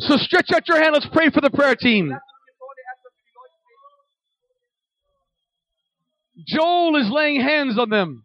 So 0.00 0.16
stretch 0.16 0.50
out 0.54 0.68
your 0.68 0.80
hand. 0.80 0.94
Let's 0.94 1.08
pray 1.12 1.30
for 1.30 1.40
the 1.40 1.50
prayer 1.50 1.74
team. 1.74 2.16
Joel 6.46 6.96
is 6.96 7.10
laying 7.10 7.40
hands 7.40 7.78
on 7.78 7.90
them. 7.90 8.24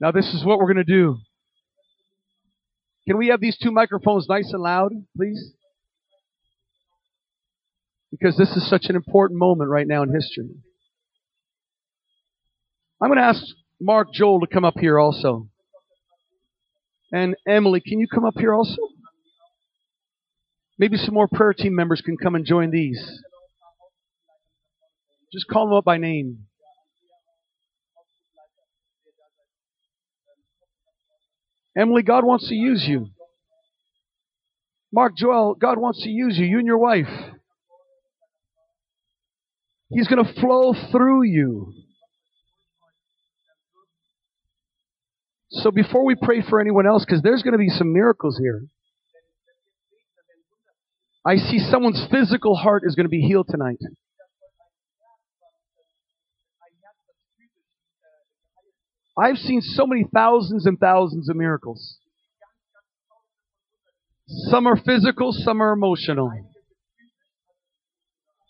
Now, 0.00 0.10
this 0.10 0.32
is 0.32 0.42
what 0.44 0.58
we're 0.58 0.72
going 0.72 0.76
to 0.76 0.84
do. 0.84 1.18
Can 3.06 3.18
we 3.18 3.28
have 3.28 3.40
these 3.40 3.58
two 3.58 3.70
microphones 3.70 4.26
nice 4.30 4.50
and 4.52 4.62
loud, 4.62 4.92
please? 5.14 5.52
Because 8.10 8.36
this 8.38 8.56
is 8.56 8.68
such 8.68 8.86
an 8.88 8.96
important 8.96 9.38
moment 9.38 9.68
right 9.68 9.86
now 9.86 10.02
in 10.02 10.12
history. 10.14 10.48
I'm 13.02 13.10
going 13.10 13.18
to 13.18 13.24
ask 13.24 13.42
Mark 13.78 14.08
Joel 14.14 14.40
to 14.40 14.46
come 14.46 14.64
up 14.64 14.78
here 14.78 14.98
also. 14.98 15.49
And 17.12 17.34
Emily, 17.48 17.80
can 17.80 17.98
you 17.98 18.06
come 18.06 18.24
up 18.24 18.34
here 18.38 18.54
also? 18.54 18.82
Maybe 20.78 20.96
some 20.96 21.14
more 21.14 21.28
prayer 21.28 21.52
team 21.52 21.74
members 21.74 22.00
can 22.00 22.16
come 22.16 22.34
and 22.34 22.44
join 22.44 22.70
these. 22.70 23.22
Just 25.32 25.46
call 25.48 25.66
them 25.66 25.74
up 25.74 25.84
by 25.84 25.98
name. 25.98 26.46
Emily, 31.76 32.02
God 32.02 32.24
wants 32.24 32.48
to 32.48 32.54
use 32.54 32.84
you. 32.88 33.08
Mark 34.92 35.16
Joel, 35.16 35.54
God 35.54 35.78
wants 35.78 36.02
to 36.02 36.08
use 36.08 36.36
you, 36.36 36.46
you 36.46 36.58
and 36.58 36.66
your 36.66 36.78
wife. 36.78 37.06
He's 39.88 40.08
going 40.08 40.24
to 40.24 40.40
flow 40.40 40.74
through 40.90 41.24
you. 41.24 41.72
So 45.50 45.70
before 45.70 46.04
we 46.04 46.14
pray 46.14 46.42
for 46.48 46.60
anyone 46.60 46.86
else, 46.86 47.04
because 47.04 47.22
there's 47.22 47.42
going 47.42 47.52
to 47.52 47.58
be 47.58 47.68
some 47.68 47.92
miracles 47.92 48.38
here, 48.38 48.62
I 51.26 51.36
see 51.36 51.58
someone's 51.58 52.06
physical 52.10 52.54
heart 52.56 52.82
is 52.86 52.94
going 52.94 53.04
to 53.04 53.10
be 53.10 53.20
healed 53.20 53.48
tonight. 53.50 53.78
I've 59.18 59.36
seen 59.36 59.60
so 59.60 59.86
many 59.86 60.06
thousands 60.14 60.66
and 60.66 60.78
thousands 60.78 61.28
of 61.28 61.36
miracles. 61.36 61.98
Some 64.26 64.66
are 64.66 64.76
physical, 64.76 65.32
some 65.32 65.60
are 65.60 65.72
emotional, 65.72 66.30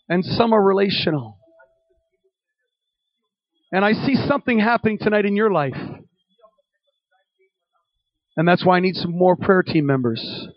and 0.07 0.23
some 0.23 0.53
are 0.53 0.61
relational. 0.61 1.39
And 3.73 3.83
I 3.83 3.93
see 3.93 4.15
something 4.15 4.59
happening 4.59 4.99
tonight 4.99 5.25
in 5.25 5.35
your 5.35 5.51
life. 5.51 5.73
And 8.41 8.47
that's 8.47 8.65
why 8.65 8.77
I 8.77 8.79
need 8.79 8.95
some 8.95 9.15
more 9.15 9.35
prayer 9.35 9.61
team 9.61 9.85
members. 9.85 10.47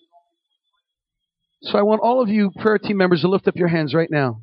So 1.65 1.77
I 1.77 1.83
want 1.83 2.01
all 2.03 2.23
of 2.23 2.31
you 2.31 2.51
prayer 2.57 2.79
team 2.79 2.97
members 2.97 3.21
to 3.21 3.29
lift 3.29 3.47
up 3.47 3.57
your 3.57 3.69
hands 3.69 3.93
right 3.93 4.11
now. 4.11 4.41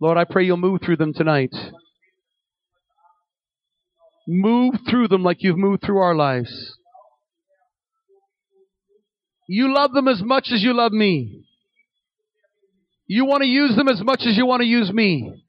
Lord, 0.00 0.16
I 0.16 0.24
pray 0.24 0.46
you'll 0.46 0.56
move 0.56 0.80
through 0.82 0.96
them 0.96 1.12
tonight. 1.12 1.54
Move 4.26 4.76
through 4.88 5.08
them 5.08 5.22
like 5.22 5.42
you've 5.42 5.58
moved 5.58 5.82
through 5.84 5.98
our 5.98 6.14
lives. 6.14 6.78
You 9.46 9.74
love 9.74 9.92
them 9.92 10.08
as 10.08 10.22
much 10.22 10.48
as 10.50 10.62
you 10.62 10.72
love 10.72 10.92
me. 10.92 11.44
You 13.06 13.26
want 13.26 13.42
to 13.42 13.48
use 13.48 13.76
them 13.76 13.88
as 13.88 14.00
much 14.02 14.20
as 14.20 14.38
you 14.38 14.46
want 14.46 14.62
to 14.62 14.66
use 14.66 14.90
me. 14.90 15.44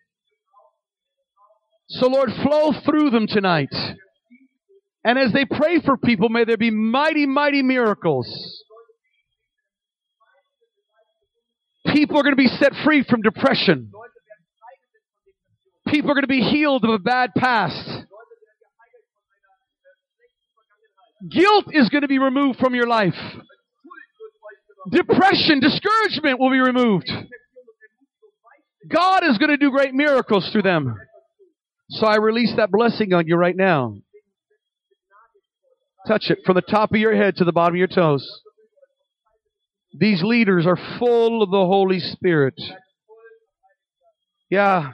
So, 1.91 2.07
Lord, 2.07 2.29
flow 2.41 2.71
through 2.85 3.09
them 3.09 3.27
tonight. 3.27 3.73
And 5.03 5.19
as 5.19 5.33
they 5.33 5.45
pray 5.45 5.81
for 5.83 5.97
people, 5.97 6.29
may 6.29 6.45
there 6.45 6.57
be 6.57 6.71
mighty, 6.71 7.25
mighty 7.25 7.63
miracles. 7.63 8.27
People 11.87 12.17
are 12.17 12.23
going 12.23 12.35
to 12.35 12.37
be 12.37 12.47
set 12.47 12.71
free 12.85 13.03
from 13.03 13.21
depression. 13.21 13.91
People 15.87 16.11
are 16.11 16.13
going 16.13 16.23
to 16.23 16.27
be 16.27 16.41
healed 16.41 16.85
of 16.85 16.91
a 16.91 16.99
bad 16.99 17.31
past. 17.35 18.05
Guilt 21.29 21.65
is 21.73 21.89
going 21.89 22.03
to 22.03 22.07
be 22.07 22.19
removed 22.19 22.59
from 22.59 22.73
your 22.73 22.87
life. 22.87 23.17
Depression, 24.89 25.59
discouragement 25.59 26.39
will 26.39 26.51
be 26.51 26.59
removed. 26.59 27.11
God 28.87 29.23
is 29.25 29.37
going 29.37 29.49
to 29.49 29.57
do 29.57 29.71
great 29.71 29.93
miracles 29.93 30.49
through 30.51 30.63
them. 30.63 30.95
So 31.91 32.07
I 32.07 32.17
release 32.17 32.53
that 32.57 32.71
blessing 32.71 33.13
on 33.13 33.27
you 33.27 33.35
right 33.35 33.55
now. 33.55 33.97
Touch 36.07 36.29
it 36.29 36.39
from 36.45 36.55
the 36.55 36.61
top 36.61 36.91
of 36.91 36.97
your 36.97 37.15
head 37.15 37.35
to 37.37 37.43
the 37.43 37.51
bottom 37.51 37.75
of 37.75 37.79
your 37.79 37.87
toes. 37.87 38.27
These 39.93 40.23
leaders 40.23 40.65
are 40.65 40.77
full 40.97 41.43
of 41.43 41.51
the 41.51 41.57
Holy 41.57 41.99
Spirit. 41.99 42.59
Yeah. 44.49 44.91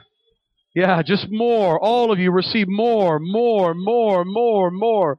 Yeah, 0.74 1.02
just 1.02 1.28
more. 1.30 1.78
All 1.78 2.12
of 2.12 2.18
you 2.18 2.30
receive 2.30 2.68
more, 2.68 3.18
more, 3.18 3.74
more, 3.74 4.24
more, 4.24 4.70
more. 4.70 5.18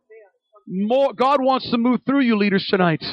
More. 0.68 1.14
God 1.14 1.42
wants 1.42 1.72
to 1.72 1.78
move 1.78 2.02
through 2.06 2.22
you, 2.22 2.38
leaders, 2.38 2.68
tonight. 2.70 3.04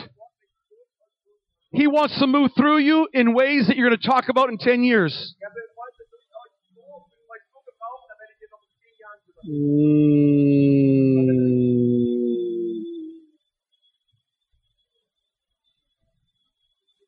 He 1.73 1.87
wants 1.87 2.19
to 2.21 2.27
move 2.27 2.51
through 2.57 2.79
you 2.79 3.09
in 3.13 3.35
ways 3.35 3.67
that 3.67 3.77
you're 3.77 3.89
going 3.89 3.99
to 3.99 4.07
talk 4.07 4.29
about 4.29 4.51
in 4.51 4.59
10 4.59 4.85
years. 4.85 5.13
Er 5.43 5.51
will 5.55 5.69
heute 5.77 6.09
durch 6.09 6.25
euch 6.25 6.57
so, 6.73 6.81
euch 7.29 7.45
so 7.53 7.61
gebrauchen, 7.65 8.07
da 8.09 8.15
werdet 8.17 8.41
ihr 8.41 8.49
noch 8.49 8.63
in 8.63 8.73
zehn 8.81 8.97
Jahren 8.97 9.21
drüber 9.25 9.36
Mm. 9.49 9.87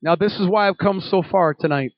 Now, 0.01 0.15
this 0.15 0.35
is 0.39 0.47
why 0.47 0.69
I've 0.69 0.79
come 0.79 1.01
so 1.01 1.23
far 1.23 1.55
tonight. 1.55 1.93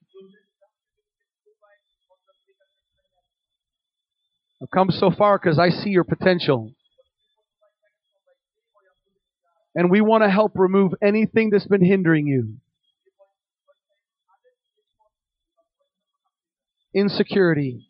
I've 4.62 4.70
come 4.70 4.91
so 4.91 5.11
far 5.11 5.38
because 5.38 5.59
I 5.59 5.68
see 5.68 5.91
your 5.91 6.05
potential. 6.05 6.72
And 9.74 9.91
we 9.91 10.01
want 10.01 10.22
to 10.22 10.30
help 10.30 10.53
remove 10.55 10.93
anything 11.03 11.51
that's 11.51 11.66
been 11.66 11.84
hindering 11.84 12.26
you. 12.26 12.57
Insecurity, 16.95 17.89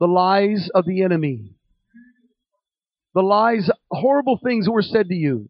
the 0.00 0.06
lies 0.06 0.68
of 0.74 0.84
the 0.86 1.02
enemy, 1.02 1.54
the 3.14 3.22
lies, 3.22 3.70
horrible 3.90 4.38
things 4.42 4.66
that 4.66 4.72
were 4.72 4.82
said 4.82 5.08
to 5.08 5.14
you, 5.14 5.48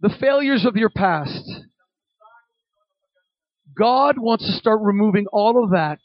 the 0.00 0.14
failures 0.20 0.64
of 0.66 0.76
your 0.76 0.90
past. 0.90 1.50
God 3.76 4.18
wants 4.18 4.46
to 4.46 4.52
start 4.52 4.80
removing 4.82 5.26
all 5.32 5.62
of 5.62 5.70
that 5.70 5.98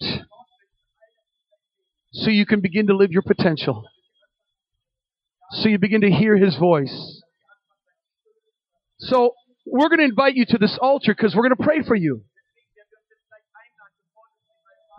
so 2.11 2.29
you 2.29 2.45
can 2.45 2.61
begin 2.61 2.87
to 2.87 2.95
live 2.95 3.11
your 3.11 3.21
potential. 3.21 3.83
So 5.51 5.69
you 5.69 5.77
begin 5.77 6.01
to 6.01 6.09
hear 6.09 6.37
His 6.37 6.57
voice. 6.57 7.21
So 8.99 9.31
we're 9.65 9.89
going 9.89 9.99
to 9.99 10.05
invite 10.05 10.35
you 10.35 10.45
to 10.49 10.57
this 10.57 10.77
altar 10.81 11.13
because 11.15 11.35
we're 11.35 11.47
going 11.47 11.57
to 11.57 11.63
pray 11.63 11.83
for 11.85 11.95
you. 11.95 12.23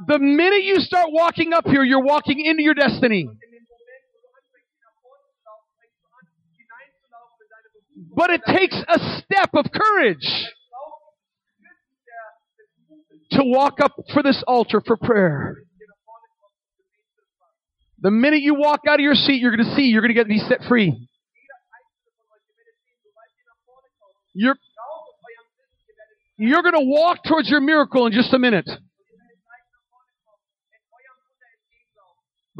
The 0.07 0.19
minute 0.19 0.65
you 0.65 0.81
start 0.81 1.09
walking 1.11 1.53
up 1.53 1.67
here, 1.67 1.85
you're 1.85 2.03
walking 2.03 2.41
into 2.41 2.63
your 2.63 2.75
destiny. 2.75 3.21
in 3.21 3.29
dem 3.29 3.65
Moment, 3.69 4.05
wo 4.09 4.21
du 4.21 4.29
anfängst, 4.33 4.73
hier 4.73 4.87
nach 4.89 4.97
vorne 5.05 5.29
zu 5.29 5.37
laufen, 5.45 5.69
fängst 5.77 6.01
du 6.01 6.09
an, 6.09 6.25
hineinzulaufen 6.57 7.37
in 7.45 7.49
deine 7.53 7.69
Berufung. 7.69 8.17
But 8.17 8.31
it 8.31 8.43
takes 8.47 8.77
a 8.89 8.99
step 9.21 9.53
of 9.53 9.67
courage 9.73 10.25
Brauchst 10.25 11.05
du 11.05 11.37
Schritt 11.61 11.85
der, 12.09 12.25
des 12.57 12.71
Mutes, 12.89 13.29
to 13.37 13.45
walk 13.45 13.81
up 13.81 13.93
for 14.15 14.23
this 14.23 14.43
altar 14.49 14.81
for 14.81 14.97
prayer. 14.97 15.69
hier 15.77 15.87
nach 15.87 16.01
vorne 16.01 16.29
kommst 16.41 16.65
und 16.65 16.81
Gebet 16.81 17.05
zu 17.13 17.21
empfangen. 17.21 17.61
The 18.01 18.11
minute 18.11 18.41
you 18.41 18.55
walk 18.57 18.89
out 18.89 19.01
of 19.01 19.05
your 19.05 19.15
seat, 19.15 19.43
you're 19.43 19.55
going 19.55 19.69
to 19.69 19.75
see 19.77 19.93
you're 19.93 20.01
going 20.01 20.15
to 20.15 20.19
get 20.19 20.29
be 20.29 20.41
set 20.41 20.65
free. 20.65 20.89
Jeder 20.89 21.61
einzelne 21.77 22.09
von 22.17 22.25
euch, 22.33 22.49
ihr 22.49 22.57
werdet 22.57 22.81
sehen, 22.89 22.97
sobald 23.05 23.29
ihr 23.37 23.45
nach 23.45 23.61
vorne 23.69 23.89
kommt, 24.01 24.17
You're 24.33 24.57
rauf 24.57 25.13
auf 25.13 25.21
eurem 25.29 25.49
Sitz, 25.61 25.77
ihr 25.85 25.97
werdet 26.01 26.17
you're 26.41 26.65
going 26.65 26.79
to 26.81 26.89
walk 26.89 27.21
towards 27.29 27.53
your 27.53 27.61
miracle 27.61 28.07
in 28.09 28.17
just 28.17 28.33
a 28.33 28.39
minute. 28.41 28.81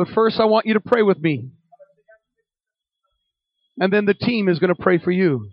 But 0.01 0.09
first, 0.15 0.41
I 0.41 0.47
want 0.47 0.65
you 0.65 0.73
to 0.73 0.81
pray 0.81 1.03
with 1.03 1.21
me. 1.21 1.51
And 3.79 3.93
then 3.93 4.07
the 4.07 4.15
team 4.15 4.49
is 4.49 4.59
going 4.59 4.75
to 4.75 4.83
pray 4.83 4.97
for 4.97 5.11
you. 5.11 5.51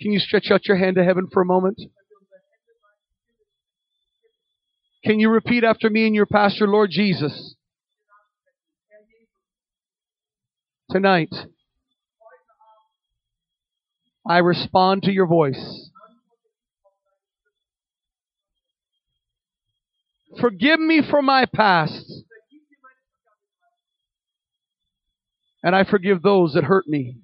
Can 0.00 0.10
you 0.10 0.18
stretch 0.18 0.50
out 0.50 0.66
your 0.66 0.76
hand 0.76 0.96
to 0.96 1.04
heaven 1.04 1.28
for 1.32 1.40
a 1.40 1.46
moment? 1.46 1.80
Can 5.04 5.20
you 5.20 5.30
repeat 5.30 5.62
after 5.62 5.88
me 5.88 6.04
and 6.06 6.16
your 6.16 6.26
pastor, 6.26 6.66
Lord 6.66 6.90
Jesus? 6.90 7.54
Tonight, 10.90 11.32
I 14.28 14.38
respond 14.38 15.04
to 15.04 15.12
your 15.12 15.28
voice. 15.28 15.90
Forgive 20.40 20.80
me 20.80 21.02
for 21.02 21.22
my 21.22 21.46
past. 21.46 22.24
And 25.62 25.74
I 25.74 25.84
forgive 25.84 26.22
those 26.22 26.54
that 26.54 26.64
hurt 26.64 26.86
me. 26.86 27.16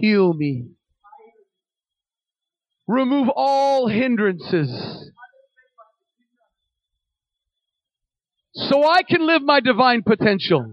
Heal 0.00 0.34
me. 0.34 0.68
Remove 2.86 3.28
all 3.34 3.88
hindrances. 3.88 5.12
So 8.54 8.86
I 8.88 9.02
can 9.02 9.26
live 9.26 9.42
my 9.42 9.60
divine 9.60 10.02
potential. 10.02 10.72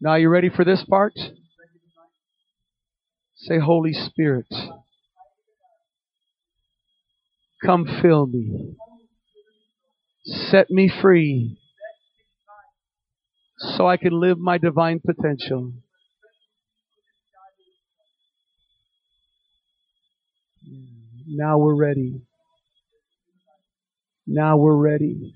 Now, 0.00 0.14
you 0.16 0.28
ready 0.28 0.48
for 0.48 0.64
this 0.64 0.84
part? 0.84 1.12
Say, 3.46 3.58
Holy 3.58 3.92
Spirit, 3.92 4.46
come 7.62 7.84
fill 8.00 8.26
me. 8.26 8.74
Set 10.24 10.70
me 10.70 10.90
free 11.02 11.58
so 13.58 13.86
I 13.86 13.98
can 13.98 14.18
live 14.18 14.38
my 14.38 14.56
divine 14.56 14.98
potential. 15.04 15.74
Now 21.26 21.58
we're 21.58 21.76
ready. 21.76 22.22
Now 24.26 24.56
we're 24.56 24.74
ready. 24.74 25.34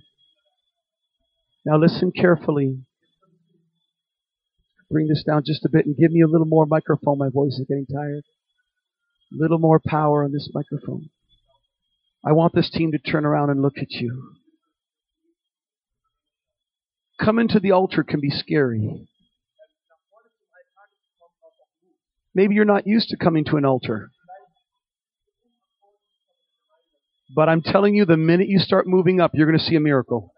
Now 1.67 1.77
listen 1.77 2.11
carefully. 2.11 2.79
Bring 4.91 5.09
this 5.09 5.23
down 5.27 5.43
just 5.45 5.65
a 5.65 5.69
bit 5.69 5.87
and 5.87 5.97
give 5.97 6.13
me 6.13 6.23
a 6.23 6.27
little 6.27 6.47
more 6.47 6.67
microphone. 6.67 7.19
My 7.19 7.29
voice 7.29 7.53
is 7.53 7.67
getting 7.69 7.87
tired. 7.87 8.25
A 9.33 9.37
little 9.37 9.59
more 9.59 9.81
power 9.85 10.25
on 10.25 10.33
this 10.33 10.49
microphone. 10.55 11.11
I 12.25 12.33
want 12.33 12.55
this 12.55 12.71
team 12.71 12.93
to 12.93 12.99
turn 12.99 13.27
around 13.27 13.51
and 13.51 13.61
look 13.61 13.79
at 13.79 13.91
you. 13.91 14.33
Coming 17.23 17.49
to 17.49 17.61
the 17.61 17.73
altar 17.73 18.03
can 18.03 18.21
be 18.21 18.31
scary. 18.31 19.07
Maybe 22.35 22.55
you're 22.55 22.65
not 22.65 22.87
used 22.87 23.09
to 23.09 23.17
coming 23.17 23.45
to 23.47 23.57
an 23.57 23.65
altar. 23.65 24.11
But 27.35 27.49
I'm 27.49 27.63
telling 27.63 27.95
you, 27.95 28.05
the 28.05 28.17
minute 28.17 28.49
you 28.49 28.59
start 28.59 28.87
moving 28.87 29.21
up, 29.21 29.33
you're 29.35 29.47
going 29.47 29.59
to 29.59 29.65
see 29.65 29.77
a 29.77 29.81
miracle. 29.81 30.33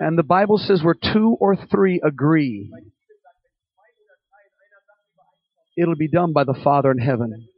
And 0.00 0.18
the 0.18 0.22
Bible 0.24 0.58
says 0.58 0.82
where 0.82 0.94
two 0.94 1.36
or 1.40 1.56
three 1.56 2.00
agree, 2.04 2.70
it'll 5.76 5.96
be 5.96 6.08
done 6.08 6.32
by 6.32 6.44
the 6.44 6.58
Father 6.64 6.90
in 6.90 6.98
heaven. 6.98 7.48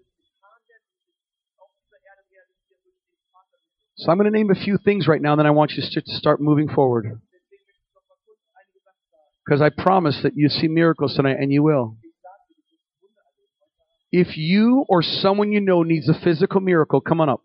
So 3.98 4.10
I'm 4.10 4.18
going 4.18 4.30
to 4.30 4.36
name 4.36 4.50
a 4.50 4.54
few 4.54 4.76
things 4.76 5.08
right 5.08 5.22
now, 5.22 5.32
and 5.32 5.38
then 5.38 5.46
I 5.46 5.50
want 5.50 5.72
you 5.72 5.82
to 5.82 6.02
start 6.12 6.40
moving 6.40 6.68
forward. 6.68 7.20
Because 9.44 9.62
I 9.62 9.70
promise 9.70 10.20
that 10.22 10.32
you 10.34 10.48
see 10.48 10.68
miracles 10.68 11.14
tonight, 11.14 11.36
and 11.40 11.50
you 11.50 11.62
will. 11.62 11.96
If 14.12 14.36
you 14.36 14.84
or 14.88 15.02
someone 15.02 15.52
you 15.52 15.60
know 15.60 15.82
needs 15.82 16.08
a 16.08 16.14
physical 16.14 16.60
miracle, 16.60 17.00
come 17.00 17.20
on 17.20 17.28
up. 17.28 17.40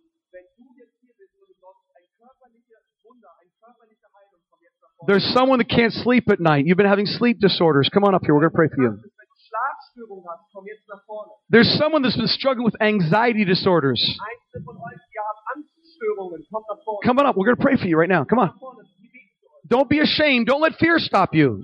There's 5.07 5.23
someone 5.33 5.57
that 5.59 5.69
can't 5.69 5.93
sleep 5.93 6.29
at 6.29 6.39
night. 6.39 6.65
You've 6.65 6.77
been 6.77 6.85
having 6.85 7.05
sleep 7.05 7.39
disorders. 7.39 7.89
Come 7.91 8.03
on 8.03 8.13
up 8.13 8.21
here. 8.23 8.33
We're 8.33 8.41
going 8.41 8.51
to 8.51 8.55
pray 8.55 8.67
for 8.73 8.81
you. 8.81 8.99
There's 11.49 11.75
someone 11.79 12.01
that's 12.01 12.17
been 12.17 12.27
struggling 12.27 12.65
with 12.65 12.81
anxiety 12.81 13.43
disorders. 13.45 14.19
Come 17.03 17.19
on 17.19 17.25
up. 17.25 17.35
We're 17.35 17.45
going 17.45 17.57
to 17.57 17.61
pray 17.61 17.77
for 17.77 17.87
you 17.87 17.97
right 17.97 18.09
now. 18.09 18.23
Come 18.23 18.39
on. 18.39 18.53
Don't 19.67 19.89
be 19.89 19.99
ashamed. 19.99 20.47
Don't 20.47 20.61
let 20.61 20.73
fear 20.79 20.97
stop 20.99 21.33
you. 21.33 21.63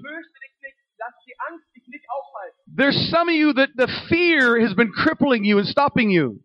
There's 2.75 3.09
some 3.11 3.29
of 3.29 3.35
you 3.35 3.53
that 3.53 3.69
the 3.75 3.87
fear 4.09 4.59
has 4.59 4.73
been 4.73 4.91
crippling 4.91 5.43
you 5.45 5.57
and 5.57 5.67
stopping 5.67 6.09
you. 6.09 6.39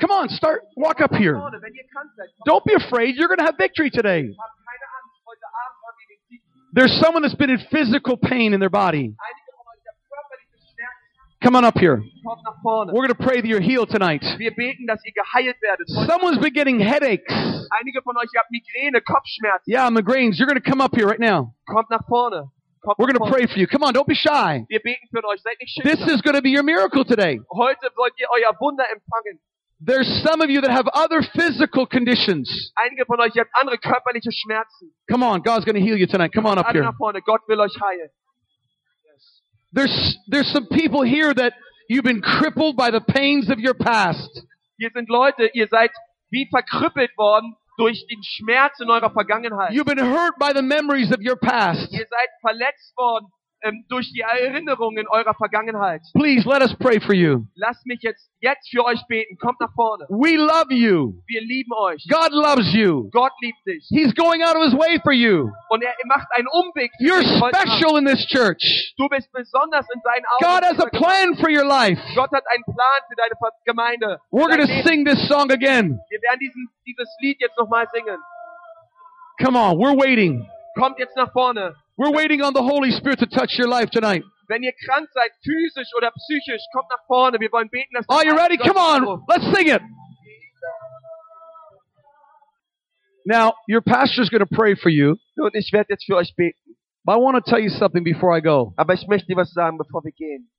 Come 0.00 0.10
on, 0.10 0.28
start. 0.28 0.62
Walk 0.76 1.00
up 1.00 1.14
here. 1.14 1.40
Don't 2.46 2.64
be 2.64 2.74
afraid. 2.74 3.16
You're 3.16 3.28
going 3.28 3.38
to 3.38 3.44
have 3.44 3.56
victory 3.58 3.90
today. 3.90 4.30
There's 6.72 6.92
someone 7.00 7.22
that's 7.22 7.34
been 7.34 7.50
in 7.50 7.60
physical 7.70 8.16
pain 8.16 8.52
in 8.52 8.60
their 8.60 8.70
body. 8.70 9.14
Come 11.42 11.56
on 11.56 11.64
up 11.64 11.76
here. 11.76 12.02
We're 12.64 13.06
going 13.06 13.08
to 13.08 13.14
pray 13.14 13.42
that 13.42 13.46
you're 13.46 13.60
healed 13.60 13.90
tonight. 13.90 14.24
Wir 14.38 14.50
beten, 14.56 14.86
dass 14.86 15.00
ihr 15.04 15.12
geheilt 15.12 15.56
werdet. 15.60 15.86
Someone's 16.08 16.38
been 16.38 16.54
getting 16.54 16.80
headaches. 16.80 17.30
Einige 17.70 18.00
von 18.02 18.16
euch 18.16 18.30
habt 18.36 18.50
Migräne, 18.50 19.02
Kopfschmerzen. 19.02 19.64
Yeah, 19.66 19.90
migraines. 19.90 20.38
You're 20.38 20.46
going 20.48 20.60
to 20.60 20.68
come 20.68 20.80
up 20.80 20.94
here 20.96 21.06
right 21.06 21.20
now. 21.20 21.54
Kommt 21.68 21.90
nach 21.90 22.06
vorne. 22.08 22.50
Kommt 22.84 22.98
We're 22.98 23.06
going 23.06 23.18
to 23.18 23.30
pray 23.32 23.46
for 23.46 23.58
you. 23.58 23.66
Come 23.66 23.82
on, 23.82 23.94
don't 23.94 24.06
be 24.06 24.14
shy. 24.14 24.64
Wir 24.68 24.80
beten 24.80 25.08
für 25.10 25.24
euch. 25.24 25.40
Seid 25.42 25.56
nicht 25.58 25.80
This 25.82 26.00
is 26.06 26.20
going 26.20 26.36
to 26.36 26.42
be 26.42 26.50
your 26.50 26.62
miracle 26.62 27.04
today. 27.04 27.40
Heute 27.50 27.88
ihr 28.18 28.28
euer 28.30 28.52
Wunder 28.60 28.84
empfangen. 28.92 29.40
There's 29.80 30.06
some 30.22 30.40
of 30.42 30.50
you 30.50 30.60
that 30.60 30.70
have 30.70 30.86
other 30.92 31.22
physical 31.34 31.86
conditions. 31.86 32.72
Einige 32.76 33.06
von 33.06 33.20
euch 33.20 33.34
ihr 33.34 33.42
habt 33.42 33.52
andere 33.58 33.78
körperliche 33.78 34.30
Schmerzen. 34.32 34.92
Come 35.10 35.24
on, 35.24 35.42
God's 35.42 35.64
going 35.64 35.76
to 35.76 35.82
heal 35.82 35.96
you 35.96 36.06
tonight. 36.06 36.32
Come 36.34 36.46
on 36.46 36.58
up 36.58 36.66
Alle 36.66 36.74
here. 36.74 36.84
nach 36.84 36.96
vorne. 36.96 37.22
Gott 37.22 37.40
will 37.48 37.60
euch 37.60 37.74
heilen. 37.80 38.10
There's 39.72 40.18
there's 40.28 40.52
some 40.52 40.66
people 40.68 41.02
here 41.02 41.32
that 41.34 41.54
you've 41.88 42.04
been 42.04 42.20
crippled 42.20 42.76
by 42.76 42.90
the 42.90 43.00
pains 43.00 43.50
of 43.50 43.58
your 43.58 43.74
past. 43.74 44.44
Hier 44.78 44.90
sind 44.92 45.08
Leute, 45.08 45.50
ihr 45.54 45.68
seid 45.68 45.90
wie 46.30 46.46
verkrüppelt 46.50 47.16
worden 47.16 47.56
durch 47.76 48.06
den 48.06 48.22
Schmerz 48.22 48.78
in 48.80 48.90
eurer 48.90 49.10
Vergangenheit. 49.10 49.72
You've 49.72 49.86
been 49.86 49.98
hurt 49.98 50.38
by 50.38 50.52
the 50.54 50.62
memories 50.62 51.10
of 51.10 51.18
your 51.20 51.36
past. 51.36 51.92
Ihr 51.92 52.06
seid 52.08 52.28
verletzt 52.40 52.96
worden 52.96 53.28
ähm, 53.64 53.84
durch 53.88 54.12
die 54.12 54.20
Erinnerungen 54.20 55.08
eurer 55.08 55.34
Vergangenheit. 55.34 56.02
Please 56.14 56.46
let 56.48 56.62
us 56.62 56.74
pray 56.78 57.00
for 57.00 57.14
you. 57.14 57.44
Lasst 57.54 57.84
mich 57.86 58.00
jetzt, 58.02 58.30
jetzt 58.40 58.68
für 58.70 58.84
euch 58.84 59.00
beten. 59.08 59.36
Kommt 59.38 59.58
nach 59.60 59.72
vorne. 59.74 60.06
We 60.10 60.36
love 60.36 60.72
you. 60.72 61.14
Wir 61.26 61.40
lieben 61.40 61.72
euch. 61.72 62.04
God 62.08 62.30
loves 62.32 62.72
you. 62.74 63.08
Gott 63.10 63.32
liebt 63.40 63.58
dich. 63.66 63.86
He's 63.88 64.14
going 64.14 64.42
out 64.42 64.54
of 64.54 64.62
his 64.62 64.74
way 64.74 65.00
for 65.02 65.12
you. 65.12 65.50
Und 65.70 65.82
er 65.82 65.94
macht 66.04 66.28
einen 66.32 66.48
Umweg 66.48 66.92
für 66.98 67.04
You're 67.04 67.24
special 67.24 67.98
in 67.98 68.04
this 68.04 68.26
church. 68.26 68.94
Du 68.98 69.08
bist 69.08 69.32
besonders 69.32 69.86
in 69.94 70.00
seinen 70.02 70.24
Augen. 70.26 70.44
God 70.44 70.64
has 70.64 70.78
a 70.78 70.88
plan 70.90 71.34
for 71.36 71.50
your 71.50 71.64
life. 71.64 72.00
Gott 72.14 72.30
hat 72.32 72.44
einen 72.52 72.64
Plan 72.64 73.00
für 73.08 73.16
deine 73.16 73.34
Gemeinde. 73.64 74.20
We're 74.30 74.48
going 74.48 74.60
to 74.60 74.88
sing 74.88 75.04
this 75.04 75.26
song 75.26 75.50
again. 75.50 75.98
Wir 76.10 76.20
werden 76.20 76.38
diesen, 76.40 76.68
dieses 76.86 77.08
Lied 77.20 77.40
jetzt 77.40 77.56
nochmal 77.56 77.88
singen. 77.92 78.18
Come 79.42 79.58
on, 79.58 79.78
we're 79.78 79.96
waiting. 79.96 80.46
Kommt 80.76 80.98
jetzt 80.98 81.16
nach 81.16 81.32
vorne. 81.32 81.74
We're 81.96 82.12
waiting 82.12 82.42
on 82.42 82.52
the 82.54 82.62
Holy 82.62 82.90
Spirit 82.90 83.20
to 83.20 83.26
touch 83.26 83.56
your 83.58 83.68
life 83.68 83.90
tonight. 83.90 84.22
Wenn 84.48 84.62
ihr 84.62 84.72
krank 84.84 85.08
seid, 85.14 85.30
physisch 85.42 85.88
oder 85.96 86.10
psychisch, 86.10 86.62
kommt 86.72 86.88
nach 86.90 87.06
vorne. 87.06 87.38
Wir 87.40 87.50
wollen 87.52 87.68
beten, 87.70 87.94
dass 87.94 88.08
Are 88.08 88.24
you 88.26 88.34
ready? 88.34 88.56
Come 88.58 88.76
on, 88.78 89.22
let's 89.28 89.44
sing 89.56 89.68
it. 89.68 89.80
Now, 93.26 93.54
your 93.66 93.80
pastor 93.80 94.22
is 94.22 94.28
going 94.28 94.44
to 94.46 94.54
pray 94.54 94.74
for 94.74 94.90
you, 94.90 95.16
Und 95.38 95.54
ich 95.54 95.72
werde 95.72 95.86
jetzt 95.90 96.04
für 96.04 96.16
euch 96.16 96.34
beten. 96.36 96.58
but 97.06 97.14
I 97.14 97.16
want 97.16 97.36
to 97.42 97.50
tell 97.50 97.58
you 97.60 97.70
something 97.70 98.02
before 98.04 98.36
I 98.36 98.40
go. 98.40 98.74
Aber 98.76 98.92
ich 98.94 99.06
möchte 99.08 99.26
dir 99.28 99.36
was 99.36 99.52
sagen, 99.52 99.78
bevor 99.78 100.02
wir 100.04 100.12
gehen. 100.12 100.50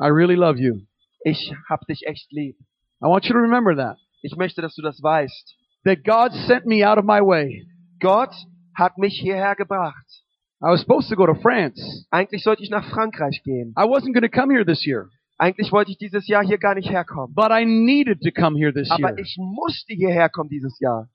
I 0.00 0.08
really 0.08 0.34
love 0.36 0.58
you. 0.58 0.82
Ich 1.24 1.52
hab 1.68 1.86
dich 1.86 2.06
echt 2.06 2.30
lieb. 2.30 2.56
I 3.02 3.06
want 3.06 3.24
you 3.26 3.32
to 3.32 3.38
remember 3.40 3.74
that. 3.76 3.96
Ich 4.22 4.36
möchte, 4.36 4.60
dass 4.60 4.74
du 4.74 4.82
das 4.82 5.02
weißt. 5.02 5.56
That 5.84 6.04
God 6.04 6.32
sent 6.46 6.66
me 6.66 6.84
out 6.86 6.98
of 6.98 7.04
my 7.04 7.20
way. 7.20 7.66
Gott 8.00 8.34
hat 8.76 8.98
mich 8.98 9.18
hierher 9.20 9.54
gebracht. 9.56 10.06
I 10.60 10.66
was 10.70 10.80
supposed 10.80 11.08
to 11.10 11.16
go 11.16 11.26
to 11.26 11.34
France. 11.34 12.06
Eigentlich 12.10 12.42
sollte 12.42 12.62
ich 12.62 12.70
nach 12.70 12.84
Frankreich 12.90 13.42
gehen. 13.44 13.70
I 13.78 13.82
wasn't 13.84 14.12
going 14.12 14.22
to 14.22 14.28
come 14.28 14.52
here 14.52 14.64
this 14.64 14.84
year, 14.86 15.08
Eigentlich 15.38 15.70
wollte 15.70 15.92
ich 15.92 15.98
dieses 15.98 16.26
Jahr 16.26 16.44
hier 16.44 16.58
gar 16.58 16.74
nicht 16.74 16.90
herkommen. 16.90 17.32
but 17.34 17.50
I 17.52 17.64
needed 17.64 18.20
to 18.22 18.30
come 18.32 18.58
here 18.58 18.72
this 18.72 18.88
year 18.88 19.08
Aber 19.10 19.18
ich 19.18 19.36
musste 19.38 19.94
hierher 19.94 20.28
kommen 20.28 20.48
dieses 20.50 20.78
Jahr. 20.80 21.08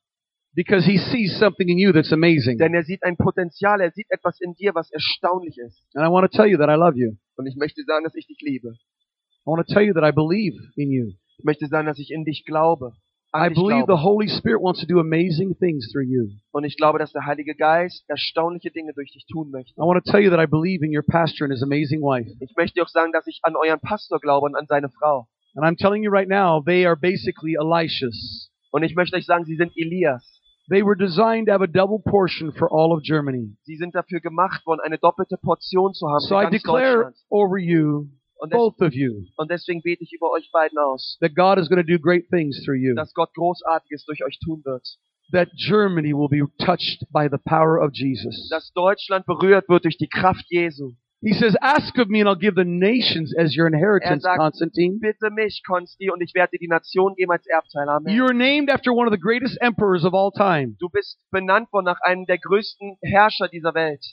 because 0.55 0.85
He 0.85 0.97
sees 0.97 1.37
something 1.39 1.67
in 1.67 1.77
you 1.77 1.91
that's 1.91 2.13
amazing. 2.13 2.57
Denn 2.57 2.73
er 2.73 2.83
sieht 2.83 3.03
ein 3.03 3.17
Potenzial, 3.17 3.81
er 3.81 3.91
sieht 3.91 4.05
etwas 4.09 4.39
in 4.39 4.53
dir, 4.53 4.73
was 4.75 4.89
erstaunlich 4.91 5.57
ist. 5.57 5.83
And 5.93 6.05
I 6.07 6.09
want 6.11 6.31
to 6.31 6.37
tell 6.37 6.47
you 6.49 6.57
that 6.59 6.69
I 6.69 6.75
love 6.79 6.95
you. 6.97 7.17
Und 7.35 7.47
ich 7.47 7.55
möchte 7.57 7.83
sagen, 7.83 8.03
dass 8.05 8.15
ich 8.15 8.27
dich 8.27 8.37
liebe. 8.41 8.69
I 8.69 9.45
want 9.45 9.67
to 9.67 9.73
tell 9.73 9.83
you 9.83 9.93
that 9.93 10.03
I 10.07 10.13
believe 10.13 10.55
in 10.77 10.89
you. 10.89 11.11
Ich 11.37 11.43
möchte 11.43 11.67
sagen, 11.67 11.87
dass 11.87 11.99
ich 11.99 12.11
in 12.11 12.23
dich 12.23 12.45
glaube. 12.45 12.93
I 13.33 13.49
believe 13.49 13.85
the. 13.87 13.97
Holy 13.97 14.27
Spirit 14.27 14.61
wants 14.61 14.79
to 14.81 14.85
do 14.85 14.99
amazing 14.99 15.55
things 15.59 15.89
through 15.91 16.05
you. 16.05 16.29
Und 16.51 16.65
ich 16.65 16.77
glaube, 16.77 16.99
dass 16.99 17.11
der 17.11 17.25
Heilige 17.25 17.55
Geist 17.55 18.03
erstaunliche 18.07 18.69
Dinge 18.71 18.93
durch 18.93 19.11
dich 19.11 19.25
tun 19.31 19.49
möchte. 19.51 19.73
I 19.77 19.81
want 19.85 20.03
to 20.03 20.11
tell 20.11 20.21
you 20.21 20.29
that 20.29 20.39
I 20.39 20.45
believe 20.45 20.85
in 20.85 20.95
your 20.95 21.03
pastor 21.03 21.45
and 21.45 21.51
his 21.51 21.63
amazing 21.63 22.01
wife. 22.01 22.29
Ich 22.39 22.53
möchte 22.55 22.81
auch 22.83 22.89
sagen, 22.89 23.11
dass 23.11 23.25
ich 23.27 23.39
an 23.43 23.55
euren 23.55 23.79
Pastor 23.79 24.19
glaube 24.19 24.45
und 24.45 24.55
an 24.55 24.65
seine 24.67 24.89
Frau. 24.89 25.27
And 25.55 25.65
I'm 25.65 25.77
telling 25.77 26.03
you 26.03 26.11
right 26.11 26.27
now, 26.29 26.61
they 26.63 26.85
are 26.85 26.95
basically 26.95 27.55
Elishas. 27.59 28.49
Und 28.71 28.83
ich 28.83 28.95
möchte 28.95 29.15
euch 29.17 29.25
sagen, 29.25 29.45
sie 29.45 29.55
sind 29.55 29.71
Elias. 29.77 30.41
They 30.69 30.81
were 30.83 30.95
designed 30.95 31.47
to 31.47 31.53
have 31.53 31.61
a 31.63 31.67
double 31.67 31.99
portion 31.99 32.51
for 32.53 32.69
all 32.71 32.91
of 32.93 33.01
Germany. 33.03 33.55
Sie 33.63 33.75
sind 33.77 33.93
dafür 33.95 34.19
gemacht 34.21 34.65
worden, 34.65 34.79
eine 34.83 34.97
doppelte 34.97 35.37
Portion 35.37 35.93
zu 35.93 36.07
haben 36.07 36.19
So 36.21 36.39
für 36.39 36.47
I 36.47 36.49
declare 36.49 36.93
Deutschland. 37.03 37.15
over 37.29 37.57
you, 37.57 38.07
Und, 38.37 38.51
both 38.51 38.81
of 38.81 38.93
you, 38.93 39.23
und 39.37 39.49
deswegen 39.51 39.81
bete 39.81 40.03
ich 40.03 40.11
über 40.13 40.29
euch 40.31 40.49
beiden 40.51 40.77
aus, 40.77 41.17
that 41.21 41.33
God 41.35 41.57
is 41.57 41.69
going 41.69 41.81
to 41.81 41.87
do 41.89 41.97
great 41.99 42.27
things 42.29 42.61
through 42.65 42.75
you. 42.77 42.93
dass 42.95 43.13
Gott 43.13 43.33
Großartiges 43.35 44.05
durch 44.05 44.23
euch 44.25 44.37
tun 44.43 44.61
wird. 44.65 44.85
That 45.31 45.49
Germany 45.55 46.13
will 46.13 46.27
be 46.27 46.41
touched 46.63 47.05
by 47.11 47.27
the 47.31 47.37
power 47.37 47.79
of 47.81 47.91
Jesus. 47.93 48.49
Dass 48.49 48.71
Deutschland 48.73 49.25
berührt 49.25 49.69
wird 49.69 49.85
durch 49.85 49.97
die 49.97 50.09
Kraft 50.09 50.45
Jesu. 50.49 50.91
He 51.21 51.31
says, 51.31 51.55
Ask 51.61 51.97
of 51.97 52.09
me 52.09 52.19
and 52.19 52.27
I'll 52.27 52.35
give 52.37 52.55
the 52.57 52.65
nations 52.65 53.33
as 53.37 53.55
your 53.57 53.65
inheritance, 53.65 54.23
sagt- 54.23 54.37
Constantine. 54.37 54.99
Bitte 54.99 55.29
mich, 55.31 55.63
Konsti, 55.65 56.11
und 56.11 56.21
ich 56.21 56.33
werde 56.35 56.51
dir 56.51 56.59
die 56.59 56.67
Nation 56.67 57.15
geben 57.15 57.31
als 57.31 57.47
Erbteil. 57.47 57.87
Amen. 57.87 58.13
You're 58.13 58.33
named 58.33 58.69
after 58.69 58.91
one 58.91 59.07
of 59.07 59.13
the 59.13 59.19
greatest 59.19 59.57
emperors 59.61 60.03
of 60.03 60.13
all 60.13 60.31
time 60.31 60.75
Du 60.81 60.89
bist 60.89 61.17
benannt 61.31 61.71
worden 61.71 61.85
nach 61.85 62.01
einem 62.01 62.25
der 62.25 62.39
größten 62.39 62.97
Herrscher 63.01 63.47
dieser 63.47 63.73
Welt. 63.73 64.03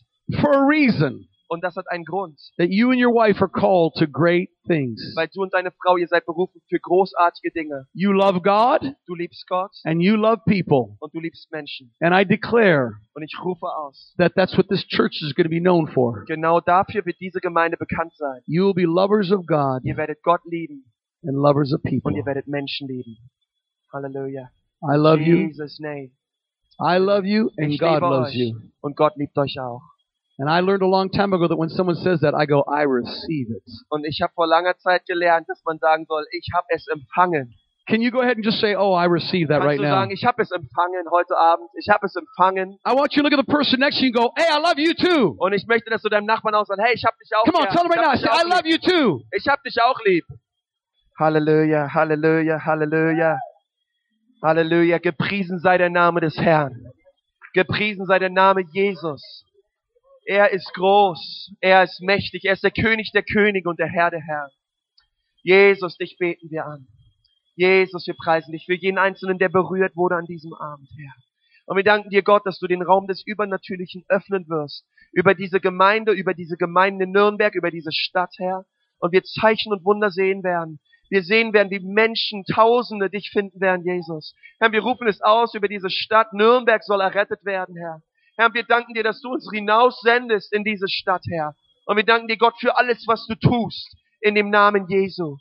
for 0.40 0.54
a 0.54 0.64
reason. 0.64 1.26
Und 1.52 1.64
das 1.64 1.74
hat 1.74 1.86
einen 1.90 2.04
Grund. 2.04 2.38
That 2.58 2.68
you 2.70 2.90
and 2.92 3.02
your 3.04 3.12
wife 3.12 3.40
are 3.42 3.50
called 3.50 3.94
to 3.96 4.06
great 4.06 4.50
things. 4.68 5.00
Weil 5.16 5.26
du 5.34 5.42
und 5.42 5.52
deine 5.52 5.72
Frau, 5.72 5.96
ihr 5.96 6.06
seid 6.06 6.24
berufen 6.24 6.60
für 6.68 6.78
großartige 6.78 7.50
Dinge. 7.50 7.86
You 7.92 8.12
love 8.12 8.40
God 8.40 8.94
Du 9.08 9.16
liebst 9.16 9.48
Gott 9.48 9.72
and 9.84 10.00
you 10.00 10.14
love 10.14 10.42
people. 10.46 10.96
und 11.00 11.12
du 11.12 11.18
liebst 11.18 11.50
Menschen. 11.50 11.92
And 12.00 12.14
I 12.14 12.24
declare 12.24 12.92
Und 13.14 13.24
ich 13.24 13.36
rufe 13.44 13.66
aus. 13.66 14.14
that 14.16 14.34
that's 14.36 14.56
what 14.56 14.68
this 14.68 14.86
church 14.86 15.20
is 15.22 15.34
going 15.34 15.44
to 15.46 15.50
be 15.50 15.58
known 15.60 15.88
for. 15.88 16.24
Genau 16.28 16.60
dafür 16.60 17.04
wird 17.04 17.18
diese 17.18 17.40
Gemeinde 17.40 17.76
bekannt 17.76 18.12
sein. 18.14 18.42
You 18.46 18.66
will 18.66 18.74
be 18.74 18.84
lovers 18.84 19.32
of 19.32 19.44
God 19.46 19.82
Ihr 19.82 19.96
werdet 19.96 20.22
Gott 20.22 20.42
lieben 20.44 20.84
and 21.24 21.34
lovers 21.36 21.72
of 21.74 21.82
people. 21.82 22.02
und 22.04 22.14
ihr 22.16 22.26
werdet 22.26 22.46
Menschen 22.46 22.86
lieben. 22.86 23.16
Halleluja. 23.92 24.50
I 24.84 24.96
love 24.96 25.20
you. 25.20 25.36
Jesus 25.48 25.80
name. 25.80 26.12
I 26.80 26.96
love 26.98 27.26
you 27.26 27.50
and 27.58 27.72
Ich 27.72 27.80
God 27.80 28.00
loves 28.02 28.34
you. 28.34 28.54
Und 28.80 28.96
Gott 28.96 29.16
liebt 29.16 29.36
euch 29.36 29.58
auch. 29.58 29.82
And 30.40 30.48
I 30.48 30.60
learned 30.64 30.82
a 30.82 30.88
long 30.88 31.10
time 31.10 31.34
ago 31.34 31.48
that 31.48 31.58
when 31.58 31.68
someone 31.68 31.96
says 31.96 32.20
that, 32.20 32.32
I 32.34 32.46
go, 32.46 32.64
I 32.66 32.84
receive 32.84 33.50
it. 33.52 33.62
Und 33.90 34.06
ich 34.06 34.22
habe 34.22 34.32
vor 34.34 34.46
langer 34.46 34.74
Zeit 34.78 35.04
gelernt, 35.06 35.46
dass 35.48 35.62
man 35.66 35.76
sagen 35.78 36.06
soll, 36.08 36.24
ich 36.32 36.48
habe 36.54 36.66
es 36.70 36.86
empfangen. 36.88 37.52
Can 37.86 38.00
you 38.00 38.10
go 38.10 38.20
ahead 38.20 38.36
and 38.36 38.44
just 38.44 38.58
say, 38.60 38.74
Oh, 38.74 38.94
I 38.94 39.04
receive 39.06 39.48
that 39.48 39.60
Kannst 39.60 39.66
right 39.68 39.78
du 39.78 39.82
now? 39.84 39.90
sagen, 40.00 40.10
ich 40.12 40.24
habe 40.24 40.40
es 40.40 40.50
empfangen 40.50 41.04
heute 41.10 41.36
Abend. 41.36 41.68
Ich 41.76 41.88
habe 41.90 42.06
es 42.06 42.14
empfangen. 42.16 42.78
I 42.86 42.92
want 42.94 43.12
you 43.14 43.22
to 43.22 43.28
look 43.28 43.36
at 43.38 43.44
the 43.44 43.52
person 43.52 43.80
next 43.80 43.98
to 43.98 44.06
you 44.06 44.12
and 44.14 44.16
go, 44.16 44.32
Hey, 44.36 44.46
I 44.48 44.58
love 44.60 44.78
you 44.78 44.94
too. 44.94 45.34
Und 45.38 45.52
ich 45.52 45.66
möchte, 45.66 45.90
dass 45.90 46.00
du 46.00 46.08
deinem 46.08 46.24
Nachbarn 46.26 46.54
auch 46.54 46.64
sagst, 46.64 46.80
hey, 46.82 46.94
ich 46.94 47.04
hab 47.04 47.18
dich 47.18 47.28
auch 47.36 47.44
Come 47.44 47.58
on, 47.58 47.64
gern. 47.64 47.74
tell 47.74 47.82
them 47.82 47.92
right 47.92 48.00
now. 48.00 48.16
Say, 48.16 48.28
I 48.30 48.48
love 48.48 48.64
you 48.64 48.78
too. 48.78 49.22
Ich 49.36 49.46
hab 49.46 49.62
dich 49.62 49.76
auch 49.82 49.98
lieb. 50.06 50.24
Halleluja, 51.18 51.92
Halleluja, 51.92 52.64
Halleluja. 52.64 53.38
Halleluja, 54.42 54.98
gepriesen 54.98 55.58
sei 55.58 55.76
der 55.76 55.90
Name 55.90 56.20
des 56.20 56.36
Herrn. 56.38 56.72
Gepriesen 57.52 58.06
sei 58.06 58.18
der 58.18 58.30
Name 58.30 58.62
Jesus. 58.72 59.44
Er 60.30 60.52
ist 60.52 60.72
groß, 60.74 61.56
er 61.60 61.82
ist 61.82 62.00
mächtig, 62.00 62.44
er 62.44 62.52
ist 62.52 62.62
der 62.62 62.70
König 62.70 63.10
der 63.10 63.24
Könige 63.24 63.68
und 63.68 63.80
der 63.80 63.88
Herr 63.88 64.12
der 64.12 64.20
Herren. 64.20 64.50
Jesus, 65.42 65.96
dich 65.96 66.18
beten 66.18 66.52
wir 66.52 66.66
an. 66.66 66.86
Jesus, 67.56 68.06
wir 68.06 68.14
preisen 68.14 68.52
dich 68.52 68.64
für 68.64 68.76
jeden 68.76 68.96
Einzelnen, 68.96 69.38
der 69.38 69.48
berührt 69.48 69.96
wurde 69.96 70.14
an 70.14 70.26
diesem 70.26 70.54
Abend, 70.54 70.88
Herr. 70.96 71.14
Und 71.66 71.78
wir 71.78 71.82
danken 71.82 72.10
dir, 72.10 72.22
Gott, 72.22 72.46
dass 72.46 72.60
du 72.60 72.68
den 72.68 72.80
Raum 72.80 73.08
des 73.08 73.26
Übernatürlichen 73.26 74.04
öffnen 74.06 74.48
wirst. 74.48 74.86
Über 75.10 75.34
diese 75.34 75.58
Gemeinde, 75.58 76.12
über 76.12 76.32
diese 76.32 76.56
Gemeinde 76.56 77.06
in 77.06 77.10
Nürnberg, 77.10 77.56
über 77.56 77.72
diese 77.72 77.90
Stadt, 77.90 78.32
Herr. 78.38 78.64
Und 79.00 79.10
wir 79.10 79.24
Zeichen 79.24 79.72
und 79.72 79.84
Wunder 79.84 80.12
sehen 80.12 80.44
werden. 80.44 80.78
Wir 81.08 81.24
sehen 81.24 81.52
werden, 81.52 81.72
wie 81.72 81.80
Menschen, 81.80 82.44
Tausende 82.44 83.10
dich 83.10 83.30
finden 83.32 83.60
werden, 83.60 83.84
Jesus. 83.84 84.36
Herr, 84.60 84.70
wir 84.70 84.82
rufen 84.82 85.08
es 85.08 85.20
aus 85.22 85.54
über 85.54 85.66
diese 85.66 85.90
Stadt. 85.90 86.32
Nürnberg 86.32 86.84
soll 86.84 87.00
errettet 87.00 87.44
werden, 87.44 87.74
Herr. 87.74 88.00
Herr, 88.40 88.54
wir 88.54 88.62
danken 88.64 88.94
dir, 88.94 89.02
dass 89.02 89.20
du 89.20 89.28
uns 89.28 89.46
hinaus 89.52 90.00
sendest 90.00 90.50
in 90.54 90.64
diese 90.64 90.88
Stadt, 90.88 91.20
Herr. 91.30 91.52
Und 91.84 91.96
wir 91.98 92.04
danken 92.04 92.26
dir, 92.26 92.38
Gott, 92.38 92.54
für 92.58 92.78
alles, 92.78 93.04
was 93.06 93.26
du 93.26 93.34
tust. 93.34 93.94
In 94.22 94.34
dem 94.34 94.48
Namen 94.48 94.86
Jesu. 94.88 95.36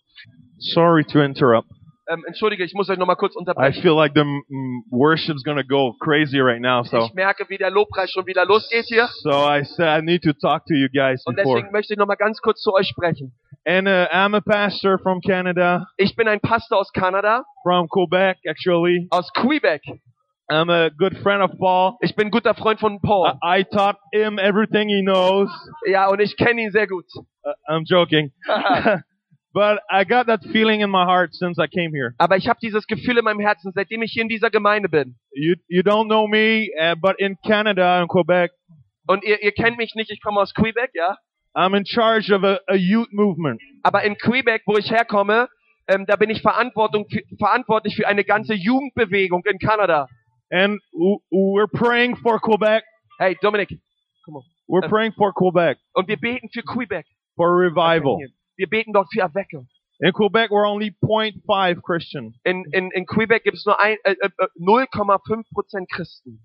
Sorry 0.58 1.06
to 1.06 1.22
interrupt. 1.22 1.70
Ähm, 2.10 2.26
entschuldige, 2.28 2.64
ich 2.66 2.74
muss 2.74 2.90
euch 2.90 2.98
noch 2.98 3.06
mal 3.08 3.16
kurz 3.16 3.36
I 3.36 3.38
unterbrechen. 3.38 3.82
feel 3.82 3.94
like 3.96 4.12
the 4.16 4.24
mm, 4.26 4.84
worship's 4.92 5.44
gonna 5.44 5.64
go 5.64 5.94
crazy 6.02 6.40
right 6.42 6.60
now. 6.60 6.84
So, 6.84 7.06
Ich 7.06 7.14
merke, 7.14 7.48
wie 7.50 7.58
der 7.58 7.70
Lobpreis 7.70 8.12
schon 8.12 8.26
wieder 8.26 8.46
losgeht 8.46 8.86
hier. 8.88 9.08
so 9.22 9.30
I 9.30 9.64
said 9.64 9.88
I 9.88 10.02
need 10.04 10.24
to 10.24 10.34
talk 10.34 10.66
to 10.66 10.74
you 10.74 10.90
guys 10.90 11.24
Und 11.26 11.36
before. 11.38 11.56
deswegen 11.58 11.72
möchte 11.72 11.94
ich 11.94 12.00
noch 12.00 12.08
mal 12.08 12.16
ganz 12.16 12.42
kurz 12.42 12.62
zu 12.62 12.74
euch 12.74 12.88
sprechen. 12.88 13.32
And 13.66 13.88
uh, 13.88 14.08
I'm 14.12 14.36
a 14.36 14.42
pastor 14.42 14.98
from 15.00 15.22
Canada, 15.22 15.86
Ich 15.98 16.16
bin 16.18 16.28
ein 16.28 16.40
Pastor 16.42 16.80
aus 16.80 16.92
Kanada, 16.92 17.44
from 17.64 17.88
Quebec 17.88 18.38
actually. 18.46 19.08
aus 19.12 19.32
Quebec. 19.34 19.84
I'm 20.50 20.70
a 20.70 20.90
good 20.90 21.18
friend 21.22 21.44
of 21.44 21.58
Paul. 21.60 21.98
Ich 22.02 22.16
bin 22.16 22.28
ein 22.28 22.32
guter 22.32 22.56
Freund 22.56 22.80
von 22.80 23.00
Paul. 23.02 23.38
I, 23.44 23.60
I 23.60 23.64
taught 23.64 23.98
him 24.12 24.40
everything 24.40 24.90
he 24.90 25.02
knows. 25.02 25.50
Ja, 25.86 26.10
und 26.10 26.20
ich 26.20 26.36
kenne 26.38 26.62
ihn 26.62 26.72
sehr 26.72 26.88
gut. 26.88 27.06
Uh, 27.44 27.54
I'm 27.68 27.86
joking, 27.86 28.32
but 29.54 29.80
I 29.92 30.06
got 30.06 30.28
that 30.28 30.42
feeling 30.52 30.82
in 30.82 30.90
my 30.90 31.06
heart 31.06 31.34
since 31.36 31.60
I 31.62 31.68
came 31.68 31.92
here. 31.94 32.16
Aber 32.18 32.38
ich 32.38 32.48
habe 32.48 32.60
dieses 32.62 32.88
Gefühl 32.88 33.18
in 33.18 33.26
meinem 33.26 33.40
Herzen, 33.40 33.72
seitdem 33.76 34.02
ich 34.02 34.14
hier 34.14 34.24
in 34.24 34.30
dieser 34.30 34.50
Gemeinde 34.50 34.90
bin. 34.90 35.18
You 35.32 35.56
you 35.68 35.82
don't 35.82 36.08
know 36.08 36.28
me, 36.28 36.70
uh, 36.80 36.96
but 36.96 37.20
in 37.20 37.38
Canada 37.46 38.02
and 38.02 38.10
Quebec, 38.10 38.52
Und 39.10 39.24
ihr, 39.24 39.42
ihr 39.42 39.52
kennt 39.52 39.78
mich 39.78 39.96
nicht, 39.96 40.12
ich 40.12 40.22
komme 40.22 40.40
aus 40.40 40.54
Quebec, 40.54 40.92
ja. 40.94 41.18
I'm 41.56 41.76
in 41.76 41.84
charge 41.84 42.32
of 42.32 42.44
a, 42.44 42.60
a 42.68 42.76
youth 42.76 43.12
movement. 43.12 43.60
Aber 43.82 44.04
in 44.04 44.16
Quebec, 44.16 44.62
wo 44.68 44.78
ich 44.78 44.92
herkomme, 44.92 45.50
ähm, 45.88 46.06
da 46.06 46.16
bin 46.16 46.30
ich 46.30 46.44
Verantwortung 46.44 47.08
verantwortlich 47.40 47.96
für 47.96 48.08
eine 48.08 48.24
ganze 48.24 48.54
Jugendbewegung 48.54 49.44
in 49.46 49.58
Kanada. 49.58 50.08
And 50.52 50.80
we're 51.32 51.68
praying 51.68 52.16
for 52.18 52.40
Quebec. 52.40 52.84
Hey, 53.20 53.36
Dominik. 53.44 53.70
We're 54.68 54.86
Uh, 54.86 54.88
praying 54.90 55.14
for 55.18 55.34
Quebec 55.34 55.78
Und 55.96 56.08
wir 56.08 56.18
beten 56.18 56.50
für 56.54 56.62
Quebec. 56.64 57.06
for 57.36 57.58
revival. 57.58 58.20
Wir 58.58 58.68
beten 58.70 58.94
dort 58.94 59.08
für 59.12 59.22
Erweckung. 59.22 59.68
In 60.02 60.12
Quebec, 60.14 60.50
we're 60.52 60.66
only 60.68 60.92
0.5 61.04 61.82
Christian. 61.84 62.34
In, 62.46 62.64
in, 62.72 62.90
in 62.94 63.06
Quebec 63.06 63.44
gibt 63.44 63.58
es 63.58 63.66
nur 63.66 63.80
ein, 63.80 63.98
äh, 64.04 64.16
äh, 64.22 64.30
0,5% 64.60 65.88
Christen. 65.92 66.40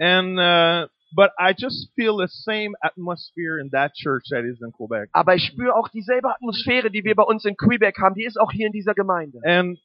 And, 0.00 0.38
uh, 0.38 0.86
but 1.14 1.32
I 1.38 1.52
just 1.58 1.90
feel 1.96 2.16
the 2.18 2.28
same 2.28 2.74
atmosphere 2.82 3.58
in 3.58 3.70
that 3.72 3.92
church 3.94 4.24
that 4.30 4.44
is 4.44 4.60
in 4.62 4.70
Quebec. 4.72 5.08
Aber 5.12 5.34
ich 5.34 5.44
spüre 5.44 5.74
auch 5.74 5.88
dieselbe 5.88 6.30
Atmosphäre, 6.30 6.90
die 6.90 7.04
wir 7.04 7.14
bei 7.16 7.24
uns 7.24 7.44
in 7.44 7.56
Quebec 7.56 7.98
haben, 7.98 8.14
die 8.14 8.24
ist 8.24 8.38
auch 8.40 8.50
hier 8.52 8.66
in 8.66 8.72
dieser 8.72 8.94
Gemeinde. 8.94 9.40
And 9.44 9.78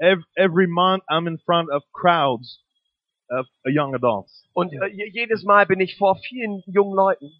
ev- 0.00 0.24
every 0.36 0.66
month 0.66 1.04
I'm 1.08 1.26
in 1.28 1.38
front 1.46 1.70
of 1.70 1.82
crowds 1.92 2.60
uh, 3.32 3.44
young 3.68 3.94
adults. 3.94 4.44
Und 4.54 4.72
je- 4.72 5.10
jedes 5.12 5.42
Mal 5.44 5.66
bin 5.66 5.80
ich 5.80 5.96
vor 5.96 6.16
vielen 6.28 6.62
jungen 6.66 6.94
Leuten. 6.94 7.30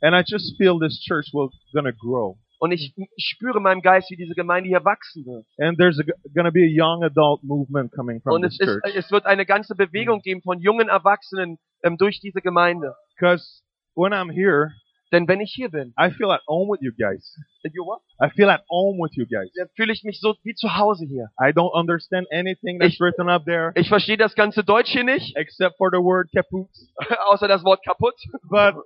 And 0.00 0.14
I 0.16 0.22
just 0.26 0.56
feel 0.56 0.78
this 0.80 0.98
church 1.00 1.30
will 1.32 1.50
gonna 1.72 1.92
grow. 1.92 2.36
Und 2.58 2.70
ich 2.72 2.94
spüre 3.18 3.56
in 3.56 3.62
meinem 3.64 3.82
Geist, 3.82 4.08
wie 4.10 4.16
diese 4.16 4.34
Gemeinde 4.34 4.68
hier 4.68 4.84
wachsen 4.84 5.24
wird. 5.26 5.44
And 5.58 5.76
there's 5.78 5.98
a, 5.98 6.04
gonna 6.34 6.50
be 6.50 6.60
a 6.62 6.68
young 6.70 7.02
adult 7.02 7.42
movement 7.42 7.92
coming 7.92 8.20
from 8.20 8.34
Und 8.34 8.42
this 8.42 8.58
es, 8.60 8.68
ist, 8.68 8.82
church. 8.82 8.94
es 8.96 9.10
wird 9.10 9.26
eine 9.26 9.44
ganze 9.46 9.74
Bewegung 9.74 10.20
geben 10.22 10.42
von 10.42 10.60
jungen 10.60 10.88
Erwachsenen 10.88 11.58
ähm, 11.82 11.96
durch 11.98 12.20
diese 12.20 12.40
Gemeinde. 12.40 12.94
Because 13.16 13.62
when 13.96 14.12
I'm 14.12 14.30
here, 14.32 14.72
Denn 15.12 15.28
wenn 15.28 15.40
ich 15.42 15.52
hier 15.54 15.68
bin, 15.70 15.92
I 16.00 16.10
feel 16.10 16.30
at 16.30 16.40
home 16.48 16.70
with 16.72 16.80
you 16.80 16.90
guys. 16.92 17.36
you 17.64 17.84
what? 17.84 18.00
I 18.18 18.30
feel 18.30 18.48
at 18.50 18.62
home 18.70 18.98
with 18.98 19.12
you 19.14 19.26
guys. 19.26 19.52
dann 19.54 19.68
fühle 19.76 19.92
ich 19.92 20.02
mich 20.04 20.18
so 20.20 20.34
wie 20.42 20.54
zu 20.54 20.74
Hause 20.76 21.04
hier. 21.06 21.28
I 21.38 21.52
don't 21.52 21.72
understand 21.72 22.26
anything 22.32 22.78
that's 22.80 22.94
Ich- 22.94 23.00
written 23.00 23.28
up 23.28 23.44
there 23.44 23.72
Ich 23.74 23.88
verstehe 23.88 24.16
das 24.16 24.34
ganze 24.34 24.64
Deutsch 24.64 24.90
hier 24.90 25.04
nicht, 25.04 25.36
except 25.36 25.76
for 25.76 25.90
the 25.92 25.98
word 25.98 26.30
kaput. 26.34 26.68
außer 27.30 27.46
das 27.46 27.62
Wort 27.62 27.84
kaputt. 27.84 28.14
But 28.48 28.76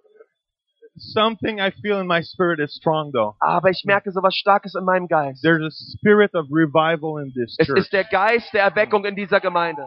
something 0.97 1.61
I 1.61 1.71
feel 1.83 2.01
in 2.01 2.07
my 2.07 2.23
spirit 2.23 2.59
is 2.61 2.75
strong 2.75 3.13
though. 3.13 3.37
Aber 3.41 3.71
ich 3.71 3.85
merke 3.85 4.11
so 4.11 4.23
was 4.23 4.35
Starkes 4.35 4.75
in 4.75 4.85
meinem 4.85 5.09
Geist. 5.09 5.43
There's 5.43 5.63
a 5.63 5.71
spirit 5.71 6.35
of 6.35 6.47
revival 6.51 7.19
in 7.23 7.33
this 7.35 7.55
Es 7.59 7.67
church. 7.67 7.79
ist 7.79 7.93
der 7.93 8.05
Geist 8.05 8.53
der 8.53 8.63
Erweckung 8.65 9.05
in 9.05 9.15
dieser 9.15 9.41
Gemeinde. 9.41 9.87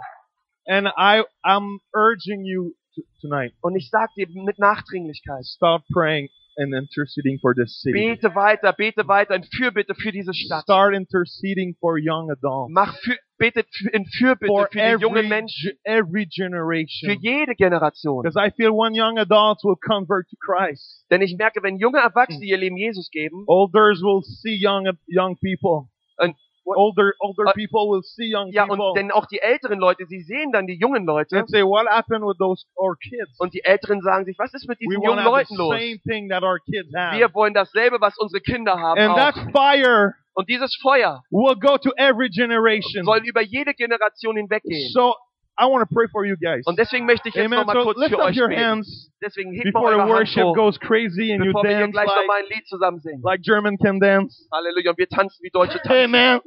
And 0.68 0.88
I, 0.88 1.24
I'm 1.44 1.80
urging 1.96 2.44
you 2.46 2.74
tonight, 3.22 3.54
Und 3.62 3.76
ich 3.76 3.90
sage 3.90 4.12
dir 4.18 4.28
mit 4.30 4.60
Nachdringlichkeit, 4.60 5.46
start 5.46 5.84
praying 5.94 6.30
and 6.58 6.74
interceding 6.74 7.40
for 7.40 7.54
this 7.56 7.80
city. 7.82 7.94
Bete 7.94 8.36
weiter, 8.36 8.74
bete 8.74 9.08
weiter 9.08 9.36
in 9.36 9.44
Fürbitte 9.44 9.96
für 9.96 10.12
diese 10.12 10.34
Stadt. 10.34 10.64
Start 10.64 10.94
interceding 10.94 11.76
for 11.80 11.98
young 11.98 12.30
adults. 12.32 12.72
Mach 12.74 12.96
für, 12.98 13.16
betet 13.38 13.68
für- 13.72 13.90
in 13.92 14.06
Fürbitte 14.06 14.48
For 14.48 14.68
für 14.68 14.78
die 14.98 15.02
jungen 15.02 15.18
every, 15.26 15.28
Menschen, 15.30 15.72
every 15.84 16.26
für 16.26 16.30
generation. 16.44 17.18
jede 17.22 17.56
Generation. 17.56 18.24
Because 18.24 18.36
I 18.38 18.52
feel 18.52 18.72
when 18.72 18.94
young 18.94 19.18
adults 19.20 19.64
will 19.64 19.78
convert 19.78 20.28
to 20.30 20.36
Christ, 20.40 21.06
Denn 21.10 21.22
ich 21.22 21.38
merke, 21.38 21.64
wenn 21.64 21.78
junge 21.78 22.00
Erwachsene 22.00 22.44
ihr 22.44 22.58
Leben 22.58 22.76
Jesus 22.78 23.10
geben, 23.10 23.46
elders 23.48 24.02
will 24.02 24.22
see 24.24 24.58
young 24.60 24.86
young 25.08 25.38
people. 25.40 25.90
Und- 26.18 26.36
older 26.76 27.14
older 27.20 27.46
Uh, 27.48 27.54
people 27.54 27.90
will 27.90 28.04
see 28.04 28.34
young 28.34 28.52
ja, 28.52 28.66
people 28.66 28.90
und 28.90 28.98
denn 28.98 29.12
auch 29.12 29.26
die 29.26 29.40
älteren 29.40 29.80
Leute, 29.80 30.06
sie 30.06 30.22
sehen 30.22 30.52
dann 30.52 30.68
die 30.68 30.78
jungen 30.78 31.06
Leute 31.06 31.38
and 31.40 31.50
say, 31.50 31.62
"What 31.64 31.88
happened 31.88 32.24
with 32.26 32.38
those 32.38 32.66
our 32.78 32.96
kids? 32.98 33.40
und 33.40 33.54
die 33.54 33.64
Älteren 33.64 34.02
sagen 34.02 34.26
sich, 34.26 34.38
was 34.38 34.54
ist 34.54 34.68
mit 34.68 34.80
We 34.80 34.86
diesen 34.88 35.02
want 35.02 35.20
jungen 35.20 35.26
Leuten 35.26 35.56
los? 35.56 35.74
same 35.74 36.00
thing 36.08 36.30
that 36.30 36.44
our 36.44 36.60
kids 36.60 36.94
have." 36.96 37.18
Wir 37.18 37.34
wollen 37.34 37.54
dasselbe, 37.54 38.00
was 38.02 38.18
unsere 38.18 38.42
Kinder 38.42 38.78
haben. 38.80 39.00
And 39.00 39.16
that 39.16 39.36
Auch. 39.36 39.52
fire 39.52 40.14
Und 40.34 40.48
dieses 40.48 40.74
Feuer 40.82 41.22
will 41.32 41.56
go 41.60 41.78
to 41.78 41.92
every 41.98 42.30
generation. 42.30 43.04
soll 43.04 43.20
über 43.26 43.42
jede 43.42 43.74
Generation 43.74 44.38
hinweggehen. 44.38 44.90
So 44.94 45.16
I 45.60 45.66
want 45.66 45.88
to 45.88 45.94
pray 45.94 46.08
for 46.12 46.24
you 46.26 46.38
guys. 46.38 46.66
Und 46.66 46.80
deswegen 46.80 47.06
möchte 47.06 47.28
ich 47.30 47.36
jetzt 47.36 47.46
Amen. 47.46 47.60
nochmal 47.60 47.76
So 47.76 47.84
kurz 47.84 47.98
lift 48.00 48.12
für 48.12 48.20
up 48.22 48.30
euch 48.30 48.40
your 48.40 48.48
beten. 48.48 48.62
hands 48.64 49.12
Deswegen 49.22 49.52
hebt 49.52 49.66
before 49.74 49.92
the 49.92 50.08
worship 50.08 50.44
hoch, 50.44 50.56
goes 50.56 50.80
crazy 50.80 51.32
and 51.34 51.44
you 51.44 51.52
bevor 51.52 51.64
wir 51.64 51.78
dance 51.80 51.92
gleich 51.92 52.08
like, 52.08 52.16
nochmal 52.18 52.40
ein 52.40 52.46
Lied 52.50 52.66
zusammen 52.68 53.00
singen. 53.02 53.22
like 53.24 53.42
German 53.42 53.78
can 53.78 54.00
dance. 54.00 54.48
Halleluja. 54.54 54.92
Und 54.92 54.98
wir 54.98 55.10
tanzen 55.10 55.44
wie 55.44 55.50
Deutsche 55.50 55.80
tanzen. 55.82 56.16
Amen. 56.16 56.40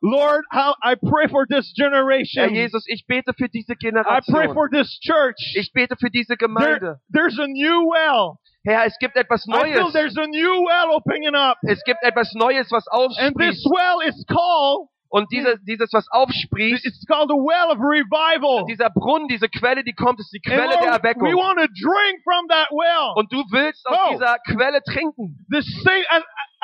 Lord, 0.00 0.42
how 0.50 0.74
I 0.82 0.94
pray 0.96 1.28
for 1.28 1.46
this 1.46 1.72
generation. 1.76 2.48
Herr. 2.48 2.50
Jesus, 2.54 2.84
ich 2.88 3.06
bete 3.06 3.32
für 3.36 3.48
diese 3.48 3.76
Generation. 3.76 4.16
I 4.16 4.32
pray 4.32 4.52
for 4.54 4.68
this 4.70 4.98
church. 5.00 5.36
Ich 5.56 5.70
bete 5.72 5.96
für 6.00 6.10
diese 6.10 6.36
There, 6.36 6.48
Gemeinde. 6.48 7.00
there's 7.12 7.38
a 7.38 7.46
new 7.46 7.90
well. 7.92 8.38
Herr, 8.66 8.86
es 8.86 8.96
gibt 8.98 9.14
etwas 9.16 9.44
I 9.46 9.52
feel 9.72 9.82
Neues. 9.82 9.92
there's 9.92 10.16
a 10.16 10.26
new 10.26 10.64
well 10.66 10.96
opening 10.96 11.34
up. 11.34 11.58
Es 11.68 11.82
gibt 11.84 11.98
etwas 12.02 12.32
Neues, 12.34 12.70
was 12.70 12.86
And 13.18 13.36
this 13.36 13.62
well 13.70 14.00
is 14.00 14.24
called, 14.26 14.88
Und 15.14 15.30
diese, 15.30 15.58
dieses, 15.62 15.92
was 15.92 16.08
aufsprießt, 16.10 16.84
it's 16.84 17.06
called 17.06 17.30
a 17.30 17.34
well 17.38 17.70
of 17.70 17.78
revival. 17.78 18.64
dieser 18.66 18.90
Brunnen, 18.90 19.28
diese 19.28 19.48
Quelle, 19.48 19.84
die 19.84 19.92
kommt, 19.94 20.18
ist 20.18 20.32
die 20.32 20.40
Quelle 20.40 20.68
der 20.68 20.80
we 20.80 20.86
Erweckung. 20.90 21.22
want 21.34 21.58
to 21.60 21.66
drink 21.70 22.18
from 22.24 22.48
that 22.48 22.68
well. 22.72 23.12
Und 23.14 23.30
du 23.32 23.38
willst 23.52 23.86
aus 23.86 23.96
Oh. 23.96 24.10
dieser 24.12 24.36
Quelle 24.50 24.82
trinken. 24.82 25.38
The 25.50 25.62
same, 25.62 26.04
as, 26.10 26.22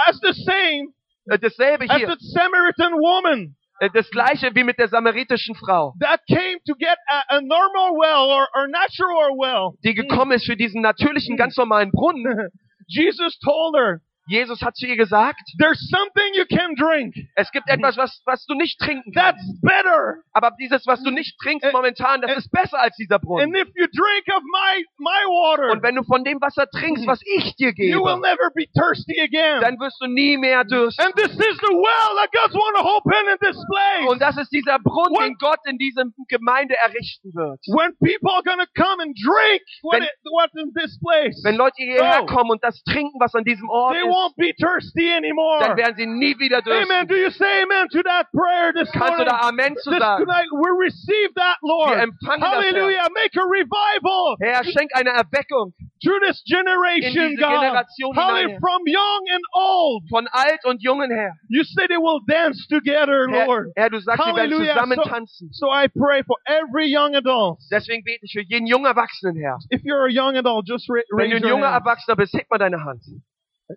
as 0.09 0.19
the 0.21 0.33
same 0.43 0.89
Äh, 1.31 1.39
Dasselbe 1.39 1.85
as 1.89 1.97
hier. 1.97 2.09
the 2.09 2.17
Samaritan 2.19 2.95
woman 2.95 3.55
Äh, 3.79 3.89
Das 3.95 4.11
gleiche 4.11 4.51
wie 4.55 4.65
mit 4.65 4.79
der 4.79 4.89
samaritischen 4.89 5.55
Frau, 5.55 5.95
that 6.01 6.21
came 6.29 6.59
to 6.67 6.75
get 6.75 6.99
a, 7.09 7.37
a 7.37 7.41
normal 7.41 7.95
well 7.95 8.29
or, 8.35 8.49
or 8.55 8.67
natural 8.67 9.31
well. 9.39 9.79
die 9.85 9.95
gekommen 9.95 10.33
ist 10.33 10.45
für 10.47 10.57
diesen 10.57 10.83
natürlichen, 10.83 11.37
ganz 11.37 11.57
normalen 11.57 11.93
Brunnen. 11.93 12.49
Jesus 12.89 13.39
told 13.39 13.77
her, 13.77 14.01
Jesus 14.31 14.63
hat 14.63 14.77
zu 14.77 14.87
ihr 14.87 14.97
gesagt, 14.97 15.43
there's 15.59 15.81
something 15.91 16.31
you 16.35 16.45
can 16.47 16.77
drink. 16.77 17.15
es 17.35 17.51
gibt 17.51 17.69
etwas, 17.69 17.97
was, 17.97 18.23
was 18.27 18.47
du 18.47 18.55
nicht 18.55 18.79
trinken 18.79 19.13
That's 19.13 19.37
kannst. 19.43 19.61
better. 19.63 20.23
Aber 20.33 20.53
dieses, 20.61 20.87
was 20.87 21.03
du 21.03 21.11
nicht 21.11 21.37
trinkst 21.43 21.73
momentan, 21.73 22.21
das 22.23 22.37
ist 22.39 22.51
besser 22.53 22.79
als 22.79 22.95
dieser 22.97 23.17
And 23.17 23.25
Brunnen. 23.25 23.55
if 23.57 23.67
you 23.75 23.87
drink 23.91 24.25
of 24.31 24.43
my, 24.45 24.85
my 24.99 25.23
water, 25.27 25.73
Und 25.73 25.83
wenn 25.83 25.97
du 25.97 26.05
von 26.05 26.23
dem 26.23 26.41
Wasser 26.41 26.69
trinkst, 26.71 27.07
was 27.09 27.21
ich 27.27 27.57
dir 27.57 27.73
you 27.77 27.99
will 28.05 28.15
gebe, 28.15 28.21
never 28.23 28.51
be 28.55 28.67
thirsty 28.73 29.19
again. 29.21 29.61
dann 29.61 29.79
wirst 29.81 30.01
du 30.01 30.07
nie 30.07 30.37
mehr 30.37 30.63
dürsten. 30.65 31.05
And 31.05 31.15
this 31.17 31.33
is 31.33 31.57
the 31.59 31.75
well 31.75 32.11
that 32.23 32.31
God's 32.31 32.55
want 32.55 32.77
to 32.79 32.83
open 32.87 33.27
in 33.35 33.39
this 33.43 33.59
place. 33.67 34.07
Und 34.09 34.23
das 34.23 34.37
ist 34.39 34.53
dieser 34.53 34.79
Brunnen, 34.79 35.11
What- 35.17 35.25
den 35.27 35.35
Gott 35.41 35.59
in 35.67 35.77
dieser 35.77 36.05
Gemeinde 36.29 36.77
errichten 36.87 37.35
wird. 37.35 37.59
When 37.67 37.97
people 37.99 38.31
are 38.31 38.43
to 38.45 38.67
come 38.77 39.03
and 39.03 39.17
drink 39.19 39.63
what 39.83 39.95
Wenn- 39.97 40.05
it, 40.05 40.11
what's 40.31 40.55
in 40.55 40.73
this 40.75 40.99
place, 41.03 41.41
Wenn 41.43 41.57
Leute 41.57 41.75
hierher 41.83 42.23
Oh. 42.23 42.27
kommen 42.27 42.51
und 42.51 42.63
das 42.63 42.81
trinken, 42.85 43.19
was 43.19 43.35
an 43.35 43.43
diesem 43.45 43.69
Ort 43.69 43.97
ist, 43.97 44.05
won't 44.21 44.37
be 44.37 44.53
thirsty 44.61 45.11
anymore. 45.11 45.61
dann 45.61 45.77
werden 45.77 45.97
sie 45.97 46.07
nie 46.07 46.37
wieder 46.39 46.61
Amen. 46.67 47.07
Do 47.09 47.17
you 47.17 47.31
say 47.31 47.63
amen 47.63 47.89
to 47.91 48.03
that 48.05 48.27
prayer 48.33 48.73
this 48.73 48.91
Kannst 48.93 49.19
du 49.19 49.25
morning? 49.25 49.29
da 49.29 49.49
Amen 49.49 49.77
zu 49.77 49.91
sagen? 49.91 50.25
tonight, 50.25 50.49
we 50.53 50.69
receive 50.79 51.33
that, 51.37 51.57
Lord. 51.63 51.97
Wir 51.97 52.03
empfangen 52.05 52.41
das, 52.41 52.51
Herr. 52.53 52.61
Hallelujah. 52.61 53.09
Make 53.15 53.35
a 53.37 53.45
revival 53.49 54.37
Herr, 54.41 54.65
schenk 54.65 54.91
eine 54.95 55.11
Erweckung 55.11 55.73
through 56.05 56.21
this 56.21 56.43
in 56.47 56.57
generation, 56.57 57.37
God. 57.37 57.85
Hallelujah. 58.17 58.59
From 58.61 58.81
young 58.87 59.23
and 59.33 59.45
old. 59.55 60.05
Von 60.11 60.27
alt 60.33 60.65
und 60.65 60.83
jungen 60.83 61.11
her. 61.11 61.33
You 61.49 61.65
say 61.65 61.87
they 61.89 61.97
will 61.99 62.21
dance 62.29 62.67
together, 62.69 63.29
Herr, 63.29 63.47
Lord. 63.47 63.67
Herr 63.77 63.91
du 63.91 64.01
sagst, 64.01 64.19
wir 64.25 64.35
werden 64.37 64.51
Hallelujah. 64.53 64.75
zusammen 64.75 64.97
So- 64.97 65.09
tanzen. 65.11 65.49
So 65.53 65.67
I 65.71 65.89
pray 65.89 66.23
for 66.25 66.37
every 66.47 66.87
young 66.89 67.15
adult. 67.15 67.59
Deswegen 67.71 68.03
bete 68.05 68.21
ich 68.25 68.33
für 68.33 68.43
jeden 68.43 68.67
jungen 68.67 68.87
Erwachsenen, 68.87 69.37
Herr. 69.37 69.59
If 69.71 69.83
you're 69.85 70.07
a 70.07 70.11
young 70.11 70.37
adult, 70.37 70.67
just 70.69 70.89
ra- 70.89 71.03
Wenn 71.17 71.31
du 71.31 71.37
ein 71.37 71.43
junger. 71.47 71.67
Erwachsener 71.69 72.17
bist, 72.17 72.35
heb 72.35 72.49
mal 72.51 72.59
deine 72.59 72.83
Hand. 72.85 73.03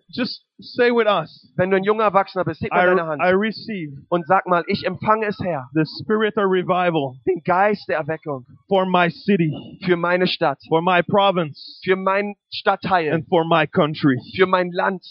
Just 0.08 0.44
say 0.60 0.90
with 0.90 1.06
us. 1.06 1.52
Wenn 1.56 1.70
du 1.70 1.76
ein 1.76 1.84
junger 1.84 2.04
Erwachsener 2.04 2.44
bist, 2.44 2.60
heb 2.62 2.72
mal 2.72 2.86
deine 2.86 3.02
I, 3.02 3.04
Hand. 3.04 3.22
I 3.22 3.30
receive 3.32 3.92
Und 4.08 4.26
sag 4.26 4.46
mal, 4.46 4.64
ich 4.66 4.84
empfange 4.84 5.26
es, 5.26 5.38
Herr. 5.42 5.68
the 5.74 5.84
spirit 6.00 6.36
of 6.36 6.44
revival 6.50 7.14
Den 7.26 7.42
Geist 7.44 7.88
der 7.88 7.98
Erweckung. 7.98 8.44
for 8.68 8.86
my 8.86 9.08
city, 9.10 9.52
Für 9.84 9.96
meine 9.96 10.26
Stadt. 10.26 10.58
for 10.68 10.82
my 10.82 11.02
province, 11.02 11.80
Für 11.84 11.96
meinen 11.96 12.34
Stadtteil. 12.52 13.12
and 13.12 13.26
for 13.28 13.44
my 13.44 13.66
country. 13.66 14.16
Für 14.36 14.46
mein 14.46 14.70
Land. 14.72 15.02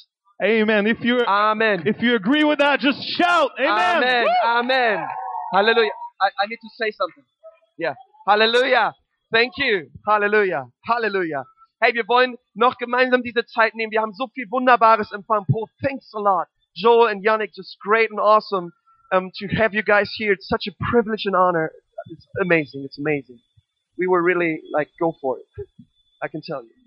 Amen. 0.42 0.86
If 0.88 1.02
you 1.04 1.20
Amen. 1.26 1.86
if 1.86 2.02
you 2.02 2.16
agree 2.16 2.44
with 2.44 2.60
that, 2.60 2.80
just 2.82 3.02
shout. 3.18 3.52
Amen. 3.58 4.04
Amen. 4.04 4.24
Woo! 4.26 4.48
Amen. 4.60 5.08
Hallelujah. 5.54 5.92
I, 6.22 6.28
I 6.44 6.48
need 6.48 6.58
to 6.60 6.70
say 6.78 6.92
something. 6.92 7.24
Yeah. 7.78 7.94
Hallelujah. 8.28 8.94
Thank 9.32 9.54
you. 9.58 9.90
Hallelujah. 10.08 10.66
Hallelujah. 10.86 11.44
Hey, 11.82 11.94
wir 11.94 12.08
wollen 12.08 12.36
noch 12.56 12.78
gemeinsam 12.78 13.24
diese 13.24 13.46
Zeit 13.46 13.76
nehmen. 13.76 13.92
Wir 13.92 14.02
haben 14.02 14.14
so 14.14 14.28
viel 14.28 14.50
Wunderbares 14.50 15.12
empfangen. 15.12 15.46
Paul, 15.52 15.68
thanks 15.82 16.14
a 16.14 16.20
lot. 16.20 16.48
Joel 16.76 17.10
and 17.10 17.24
Yannick, 17.24 17.54
just 17.54 17.80
great 17.80 18.10
and 18.12 18.20
awesome 18.20 18.72
um, 19.12 19.32
to 19.36 19.48
have 19.48 19.74
you 19.74 19.84
guys 19.84 20.12
here. 20.18 20.34
It's 20.34 20.48
such 20.48 20.68
a 20.68 20.74
privilege 20.92 21.26
and 21.26 21.36
honor. 21.36 21.72
It's 22.12 22.28
amazing. 22.42 22.84
It's 22.86 22.98
amazing. 22.98 23.40
We 23.98 24.08
were 24.08 24.22
really 24.24 24.62
like, 24.74 24.90
go 25.00 25.14
for 25.22 25.38
it. 25.38 25.46
I 26.22 26.28
can 26.28 26.42
tell 26.42 26.64
you. 26.64 26.83